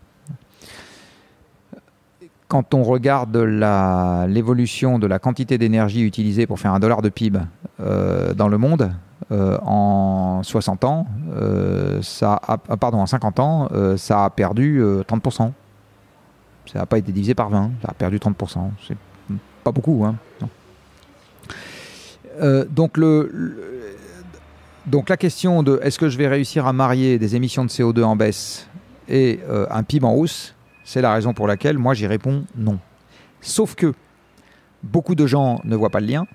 Quand 2.48 2.74
on 2.74 2.84
regarde 2.84 3.38
l'évolution 3.38 4.98
de 4.98 5.06
la 5.06 5.20
quantité 5.20 5.58
d'énergie 5.60 6.02
utilisée 6.02 6.48
pour 6.48 6.60
faire 6.60 6.74
un 6.74 6.80
dollar 6.80 7.02
de 7.04 7.10
PIB 7.10 7.40
euh, 7.80 8.34
dans 8.34 8.48
le 8.48 8.58
monde, 8.58 8.92
en 9.32 10.42
60 10.42 10.84
ans, 10.86 11.06
ça 12.02 12.42
pardon, 12.80 12.98
en 12.98 13.06
50 13.06 13.40
ans, 13.40 13.70
ça 13.96 14.26
a 14.26 14.30
perdu 14.32 14.82
30%. 14.82 15.52
Ça 16.66 16.80
n'a 16.80 16.86
pas 16.88 16.98
été 16.98 17.12
divisé 17.12 17.36
par 17.36 17.50
20, 17.50 17.70
ça 17.84 17.90
a 17.92 17.94
perdu 17.94 18.18
30%. 18.18 18.58
C'est 18.88 18.98
pas 19.64 19.72
beaucoup, 19.72 20.04
hein. 20.04 20.16
Euh, 22.42 22.66
donc, 22.66 22.98
la 25.10 25.18
question 25.18 25.64
de 25.64 25.80
est-ce 25.84 26.00
que 26.00 26.10
je 26.10 26.18
vais 26.18 26.28
réussir 26.28 26.68
à 26.68 26.74
marier 26.74 27.20
des 27.20 27.36
émissions 27.36 27.66
de 27.66 27.70
CO2 27.70 28.04
en 28.04 28.16
baisse 28.16 28.68
et 29.08 29.40
euh, 29.50 29.66
un 29.70 29.84
PIB 29.84 30.06
en 30.06 30.14
hausse, 30.14 30.56
c'est 30.84 31.02
la 31.02 31.14
raison 31.14 31.34
pour 31.34 31.48
laquelle 31.48 31.78
moi 31.78 31.94
j'y 31.94 32.08
réponds 32.08 32.46
non. 32.56 32.80
Sauf 33.42 33.76
que 33.76 33.94
beaucoup 34.84 35.16
de 35.16 35.26
gens 35.26 35.62
ne 35.64 35.76
voient 35.76 35.90
pas 35.90 36.00
le 36.00 36.08
lien, 36.08 36.28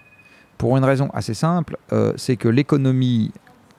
pour 0.59 0.77
une 0.77 0.85
raison 0.85 1.09
assez 1.15 1.35
simple, 1.35 1.77
euh, 1.93 2.13
c'est 2.17 2.37
que 2.37 2.49
l'économie 2.49 3.33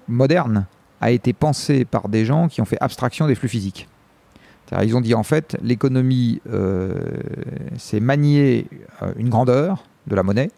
moderne 0.07 0.65
a 1.01 1.11
été 1.11 1.33
pensée 1.33 1.85
par 1.85 2.09
des 2.09 2.25
gens 2.25 2.47
qui 2.47 2.61
ont 2.61 2.65
fait 2.65 2.77
abstraction 2.81 3.27
des 3.27 3.35
flux 3.35 3.49
physiques. 3.49 3.87
Ils 4.81 4.95
ont 4.95 5.01
dit 5.01 5.13
en 5.13 5.21
fait, 5.21 5.57
l'économie, 5.61 6.41
c'est 7.77 7.99
manier 7.99 8.67
une 9.15 9.29
grandeur 9.29 9.83
de 10.07 10.15
la 10.15 10.23
monnaie 10.23 10.49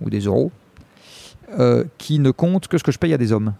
ou 0.00 0.10
des 0.10 0.20
euros, 0.20 0.52
euh, 1.58 1.84
qui 1.98 2.18
ne 2.18 2.30
compte 2.30 2.68
que 2.68 2.78
ce 2.78 2.84
que 2.84 2.92
je 2.92 2.98
paye 2.98 3.12
à 3.12 3.18
des 3.18 3.32
hommes. 3.32 3.54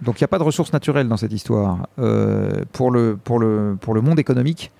Donc 0.00 0.20
il 0.20 0.22
n'y 0.22 0.24
a 0.24 0.28
pas 0.28 0.38
de 0.38 0.42
ressources 0.42 0.72
naturelles 0.72 1.08
dans 1.08 1.16
cette 1.16 1.32
histoire. 1.32 1.86
Euh, 1.98 2.64
pour, 2.72 2.90
le, 2.90 3.18
pour, 3.22 3.38
le, 3.38 3.76
pour 3.80 3.94
le 3.94 4.00
monde 4.00 4.18
économique, 4.18 4.72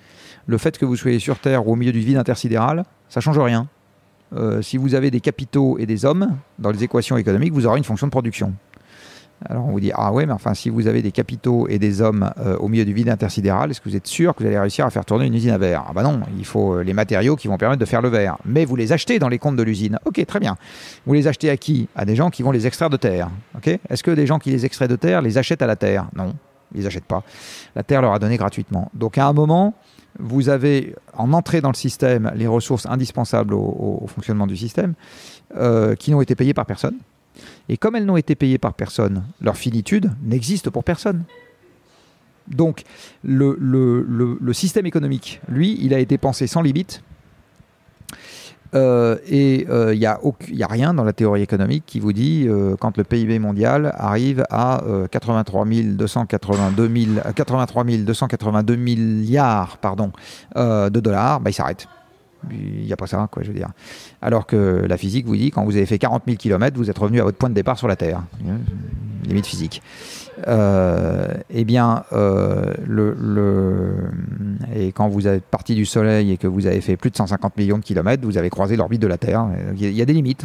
le 0.47 0.59
fait 0.59 0.79
que 0.79 0.85
vous 0.85 0.97
soyez 0.97 1.19
sur 1.19 1.39
Terre 1.39 1.67
ou 1.67 1.73
au 1.73 1.77
milieu 1.77 1.93
du 1.93 2.01
vide 2.01 2.17
intersidéral, 2.17 2.85
ça 3.09 3.21
change 3.21 3.39
rien. 3.39 3.69
Euh, 4.35 4.63
si 4.63 4.77
vous 4.77 4.95
avez 4.95 5.11
des 5.11 5.21
capitaux 5.21 5.79
et 5.79 5.87
des 5.87 6.05
hommes, 6.05 6.37
dans 6.59 6.71
les 6.71 6.83
équations 6.83 7.17
économiques, 7.17 7.53
vous 7.53 7.67
aurez 7.67 7.79
une 7.79 7.85
fonction 7.85 8.07
de 8.07 8.11
production. 8.11 8.55
Alors 9.45 9.67
on 9.67 9.73
vous 9.73 9.81
dit, 9.81 9.93
ah 9.95 10.13
ouais, 10.13 10.25
mais 10.25 10.33
enfin, 10.33 10.55
si 10.55 10.71
vous 10.71 10.87
avez 10.87 11.03
des 11.03 11.13
capitaux 11.13 11.69
et 11.69 11.79
des 11.79 12.01
hommes 12.01 12.31
euh, 12.39 12.57
au 12.57 12.69
milieu 12.69 12.85
du 12.85 12.95
vide 12.95 13.11
intersidéral, 13.11 13.71
est-ce 13.71 13.81
que 13.81 13.89
vous 13.89 13.97
êtes 13.97 14.07
sûr 14.07 14.35
que 14.35 14.43
vous 14.43 14.49
allez 14.49 14.59
réussir 14.59 14.87
à 14.87 14.91
faire 14.91 15.05
tourner 15.05 15.27
une 15.27 15.35
usine 15.35 15.51
à 15.51 15.59
verre? 15.59 15.85
Ah 15.89 15.93
bah 15.93 16.03
non, 16.03 16.21
il 16.39 16.45
faut 16.45 16.75
euh, 16.77 16.83
les 16.83 16.95
matériaux 16.95 17.37
qui 17.37 17.47
vont 17.47 17.59
permettre 17.59 17.81
de 17.81 17.85
faire 17.85 18.01
le 18.01 18.09
verre. 18.09 18.39
Mais 18.47 18.65
vous 18.65 18.77
les 18.77 18.93
achetez 18.93 19.19
dans 19.19 19.29
les 19.29 19.39
comptes 19.39 19.57
de 19.57 19.63
l'usine. 19.63 19.99
Ok, 20.05 20.25
très 20.27 20.41
bien. 20.41 20.57
Vous 21.05 21.13
les 21.13 21.27
achetez 21.27 21.51
à 21.51 21.57
qui? 21.57 21.89
À 21.95 22.05
des 22.05 22.17
gens 22.17 22.31
qui 22.31 22.43
vont 22.43 22.51
les 22.51 22.67
extraire 22.67 22.91
de 22.91 22.97
terre. 22.97 23.29
Ok? 23.57 23.69
Est-ce 23.89 24.03
que 24.03 24.11
des 24.11 24.27
gens 24.27 24.39
qui 24.39 24.51
les 24.51 24.65
extraient 24.65 24.89
de 24.89 24.97
terre 24.97 25.21
les 25.21 25.37
achètent 25.37 25.63
à 25.63 25.67
la 25.67 25.77
terre? 25.77 26.07
Non, 26.17 26.35
ils 26.75 26.81
les 26.81 26.87
achètent 26.87 27.05
pas. 27.05 27.23
La 27.75 27.83
terre 27.83 28.01
leur 28.01 28.15
a 28.15 28.19
donné 28.19 28.39
gratuitement. 28.39 28.91
Donc 28.95 29.19
à 29.19 29.27
un 29.27 29.33
moment, 29.35 29.75
vous 30.19 30.49
avez 30.49 30.95
en 31.15 31.33
entrée 31.33 31.61
dans 31.61 31.71
le 31.71 31.77
système 31.77 32.33
les 32.35 32.47
ressources 32.47 32.87
indispensables 32.87 33.55
au, 33.55 34.07
fonctionnement 34.07 34.47
du 34.47 34.57
système 34.57 34.95
euh, 35.57 35.95
qui 35.95 36.11
n'ont 36.11 36.21
été 36.21 36.35
payées 36.35 36.55
par 36.55 36.67
personne. 36.67 36.97
Et 37.69 37.77
comme 37.77 37.97
elles 37.97 38.07
n'ont 38.07 38.17
été 38.17 38.35
payées 38.35 38.59
par 38.59 38.75
personne, 38.75 39.25
leur 39.41 39.57
finitude 39.57 40.11
n'existe 40.23 40.71
pour 40.71 40.85
personne. 40.85 41.25
Donc 42.49 42.83
le, 43.25 44.53
système 44.53 44.87
économique, 44.87 45.41
lui, 45.49 45.79
il 45.81 45.95
a 45.95 45.99
été 45.99 46.19
pensé 46.19 46.47
sans 46.47 46.63
limite. 46.63 47.03
Euh, 48.75 49.17
et 49.27 49.63
il 49.63 49.71
euh, 49.71 49.95
n'y 49.95 50.05
a, 50.07 50.67
rien 50.67 50.93
dans 50.93 51.05
la 51.05 51.13
théorie 51.13 51.41
économique 51.41 51.85
qui 51.87 52.01
vous 52.01 52.13
dit 52.13 52.47
euh, 52.49 52.75
quand 52.79 52.97
le 52.99 53.05
PIB 53.05 53.39
mondial 53.39 53.95
arrive 53.97 54.45
à 54.51 54.83
83, 55.11 55.65
282 55.65 56.91
83 57.35 57.85
282 57.85 58.77
milliards 58.77 59.79
de 60.55 61.01
dollars, 61.01 61.41
bah, 61.41 61.51
il 61.51 61.55
s'arrête. 61.55 61.89
Il 62.51 62.85
n'y 62.85 62.93
a 62.93 62.97
pas 62.97 63.07
ça, 63.07 63.29
quoi, 63.31 63.43
je 63.43 63.49
veux 63.49 63.55
dire. 63.55 63.71
Alors 64.23 64.47
que 64.47 64.85
la 64.89 64.97
physique 64.97 65.27
vous 65.27 65.37
dit, 65.37 65.51
quand 65.51 65.65
vous 65.65 65.77
avez 65.77 65.87
fait 65.87 65.99
40 65.99 66.25
000 66.27 66.37
km, 66.37 66.77
vous 66.77 66.91
êtes 66.91 66.99
revenu 66.99 67.21
à 67.21 67.25
votre 67.25 67.39
point 67.39 67.51
de 67.51 67.55
départ 67.55 67.79
sur 67.79 67.89
la 67.89 67.97
Terre. 67.97 68.23
Limite 69.25 69.47
physique. 69.47 69.83
Euh, 70.47 71.29
eh 71.51 71.65
bien, 71.65 72.05
euh, 72.13 72.75
et 74.75 74.93
quand 74.93 75.09
vous 75.09 75.27
êtes 75.27 75.45
parti 75.45 75.75
du 75.75 75.87
Soleil 75.87 76.33
et 76.33 76.37
que 76.37 76.47
vous 76.47 76.67
avez 76.67 76.81
fait 76.81 76.97
plus 76.97 77.11
de 77.11 77.17
150 77.17 77.57
millions 77.57 77.79
de 77.79 77.83
kilomètres, 77.83 78.25
vous 78.25 78.37
avez 78.37 78.51
croisé 78.51 78.77
l'orbite 78.77 79.01
de 79.01 79.07
la 79.07 79.19
Terre. 79.19 79.47
Il 79.77 79.91
y, 79.91 80.03
a 80.03 80.05
des 80.05 80.13
limites. 80.13 80.45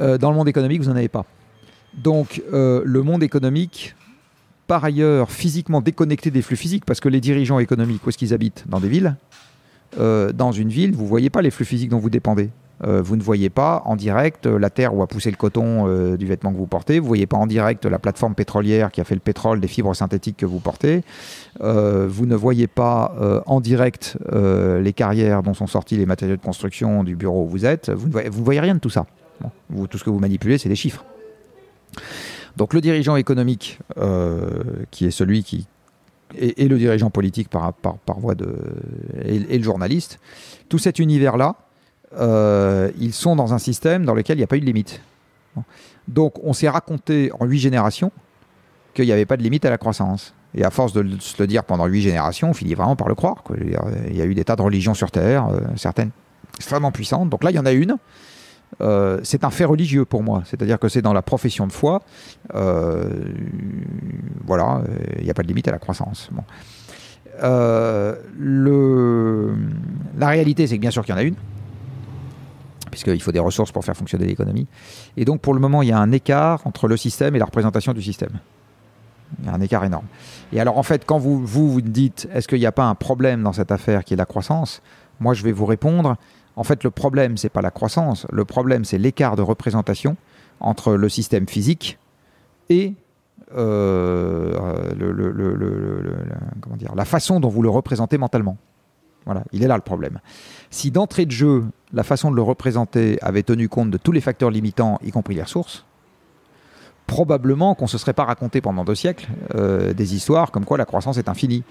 Euh, 0.00 0.18
dans 0.18 0.30
le 0.30 0.36
monde 0.36 0.48
économique, 0.48 0.82
vous 0.82 0.88
n'en 0.90 0.96
avez 0.96 1.08
pas. 1.08 1.24
Donc, 1.94 2.42
le 2.52 3.02
monde 3.02 3.22
économique, 3.22 3.94
par 4.66 4.84
ailleurs, 4.84 5.30
physiquement 5.30 5.80
déconnecté 5.80 6.30
des 6.30 6.42
flux 6.42 6.56
physiques, 6.56 6.84
parce 6.84 7.00
que 7.00 7.08
les 7.08 7.20
dirigeants 7.20 7.58
économiques, 7.58 8.04
où 8.06 8.10
est-ce 8.10 8.18
qu'ils 8.18 8.34
habitent? 8.34 8.64
Dans 8.68 8.80
des 8.80 8.88
villes 8.88 9.16
euh, 9.98 10.32
dans 10.32 10.52
une 10.52 10.68
ville, 10.68 10.94
vous 10.94 11.04
ne 11.04 11.08
voyez 11.08 11.30
pas 11.30 11.42
les 11.42 11.50
flux 11.50 11.64
physiques 11.64 11.90
dont 11.90 11.98
vous 11.98 12.10
dépendez. 12.10 12.50
euh, 12.84 13.02
vous 13.02 13.16
ne 13.16 13.22
voyez 13.22 13.50
pas 13.50 13.82
en 13.86 13.96
direct 13.96 14.46
la 14.46 14.70
terre 14.70 14.94
où 14.94 15.02
a 15.02 15.06
poussé 15.08 15.30
le 15.30 15.36
coton 15.36 15.88
euh, 15.88 16.16
du 16.16 16.26
vêtement 16.26 16.52
que 16.52 16.56
vous 16.56 16.66
portez, 16.66 16.98
vous 16.98 17.06
ne 17.06 17.08
voyez 17.08 17.26
pas 17.26 17.36
en 17.36 17.46
direct 17.46 17.86
la 17.86 17.98
plateforme 17.98 18.34
pétrolière 18.34 18.92
qui 18.92 19.00
a 19.00 19.04
fait 19.04 19.14
le 19.14 19.20
pétrole 19.20 19.60
des 19.60 19.66
fibres 19.66 19.94
synthétiques 19.94 20.36
que 20.36 20.46
vous 20.46 20.60
portez, 20.60 21.02
vous 21.60 22.26
ne 22.26 22.36
voyez 22.36 22.66
pas 22.66 23.42
en 23.46 23.60
direct 23.60 24.16
les 24.32 24.92
carrières 24.92 25.42
dont 25.42 25.54
sont 25.54 25.66
sortis 25.66 25.96
les 25.96 26.06
matériaux 26.06 26.36
de 26.36 26.42
construction 26.42 27.02
du 27.02 27.16
bureau 27.16 27.44
où 27.44 27.48
vous 27.48 27.66
êtes, 27.66 27.90
vous 27.90 28.08
ne 28.08 28.30
voyez, 28.30 28.60
rien 28.60 28.74
de 28.74 28.80
tout 28.80 28.90
ça. 28.90 29.06
tout 29.90 29.98
ce 29.98 30.04
que 30.04 30.10
vous 30.10 30.20
manipulez, 30.20 30.58
c'est 30.58 30.68
des 30.68 30.76
chiffres. 30.76 31.04
Donc 32.56 32.74
le 32.74 32.80
dirigeant 32.80 33.16
économique, 33.16 33.80
qui 34.92 35.06
est 35.06 35.10
celui 35.10 35.42
qui, 35.42 35.66
et, 36.36 36.68
le 36.68 36.78
dirigeant 36.78 37.10
politique 37.10 37.48
par, 37.48 37.74
voie 38.18 38.34
de. 38.34 38.54
Et, 39.24 39.58
le 39.58 39.64
journaliste, 39.64 40.18
tout 40.68 40.78
cet 40.78 40.98
univers-là, 40.98 41.56
euh, 42.18 42.90
ils 42.98 43.12
sont 43.12 43.36
dans 43.36 43.54
un 43.54 43.58
système 43.58 44.04
dans 44.04 44.14
lequel 44.14 44.36
il 44.36 44.40
n'y 44.40 44.44
a 44.44 44.46
pas 44.46 44.56
eu 44.56 44.60
de 44.60 44.66
limite. 44.66 45.00
Donc 46.06 46.34
on 46.42 46.52
s'est 46.52 46.68
raconté 46.68 47.30
en 47.38 47.44
huit 47.44 47.58
générations 47.58 48.12
qu'il 48.94 49.06
n'y 49.06 49.12
avait 49.12 49.26
pas 49.26 49.36
de 49.36 49.42
limite 49.42 49.64
à 49.64 49.70
la 49.70 49.78
croissance. 49.78 50.34
Et 50.54 50.64
à 50.64 50.70
force 50.70 50.94
de 50.94 51.04
se 51.20 51.40
le 51.40 51.46
dire 51.46 51.62
pendant 51.64 51.86
huit 51.86 52.00
générations, 52.00 52.50
on 52.50 52.54
finit 52.54 52.74
vraiment 52.74 52.96
par 52.96 53.08
le 53.08 53.14
croire. 53.14 53.44
Il 53.60 54.16
y 54.16 54.22
a 54.22 54.24
eu 54.24 54.34
des 54.34 54.44
tas 54.44 54.56
de 54.56 54.62
religions 54.62 54.94
sur 54.94 55.10
Terre, 55.10 55.46
euh, 55.48 55.60
certaines 55.76 56.10
extrêmement 56.56 56.90
puissantes. 56.90 57.28
Donc 57.28 57.44
là, 57.44 57.50
il 57.50 57.56
y 57.56 57.58
en 57.58 57.66
a 57.66 57.72
une 57.72 57.96
euh, 58.80 59.20
c'est 59.22 59.44
un 59.44 59.50
fait 59.50 59.64
religieux 59.64 60.04
pour 60.04 60.22
moi. 60.22 60.42
C'est-à-dire 60.44 60.78
que 60.78 60.88
c'est 60.88 61.02
dans 61.02 61.12
la 61.12 61.22
profession 61.22 61.66
de 61.66 61.72
foi. 61.72 62.02
Euh, 62.54 63.08
voilà, 64.46 64.82
il 65.18 65.24
n'y 65.24 65.30
a 65.30 65.34
pas 65.34 65.42
de 65.42 65.48
limite 65.48 65.68
à 65.68 65.72
la 65.72 65.78
croissance. 65.78 66.30
Euh, 67.42 68.16
la 70.18 70.28
réalité, 70.28 70.66
c'est 70.66 70.76
que 70.76 70.80
bien 70.80 70.90
sûr 70.90 71.04
qu'il 71.04 71.14
y 71.14 71.16
en 71.16 71.20
a 71.20 71.24
une, 71.24 71.36
puisqu'il 72.90 73.22
faut 73.22 73.32
des 73.32 73.38
ressources 73.38 73.72
pour 73.72 73.84
faire 73.84 73.96
fonctionner 73.96 74.26
l'économie. 74.26 74.66
Et 75.16 75.24
donc, 75.24 75.40
pour 75.40 75.54
le 75.54 75.60
moment, 75.60 75.82
il 75.82 75.88
y 75.88 75.92
a 75.92 75.98
un 75.98 76.12
écart 76.12 76.66
entre 76.66 76.88
le 76.88 76.96
système 76.96 77.36
et 77.36 77.38
la 77.38 77.44
représentation 77.44 77.92
du 77.92 78.02
système. 78.02 78.40
Il 79.40 79.46
y 79.46 79.48
a 79.48 79.52
un 79.52 79.60
écart 79.60 79.84
énorme. 79.84 80.06
Et 80.52 80.60
alors, 80.60 80.78
en 80.78 80.82
fait, 80.82 81.04
quand 81.04 81.18
vous 81.18 81.44
vous, 81.44 81.70
vous 81.70 81.80
dites, 81.82 82.28
est-ce 82.32 82.48
qu'il 82.48 82.58
n'y 82.58 82.66
a 82.66 82.72
pas 82.72 82.86
un 82.86 82.94
problème 82.94 83.42
dans 83.42 83.52
cette 83.52 83.70
affaire 83.70 84.04
qui 84.04 84.14
est 84.14 84.16
la 84.16 84.24
croissance? 84.24 84.80
Moi, 85.20 85.34
je 85.34 85.42
vais 85.42 85.52
vous 85.52 85.66
répondre, 85.66 86.16
en 86.58 86.64
fait, 86.64 86.82
le 86.82 86.90
problème, 86.90 87.36
c'est 87.36 87.48
pas 87.50 87.62
la 87.62 87.70
croissance. 87.70 88.26
Le 88.32 88.44
problème, 88.44 88.84
c'est 88.84 88.98
l'écart 88.98 89.36
de 89.36 89.42
représentation 89.42 90.16
entre 90.58 90.94
le 90.94 91.08
système 91.08 91.46
physique 91.46 91.98
et 92.68 92.94
la 96.96 97.04
façon 97.04 97.38
dont 97.38 97.48
vous 97.48 97.62
le 97.62 97.70
représentez 97.70 98.18
mentalement. 98.18 98.56
Voilà, 99.24 99.44
il 99.52 99.62
est 99.62 99.68
là 99.68 99.76
le 99.76 99.82
problème. 99.82 100.18
Si 100.70 100.90
d'entrée 100.90 101.26
de 101.26 101.30
jeu, 101.30 101.64
la 101.92 102.02
façon 102.02 102.32
de 102.32 102.36
le 102.36 102.42
représenter 102.42 103.18
avait 103.22 103.44
tenu 103.44 103.68
compte 103.68 103.92
de 103.92 103.98
tous 103.98 104.10
les 104.10 104.20
facteurs 104.20 104.50
limitants, 104.50 104.98
y 105.04 105.12
compris 105.12 105.36
les 105.36 105.42
ressources, 105.42 105.84
probablement 107.06 107.76
qu'on 107.76 107.84
ne 107.84 107.90
se 107.90 107.98
serait 107.98 108.14
pas 108.14 108.24
raconté 108.24 108.60
pendant 108.60 108.84
deux 108.84 108.96
siècles 108.96 109.28
euh, 109.54 109.92
des 109.92 110.16
histoires 110.16 110.50
comme 110.50 110.64
quoi 110.64 110.76
la 110.76 110.86
croissance 110.86 111.18
est 111.18 111.28
infinie. 111.28 111.62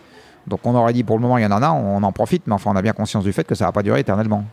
Donc 0.47 0.61
on 0.63 0.73
aurait 0.75 0.93
dit 0.93 1.03
pour 1.03 1.17
le 1.17 1.21
moment 1.23 1.37
il 1.37 1.43
y 1.43 1.45
en 1.45 1.51
a, 1.51 1.71
on 1.71 2.01
en 2.03 2.11
profite, 2.13 2.47
mais 2.47 2.53
enfin 2.53 2.71
on 2.73 2.75
a 2.77 2.81
bien 2.81 2.93
conscience 2.93 3.25
du 3.25 3.33
fait 3.33 3.43
que 3.43 3.53
ça 3.53 3.65
ne 3.65 3.67
va 3.67 3.73
pas 3.73 3.83
durer 3.83 3.99
éternellement. 3.99 4.45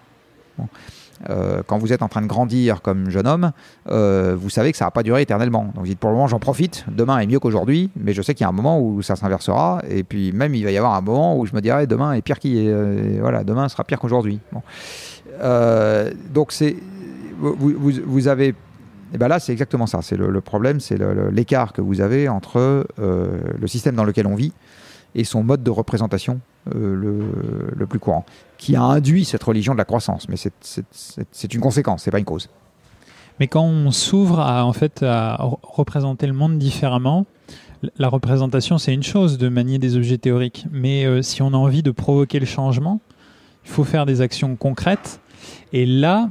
Euh, 1.30 1.62
quand 1.66 1.78
vous 1.78 1.92
êtes 1.92 2.02
en 2.02 2.08
train 2.08 2.22
de 2.22 2.26
grandir 2.26 2.82
comme 2.82 3.08
jeune 3.08 3.26
homme, 3.26 3.52
euh, 3.88 4.36
vous 4.38 4.50
savez 4.50 4.72
que 4.72 4.78
ça 4.78 4.84
va 4.86 4.90
pas 4.90 5.02
durer 5.02 5.22
éternellement. 5.22 5.64
Donc 5.64 5.76
vous 5.76 5.86
dites 5.86 5.98
pour 5.98 6.10
le 6.10 6.16
moment 6.16 6.26
j'en 6.26 6.38
profite, 6.38 6.84
demain 6.88 7.18
est 7.18 7.26
mieux 7.26 7.38
qu'aujourd'hui, 7.38 7.90
mais 7.96 8.12
je 8.12 8.22
sais 8.22 8.34
qu'il 8.34 8.44
y 8.44 8.46
a 8.46 8.48
un 8.48 8.52
moment 8.52 8.80
où 8.80 9.02
ça 9.02 9.16
s'inversera, 9.16 9.80
et 9.88 10.02
puis 10.02 10.32
même 10.32 10.54
il 10.54 10.64
va 10.64 10.70
y 10.70 10.76
avoir 10.76 10.94
un 10.94 11.00
moment 11.00 11.38
où 11.38 11.46
je 11.46 11.54
me 11.54 11.60
dirai 11.60 11.86
demain 11.86 12.12
est 12.12 12.22
pire 12.22 12.36
euh, 12.44 13.18
voilà 13.20 13.44
demain 13.44 13.68
sera 13.68 13.84
pire 13.84 13.98
qu'aujourd'hui. 13.98 14.40
donc 16.32 16.52
vous, 17.40 18.28
avez 18.28 18.54
et 19.12 19.18
ben 19.18 19.28
là 19.28 19.38
c'est 19.38 19.52
exactement 19.52 19.86
ça, 19.86 20.00
c'est 20.02 20.16
le, 20.16 20.40
problème, 20.40 20.80
c'est 20.80 20.98
l'écart 21.30 21.72
que 21.72 21.80
vous 21.80 22.00
avez 22.00 22.28
entre 22.28 22.86
le 22.98 23.66
système 23.66 23.94
dans 23.94 24.04
lequel 24.04 24.26
on 24.26 24.34
vit 24.34 24.52
et 25.14 25.22
son 25.22 25.44
mode 25.44 25.62
de 25.62 25.70
représentation 25.70 26.40
le, 26.72 27.30
le 27.74 27.86
plus 27.86 27.98
courant 27.98 28.24
qui 28.58 28.76
a 28.76 28.82
induit 28.82 29.24
cette 29.24 29.42
religion 29.42 29.74
de 29.74 29.78
la 29.78 29.84
croissance. 29.84 30.28
Mais 30.28 30.36
c'est 30.36 31.54
une 31.54 31.60
conséquence, 31.60 32.02
c'est 32.02 32.10
pas 32.10 32.18
une 32.18 32.24
cause. 32.24 32.48
Mais 33.40 33.48
quand 33.48 33.64
on 33.64 33.90
s'ouvre 33.90 34.40
à, 34.40 34.64
en 34.64 34.72
fait, 34.72 35.02
à 35.02 35.36
représenter 35.62 36.26
le 36.26 36.32
monde 36.32 36.58
différemment, 36.58 37.26
la 37.98 38.08
représentation, 38.08 38.78
c'est 38.78 38.94
une 38.94 39.02
chose 39.02 39.36
de 39.36 39.48
manier 39.48 39.78
des 39.78 39.96
objets 39.96 40.18
théoriques. 40.18 40.66
Mais 40.72 41.04
euh, 41.04 41.20
si 41.20 41.42
on 41.42 41.48
a 41.48 41.56
envie 41.56 41.82
de 41.82 41.90
provoquer 41.90 42.40
le 42.40 42.46
changement, 42.46 43.00
il 43.64 43.70
faut 43.70 43.84
faire 43.84 44.06
des 44.06 44.20
actions 44.20 44.56
concrètes. 44.56 45.20
Et 45.72 45.84
là, 45.84 46.30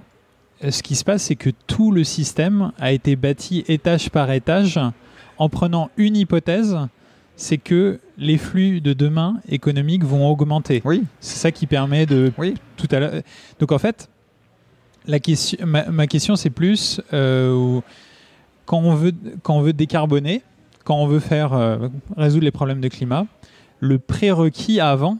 ce 0.67 0.81
qui 0.81 0.95
se 0.95 1.03
passe, 1.03 1.23
c'est 1.23 1.35
que 1.35 1.51
tout 1.67 1.91
le 1.91 2.03
système 2.03 2.71
a 2.79 2.93
été 2.93 3.15
bâti 3.15 3.63
étage 3.67 4.09
par 4.09 4.31
étage 4.31 4.79
en 5.37 5.49
prenant 5.49 5.91
une 5.97 6.15
hypothèse 6.15 6.77
c'est 7.35 7.57
que 7.57 7.99
les 8.17 8.37
flux 8.37 8.81
de 8.81 8.93
demain 8.93 9.39
économiques 9.49 10.03
vont 10.03 10.27
augmenter. 10.29 10.81
Oui. 10.85 11.03
C'est 11.19 11.37
ça 11.37 11.51
qui 11.51 11.67
permet 11.67 12.05
de 12.05 12.31
oui. 12.37 12.55
tout 12.77 12.87
à 12.91 12.99
l'heure. 12.99 13.13
Donc 13.59 13.71
en 13.71 13.79
fait, 13.79 14.09
la 15.05 15.19
question, 15.19 15.57
ma, 15.65 16.07
question 16.07 16.35
c'est 16.35 16.49
plus 16.49 17.01
euh, 17.13 17.81
quand 18.65 18.79
on 18.79 18.95
veut 18.95 19.13
quand 19.41 19.55
on 19.55 19.61
veut 19.61 19.73
décarboner, 19.73 20.43
quand 20.83 20.95
on 20.95 21.07
veut 21.07 21.19
faire 21.19 21.53
euh, 21.53 21.89
résoudre 22.15 22.45
les 22.45 22.51
problèmes 22.51 22.81
de 22.81 22.87
climat, 22.87 23.25
le 23.79 23.99
prérequis 23.99 24.79
avant 24.79 25.17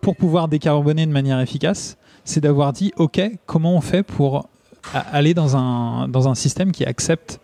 pour 0.00 0.16
pouvoir 0.16 0.48
décarboner 0.48 1.06
de 1.06 1.12
manière 1.12 1.40
efficace, 1.40 1.96
c'est 2.24 2.40
d'avoir 2.40 2.72
dit 2.72 2.92
ok 2.96 3.20
comment 3.46 3.74
on 3.76 3.80
fait 3.80 4.02
pour 4.02 4.48
aller 4.92 5.34
dans 5.34 5.56
un 5.56 6.08
dans 6.08 6.28
un 6.28 6.34
système 6.34 6.72
qui 6.72 6.84
accepte 6.84 7.40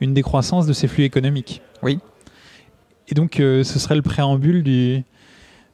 une 0.00 0.14
décroissance 0.14 0.66
de 0.66 0.72
ces 0.72 0.88
flux 0.88 1.04
économiques? 1.04 1.62
Oui. 1.82 2.00
Et 3.08 3.14
donc, 3.14 3.40
euh, 3.40 3.64
ce 3.64 3.78
serait 3.78 3.96
le 3.96 4.02
préambule 4.02 4.62
du, 4.62 5.04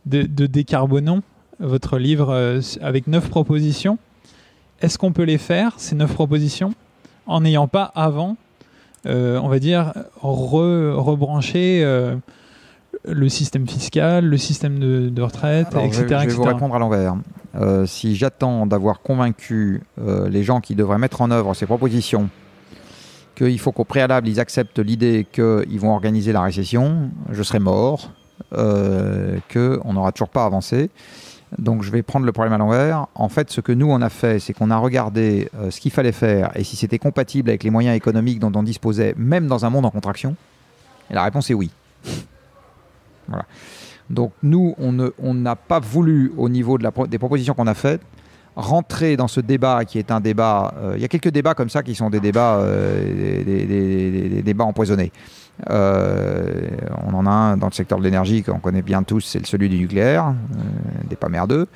de, 0.06 0.46
Décarbonons, 0.46 1.22
votre 1.60 1.98
livre 1.98 2.30
euh, 2.30 2.60
avec 2.80 3.06
neuf 3.06 3.28
propositions. 3.28 3.98
Est-ce 4.80 4.98
qu'on 4.98 5.12
peut 5.12 5.24
les 5.24 5.38
faire, 5.38 5.74
ces 5.76 5.94
neuf 5.94 6.12
propositions, 6.14 6.72
en 7.26 7.40
n'ayant 7.40 7.68
pas 7.68 7.92
avant, 7.94 8.36
euh, 9.06 9.38
on 9.42 9.48
va 9.48 9.58
dire, 9.58 9.92
rebranché 10.20 11.84
le 13.04 13.28
système 13.28 13.66
fiscal, 13.68 14.24
le 14.24 14.36
système 14.38 14.78
de, 14.78 15.22
retraite, 15.22 15.68
etc. 15.84 16.06
Je, 16.22 16.28
vais 16.28 16.34
vous 16.34 16.42
répondre 16.44 16.74
à 16.74 16.78
l'envers. 16.78 17.16
si 17.86 18.14
j'attends 18.14 18.66
d'avoir 18.66 19.00
convaincu 19.00 19.82
les 19.98 20.44
gens 20.44 20.60
qui 20.60 20.76
devraient 20.76 20.98
mettre 20.98 21.22
en 21.22 21.30
œuvre 21.32 21.54
ces 21.54 21.66
propositions 21.66 22.30
qu'il 23.38 23.58
faut 23.58 23.72
qu'au 23.72 23.84
préalable, 23.84 24.28
ils 24.28 24.40
acceptent 24.40 24.80
l'idée 24.80 25.26
qu'ils 25.30 25.80
vont 25.80 25.92
organiser 25.92 26.32
la 26.32 26.42
récession, 26.42 27.10
je 27.30 27.42
serai 27.42 27.60
mort, 27.60 28.10
euh, 28.52 29.38
qu'on 29.52 29.92
n'aura 29.92 30.12
toujours 30.12 30.28
pas 30.28 30.44
avancé. 30.44 30.90
Donc 31.56 31.82
je 31.82 31.90
vais 31.90 32.02
prendre 32.02 32.26
le 32.26 32.32
problème 32.32 32.52
à 32.52 32.58
l'envers. 32.58 33.06
En 33.14 33.28
fait, 33.28 33.50
ce 33.50 33.60
que 33.60 33.72
nous, 33.72 33.90
on 33.90 34.02
a 34.02 34.10
fait, 34.10 34.38
c'est 34.38 34.52
qu'on 34.52 34.70
a 34.70 34.76
regardé 34.76 35.48
euh, 35.56 35.70
ce 35.70 35.80
qu'il 35.80 35.92
fallait 35.92 36.12
faire 36.12 36.50
et 36.56 36.64
si 36.64 36.76
c'était 36.76 36.98
compatible 36.98 37.48
avec 37.48 37.62
les 37.62 37.70
moyens 37.70 37.96
économiques 37.96 38.38
dont 38.38 38.52
on 38.54 38.62
disposait, 38.62 39.14
même 39.16 39.46
dans 39.46 39.64
un 39.64 39.70
monde 39.70 39.86
en 39.86 39.90
contraction. 39.90 40.36
Et 41.10 41.14
la 41.14 41.22
réponse 41.22 41.48
est 41.50 41.54
oui. 41.54 41.70
voilà. 43.28 43.44
Donc 44.10 44.32
nous, 44.42 44.74
on 44.78 45.34
n'a 45.34 45.56
pas 45.56 45.80
voulu, 45.80 46.32
au 46.36 46.48
niveau 46.48 46.78
des 46.78 47.18
propositions 47.18 47.54
qu'on 47.54 47.66
a 47.66 47.74
faites, 47.74 48.00
rentrer 48.58 49.16
dans 49.16 49.28
ce 49.28 49.40
débat 49.40 49.84
qui 49.84 49.98
est 49.98 50.10
un 50.10 50.20
débat. 50.20 50.74
Euh, 50.82 50.94
il 50.96 51.00
y 51.00 51.04
a 51.04 51.08
quelques 51.08 51.30
débats 51.30 51.54
comme 51.54 51.70
ça 51.70 51.84
qui 51.84 51.94
sont 51.94 52.10
des 52.10 52.18
débats, 52.18 52.56
euh, 52.56 53.44
des, 53.44 54.42
débats 54.42 54.64
empoisonnés. 54.64 55.12
Euh, 55.70 56.68
on 57.06 57.14
en 57.14 57.26
a 57.26 57.30
un 57.30 57.56
dans 57.56 57.68
le 57.68 57.72
secteur 57.72 57.98
de 57.98 58.04
l'énergie 58.04 58.42
qu'on 58.42 58.58
connaît 58.58 58.82
bien 58.82 59.02
tous, 59.04 59.20
c'est 59.20 59.44
celui 59.46 59.68
du 59.68 59.78
nucléaire, 59.78 60.34
des 61.08 61.16
pas 61.16 61.28
merdeux. 61.28 61.66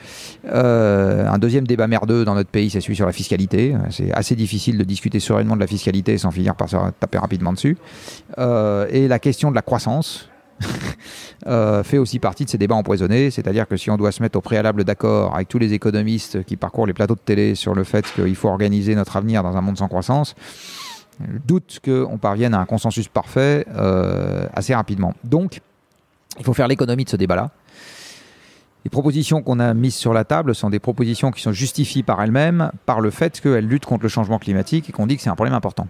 un 0.44 1.38
deuxième 1.38 1.66
débat 1.66 1.86
merdeux 1.86 2.24
dans 2.24 2.34
notre 2.34 2.50
pays, 2.50 2.70
c'est 2.70 2.80
celui 2.80 2.96
sur 2.96 3.06
la 3.06 3.12
fiscalité. 3.12 3.74
C'est 3.90 4.12
assez 4.12 4.36
difficile 4.36 4.78
de 4.78 4.84
discuter 4.84 5.20
sereinement 5.20 5.54
de 5.54 5.60
la 5.60 5.66
fiscalité 5.66 6.18
sans 6.18 6.30
finir 6.30 6.54
par 6.54 6.68
se 6.68 6.76
taper 6.98 7.18
rapidement 7.18 7.52
dessus. 7.52 7.76
et 8.38 9.08
la 9.08 9.18
question 9.18 9.50
de 9.50 9.56
la 9.56 9.62
croissance, 9.62 10.28
Euh, 11.48 11.82
fait 11.82 11.98
aussi 11.98 12.20
partie 12.20 12.44
de 12.44 12.50
ces 12.50 12.56
débats 12.56 12.76
empoisonnés. 12.76 13.32
C'est-à-dire 13.32 13.66
que 13.66 13.76
si 13.76 13.90
on 13.90 13.96
doit 13.96 14.12
se 14.12 14.22
mettre 14.22 14.38
au 14.38 14.40
préalable 14.40 14.84
d'accord 14.84 15.34
avec 15.34 15.48
tous 15.48 15.58
les 15.58 15.72
économistes 15.72 16.44
qui 16.44 16.56
parcourent 16.56 16.86
les 16.86 16.92
plateaux 16.92 17.16
de 17.16 17.20
télé 17.20 17.56
sur 17.56 17.74
le 17.74 17.82
fait 17.82 18.06
qu'il 18.14 18.36
faut 18.36 18.48
organiser 18.48 18.94
notre 18.94 19.16
avenir 19.16 19.42
dans 19.42 19.56
un 19.56 19.60
monde 19.60 19.76
sans 19.76 19.88
croissance, 19.88 20.36
doute 21.44 21.80
qu'on 21.84 22.18
parvienne 22.18 22.54
à 22.54 22.60
un 22.60 22.64
consensus 22.64 23.08
parfait 23.08 23.66
euh, 23.74 24.46
assez 24.54 24.72
rapidement. 24.72 25.14
Donc, 25.24 25.60
il 26.38 26.44
faut 26.44 26.54
faire 26.54 26.68
l'économie 26.68 27.04
de 27.04 27.10
ce 27.10 27.16
débat-là. 27.16 27.50
Les 28.84 28.90
propositions 28.90 29.42
qu'on 29.42 29.58
a 29.58 29.74
mises 29.74 29.94
sur 29.96 30.12
la 30.12 30.24
table 30.24 30.54
sont 30.54 30.70
des 30.70 30.80
propositions 30.80 31.32
qui 31.32 31.42
sont 31.42 31.52
justifiées 31.52 32.02
par 32.02 32.22
elles-mêmes 32.22 32.70
par 32.86 33.00
le 33.00 33.10
fait 33.10 33.40
qu'elles 33.40 33.66
luttent 33.66 33.86
contre 33.86 34.04
le 34.04 34.08
changement 34.08 34.38
climatique 34.38 34.88
et 34.88 34.92
qu'on 34.92 35.06
dit 35.06 35.16
que 35.16 35.22
c'est 35.22 35.30
un 35.30 35.34
problème 35.34 35.54
important. 35.54 35.88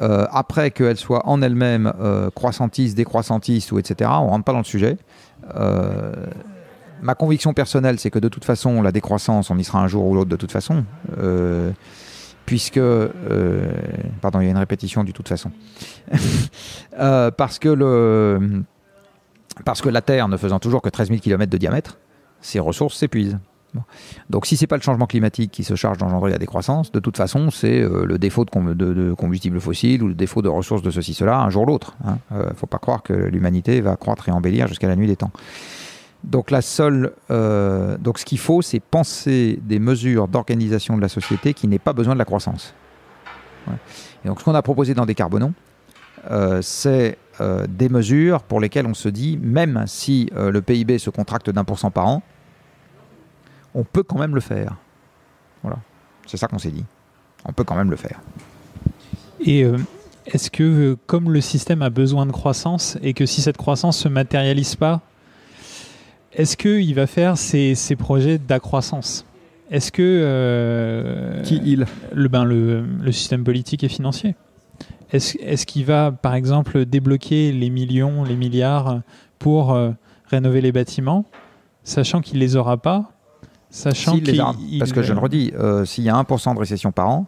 Euh, 0.00 0.26
après 0.30 0.70
qu'elle 0.70 0.96
soit 0.96 1.26
en 1.28 1.42
elle-même 1.42 1.92
euh, 2.00 2.30
croissantiste, 2.30 2.96
décroissantiste 2.96 3.72
ou 3.72 3.78
etc., 3.78 4.08
on 4.14 4.28
rentre 4.28 4.44
pas 4.44 4.52
dans 4.52 4.58
le 4.58 4.64
sujet. 4.64 4.98
Euh, 5.56 6.12
ma 7.02 7.14
conviction 7.14 7.54
personnelle, 7.54 7.98
c'est 7.98 8.10
que 8.10 8.20
de 8.20 8.28
toute 8.28 8.44
façon, 8.44 8.82
la 8.82 8.92
décroissance, 8.92 9.50
on 9.50 9.58
y 9.58 9.64
sera 9.64 9.80
un 9.80 9.88
jour 9.88 10.06
ou 10.06 10.14
l'autre 10.14 10.30
de 10.30 10.36
toute 10.36 10.52
façon. 10.52 10.84
puisque, 12.46 12.78
euh, 12.78 13.72
pardon, 14.20 14.40
il 14.40 14.44
y 14.44 14.48
a 14.48 14.50
une 14.50 14.58
répétition 14.58 15.02
du 15.02 15.12
toute 15.12 15.28
façon, 15.28 15.50
parce, 17.36 17.58
que 17.58 17.68
le, 17.68 18.62
parce 19.64 19.82
que 19.82 19.88
la 19.88 20.02
Terre 20.02 20.28
ne 20.28 20.36
faisant 20.36 20.60
toujours 20.60 20.82
que 20.82 20.88
13 20.88 21.08
000 21.08 21.20
km 21.20 21.50
de 21.50 21.58
diamètre, 21.58 21.98
ses 22.40 22.60
ressources 22.60 22.96
s'épuisent. 22.96 23.38
Donc 24.28 24.46
si 24.46 24.56
c'est 24.56 24.66
pas 24.66 24.76
le 24.76 24.82
changement 24.82 25.06
climatique 25.06 25.50
qui 25.50 25.64
se 25.64 25.74
charge 25.74 25.98
d'engendrer 25.98 26.30
la 26.30 26.38
décroissance, 26.38 26.92
de 26.92 27.00
toute 27.00 27.16
façon 27.16 27.50
c'est 27.50 27.80
euh, 27.80 28.04
le 28.04 28.18
défaut 28.18 28.44
de, 28.44 28.74
de, 28.74 29.14
combustible 29.14 29.60
fossile 29.60 30.02
ou 30.02 30.08
le 30.08 30.14
défaut 30.14 30.42
de 30.42 30.48
ressources 30.48 30.82
de 30.82 30.90
ceci, 30.90 31.14
cela, 31.14 31.40
un 31.40 31.50
jour 31.50 31.62
ou 31.62 31.66
l'autre. 31.66 31.96
Il 32.04 32.10
hein. 32.10 32.18
ne 32.48 32.54
faut 32.54 32.66
pas 32.66 32.78
croire 32.78 33.02
que 33.02 33.12
l'humanité 33.12 33.80
va 33.80 33.96
croître 33.96 34.28
et 34.28 34.32
embellir 34.32 34.66
jusqu'à 34.68 34.88
la 34.88 34.96
nuit 34.96 35.06
des 35.06 35.16
temps. 35.16 35.32
Donc 36.24 36.50
la 36.50 36.60
seule, 36.60 37.12
euh, 37.30 37.96
donc 37.96 38.18
ce 38.18 38.24
qu'il 38.24 38.38
faut, 38.38 38.60
c'est 38.60 38.80
penser 38.80 39.58
des 39.62 39.78
mesures 39.78 40.28
d'organisation 40.28 40.96
de 40.96 41.00
la 41.00 41.08
société 41.08 41.54
qui 41.54 41.66
n'aient 41.66 41.78
pas 41.78 41.92
besoin 41.92 42.14
de 42.14 42.18
la 42.18 42.24
croissance. 42.24 42.74
Et 44.24 44.28
donc 44.28 44.40
ce 44.40 44.44
qu'on 44.44 44.54
a 44.54 44.62
proposé 44.62 44.94
dans 44.94 45.06
Décarbonons, 45.06 45.54
euh, 46.30 46.60
c'est 46.60 47.16
euh, 47.40 47.66
des 47.68 47.88
mesures 47.88 48.42
pour 48.42 48.60
lesquelles 48.60 48.86
on 48.86 48.94
se 48.94 49.08
dit, 49.08 49.38
même 49.42 49.84
si 49.86 50.30
le 50.36 50.60
PIB 50.60 50.98
se 50.98 51.08
contracte 51.08 51.48
d'un 51.48 51.64
pour 51.64 51.78
cent 51.78 51.90
par 51.90 52.06
an, 52.06 52.22
on 53.74 53.84
peut 53.84 54.02
quand 54.02 54.18
même 54.18 54.34
le 54.34 54.40
faire. 54.40 54.76
Voilà, 55.62 55.78
c'est 56.26 56.36
ça 56.36 56.48
qu'on 56.48 56.58
s'est 56.58 56.70
dit. 56.70 56.84
On 57.44 57.52
peut 57.52 57.64
quand 57.64 57.76
même 57.76 57.90
le 57.90 57.96
faire. 57.96 58.20
Et 59.40 59.64
est-ce 60.26 60.50
que, 60.50 60.96
comme 61.06 61.32
le 61.32 61.40
système 61.40 61.80
a 61.80 61.88
besoin 61.88 62.26
de 62.26 62.32
croissance 62.32 62.98
et 63.02 63.14
que 63.14 63.24
si 63.24 63.40
cette 63.40 63.56
croissance 63.56 63.96
se 63.96 64.08
matérialise 64.08 64.76
pas 64.76 65.00
est-ce 66.32 66.56
qu'il 66.56 66.94
va 66.94 67.06
faire 67.06 67.36
ces, 67.36 67.74
projets 67.98 68.38
d'accroissance? 68.38 69.24
Est-ce 69.70 69.90
que. 69.90 70.02
Euh, 70.02 71.42
Qui 71.42 71.60
il? 71.64 71.86
le, 72.12 72.28
ben, 72.28 72.44
le, 72.44 73.12
système 73.12 73.42
politique 73.42 73.82
et 73.82 73.88
financier? 73.88 74.36
Est-ce 75.12 75.66
qu'il 75.66 75.84
va, 75.84 76.12
par 76.12 76.34
exemple, 76.34 76.84
débloquer 76.84 77.50
les 77.50 77.68
millions, 77.68 78.22
les 78.22 78.36
milliards 78.36 79.00
pour 79.40 79.74
euh, 79.74 79.90
rénover 80.26 80.60
les 80.60 80.70
bâtiments, 80.70 81.24
sachant 81.82 82.20
qu'il 82.20 82.38
ne 82.38 82.44
les 82.44 82.54
aura 82.54 82.76
pas 82.76 83.10
sachant 83.70 84.18
qu'il 84.18 84.42
Parce 84.78 84.92
que 84.92 85.02
je 85.02 85.12
le 85.12 85.18
redis, 85.18 85.52
euh, 85.58 85.84
s'il 85.84 86.04
y 86.04 86.10
a 86.10 86.14
1% 86.14 86.54
de 86.54 86.58
récession 86.58 86.92
par 86.92 87.08
an, 87.08 87.26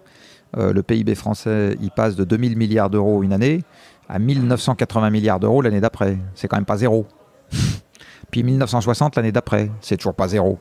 le 0.55 0.83
PIB 0.83 1.15
français 1.15 1.79
il 1.81 1.91
passe 1.91 2.15
de 2.15 2.25
2000 2.25 2.59
milliards 2.59 2.91
d'euros 2.91 3.23
une 3.23 3.33
année 3.33 3.63
à 4.09 4.19
1980 4.19 5.09
milliards 5.09 5.41
d'euros 5.41 5.63
l'année 5.63 5.81
d'après. 5.81 6.19
C'est 6.35 6.47
quand 6.47 6.59
même 6.59 6.67
pas 6.67 6.77
zéro. 6.77 7.07
Puis 8.31 8.43
1960 8.43 9.17
l'année 9.17 9.33
d'après, 9.33 9.71
c'est 9.81 9.97
toujours 9.97 10.15
pas 10.15 10.29
zéro. 10.29 10.59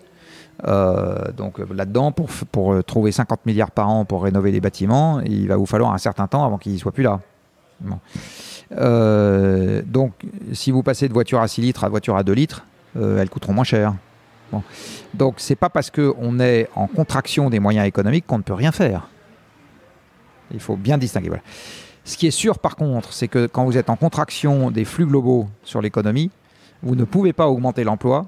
Euh, 0.67 1.31
donc 1.35 1.59
euh, 1.59 1.65
là-dedans, 1.73 2.11
pour, 2.11 2.29
pour 2.51 2.73
euh, 2.73 2.83
trouver 2.83 3.11
50 3.11 3.45
milliards 3.45 3.71
par 3.71 3.89
an 3.89 4.05
pour 4.05 4.23
rénover 4.23 4.51
les 4.51 4.61
bâtiments, 4.61 5.19
il 5.21 5.47
va 5.47 5.55
vous 5.55 5.65
falloir 5.65 5.93
un 5.93 5.97
certain 5.97 6.27
temps 6.27 6.45
avant 6.45 6.57
qu'ils 6.57 6.73
ne 6.73 6.77
soient 6.77 6.91
plus 6.91 7.03
là. 7.03 7.19
donc 9.85 10.13
si 10.53 10.71
vous 10.71 10.83
passez 10.83 11.07
de 11.07 11.13
voiture 11.13 11.41
à 11.41 11.47
6 11.47 11.61
litres 11.61 11.83
à 11.83 11.89
voiture 11.89 12.15
à 12.15 12.23
2 12.23 12.33
litres, 12.33 12.65
elles 12.95 13.29
coûteront 13.29 13.53
moins 13.53 13.63
cher. 13.63 13.95
Bon. 14.51 14.63
Donc 15.13 15.35
c'est 15.37 15.55
pas 15.55 15.69
parce 15.69 15.89
qu'on 15.89 16.39
est 16.39 16.69
en 16.75 16.87
contraction 16.87 17.49
des 17.49 17.59
moyens 17.59 17.87
économiques 17.87 18.25
qu'on 18.27 18.37
ne 18.37 18.43
peut 18.43 18.53
rien 18.53 18.71
faire. 18.71 19.07
Il 20.51 20.59
faut 20.59 20.75
bien 20.75 20.97
distinguer. 20.97 21.31
Ce 22.03 22.17
qui 22.17 22.27
est 22.27 22.31
sûr 22.31 22.59
par 22.59 22.75
contre, 22.75 23.13
c'est 23.13 23.27
que 23.27 23.47
quand 23.47 23.65
vous 23.65 23.77
êtes 23.77 23.89
en 23.89 23.95
contraction 23.95 24.71
des 24.71 24.85
flux 24.85 25.05
globaux 25.05 25.47
sur 25.63 25.81
l'économie, 25.81 26.31
vous 26.83 26.95
ne 26.95 27.03
pouvez 27.03 27.31
pas 27.31 27.47
augmenter 27.47 27.83
l'emploi, 27.83 28.25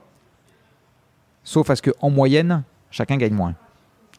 sauf 1.44 1.70
à 1.70 1.76
ce 1.76 1.82
qu'en 1.82 2.10
moyenne, 2.10 2.64
chacun 2.92 3.18
gagne 3.18 3.34
moins. 3.34 3.56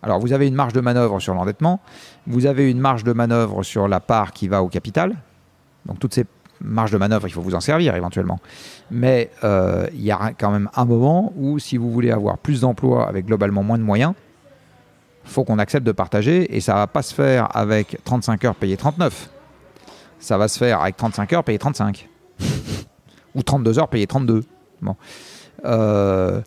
Alors 0.02 0.18
vous 0.18 0.32
avez 0.32 0.46
une 0.46 0.54
marge 0.54 0.74
de 0.74 0.80
manœuvre 0.80 1.20
sur 1.20 1.32
l'endettement, 1.32 1.80
vous 2.26 2.44
avez 2.46 2.70
une 2.70 2.80
marge 2.80 3.04
de 3.04 3.12
manœuvre 3.12 3.62
sur 3.62 3.88
la 3.88 4.00
part 4.00 4.32
qui 4.32 4.48
va 4.48 4.62
au 4.62 4.68
capital, 4.68 5.16
donc 5.86 5.98
toutes 5.98 6.14
ces 6.14 6.26
marges 6.64 6.90
de 6.90 6.98
manœuvre, 6.98 7.28
il 7.28 7.30
faut 7.30 7.40
vous 7.40 7.54
en 7.54 7.60
servir 7.60 7.94
éventuellement. 7.94 8.40
Mais 8.90 9.30
euh, 9.44 9.86
il 9.92 10.02
y 10.02 10.10
a 10.10 10.32
quand 10.38 10.50
même 10.50 10.68
un 10.74 10.84
moment 10.84 11.32
où 11.36 11.58
si 11.58 11.76
vous 11.76 11.90
voulez 11.90 12.10
avoir 12.10 12.38
plus 12.38 12.62
d'emplois 12.62 13.08
avec 13.08 13.26
globalement 13.26 13.62
moins 13.62 13.78
de 13.78 13.82
moyens, 13.82 14.14
faut 15.24 15.44
qu'on 15.44 15.58
accepte 15.58 15.86
de 15.86 15.92
partager 15.92 16.54
et 16.54 16.60
ça 16.60 16.74
va 16.74 16.86
pas 16.86 17.02
se 17.02 17.14
faire 17.14 17.54
avec 17.56 17.98
35 18.04 18.44
heures 18.44 18.54
payées 18.54 18.76
39. 18.76 19.30
Ça 20.18 20.38
va 20.38 20.48
se 20.48 20.58
faire 20.58 20.80
avec 20.80 20.96
35 20.96 21.32
heures 21.32 21.44
payées 21.44 21.58
35 21.58 22.08
ou 23.34 23.42
32 23.42 23.78
heures 23.78 23.88
payées 23.88 24.06
32. 24.06 24.44
Bon. 24.82 24.96
Euh, 25.64 26.40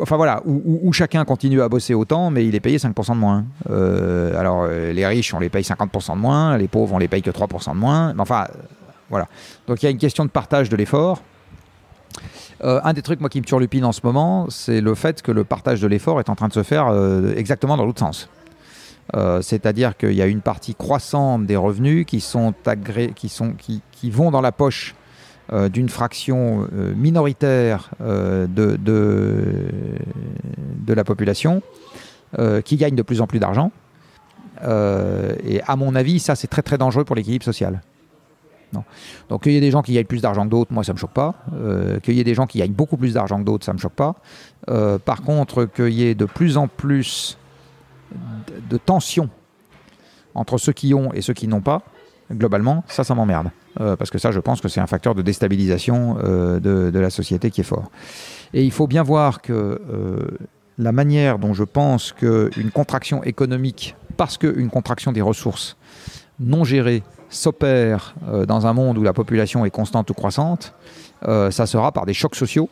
enfin 0.00 0.16
voilà, 0.16 0.42
où, 0.46 0.92
chacun 0.92 1.24
continue 1.24 1.60
à 1.60 1.68
bosser 1.68 1.92
autant, 1.92 2.30
mais 2.30 2.46
il 2.46 2.54
est 2.54 2.60
payé 2.60 2.78
5% 2.78 3.12
de 3.12 3.18
moins. 3.18 3.44
Euh, 3.68 4.38
alors 4.38 4.66
les 4.66 5.06
riches, 5.06 5.34
on 5.34 5.40
les 5.40 5.50
paye 5.50 5.62
50% 5.62 6.14
de 6.14 6.20
moins, 6.20 6.56
les 6.56 6.68
pauvres, 6.68 6.94
on 6.94 6.98
les 6.98 7.08
paye 7.08 7.22
que 7.22 7.30
3% 7.30 7.72
de 7.72 7.78
moins. 7.78 8.14
Enfin, 8.18 8.46
voilà. 9.10 9.28
Donc 9.66 9.82
il 9.82 9.86
y 9.86 9.88
a 9.88 9.90
une 9.90 9.98
question 9.98 10.24
de 10.24 10.30
partage 10.30 10.68
de 10.68 10.76
l'effort. 10.76 11.22
un 12.62 12.92
des 12.92 13.02
trucs 13.02 13.20
moi 13.20 13.28
qui 13.28 13.40
me 13.40 13.46
turlupine 13.46 13.84
en 13.84 13.92
ce 13.92 14.00
moment, 14.04 14.46
c'est 14.50 14.80
le 14.80 14.94
fait 14.94 15.22
que 15.22 15.32
le 15.32 15.44
partage 15.44 15.80
de 15.80 15.86
l'effort 15.86 16.20
est 16.20 16.28
en 16.28 16.34
train 16.34 16.48
de 16.48 16.52
se 16.52 16.62
faire 16.62 16.88
exactement 17.36 17.76
dans 17.76 17.84
l'autre 17.84 18.00
sens. 18.00 18.28
C'est-à-dire 19.40 19.96
qu'il 19.96 20.14
y 20.14 20.22
a 20.22 20.26
une 20.26 20.40
partie 20.40 20.74
croissante 20.74 21.46
des 21.46 21.56
revenus 21.56 22.06
qui 22.06 22.20
sont, 22.20 22.54
qui, 22.82 24.10
vont 24.10 24.30
dans 24.30 24.40
la 24.40 24.52
poche 24.52 24.94
euh, 25.52 25.68
d'une 25.68 25.88
fraction 25.88 26.66
euh, 26.74 26.92
minoritaire 26.96 27.90
euh, 28.00 28.48
de, 28.48 28.76
de, 28.76 30.92
la 30.92 31.04
population 31.04 31.62
qui 32.64 32.76
gagne 32.76 32.96
de 32.96 33.02
plus 33.02 33.20
en 33.20 33.26
plus 33.26 33.38
d'argent. 33.38 33.70
et 34.62 35.60
à 35.66 35.76
mon 35.76 35.94
avis, 35.94 36.18
ça, 36.18 36.34
c'est 36.34 36.48
très 36.48 36.62
très 36.62 36.76
dangereux 36.76 37.04
pour 37.04 37.16
l'équilibre 37.16 37.44
social. 37.44 37.80
Donc 39.28 39.44
qu'il 39.44 39.52
y 39.52 39.56
ait 39.56 39.60
des 39.60 39.70
gens 39.70 39.82
qui 39.82 39.94
gagnent 39.94 40.06
plus 40.06 40.20
d'argent 40.20 40.44
que 40.44 40.50
d'autres, 40.50 40.72
moi 40.72 40.84
ça 40.84 40.92
me 40.92 40.98
choque 40.98 41.12
pas. 41.12 41.34
qu'il 42.02 42.14
y 42.14 42.20
ait 42.20 42.24
des 42.24 42.34
gens 42.34 42.46
qui 42.46 42.58
gagnent 42.58 42.72
beaucoup 42.72 42.96
plus 42.96 43.14
d'argent 43.14 43.38
que 43.38 43.44
d'autres, 43.44 43.64
ça 43.64 43.72
me 43.72 43.78
choque 43.78 43.94
pas. 43.94 44.16
par 45.04 45.22
contre, 45.22 45.64
qu'il 45.64 45.92
y 45.92 46.04
ait 46.04 46.14
de 46.14 46.26
plus 46.26 46.56
en 46.56 46.68
plus 46.68 47.38
de, 48.70 48.76
tensions 48.76 49.30
entre 50.34 50.58
ceux 50.58 50.72
qui 50.72 50.94
ont 50.94 51.12
et 51.12 51.22
ceux 51.22 51.32
qui 51.32 51.48
n'ont 51.48 51.60
pas, 51.60 51.82
globalement, 52.30 52.84
ça, 52.88 53.04
ça 53.04 53.14
m'emmerde. 53.14 53.50
Euh, 53.80 53.96
parce 53.96 54.10
que 54.10 54.18
ça, 54.18 54.32
je 54.32 54.40
pense 54.40 54.60
que 54.60 54.68
c'est 54.68 54.80
un 54.80 54.86
facteur 54.86 55.14
de 55.14 55.22
déstabilisation 55.22 56.18
euh, 56.22 56.60
de, 56.60 56.98
la 56.98 57.10
société 57.10 57.50
qui 57.50 57.60
est 57.60 57.64
fort. 57.64 57.90
Et 58.52 58.64
il 58.64 58.72
faut 58.72 58.86
bien 58.86 59.02
voir 59.02 59.42
que 59.42 59.52
euh, 59.52 60.26
la 60.78 60.92
manière 60.92 61.38
dont 61.38 61.54
je 61.54 61.64
pense 61.64 62.12
qu'une 62.12 62.70
contraction 62.72 63.22
économique, 63.22 63.96
parce 64.16 64.38
qu'une 64.38 64.70
contraction 64.70 65.12
des 65.12 65.22
ressources 65.22 65.76
non 66.38 66.64
gérées 66.64 67.02
s'opère 67.28 68.14
dans 68.46 68.66
un 68.66 68.72
monde 68.72 68.98
où 68.98 69.02
la 69.02 69.12
population 69.12 69.64
est 69.64 69.70
constante 69.70 70.10
ou 70.10 70.14
croissante, 70.14 70.74
ça 71.22 71.66
sera 71.66 71.92
par 71.92 72.06
des 72.06 72.14
chocs 72.14 72.36
sociaux. 72.36 72.68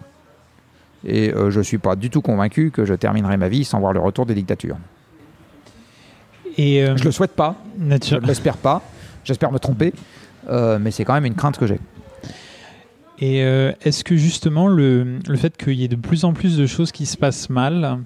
Et 1.07 1.33
je 1.35 1.59
ne 1.59 1.63
suis 1.63 1.79
pas 1.79 1.97
du 1.97 2.09
tout 2.09 2.23
convaincu 2.23 2.71
que 2.71 2.85
je 2.85 2.95
terminerai 2.95 3.37
ma 3.37 3.49
vie 3.49 3.65
sans 3.65 3.81
voir 3.81 3.93
le 3.93 4.01
retour 4.01 4.27
des 4.27 4.35
dictatures. 4.35 4.77
Et 6.57 6.85
je 6.87 6.93
ne 6.93 7.05
le 7.05 7.11
souhaite 7.11 7.33
pas, 7.33 7.57
je 7.79 8.15
ne 8.17 8.27
l'espère 8.27 8.57
pas, 8.57 8.81
j'espère 9.25 9.51
me 9.51 9.59
tromper, 9.59 9.93
euh, 10.49 10.79
mais 10.81 10.91
c'est 10.91 11.05
quand 11.05 11.15
même 11.15 11.25
une 11.25 11.35
crainte 11.35 11.59
que 11.59 11.67
j'ai. 11.67 11.81
Et 13.19 13.45
euh, 13.45 13.73
est-ce 13.83 14.05
que 14.05 14.17
justement 14.17 14.67
le, 14.69 15.19
le 15.27 15.37
fait 15.37 15.57
qu'il 15.57 15.75
y 15.75 15.85
ait 15.85 15.89
de 15.89 15.97
plus 15.97 16.25
en 16.25 16.33
plus 16.33 16.57
de 16.57 16.67
choses 16.67 16.93
qui 16.93 17.07
se 17.07 17.17
passent 17.17 17.49
mal, 17.49 18.01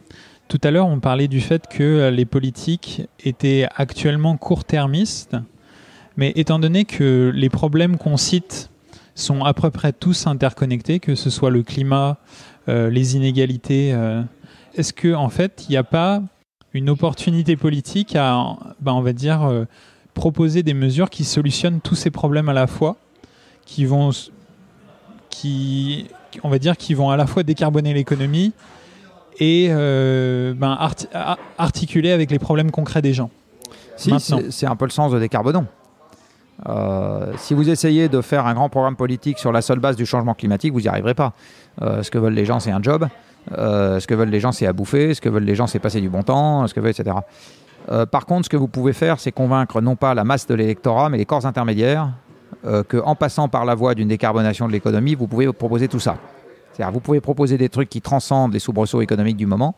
tout 0.49 0.61
à 0.63 0.71
l'heure 0.71 0.87
on 0.87 1.01
parlait 1.01 1.29
du 1.29 1.41
fait 1.41 1.67
que 1.67 2.11
les 2.11 2.25
politiques 2.25 3.03
étaient 3.25 3.67
actuellement 3.77 4.37
court-termistes, 4.37 5.37
mais 6.19 6.33
étant 6.37 6.59
donné 6.59 6.85
que 6.85 7.33
les 7.35 7.49
problèmes 7.49 7.97
qu'on 7.97 8.19
cite 8.19 8.69
sont 9.15 9.45
à 9.45 9.55
peu 9.55 9.71
près 9.71 9.95
tous 9.95 10.27
interconnectés, 10.27 11.01
que 11.01 11.15
ce 11.15 11.31
soit 11.31 11.49
le 11.49 11.63
climat, 11.63 12.19
euh, 12.69 12.91
les 12.91 13.17
inégalités, 13.17 13.97
est-ce 14.75 14.93
que 14.93 15.15
en 15.15 15.31
fait 15.31 15.65
il 15.69 15.71
n'y 15.71 15.79
a 15.79 15.85
pas 15.85 16.23
une 16.75 16.91
opportunité 16.91 17.57
politique 17.57 18.15
à, 18.15 18.59
ben, 18.81 18.93
on 18.93 19.01
va 19.01 19.15
dire, 19.15 19.67
proposer 20.19 20.63
des 20.63 20.75
mesures 20.75 21.09
qui 21.09 21.25
solutionnent 21.25 21.81
tous 21.81 21.95
ces 21.95 22.11
problèmes 22.11 22.49
à 22.49 22.53
la 22.53 22.67
fois, 22.67 22.97
qui 23.65 23.85
vont, 23.85 24.11
qui, 25.31 26.07
on 26.43 26.49
va 26.49 26.59
dire, 26.59 26.77
qui 26.77 26.95
vont 26.95 27.11
à 27.11 27.17
la 27.17 27.27
fois 27.27 27.43
décarboner 27.45 27.95
l'économie 27.95 28.53
et 29.39 29.69
euh, 29.71 30.55
ben, 30.55 30.77
articuler 31.57 32.11
avec 32.11 32.31
les 32.31 32.39
problèmes 32.39 32.71
concrets 32.71 33.03
des 33.03 33.15
gens? 33.15 33.31
Si, 33.97 34.13
c'est 34.51 34.67
un 34.67 34.77
peu 34.77 34.85
le 34.85 34.91
sens 34.91 35.13
de 35.13 35.19
décarbonons. 35.19 35.67
Euh, 36.67 37.33
si 37.37 37.55
vous 37.55 37.71
essayez 37.71 38.09
de 38.09 38.21
faire 38.21 38.47
un 38.47 38.55
grand 38.55 38.69
programme 38.69 38.97
politique 38.97 39.39
sur 39.39 39.53
la 39.53 39.63
seule 39.63 39.79
base 39.79 39.97
du 39.97 40.07
changement 40.07 40.35
climatique, 40.35 40.73
vous 40.73 40.81
n'y 40.81 40.89
arriverez 40.89 41.15
pas. 41.15 41.33
Euh, 41.83 42.03
ce 42.03 42.11
que 42.11 42.19
veulent 42.19 42.35
les 42.35 42.45
gens, 42.45 42.59
c'est 42.59 42.73
un 42.73 42.83
job. 42.83 43.07
ce 43.51 44.07
que 44.07 44.15
veulent 44.15 44.31
les 44.31 44.41
gens, 44.41 44.53
c'est 44.53 44.67
à 44.67 44.73
bouffer. 44.73 45.15
Ce 45.15 45.21
que 45.21 45.29
veulent 45.29 45.45
les 45.45 45.55
gens, 45.55 45.67
c'est 45.67 45.79
passer 45.79 46.01
du 46.01 46.09
bon 46.09 46.23
temps. 46.23 46.67
Etc. 46.67 47.05
Euh, 47.91 48.07
par 48.07 48.27
contre, 48.27 48.45
ce 48.45 48.51
que 48.51 48.57
vous 48.57 48.69
pouvez 48.69 48.93
faire, 48.93 49.19
c'est 49.19 49.33
convaincre 49.33 49.81
non 49.81 49.97
pas 49.97 50.15
la 50.15 50.25
masse 50.25 50.47
de 50.47 50.55
l'électorat, 50.55 51.09
mais 51.09 51.19
les 51.19 51.25
corps 51.25 51.47
intermédiaires, 51.47 52.11
euh, 52.67 52.83
qu'en 52.83 53.15
passant 53.15 53.49
par 53.49 53.65
la 53.65 53.75
voie 53.75 53.95
d'une 53.95 54.09
décarbonation 54.09 54.67
de 54.67 54.73
l'économie, 54.73 55.15
vous 55.15 55.27
pouvez 55.27 55.51
proposer 55.53 55.89
tout 55.89 56.01
ça. 56.01 56.17
Vous 56.93 57.01
pouvez 57.01 57.21
proposer 57.21 57.59
des 57.59 57.69
trucs 57.69 57.89
qui 57.89 58.01
transcendent 58.01 58.53
les 58.53 58.61
soubresauts 58.61 59.01
économiques 59.01 59.37
du 59.37 59.47
moment. 59.47 59.75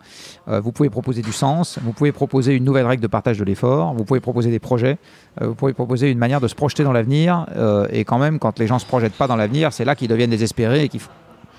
Euh, 0.48 0.60
vous 0.60 0.72
pouvez 0.72 0.90
proposer 0.90 1.22
du 1.22 1.32
sens. 1.32 1.78
Vous 1.82 1.92
pouvez 1.92 2.12
proposer 2.12 2.54
une 2.54 2.64
nouvelle 2.64 2.86
règle 2.86 3.02
de 3.02 3.08
partage 3.08 3.38
de 3.38 3.44
l'effort. 3.44 3.94
Vous 3.94 4.04
pouvez 4.04 4.20
proposer 4.20 4.50
des 4.50 4.58
projets. 4.58 4.98
Euh, 5.40 5.48
vous 5.48 5.54
pouvez 5.54 5.72
proposer 5.72 6.10
une 6.10 6.18
manière 6.18 6.40
de 6.40 6.48
se 6.48 6.54
projeter 6.54 6.84
dans 6.84 6.92
l'avenir. 6.92 7.46
Euh, 7.56 7.86
et 7.90 8.04
quand 8.04 8.18
même, 8.18 8.38
quand 8.38 8.58
les 8.58 8.66
gens 8.66 8.78
se 8.78 8.86
projettent 8.86 9.14
pas 9.14 9.26
dans 9.26 9.36
l'avenir, 9.36 9.72
c'est 9.72 9.84
là 9.84 9.94
qu'ils 9.94 10.08
deviennent 10.08 10.30
désespérés 10.30 10.84
et 10.84 10.88
qui, 10.88 11.00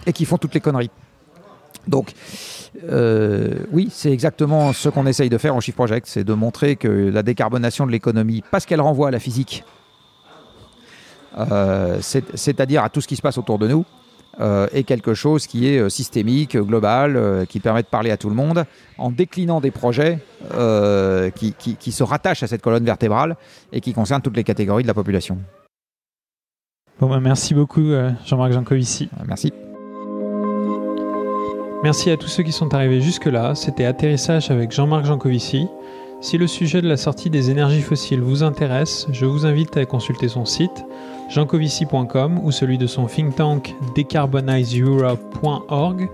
et 0.05 0.13
qui 0.13 0.25
font 0.25 0.37
toutes 0.37 0.53
les 0.53 0.61
conneries. 0.61 0.91
Donc, 1.87 2.13
oui, 3.71 3.89
c'est 3.91 4.11
exactement 4.11 4.71
ce 4.71 4.89
qu'on 4.89 5.07
essaye 5.07 5.29
de 5.29 5.37
faire 5.39 5.55
en 5.55 5.59
Shift 5.59 5.75
Project, 5.75 6.05
c'est 6.07 6.23
de 6.23 6.33
montrer 6.33 6.75
que 6.75 6.87
la 6.87 7.23
décarbonation 7.23 7.87
de 7.87 7.91
l'économie, 7.91 8.43
parce 8.51 8.67
qu'elle 8.67 8.81
renvoie 8.81 9.07
à 9.07 9.11
la 9.11 9.19
physique, 9.19 9.63
c'est-à-dire 12.01 12.83
à 12.83 12.89
tout 12.89 13.01
ce 13.01 13.07
qui 13.07 13.15
se 13.15 13.21
passe 13.23 13.39
autour 13.39 13.57
de 13.57 13.67
nous, 13.67 13.83
euh, 14.39 14.67
est 14.71 14.83
quelque 14.83 15.13
chose 15.13 15.45
qui 15.45 15.67
est 15.67 15.77
euh, 15.77 15.89
systémique, 15.89 16.55
global, 16.55 17.17
euh, 17.17 17.45
qui 17.45 17.59
permet 17.59 17.81
de 17.81 17.87
parler 17.87 18.11
à 18.11 18.17
tout 18.17 18.29
le 18.29 18.35
monde, 18.35 18.63
en 18.97 19.11
déclinant 19.11 19.59
des 19.59 19.71
projets 19.71 20.19
qui, 21.35 21.53
qui, 21.53 21.91
se 21.91 22.03
rattachent 22.03 22.43
à 22.43 22.47
cette 22.47 22.61
colonne 22.61 22.85
vertébrale 22.85 23.35
et 23.71 23.81
qui 23.81 23.93
concernent 23.93 24.21
toutes 24.21 24.37
les 24.37 24.43
catégories 24.43 24.83
de 24.83 24.87
la 24.87 24.93
population. 24.93 25.37
Bon, 26.99 27.09
bah, 27.09 27.19
merci 27.19 27.53
beaucoup 27.53 27.91
Jean-Marc 28.25 28.53
Jancovici. 28.53 29.09
Merci. 29.27 29.53
Merci 31.83 32.11
à 32.11 32.17
tous 32.17 32.27
ceux 32.27 32.43
qui 32.43 32.51
sont 32.51 32.73
arrivés 32.73 33.01
jusque-là. 33.01 33.55
C'était 33.55 33.85
Atterrissage 33.85 34.51
avec 34.51 34.71
Jean-Marc 34.71 35.05
Jancovici. 35.05 35.67
Si 36.21 36.37
le 36.37 36.45
sujet 36.45 36.83
de 36.83 36.87
la 36.87 36.97
sortie 36.97 37.31
des 37.31 37.49
énergies 37.49 37.81
fossiles 37.81 38.21
vous 38.21 38.43
intéresse, 38.43 39.07
je 39.11 39.25
vous 39.25 39.47
invite 39.47 39.75
à 39.77 39.85
consulter 39.85 40.27
son 40.27 40.45
site 40.45 40.85
jeancovici.com 41.31 42.39
ou 42.43 42.51
celui 42.51 42.77
de 42.77 42.87
son 42.87 43.05
think 43.05 43.35
tank 43.35 43.75
decarbonizeeurope.org. 43.95 46.09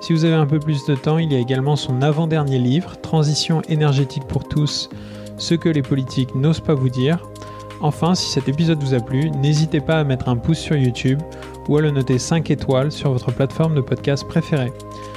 Si 0.00 0.12
vous 0.12 0.24
avez 0.24 0.34
un 0.34 0.46
peu 0.46 0.58
plus 0.58 0.84
de 0.86 0.94
temps, 0.94 1.18
il 1.18 1.32
y 1.32 1.36
a 1.36 1.38
également 1.38 1.76
son 1.76 2.02
avant-dernier 2.02 2.58
livre, 2.58 2.96
Transition 3.00 3.62
énergétique 3.68 4.26
pour 4.26 4.48
tous, 4.48 4.88
ce 5.36 5.54
que 5.54 5.68
les 5.68 5.82
politiques 5.82 6.34
n'osent 6.34 6.60
pas 6.60 6.74
vous 6.74 6.88
dire. 6.88 7.22
Enfin, 7.80 8.14
si 8.14 8.30
cet 8.30 8.48
épisode 8.48 8.82
vous 8.82 8.94
a 8.94 9.00
plu, 9.00 9.30
n'hésitez 9.30 9.80
pas 9.80 9.98
à 9.98 10.04
mettre 10.04 10.28
un 10.28 10.36
pouce 10.36 10.58
sur 10.58 10.76
YouTube 10.76 11.20
ou 11.68 11.76
à 11.76 11.80
le 11.80 11.90
noter 11.90 12.18
5 12.18 12.50
étoiles 12.50 12.92
sur 12.92 13.10
votre 13.10 13.32
plateforme 13.32 13.74
de 13.74 13.80
podcast 13.80 14.24
préférée. 14.26 14.72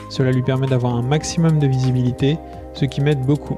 Cela 0.09 0.31
lui 0.31 0.41
permet 0.41 0.67
d'avoir 0.67 0.95
un 0.95 1.03
maximum 1.03 1.59
de 1.59 1.67
visibilité, 1.67 2.37
ce 2.73 2.85
qui 2.85 3.01
m'aide 3.01 3.21
beaucoup. 3.21 3.57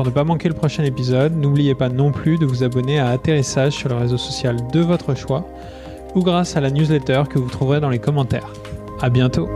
Pour 0.00 0.06
ne 0.06 0.14
pas 0.14 0.24
manquer 0.24 0.48
le 0.48 0.54
prochain 0.54 0.82
épisode, 0.82 1.36
n'oubliez 1.36 1.74
pas 1.74 1.90
non 1.90 2.10
plus 2.10 2.38
de 2.38 2.46
vous 2.46 2.64
abonner 2.64 2.98
à 2.98 3.08
Atterrissage 3.08 3.74
sur 3.74 3.90
le 3.90 3.96
réseau 3.96 4.16
social 4.16 4.56
de 4.72 4.80
votre 4.80 5.14
choix 5.14 5.46
ou 6.14 6.22
grâce 6.22 6.56
à 6.56 6.62
la 6.62 6.70
newsletter 6.70 7.24
que 7.28 7.38
vous 7.38 7.50
trouverez 7.50 7.80
dans 7.80 7.90
les 7.90 7.98
commentaires. 7.98 8.50
A 9.02 9.10
bientôt 9.10 9.50